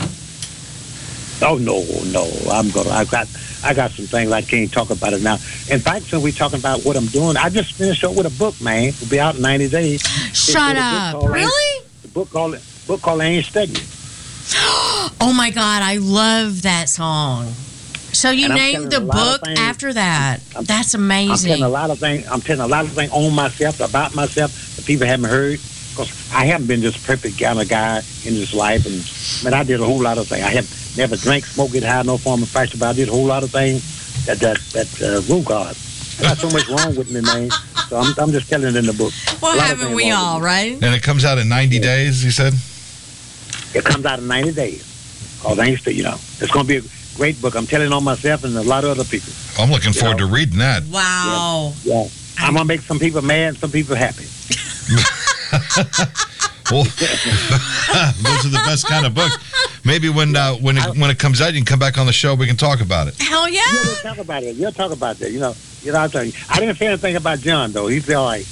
Oh 1.42 1.56
no, 1.58 1.82
no! 2.12 2.24
I'm 2.50 2.70
gonna. 2.70 2.90
I've 2.90 3.10
got. 3.10 3.26
I 3.64 3.74
got 3.74 3.90
some 3.92 4.06
things 4.06 4.30
I 4.30 4.42
can't 4.42 4.70
talk 4.72 4.90
about 4.90 5.12
it 5.14 5.22
now. 5.22 5.34
In 5.70 5.80
fact, 5.80 6.04
since 6.06 6.22
we're 6.22 6.32
talking 6.32 6.58
about 6.58 6.84
what 6.84 6.96
I'm 6.96 7.06
doing, 7.06 7.36
I 7.36 7.48
just 7.48 7.72
finished 7.72 8.04
up 8.04 8.14
with 8.14 8.26
a 8.26 8.38
book, 8.38 8.60
man. 8.60 8.88
It'll 8.88 9.08
be 9.08 9.18
out 9.18 9.36
in 9.36 9.42
90 9.42 9.68
days. 9.68 10.02
Shut 10.36 10.76
up. 10.76 11.22
Really? 11.28 11.84
The 12.02 12.08
book 12.08 12.30
called 12.30 12.58
book 12.86 13.00
called 13.00 13.22
Ain't 13.22 13.44
Studying. 13.46 13.76
Oh 15.20 15.32
my 15.36 15.50
God, 15.50 15.82
I 15.82 15.96
love 15.98 16.62
that 16.62 16.88
song. 16.88 17.46
So 18.12 18.30
you 18.30 18.46
And 18.46 18.54
named 18.54 18.90
the 18.90 18.98
a 18.98 19.00
lot 19.00 19.16
of 19.36 19.40
book 19.40 19.48
after 19.58 19.92
that. 19.92 20.38
I'm- 20.54 20.64
That's 20.64 20.94
I'm 20.94 21.36
telling 21.38 21.62
a 21.62 21.68
lot 21.68 21.90
of 21.90 21.98
things. 21.98 22.26
I'm 22.30 22.40
telling 22.40 22.60
a 22.62 22.66
lot 22.66 22.84
of 22.84 22.92
things 22.92 23.10
on 23.12 23.34
myself, 23.34 23.80
about 23.80 24.14
myself, 24.14 24.76
that 24.76 24.84
people 24.86 25.06
haven't 25.06 25.28
heard. 25.30 25.60
Because 25.94 26.10
I 26.34 26.46
haven't 26.46 26.66
been 26.66 26.80
this 26.80 26.96
perfect 26.96 27.38
kind 27.38 27.60
of 27.60 27.68
guy 27.68 27.98
in 28.24 28.34
this 28.34 28.52
life, 28.52 28.84
and 28.84 28.96
I 28.96 29.44
mean, 29.44 29.54
I 29.60 29.62
did 29.62 29.80
a 29.80 29.84
whole 29.84 30.02
lot 30.02 30.18
of 30.18 30.26
things. 30.26 30.42
I 30.42 30.50
have 30.50 30.94
never 30.96 31.14
drank, 31.16 31.46
smoked, 31.46 31.72
get 31.72 31.84
high, 31.84 32.02
no 32.02 32.18
form 32.18 32.42
of 32.42 32.48
fashion, 32.48 32.80
but 32.80 32.88
I 32.88 32.92
did 32.94 33.08
a 33.08 33.12
whole 33.12 33.26
lot 33.26 33.44
of 33.44 33.50
things 33.52 34.26
that 34.26 34.40
that 34.40 34.58
that 34.72 34.88
uh, 35.00 35.22
oh 35.32 35.42
God, 35.42 35.76
I 36.18 36.22
got 36.22 36.38
so 36.38 36.50
much 36.50 36.68
wrong 36.68 36.96
with 36.96 37.12
me, 37.12 37.20
man. 37.20 37.50
So 37.88 37.96
I'm 37.96 38.12
I'm 38.18 38.32
just 38.32 38.48
telling 38.48 38.66
it 38.66 38.76
in 38.76 38.86
the 38.86 38.92
book. 38.92 39.12
Well, 39.40 39.54
A 39.54 39.56
lot 39.56 39.70
of 39.70 39.78
haven't 39.78 39.94
we 39.94 40.10
wrong 40.10 40.10
with 40.10 40.18
all, 40.18 40.38
me. 40.40 40.44
right? 40.44 40.72
And 40.82 40.94
it 40.94 41.02
comes 41.04 41.24
out 41.24 41.38
in 41.38 41.48
90 41.48 41.78
days, 41.78 42.24
you 42.24 42.32
said? 42.32 42.54
It 43.72 43.84
comes 43.84 44.04
out 44.04 44.18
in 44.18 44.26
90 44.26 44.52
days. 44.52 44.82
Oh, 45.44 45.54
thanks 45.54 45.82
to 45.82 45.92
you 45.94 46.02
know, 46.02 46.14
it's 46.40 46.50
gonna 46.50 46.64
be 46.64 46.78
a 46.78 46.82
great 47.14 47.40
book. 47.40 47.54
I'm 47.54 47.66
telling 47.68 47.92
on 47.92 48.02
myself 48.02 48.42
and 48.42 48.56
a 48.56 48.62
lot 48.62 48.82
of 48.82 48.90
other 48.90 49.04
people. 49.04 49.32
I'm 49.58 49.70
looking 49.70 49.92
forward 49.92 50.18
to 50.18 50.26
reading 50.26 50.58
that. 50.58 50.82
Wow. 50.90 51.72
Yeah. 51.84 52.08
I'm 52.38 52.54
gonna 52.54 52.64
make 52.64 52.80
some 52.80 52.98
people 52.98 53.22
mad, 53.22 53.50
and 53.50 53.58
some 53.58 53.70
people 53.70 53.94
happy. 53.94 54.26
Well, 56.70 56.84
those 56.84 58.46
are 58.46 58.48
the 58.48 58.62
best 58.64 58.86
kind 58.86 59.04
of 59.04 59.14
books. 59.14 59.36
Maybe 59.84 60.08
when 60.08 60.34
uh, 60.34 60.54
when 60.54 60.78
it, 60.78 60.96
when 60.96 61.10
it 61.10 61.18
comes 61.18 61.42
out, 61.42 61.52
you 61.52 61.58
can 61.58 61.66
come 61.66 61.78
back 61.78 61.98
on 61.98 62.06
the 62.06 62.12
show. 62.12 62.34
We 62.34 62.46
can 62.46 62.56
talk 62.56 62.80
about 62.80 63.06
it. 63.06 63.20
Hell 63.20 63.48
yeah. 63.48 63.60
Yeah, 63.70 63.80
we'll 63.84 63.96
talk 63.96 64.18
about 64.18 64.42
it. 64.42 64.56
You'll 64.56 64.72
talk 64.72 64.90
about 64.90 65.18
that. 65.18 65.30
You 65.30 65.40
know, 65.40 65.54
you 65.82 65.92
know. 65.92 65.98
I'll 65.98 66.08
tell 66.08 66.24
you. 66.24 66.32
I 66.48 66.60
didn't 66.60 66.76
say 66.76 66.86
anything 66.86 67.16
about 67.16 67.40
John 67.40 67.72
though. 67.72 67.88
He's 67.88 68.08
all 68.14 68.28
right. 68.28 68.46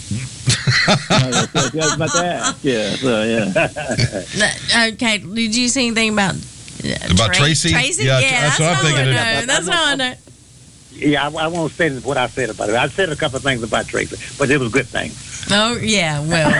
yeah, 1.72 1.94
about 1.94 2.12
that. 2.12 2.56
Yeah, 2.62 2.90
so, 2.96 3.22
yeah. 3.24 4.88
Okay. 4.92 5.18
Did 5.18 5.56
you 5.56 5.68
see 5.68 5.86
anything 5.86 6.12
about 6.12 6.34
uh, 6.34 7.14
About 7.14 7.32
Tra- 7.32 7.46
Tracy? 7.46 7.70
Tracy? 7.70 8.04
Yeah, 8.04 8.18
Yeah, 8.20 8.40
that's 8.42 8.60
what 8.60 8.76
I'm 8.76 8.84
thinking. 8.84 9.06
Know. 9.06 9.46
That's 9.46 9.68
how 9.68 9.84
I 9.86 9.94
know. 9.94 10.14
Yeah, 11.02 11.28
I, 11.28 11.44
I 11.44 11.46
won't 11.48 11.72
say 11.72 11.90
what 12.00 12.16
I 12.16 12.26
said 12.28 12.50
about 12.50 12.68
it. 12.68 12.76
I 12.76 12.88
said 12.88 13.10
a 13.10 13.16
couple 13.16 13.36
of 13.36 13.42
things 13.42 13.62
about 13.62 13.86
Tracy, 13.86 14.16
but 14.38 14.50
it 14.50 14.58
was 14.58 14.70
good 14.72 14.86
things. 14.86 15.46
Oh 15.50 15.76
yeah. 15.78 16.20
Well, 16.20 16.48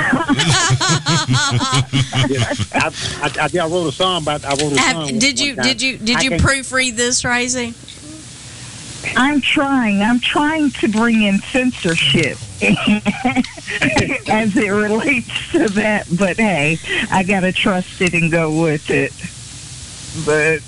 I, 2.73 2.93
I, 3.23 3.31
I, 3.41 3.49
I 3.61 3.67
wrote 3.67 3.87
a 3.87 3.93
song 3.93 4.23
about. 4.23 4.45
I 4.45 4.51
wrote 4.51 4.73
a 4.73 4.77
song. 4.77 5.09
have, 5.09 5.19
did 5.19 5.39
you 5.39 5.55
time. 5.57 5.65
did 5.65 5.81
you 5.83 5.99
did 5.99 6.23
you 6.23 6.33
proofread 6.33 6.97
this, 6.97 7.21
Tracy? 7.21 7.75
I'm 9.17 9.41
trying. 9.41 10.03
I'm 10.03 10.21
trying 10.21 10.71
to 10.71 10.89
bring 10.89 11.23
in 11.23 11.39
censorship 11.39 12.39
as 14.29 14.57
it 14.57 14.71
relates 14.71 15.53
to 15.53 15.69
that. 15.71 16.07
But 16.17 16.37
hey, 16.37 16.79
I 17.11 17.23
gotta 17.23 17.53
trust 17.53 18.01
it 18.01 18.15
and 18.15 18.31
go 18.31 18.63
with 18.63 18.91
it. 18.91 19.13
But 20.27 20.61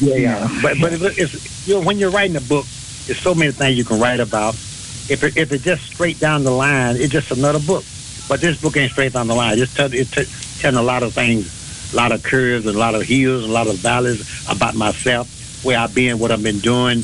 Yeah, 0.00 0.16
yeah. 0.16 0.60
But 0.62 0.80
but 0.80 0.92
it, 0.92 1.18
it's 1.18 1.66
you 1.66 1.74
know 1.74 1.80
when 1.86 1.98
you're 1.98 2.10
writing 2.10 2.36
a 2.36 2.40
book, 2.40 2.66
there's 3.06 3.20
so 3.20 3.34
many 3.34 3.52
things 3.52 3.76
you 3.76 3.84
can 3.84 4.00
write 4.00 4.20
about. 4.20 4.54
If 4.54 5.24
it, 5.24 5.36
if 5.36 5.52
it's 5.52 5.64
just 5.64 5.84
straight 5.84 6.20
down 6.20 6.44
the 6.44 6.50
line, 6.50 6.96
it's 6.96 7.12
just 7.12 7.30
another 7.30 7.58
book. 7.58 7.84
But 8.28 8.40
this 8.40 8.60
book 8.60 8.76
ain't 8.76 8.92
straight 8.92 9.12
down 9.12 9.26
the 9.26 9.34
line. 9.34 9.58
It's 9.58 9.74
tell, 9.74 9.92
it's 9.92 10.10
t- 10.10 10.60
telling 10.60 10.78
a 10.78 10.82
lot 10.82 11.02
of 11.02 11.12
things, 11.12 11.92
a 11.92 11.96
lot 11.96 12.12
of 12.12 12.22
curves, 12.22 12.66
and 12.66 12.76
a 12.76 12.78
lot 12.78 12.94
of 12.94 13.02
hills, 13.02 13.44
a 13.44 13.48
lot 13.48 13.66
of 13.66 13.76
valleys 13.76 14.48
about 14.48 14.74
myself, 14.74 15.64
where 15.64 15.78
I've 15.78 15.94
been, 15.94 16.18
what 16.18 16.30
I've 16.30 16.42
been 16.42 16.60
doing, 16.60 17.02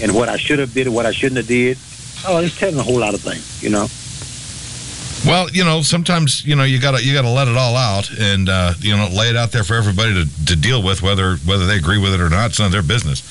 and 0.00 0.14
what 0.14 0.28
I 0.28 0.36
should 0.36 0.60
have 0.60 0.72
did, 0.72 0.88
what 0.88 1.06
I 1.06 1.10
shouldn't 1.10 1.38
have 1.38 1.48
did. 1.48 1.76
Oh, 2.26 2.38
it's 2.38 2.56
telling 2.58 2.78
a 2.78 2.82
whole 2.82 2.98
lot 2.98 3.14
of 3.14 3.20
things, 3.20 3.62
you 3.62 3.70
know. 3.70 3.88
Well, 5.26 5.50
you 5.50 5.64
know, 5.64 5.82
sometimes 5.82 6.46
you 6.46 6.56
know 6.56 6.64
you 6.64 6.80
gotta 6.80 7.04
you 7.04 7.12
gotta 7.12 7.28
let 7.28 7.46
it 7.46 7.56
all 7.56 7.76
out 7.76 8.10
and 8.10 8.48
uh, 8.48 8.72
you 8.78 8.96
know 8.96 9.08
lay 9.08 9.28
it 9.28 9.36
out 9.36 9.52
there 9.52 9.64
for 9.64 9.74
everybody 9.74 10.14
to, 10.14 10.46
to 10.46 10.56
deal 10.56 10.82
with, 10.82 11.02
whether 11.02 11.36
whether 11.36 11.66
they 11.66 11.76
agree 11.76 11.98
with 11.98 12.14
it 12.14 12.20
or 12.20 12.30
not. 12.30 12.50
It's 12.50 12.58
none 12.58 12.66
of 12.66 12.72
their 12.72 12.82
business. 12.82 13.22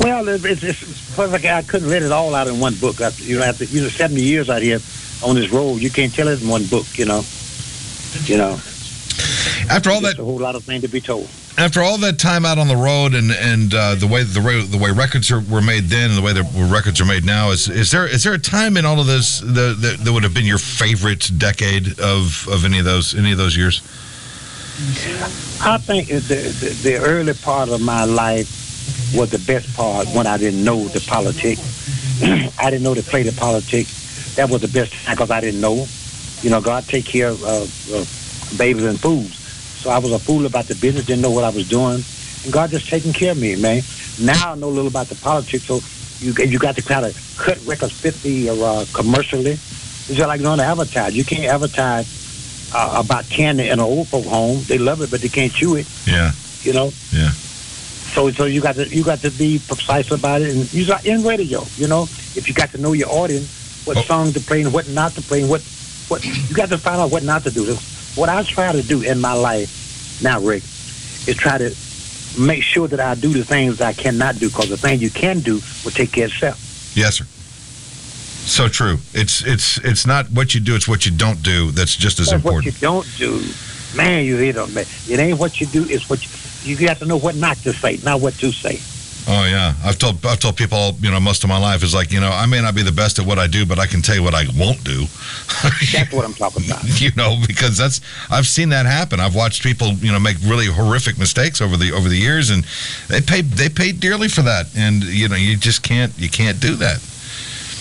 Well, 0.00 0.28
it's, 0.28 0.44
it's, 0.44 0.62
it's 0.62 1.18
like 1.18 1.44
I 1.44 1.62
couldn't 1.62 1.88
let 1.88 2.02
it 2.02 2.10
all 2.12 2.34
out 2.34 2.48
in 2.48 2.58
one 2.58 2.74
book. 2.74 3.00
After, 3.00 3.22
you 3.22 3.38
know, 3.38 3.44
after 3.44 3.64
you 3.64 3.82
know, 3.82 3.88
seventy 3.88 4.22
years 4.22 4.50
out 4.50 4.62
here 4.62 4.80
on 5.24 5.36
this 5.36 5.50
road, 5.50 5.76
you 5.80 5.90
can't 5.90 6.12
tell 6.12 6.28
it 6.28 6.42
in 6.42 6.48
one 6.48 6.64
book. 6.66 6.86
You 6.98 7.06
know, 7.06 7.22
you 8.24 8.36
know. 8.36 8.58
After 9.70 9.90
all 9.90 10.00
that, 10.00 10.18
a 10.18 10.24
whole 10.24 10.40
lot 10.40 10.56
of 10.56 10.64
things 10.64 10.82
to 10.82 10.88
be 10.88 11.00
told. 11.00 11.28
after 11.58 11.82
all 11.82 11.98
that 11.98 12.18
time 12.18 12.46
out 12.46 12.58
on 12.58 12.68
the 12.68 12.76
road 12.76 13.14
and 13.14 13.30
and 13.32 13.74
uh, 13.74 13.94
the 13.94 14.06
way 14.06 14.22
the 14.22 14.40
way 14.40 14.60
the 14.62 14.78
way 14.78 14.90
records 14.90 15.30
are, 15.30 15.40
were 15.40 15.60
made 15.60 15.84
then 15.84 16.10
and 16.10 16.18
the 16.18 16.22
way 16.22 16.32
the 16.32 16.42
records 16.72 17.00
are 17.00 17.04
made 17.04 17.24
now, 17.24 17.50
is 17.50 17.68
is 17.68 17.90
there 17.90 18.06
is 18.06 18.24
there 18.24 18.32
a 18.34 18.38
time 18.38 18.76
in 18.76 18.84
all 18.86 18.98
of 19.00 19.06
this 19.06 19.40
that 19.40 19.76
that, 19.80 19.98
that 20.02 20.12
would 20.12 20.22
have 20.22 20.34
been 20.34 20.46
your 20.46 20.58
favorite 20.58 21.30
decade 21.38 22.00
of 22.00 22.48
of 22.48 22.64
any 22.64 22.78
of 22.78 22.84
those 22.84 23.14
any 23.14 23.32
of 23.32 23.38
those 23.38 23.56
years? 23.56 23.82
I 25.62 25.76
think 25.78 26.08
the, 26.08 26.18
the 26.18 26.80
the 26.82 26.96
early 26.96 27.34
part 27.34 27.68
of 27.68 27.80
my 27.80 28.04
life 28.04 28.69
was 29.14 29.30
the 29.30 29.38
best 29.38 29.72
part 29.74 30.08
when 30.08 30.26
I 30.26 30.36
didn't 30.36 30.64
know 30.64 30.88
the 30.88 31.00
politics. 31.00 31.60
I 32.58 32.70
didn't 32.70 32.82
know 32.82 32.94
to 32.94 33.02
play 33.02 33.22
the 33.22 33.32
politics. 33.32 34.34
That 34.36 34.48
was 34.48 34.60
the 34.60 34.68
best 34.68 34.92
time 34.92 35.16
because 35.16 35.30
I 35.30 35.40
didn't 35.40 35.60
know. 35.60 35.86
You 36.42 36.50
know, 36.50 36.60
God 36.60 36.86
take 36.88 37.04
care 37.04 37.28
of 37.28 37.92
uh, 37.92 38.04
babies 38.56 38.84
and 38.84 38.98
fools. 39.00 39.32
So 39.82 39.90
I 39.90 39.98
was 39.98 40.12
a 40.12 40.18
fool 40.18 40.46
about 40.46 40.66
the 40.68 40.74
business, 40.74 41.06
didn't 41.06 41.22
know 41.22 41.30
what 41.30 41.44
I 41.44 41.50
was 41.50 41.66
doing, 41.66 42.04
and 42.44 42.52
God 42.52 42.70
just 42.70 42.88
taking 42.88 43.12
care 43.12 43.32
of 43.32 43.38
me, 43.38 43.56
man. 43.56 43.82
Now 44.18 44.52
I 44.52 44.54
know 44.54 44.68
a 44.68 44.70
little 44.70 44.88
about 44.88 45.08
the 45.08 45.14
politics, 45.16 45.64
so 45.66 45.80
you 46.20 46.34
you 46.44 46.58
got 46.58 46.76
to 46.76 46.82
kind 46.82 47.06
of 47.06 47.16
cut 47.38 47.58
records 47.66 47.92
fifty 47.94 48.48
or 48.48 48.62
uh, 48.62 48.84
commercially. 48.92 49.52
It's 49.52 50.16
just 50.18 50.28
like 50.28 50.42
going 50.42 50.58
to 50.58 50.64
advertise. 50.64 51.14
You 51.14 51.24
can't 51.24 51.46
advertise 51.46 52.06
uh, 52.74 52.96
about 53.02 53.28
candy 53.28 53.68
in 53.68 53.74
an 53.74 53.80
old 53.80 54.08
folk 54.08 54.24
home. 54.26 54.64
They 54.64 54.78
love 54.78 55.00
it, 55.02 55.10
but 55.10 55.20
they 55.20 55.28
can't 55.28 55.52
chew 55.52 55.76
it. 55.76 55.86
Yeah, 56.06 56.32
You 56.62 56.72
know. 56.72 56.92
Yeah. 57.12 57.32
So 58.12 58.30
so 58.30 58.44
you 58.46 58.60
got 58.60 58.74
to 58.76 58.88
you 58.88 59.04
got 59.04 59.20
to 59.20 59.30
be 59.30 59.60
precise 59.66 60.10
about 60.10 60.42
it, 60.42 60.50
and 60.54 60.72
you 60.72 60.92
in 61.04 61.22
radio. 61.22 61.64
You 61.76 61.88
know, 61.88 62.02
if 62.34 62.48
you 62.48 62.54
got 62.54 62.70
to 62.70 62.78
know 62.78 62.92
your 62.92 63.08
audience, 63.10 63.82
what 63.84 63.96
Oh. 63.98 64.02
song 64.02 64.32
to 64.32 64.40
play 64.40 64.62
and 64.62 64.72
what 64.72 64.88
not 64.88 65.12
to 65.14 65.22
play, 65.22 65.40
and 65.42 65.50
what 65.50 65.62
what 66.08 66.24
you 66.24 66.54
got 66.54 66.68
to 66.70 66.78
find 66.78 67.00
out 67.00 67.10
what 67.10 67.22
not 67.22 67.44
to 67.44 67.50
do. 67.50 67.76
What 68.16 68.28
I 68.28 68.42
try 68.42 68.72
to 68.72 68.82
do 68.82 69.02
in 69.02 69.20
my 69.20 69.34
life 69.34 70.20
now, 70.22 70.40
Rick, 70.40 70.64
is 71.28 71.36
try 71.36 71.58
to 71.58 71.74
make 72.38 72.62
sure 72.62 72.88
that 72.88 72.98
I 73.00 73.14
do 73.14 73.28
the 73.32 73.44
things 73.44 73.80
I 73.80 73.92
cannot 73.92 74.38
do, 74.38 74.48
because 74.48 74.68
the 74.68 74.76
things 74.76 75.00
you 75.02 75.10
can 75.10 75.40
do 75.40 75.60
will 75.84 75.92
take 75.92 76.12
care 76.12 76.26
of 76.26 76.32
itself. 76.32 76.92
yes, 76.96 77.16
sir. 77.16 77.24
So 78.46 78.68
true. 78.68 78.98
It's 79.14 79.42
it's 79.44 79.78
it's 79.78 80.06
not 80.06 80.30
what 80.32 80.54
you 80.54 80.60
do; 80.60 80.74
it's 80.74 80.88
what 80.88 81.06
you 81.06 81.12
don't 81.12 81.42
do 81.42 81.70
that's 81.70 81.94
just 81.94 82.18
as 82.18 82.30
That's 82.30 82.42
what 82.42 82.64
you 82.64 82.72
don't 82.72 83.06
do, 83.16 83.40
man. 83.94 84.24
You 84.24 84.36
hit 84.36 84.56
on 84.58 84.72
me. 84.74 84.82
It 85.08 85.20
ain't 85.20 85.38
what 85.38 85.60
you 85.60 85.66
do; 85.66 85.86
it's 85.88 86.08
what 86.08 86.24
you, 86.24 86.30
you 86.62 86.76
got 86.76 86.98
to 86.98 87.06
know 87.06 87.18
what 87.18 87.36
not 87.36 87.56
to 87.58 87.72
say, 87.72 87.98
not 88.04 88.20
what 88.20 88.34
to 88.34 88.52
say. 88.52 88.78
Oh 89.28 89.46
yeah, 89.46 89.74
I've 89.84 89.98
told 89.98 90.24
I've 90.24 90.40
told 90.40 90.56
people 90.56 90.92
you 91.00 91.10
know 91.10 91.20
most 91.20 91.44
of 91.44 91.50
my 91.50 91.58
life 91.58 91.82
is 91.82 91.94
like 91.94 92.10
you 92.10 92.20
know 92.20 92.30
I 92.30 92.46
may 92.46 92.60
not 92.60 92.74
be 92.74 92.82
the 92.82 92.92
best 92.92 93.18
at 93.18 93.26
what 93.26 93.38
I 93.38 93.46
do, 93.46 93.66
but 93.66 93.78
I 93.78 93.86
can 93.86 94.00
tell 94.00 94.16
you 94.16 94.22
what 94.22 94.34
I 94.34 94.44
won't 94.56 94.82
do. 94.82 95.04
That's 95.92 96.12
what 96.12 96.24
I'm 96.24 96.32
talking 96.32 96.64
about. 96.64 96.82
you 97.00 97.10
know 97.16 97.36
because 97.46 97.76
that's 97.76 98.00
I've 98.30 98.46
seen 98.46 98.70
that 98.70 98.86
happen. 98.86 99.20
I've 99.20 99.34
watched 99.34 99.62
people 99.62 99.92
you 99.94 100.10
know 100.10 100.18
make 100.18 100.38
really 100.44 100.66
horrific 100.66 101.18
mistakes 101.18 101.60
over 101.60 101.76
the 101.76 101.92
over 101.92 102.08
the 102.08 102.16
years, 102.16 102.50
and 102.50 102.64
they 103.08 103.20
pay 103.20 103.42
they 103.42 103.68
pay 103.68 103.92
dearly 103.92 104.28
for 104.28 104.42
that. 104.42 104.66
And 104.74 105.04
you 105.04 105.28
know 105.28 105.36
you 105.36 105.56
just 105.56 105.82
can't 105.82 106.12
you 106.18 106.30
can't 106.30 106.58
do 106.58 106.74
that. 106.76 107.00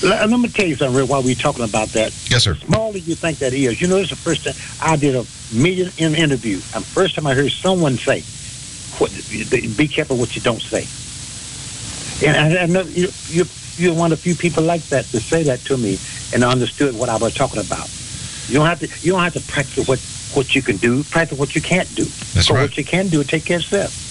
Let, 0.03 0.29
let 0.29 0.39
me 0.39 0.47
tell 0.49 0.65
you 0.65 0.75
something, 0.75 0.97
Rick, 0.97 1.09
while 1.09 1.23
we're 1.23 1.35
talking 1.35 1.65
about 1.65 1.89
that. 1.89 2.13
Yes, 2.29 2.43
sir. 2.43 2.55
smaller 2.55 2.97
you 2.97 3.15
think 3.15 3.39
that 3.39 3.53
is. 3.53 3.81
You 3.81 3.87
know, 3.87 3.97
it's 3.97 4.11
the 4.11 4.15
first 4.15 4.45
time 4.45 4.53
I 4.81 4.95
did 4.95 5.15
a 5.15 5.25
million 5.53 5.89
in 5.97 6.15
interview. 6.15 6.55
And 6.73 6.85
first 6.85 7.15
time 7.15 7.27
I 7.27 7.33
heard 7.33 7.51
someone 7.51 7.95
say, 7.95 8.23
what, 8.99 9.11
"Be 9.29 9.87
careful 9.87 10.17
what 10.17 10.35
you 10.35 10.41
don't 10.41 10.61
say." 10.61 10.87
And 12.25 12.57
I, 12.57 12.63
I 12.63 12.65
know 12.65 12.81
you, 12.81 13.09
you, 13.27 13.45
you're 13.77 13.93
one 13.93 14.11
of 14.11 14.19
the 14.19 14.23
few 14.23 14.35
people 14.35 14.63
like 14.63 14.83
that 14.89 15.05
to 15.11 15.19
say 15.19 15.43
that 15.43 15.63
to 15.65 15.77
me 15.77 15.99
and 16.33 16.43
understood 16.43 16.95
what 16.95 17.09
I 17.09 17.15
was 17.17 17.33
talking 17.33 17.61
about. 17.61 17.89
You 18.47 18.55
don't 18.55 18.65
have 18.65 18.79
to. 18.79 18.89
You 19.01 19.13
don't 19.13 19.23
have 19.23 19.33
to 19.33 19.41
practice 19.41 19.87
what 19.87 19.99
what 20.33 20.55
you 20.55 20.61
can 20.61 20.77
do. 20.77 21.03
Practice 21.03 21.37
what 21.37 21.55
you 21.55 21.61
can't 21.61 21.93
do. 21.95 22.05
That's 22.33 22.47
so 22.47 22.55
right. 22.55 22.61
What 22.63 22.77
you 22.77 22.83
can 22.83 23.07
do, 23.07 23.23
take 23.23 23.45
care 23.45 23.57
of 23.57 23.63
itself. 23.63 24.05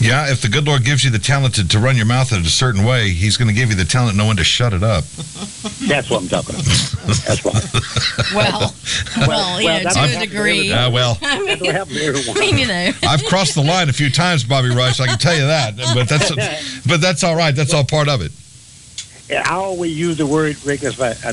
Yeah, 0.00 0.32
if 0.32 0.40
the 0.40 0.48
good 0.48 0.66
Lord 0.66 0.82
gives 0.84 1.04
you 1.04 1.10
the 1.10 1.18
talent 1.18 1.56
to, 1.56 1.68
to 1.68 1.78
run 1.78 1.94
your 1.94 2.06
mouth 2.06 2.32
in 2.32 2.40
a 2.40 2.44
certain 2.46 2.84
way, 2.84 3.10
He's 3.10 3.36
going 3.36 3.48
to 3.48 3.54
give 3.54 3.68
you 3.68 3.76
the 3.76 3.84
talent 3.84 4.12
to 4.12 4.16
know 4.16 4.26
when 4.28 4.36
to 4.38 4.44
shut 4.44 4.72
it 4.72 4.82
up. 4.82 5.04
That's 5.86 6.08
what 6.08 6.22
I'm 6.22 6.28
talking 6.28 6.54
about. 6.54 6.64
That's 7.26 7.44
right. 7.44 7.66
Well, 8.32 8.74
well, 9.26 9.60
you 9.60 9.66
well, 9.66 9.78
know, 9.78 9.90
that's 9.92 9.96
to 9.96 10.16
a 10.18 10.20
degree. 10.20 10.70
every 10.70 10.72
Uh, 10.72 10.90
well, 10.90 11.18
I 11.22 11.38
mean, 11.38 11.46
That's 11.46 11.60
what 11.62 11.74
happens 11.74 11.98
to 11.98 12.04
everyone. 12.04 12.36
I 12.36 12.40
mean, 12.40 12.58
you 12.58 12.66
know. 12.66 12.92
I've 13.02 13.24
crossed 13.24 13.54
the 13.54 13.62
line 13.62 13.88
a 13.88 13.92
few 13.92 14.10
times, 14.10 14.44
Bobby 14.44 14.68
Rush. 14.68 15.00
I 15.00 15.06
can 15.06 15.18
tell 15.18 15.34
you 15.34 15.46
that, 15.46 15.76
but 15.76 16.08
that's 16.08 16.30
but 16.86 17.00
that's 17.00 17.24
all 17.24 17.34
right. 17.34 17.54
That's 17.54 17.74
all 17.74 17.84
part 17.84 18.08
of 18.08 18.22
it. 18.22 18.30
Yeah, 19.28 19.42
I 19.46 19.54
always 19.54 19.98
use 19.98 20.18
the 20.18 20.26
word, 20.26 20.56
Rick, 20.64 20.84
as 20.84 20.98
like, 20.98 21.16
I, 21.24 21.32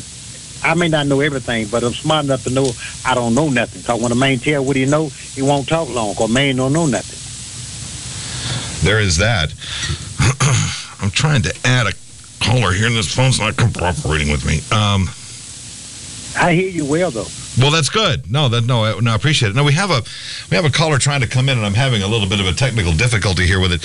I 0.64 0.74
may 0.74 0.88
not 0.88 1.08
know 1.08 1.20
everything, 1.20 1.68
but 1.68 1.84
I'm 1.84 1.94
smart 1.94 2.26
enough 2.26 2.44
to 2.44 2.50
know 2.50 2.72
I 3.06 3.14
don't 3.14 3.36
know 3.36 3.50
nothing. 3.50 3.82
Because 3.82 4.02
when 4.02 4.12
a 4.12 4.16
man 4.16 4.40
tell 4.40 4.64
what 4.64 4.76
he 4.76 4.86
know, 4.86 5.08
he 5.10 5.42
won't 5.42 5.68
talk 5.68 5.90
long, 5.90 6.14
because 6.14 6.32
man 6.32 6.56
don't 6.56 6.74
know 6.74 6.88
nothing. 6.88 7.27
There 8.84 9.00
is 9.00 9.18
that. 9.18 9.54
I'm 11.02 11.12
trying 11.12 11.42
to 11.44 11.56
add 11.66 11.88
a 11.88 11.94
caller 12.44 12.72
here, 12.72 12.88
and 12.88 12.96
this 12.96 13.14
phone's 13.14 13.40
not 13.40 13.58
cooperating 13.58 14.30
with 14.32 14.46
me. 14.46 14.60
Um, 14.76 15.10
I 16.40 16.54
hear 16.54 16.70
you 16.70 16.86
well, 16.86 17.10
though. 17.12 17.26
well, 17.60 17.72
that's 17.72 17.90
good. 17.90 18.32
No, 18.32 18.48
that 18.50 18.66
no, 18.66 18.84
I- 18.86 19.00
no, 19.00 19.12
I 19.12 19.16
appreciate 19.16 19.50
it. 19.50 19.56
No, 19.56 19.64
we 19.64 19.74
have 19.74 19.90
a 19.90 20.02
we 20.52 20.56
have 20.56 20.66
a 20.66 20.70
caller 20.70 21.00
trying 21.00 21.22
to 21.22 21.28
come 21.28 21.50
in, 21.50 21.58
and 21.58 21.66
I'm 21.66 21.74
having 21.74 22.04
a 22.04 22.08
little 22.08 22.28
bit 22.30 22.40
of 22.40 22.46
a 22.48 22.54
technical 22.54 22.94
difficulty 22.94 23.46
here 23.46 23.60
with 23.60 23.72
it. 23.74 23.82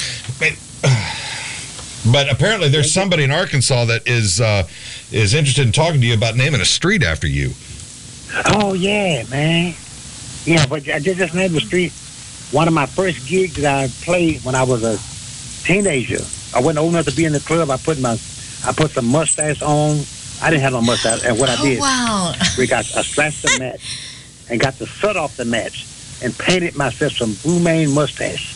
But 2.11 2.30
apparently, 2.30 2.68
there's 2.68 2.93
somebody 2.93 3.24
in 3.24 3.30
Arkansas 3.30 3.86
that 3.86 4.07
is 4.07 4.40
uh, 4.40 4.64
is 5.11 5.34
interested 5.34 5.66
in 5.66 5.72
talking 5.72 6.01
to 6.01 6.07
you 6.07 6.14
about 6.14 6.36
naming 6.36 6.61
a 6.61 6.64
street 6.66 7.03
after 7.03 7.26
you. 7.26 7.53
Oh, 8.47 8.72
yeah, 8.72 9.24
man. 9.30 9.74
Yeah, 10.45 10.64
but 10.66 10.88
I 10.88 10.99
just, 10.99 11.18
just 11.18 11.34
named 11.34 11.55
the 11.55 11.61
street. 11.61 11.93
One 12.53 12.68
of 12.68 12.74
my 12.74 12.86
first 12.86 13.26
gigs 13.26 13.57
that 13.57 13.74
I 13.84 13.88
played 14.05 14.44
when 14.44 14.55
I 14.55 14.62
was 14.62 14.82
a 14.84 14.98
teenager. 15.66 16.22
I 16.55 16.61
wasn't 16.61 16.78
old 16.78 16.92
enough 16.92 17.07
to 17.07 17.12
be 17.12 17.24
in 17.24 17.32
the 17.32 17.40
club. 17.40 17.70
I 17.70 17.78
put 17.78 17.98
my, 17.98 18.12
I 18.66 18.72
put 18.72 18.90
some 18.90 19.07
mustache 19.07 19.62
on. 19.62 20.00
I 20.42 20.50
didn't 20.50 20.62
have 20.62 20.72
no 20.72 20.82
mustache, 20.82 21.20
and 21.24 21.38
what 21.38 21.48
I 21.48 21.57
Oh, 21.59 21.62
did, 21.64 21.80
wow. 21.80 22.32
we 22.59 22.66
got 22.66 22.84
I 22.96 23.03
slashed 23.03 23.42
the 23.42 23.59
match 23.59 23.80
and 24.50 24.61
got 24.61 24.74
the 24.78 24.86
soot 24.86 25.16
off 25.16 25.36
the 25.36 25.44
match 25.44 25.86
and 26.22 26.36
painted 26.36 26.76
myself 26.76 27.12
some 27.12 27.34
blue 27.42 27.59
mane 27.61 27.92
mustache. 27.94 28.55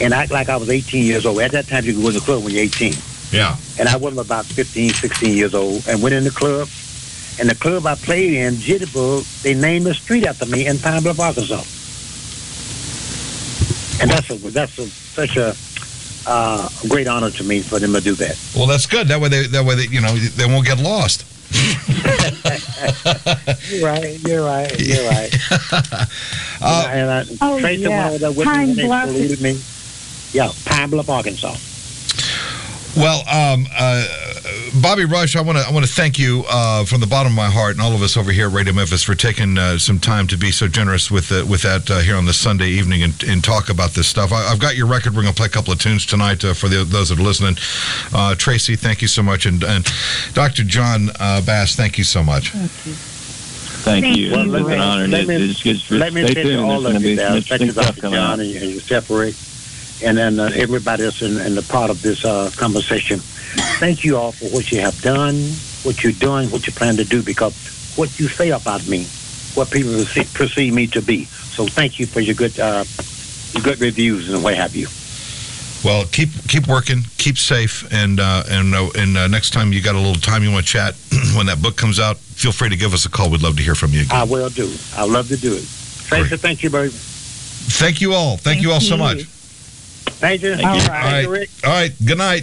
and 0.00 0.12
act 0.12 0.32
like 0.32 0.48
I 0.48 0.56
was 0.56 0.68
18 0.68 1.04
years 1.04 1.24
old. 1.24 1.38
At 1.40 1.52
that 1.52 1.68
time, 1.68 1.84
you 1.84 1.92
could 1.94 2.02
go 2.02 2.08
in 2.08 2.14
the 2.14 2.20
club 2.20 2.42
when 2.44 2.52
you're 2.52 2.64
18. 2.64 2.92
Yeah. 3.30 3.56
And 3.78 3.88
I 3.88 3.96
was 3.96 4.16
about 4.18 4.44
15, 4.46 4.90
16 4.90 5.36
years 5.36 5.54
old, 5.54 5.86
and 5.88 6.02
went 6.02 6.14
in 6.14 6.24
the 6.24 6.30
club. 6.30 6.68
And 7.38 7.48
the 7.48 7.54
club 7.54 7.86
I 7.86 7.94
played 7.94 8.34
in, 8.34 8.54
Jitterbug, 8.54 9.42
they 9.42 9.54
named 9.54 9.86
the 9.86 9.94
street 9.94 10.26
after 10.26 10.44
me 10.46 10.66
in 10.66 10.78
Pine 10.78 11.02
Bluff, 11.02 11.20
Arkansas. 11.20 11.62
And 14.02 14.10
that's 14.10 14.30
a, 14.30 14.34
that's 14.50 14.78
a, 14.78 14.86
such 14.86 15.36
a 15.36 15.54
uh, 16.26 16.68
great 16.88 17.06
honor 17.06 17.30
to 17.30 17.44
me 17.44 17.62
for 17.62 17.78
them 17.78 17.92
to 17.92 18.00
do 18.00 18.14
that. 18.16 18.38
Well, 18.56 18.66
that's 18.66 18.86
good. 18.86 19.08
That 19.08 19.20
way, 19.20 19.28
they, 19.28 19.46
that 19.46 19.64
way, 19.64 19.76
they, 19.76 19.86
you 19.86 20.00
know, 20.00 20.14
they 20.14 20.46
won't 20.46 20.66
get 20.66 20.78
lost. 20.78 21.24
You're 23.70 23.84
right. 23.84 24.18
You're 24.26 24.44
right. 24.44 24.80
You're 24.80 25.08
right. 25.08 25.32
Uh, 26.64 26.86
and 26.92 27.10
I, 27.10 27.24
Oh, 27.40 27.58
Tracy 27.58 27.82
yeah. 27.82 28.08
Wilder 28.08 28.30
with 28.30 28.44
Pine 28.46 28.68
me, 28.68 28.74
they 28.74 28.86
Bluff 28.86 29.40
me. 29.40 29.60
Yeah, 30.32 30.52
Pine 30.64 30.90
Bluff, 30.90 31.10
Arkansas. 31.10 31.56
Well, 32.96 33.18
um, 33.28 33.66
uh, 33.74 34.06
Bobby 34.80 35.04
Rush, 35.04 35.36
I 35.36 35.42
want 35.42 35.58
to 35.58 35.64
I 35.64 35.70
want 35.70 35.84
to 35.84 35.92
thank 35.92 36.18
you 36.18 36.44
uh, 36.48 36.86
from 36.86 37.00
the 37.02 37.06
bottom 37.06 37.32
of 37.32 37.36
my 37.36 37.50
heart 37.50 37.72
and 37.72 37.80
all 37.82 37.92
of 37.94 38.00
us 38.00 38.16
over 38.16 38.32
here 38.32 38.46
at 38.46 38.54
Radio 38.54 38.72
Memphis 38.72 39.02
for 39.02 39.14
taking 39.14 39.58
uh, 39.58 39.76
some 39.78 39.98
time 39.98 40.26
to 40.28 40.36
be 40.38 40.50
so 40.50 40.66
generous 40.66 41.10
with 41.10 41.30
uh, 41.30 41.44
with 41.46 41.60
that 41.62 41.90
uh, 41.90 41.98
here 41.98 42.16
on 42.16 42.24
this 42.24 42.38
Sunday 42.38 42.68
evening 42.68 43.02
and, 43.02 43.22
and 43.24 43.44
talk 43.44 43.68
about 43.68 43.90
this 43.90 44.06
stuff. 44.06 44.32
I, 44.32 44.46
I've 44.50 44.58
got 44.58 44.74
your 44.74 44.86
record. 44.86 45.14
We're 45.14 45.22
going 45.22 45.34
to 45.34 45.36
play 45.38 45.46
a 45.46 45.50
couple 45.50 45.74
of 45.74 45.78
tunes 45.78 46.06
tonight 46.06 46.42
uh, 46.42 46.54
for 46.54 46.68
the, 46.68 46.84
those 46.84 47.10
that 47.10 47.18
are 47.18 47.22
listening. 47.22 47.56
Uh, 48.14 48.34
Tracy, 48.34 48.74
thank 48.74 49.02
you 49.02 49.08
so 49.08 49.22
much, 49.22 49.44
and, 49.44 49.62
and 49.62 49.86
Dr. 50.32 50.64
John 50.64 51.10
uh, 51.20 51.42
Bass, 51.44 51.76
thank 51.76 51.98
you 51.98 52.04
so 52.04 52.22
much. 52.22 52.52
Thank, 52.52 54.04
Thank 54.04 54.16
you. 54.16 54.26
you. 54.28 54.32
Well, 54.32 54.42
It's 54.44 54.52
let 54.52 54.62
an 54.62 54.68
me- 54.68 54.76
honor. 54.78 55.02
and 55.04 55.12
let 55.12 55.26
me- 55.26 55.50
it's 55.50 55.60
just- 55.60 55.90
Let 55.90 56.14
me 56.14 56.24
stay 56.26 56.42
tuned. 56.44 56.60
all 56.64 56.80
There's 56.80 56.96
of 56.96 57.02
you 57.02 57.08
be 57.10 57.16
some 57.16 57.24
there, 57.26 57.36
interesting 57.36 57.68
especially 57.68 57.82
stuff 57.92 57.96
Dr. 58.00 58.14
John 58.16 58.40
and, 58.40 58.56
and 58.56 58.70
you 58.70 58.80
separate, 58.80 59.36
and 60.02 60.16
then 60.16 60.40
uh, 60.40 60.50
everybody 60.54 61.04
else 61.04 61.20
in, 61.20 61.36
in 61.46 61.54
the 61.56 61.62
part 61.62 61.90
of 61.90 62.00
this 62.00 62.24
uh, 62.24 62.50
conversation. 62.56 63.20
Thank 63.78 64.04
you 64.04 64.16
all 64.16 64.32
for 64.32 64.46
what 64.46 64.70
you 64.72 64.80
have 64.80 65.00
done, 65.02 65.36
what 65.82 66.02
you're 66.02 66.12
doing, 66.12 66.50
what 66.50 66.66
you 66.66 66.72
plan 66.72 66.96
to 66.96 67.04
do, 67.04 67.22
because 67.22 67.54
what 67.96 68.18
you 68.18 68.28
say 68.28 68.50
about 68.50 68.86
me, 68.86 69.04
what 69.54 69.70
people 69.70 69.92
perceive, 69.92 70.34
perceive 70.34 70.74
me 70.74 70.86
to 70.88 71.02
be. 71.02 71.24
So 71.24 71.66
thank 71.66 71.98
you 71.98 72.06
for 72.06 72.20
your 72.20 72.34
good, 72.34 72.58
uh, 72.58 72.84
your 73.52 73.62
good 73.62 73.80
reviews 73.80 74.32
and 74.32 74.42
what 74.42 74.54
have 74.54 74.74
you. 74.74 74.88
Well, 75.84 76.04
keep 76.06 76.28
keep 76.46 76.68
working, 76.68 77.02
keep 77.18 77.36
safe, 77.36 77.92
and 77.92 78.20
uh, 78.20 78.44
and 78.48 78.72
uh, 78.72 78.88
and 78.96 79.16
uh, 79.16 79.26
next 79.26 79.50
time 79.50 79.72
you 79.72 79.82
got 79.82 79.96
a 79.96 79.98
little 79.98 80.14
time 80.14 80.44
you 80.44 80.52
want 80.52 80.64
to 80.64 80.72
chat 80.72 80.94
when 81.36 81.46
that 81.46 81.60
book 81.60 81.76
comes 81.76 81.98
out, 81.98 82.18
feel 82.18 82.52
free 82.52 82.68
to 82.68 82.76
give 82.76 82.94
us 82.94 83.04
a 83.04 83.10
call. 83.10 83.30
We'd 83.30 83.42
love 83.42 83.56
to 83.56 83.62
hear 83.62 83.74
from 83.74 83.90
you 83.90 84.02
again. 84.02 84.16
I 84.16 84.22
will 84.22 84.48
do. 84.48 84.72
I 84.94 85.04
love 85.04 85.26
to 85.28 85.36
do 85.36 85.54
it. 85.54 85.66
Tracy, 86.06 86.28
Great. 86.28 86.40
thank 86.40 86.62
you 86.62 86.70
very 86.70 86.90
Thank 87.72 88.00
you 88.00 88.12
all. 88.12 88.36
Thank, 88.36 88.62
you 88.62 88.70
all 88.70 88.80
so 88.80 88.96
much. 88.96 89.24
Thank 89.24 90.42
you. 90.42 90.54
Thank. 90.56 90.66
All 90.66 90.74
All 90.74 90.86
right. 90.86 91.02
right. 91.02 91.28
Rick. 91.28 91.50
All 91.64 91.70
right. 91.70 91.92
Good 92.04 92.18
night. 92.18 92.42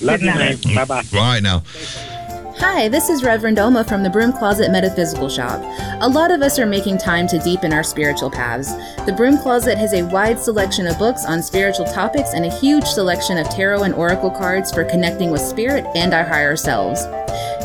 Love 0.00 0.20
Good 0.20 0.26
you, 0.26 0.34
night. 0.34 0.66
man. 0.66 0.74
Bye-bye. 0.74 1.04
All 1.14 1.20
right 1.20 1.42
now. 1.42 1.62
Hi, 2.58 2.88
this 2.88 3.08
is 3.08 3.24
Reverend 3.24 3.58
Oma 3.58 3.84
from 3.84 4.02
the 4.02 4.10
Broom 4.10 4.32
Closet 4.34 4.70
Metaphysical 4.70 5.30
Shop. 5.30 5.60
A 6.02 6.08
lot 6.08 6.30
of 6.30 6.42
us 6.42 6.58
are 6.58 6.66
making 6.66 6.98
time 6.98 7.26
to 7.28 7.38
deepen 7.38 7.72
our 7.72 7.82
spiritual 7.82 8.30
paths. 8.30 8.74
The 9.06 9.14
Broom 9.16 9.38
Closet 9.38 9.78
has 9.78 9.94
a 9.94 10.02
wide 10.02 10.38
selection 10.38 10.86
of 10.86 10.98
books 10.98 11.24
on 11.24 11.42
spiritual 11.42 11.86
topics 11.86 12.34
and 12.34 12.44
a 12.44 12.54
huge 12.58 12.84
selection 12.84 13.38
of 13.38 13.48
tarot 13.48 13.84
and 13.84 13.94
oracle 13.94 14.30
cards 14.30 14.70
for 14.70 14.84
connecting 14.84 15.30
with 15.30 15.40
spirit 15.40 15.86
and 15.94 16.12
our 16.12 16.24
higher 16.24 16.54
selves. 16.54 17.02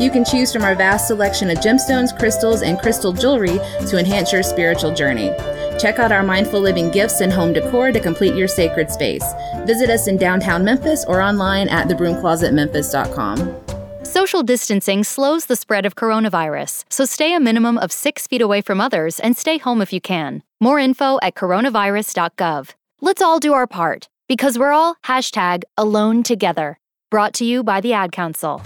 You 0.00 0.10
can 0.10 0.24
choose 0.24 0.50
from 0.50 0.62
our 0.62 0.74
vast 0.74 1.06
selection 1.08 1.50
of 1.50 1.58
gemstones, 1.58 2.18
crystals, 2.18 2.62
and 2.62 2.78
crystal 2.78 3.12
jewelry 3.12 3.58
to 3.88 3.98
enhance 3.98 4.32
your 4.32 4.42
spiritual 4.42 4.94
journey. 4.94 5.30
Check 5.78 5.98
out 5.98 6.12
our 6.12 6.22
mindful 6.22 6.60
living 6.60 6.90
gifts 6.90 7.20
and 7.20 7.32
home 7.32 7.52
decor 7.52 7.92
to 7.92 8.00
complete 8.00 8.34
your 8.34 8.48
sacred 8.48 8.90
space. 8.90 9.24
Visit 9.66 9.90
us 9.90 10.06
in 10.06 10.16
downtown 10.16 10.64
Memphis 10.64 11.04
or 11.06 11.20
online 11.20 11.68
at 11.68 11.88
thebroomclosetmemphis.com. 11.88 13.56
Social 14.04 14.42
distancing 14.42 15.04
slows 15.04 15.46
the 15.46 15.56
spread 15.56 15.84
of 15.84 15.94
coronavirus, 15.96 16.84
so 16.88 17.04
stay 17.04 17.34
a 17.34 17.40
minimum 17.40 17.76
of 17.76 17.92
six 17.92 18.26
feet 18.26 18.40
away 18.40 18.62
from 18.62 18.80
others 18.80 19.20
and 19.20 19.36
stay 19.36 19.58
home 19.58 19.82
if 19.82 19.92
you 19.92 20.00
can. 20.00 20.42
More 20.60 20.78
info 20.78 21.18
at 21.22 21.34
coronavirus.gov. 21.34 22.70
Let's 23.02 23.20
all 23.20 23.38
do 23.38 23.52
our 23.52 23.66
part, 23.66 24.08
because 24.28 24.58
we're 24.58 24.72
all 24.72 24.96
hashtag 25.04 25.64
alone 25.76 26.22
together. 26.22 26.78
Brought 27.10 27.34
to 27.34 27.44
you 27.44 27.62
by 27.62 27.82
the 27.82 27.92
Ad 27.92 28.10
Council. 28.12 28.62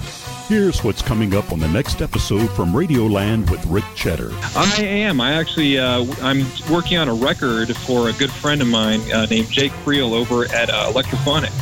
Here's 0.50 0.82
what's 0.82 1.00
coming 1.00 1.36
up 1.36 1.52
on 1.52 1.60
the 1.60 1.68
next 1.68 2.02
episode 2.02 2.50
from 2.56 2.72
Radioland 2.72 3.48
with 3.52 3.64
Rick 3.66 3.84
Cheddar. 3.94 4.32
I 4.56 4.82
am. 4.82 5.20
I 5.20 5.34
actually, 5.34 5.78
uh, 5.78 6.04
I'm 6.20 6.44
working 6.68 6.98
on 6.98 7.08
a 7.08 7.14
record 7.14 7.76
for 7.76 8.08
a 8.08 8.12
good 8.12 8.32
friend 8.32 8.60
of 8.60 8.66
mine 8.66 9.00
uh, 9.12 9.26
named 9.26 9.48
Jake 9.48 9.70
Creel 9.84 10.12
over 10.12 10.46
at 10.46 10.68
uh, 10.68 10.90
Electraphonic. 10.92 11.52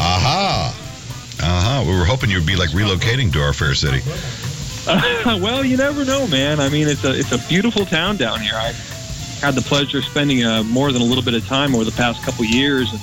Aha. 0.00 0.74
Uh-huh. 1.42 1.84
We 1.86 1.94
were 1.94 2.06
hoping 2.06 2.30
you'd 2.30 2.46
be 2.46 2.56
like 2.56 2.70
relocating 2.70 3.30
to 3.34 3.42
our 3.42 3.52
fair 3.52 3.74
city. 3.74 4.00
well, 5.42 5.62
you 5.62 5.76
never 5.76 6.02
know, 6.02 6.26
man. 6.26 6.58
I 6.58 6.70
mean, 6.70 6.88
it's 6.88 7.04
a 7.04 7.10
it's 7.14 7.32
a 7.32 7.48
beautiful 7.50 7.84
town 7.84 8.16
down 8.16 8.40
here. 8.40 8.54
I 8.54 8.72
had 9.42 9.54
the 9.54 9.60
pleasure 9.60 9.98
of 9.98 10.04
spending 10.04 10.42
uh, 10.42 10.62
more 10.62 10.90
than 10.90 11.02
a 11.02 11.04
little 11.04 11.22
bit 11.22 11.34
of 11.34 11.46
time 11.46 11.74
over 11.74 11.84
the 11.84 11.92
past 11.92 12.22
couple 12.22 12.46
years, 12.46 12.90
and 12.92 13.00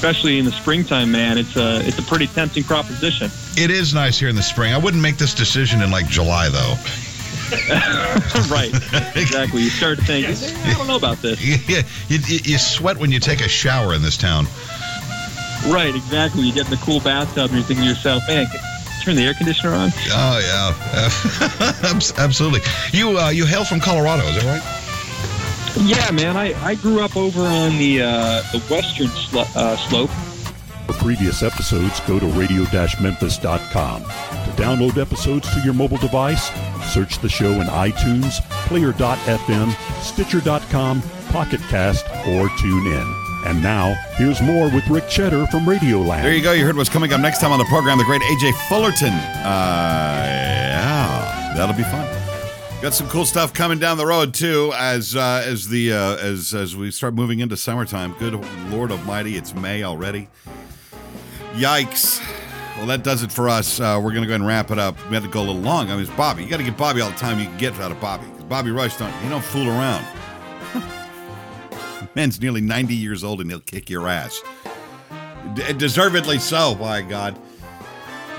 especially 0.00 0.38
in 0.38 0.46
the 0.46 0.52
springtime, 0.52 1.12
man. 1.12 1.36
It's 1.36 1.56
a 1.56 1.86
it's 1.86 1.98
a 1.98 2.02
pretty 2.02 2.26
tempting 2.26 2.64
proposition. 2.64 3.30
It 3.58 3.70
is 3.70 3.92
nice 3.92 4.18
here 4.18 4.30
in 4.30 4.34
the 4.34 4.42
spring. 4.42 4.72
I 4.72 4.78
wouldn't 4.78 5.02
make 5.02 5.18
this 5.18 5.34
decision 5.34 5.82
in 5.82 5.90
like 5.90 6.06
July 6.08 6.48
though. 6.48 6.74
right. 8.50 8.72
Exactly. 9.14 9.60
You 9.60 9.68
start 9.68 9.98
to 9.98 10.04
think, 10.04 10.26
I 10.26 10.72
don't 10.72 10.86
know 10.86 10.96
about 10.96 11.18
this. 11.20 11.38
you, 11.68 11.82
you, 12.08 12.38
you 12.44 12.56
sweat 12.56 12.96
when 12.96 13.12
you 13.12 13.20
take 13.20 13.42
a 13.42 13.48
shower 13.48 13.92
in 13.92 14.00
this 14.00 14.16
town. 14.16 14.46
Right. 15.66 15.92
Exactly. 15.94 16.44
You 16.44 16.54
get 16.54 16.64
in 16.64 16.70
the 16.70 16.80
cool 16.82 17.00
bathtub 17.00 17.50
and 17.50 17.58
you're 17.58 17.62
thinking 17.64 17.84
to 17.84 17.90
yourself, 17.90 18.22
man, 18.26 18.46
turn 19.04 19.16
the 19.16 19.22
air 19.22 19.34
conditioner 19.34 19.74
on. 19.74 19.90
Oh 20.12 20.72
yeah, 21.92 22.10
absolutely. 22.24 22.60
You 22.92 23.18
uh, 23.18 23.28
you 23.28 23.44
hail 23.44 23.64
from 23.64 23.80
Colorado, 23.80 24.22
is 24.22 24.42
that 24.42 24.60
right? 24.60 24.79
Yeah, 25.78 26.10
man. 26.10 26.36
I, 26.36 26.54
I 26.64 26.74
grew 26.76 27.00
up 27.00 27.16
over 27.16 27.40
on 27.42 27.78
the 27.78 28.02
uh, 28.02 28.42
the 28.52 28.58
western 28.70 29.08
sl- 29.08 29.40
uh, 29.56 29.76
slope. 29.76 30.10
For 30.86 30.92
previous 30.94 31.42
episodes, 31.42 32.00
go 32.00 32.18
to 32.18 32.26
radio-memphis.com. 32.26 34.02
To 34.02 34.50
download 34.56 34.98
episodes 34.98 35.48
to 35.54 35.60
your 35.60 35.72
mobile 35.74 35.98
device, 35.98 36.50
search 36.92 37.18
the 37.20 37.28
show 37.28 37.52
in 37.52 37.68
iTunes, 37.68 38.40
Player.fm, 38.66 40.02
Stitcher.com, 40.02 41.02
Pocket 41.28 41.60
Cast, 41.68 42.06
or 42.26 42.48
tune 42.58 42.86
in. 42.88 43.14
And 43.46 43.62
now, 43.62 43.94
here's 44.16 44.42
more 44.42 44.68
with 44.68 44.86
Rick 44.88 45.08
Cheddar 45.08 45.46
from 45.46 45.64
Radioland. 45.64 46.22
There 46.22 46.34
you 46.34 46.42
go. 46.42 46.52
You 46.52 46.66
heard 46.66 46.76
what's 46.76 46.90
coming 46.90 47.12
up 47.12 47.20
next 47.20 47.40
time 47.40 47.52
on 47.52 47.58
the 47.58 47.64
program. 47.66 47.96
The 47.98 48.04
great 48.04 48.20
AJ 48.22 48.52
Fullerton. 48.68 49.12
Uh, 49.12 50.24
yeah, 50.26 51.54
that'll 51.56 51.76
be 51.76 51.84
fun. 51.84 52.19
Got 52.82 52.94
some 52.94 53.10
cool 53.10 53.26
stuff 53.26 53.52
coming 53.52 53.78
down 53.78 53.98
the 53.98 54.06
road 54.06 54.32
too, 54.32 54.72
as 54.74 55.14
uh, 55.14 55.42
as 55.44 55.68
the 55.68 55.92
uh, 55.92 56.16
as 56.16 56.54
as 56.54 56.74
we 56.74 56.90
start 56.90 57.12
moving 57.12 57.40
into 57.40 57.54
summertime. 57.54 58.14
Good 58.18 58.32
Lord 58.70 58.90
Almighty, 58.90 59.36
it's 59.36 59.54
May 59.54 59.82
already. 59.82 60.28
Yikes! 61.52 62.26
Well, 62.78 62.86
that 62.86 63.04
does 63.04 63.22
it 63.22 63.30
for 63.30 63.50
us. 63.50 63.80
Uh, 63.80 64.00
we're 64.02 64.14
gonna 64.14 64.24
go 64.24 64.30
ahead 64.30 64.40
and 64.40 64.46
wrap 64.46 64.70
it 64.70 64.78
up. 64.78 64.96
We 65.10 65.14
had 65.14 65.24
to 65.24 65.28
go 65.28 65.40
a 65.40 65.46
little 65.46 65.60
long. 65.60 65.90
I 65.90 65.92
mean, 65.92 66.04
it's 66.04 66.16
Bobby. 66.16 66.42
You 66.42 66.48
got 66.48 66.56
to 66.56 66.62
get 66.62 66.78
Bobby 66.78 67.02
all 67.02 67.10
the 67.10 67.16
time 67.16 67.38
you 67.38 67.44
can 67.44 67.58
get 67.58 67.78
out 67.80 67.92
of 67.92 68.00
Bobby. 68.00 68.24
Bobby 68.48 68.70
Rush 68.70 68.96
don't 68.96 69.12
don't 69.28 69.44
fool 69.44 69.68
around. 69.68 70.06
Man's 72.14 72.40
nearly 72.40 72.62
90 72.62 72.94
years 72.94 73.22
old 73.22 73.42
and 73.42 73.50
he'll 73.50 73.60
kick 73.60 73.90
your 73.90 74.08
ass. 74.08 74.42
D- 75.52 75.70
deservedly 75.74 76.38
so, 76.38 76.74
by 76.74 77.02
God. 77.02 77.38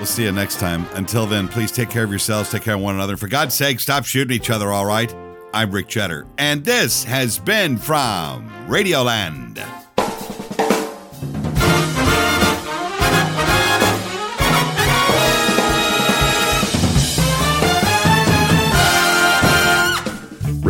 We'll 0.02 0.08
see 0.08 0.24
you 0.24 0.32
next 0.32 0.60
time. 0.60 0.88
Until 0.94 1.28
then, 1.28 1.48
please 1.48 1.72
take 1.72 1.92
care 1.92 2.04
of 2.04 2.10
yourselves, 2.10 2.50
take 2.50 2.64
care 2.64 2.74
of 2.74 2.82
one 2.82 2.96
another. 2.96 3.18
For 3.18 3.28
God's 3.28 3.54
sake, 3.54 3.80
stop 3.80 4.04
shooting 4.04 4.36
each 4.36 4.50
other, 4.50 4.72
all 4.72 4.84
right? 4.84 5.14
I'm 5.54 5.70
Rick 5.70 5.90
Cheddar, 5.90 6.26
and 6.40 6.66
this 6.66 7.04
has 7.04 7.38
been 7.38 7.78
from 7.78 8.50
Radioland. 8.68 9.81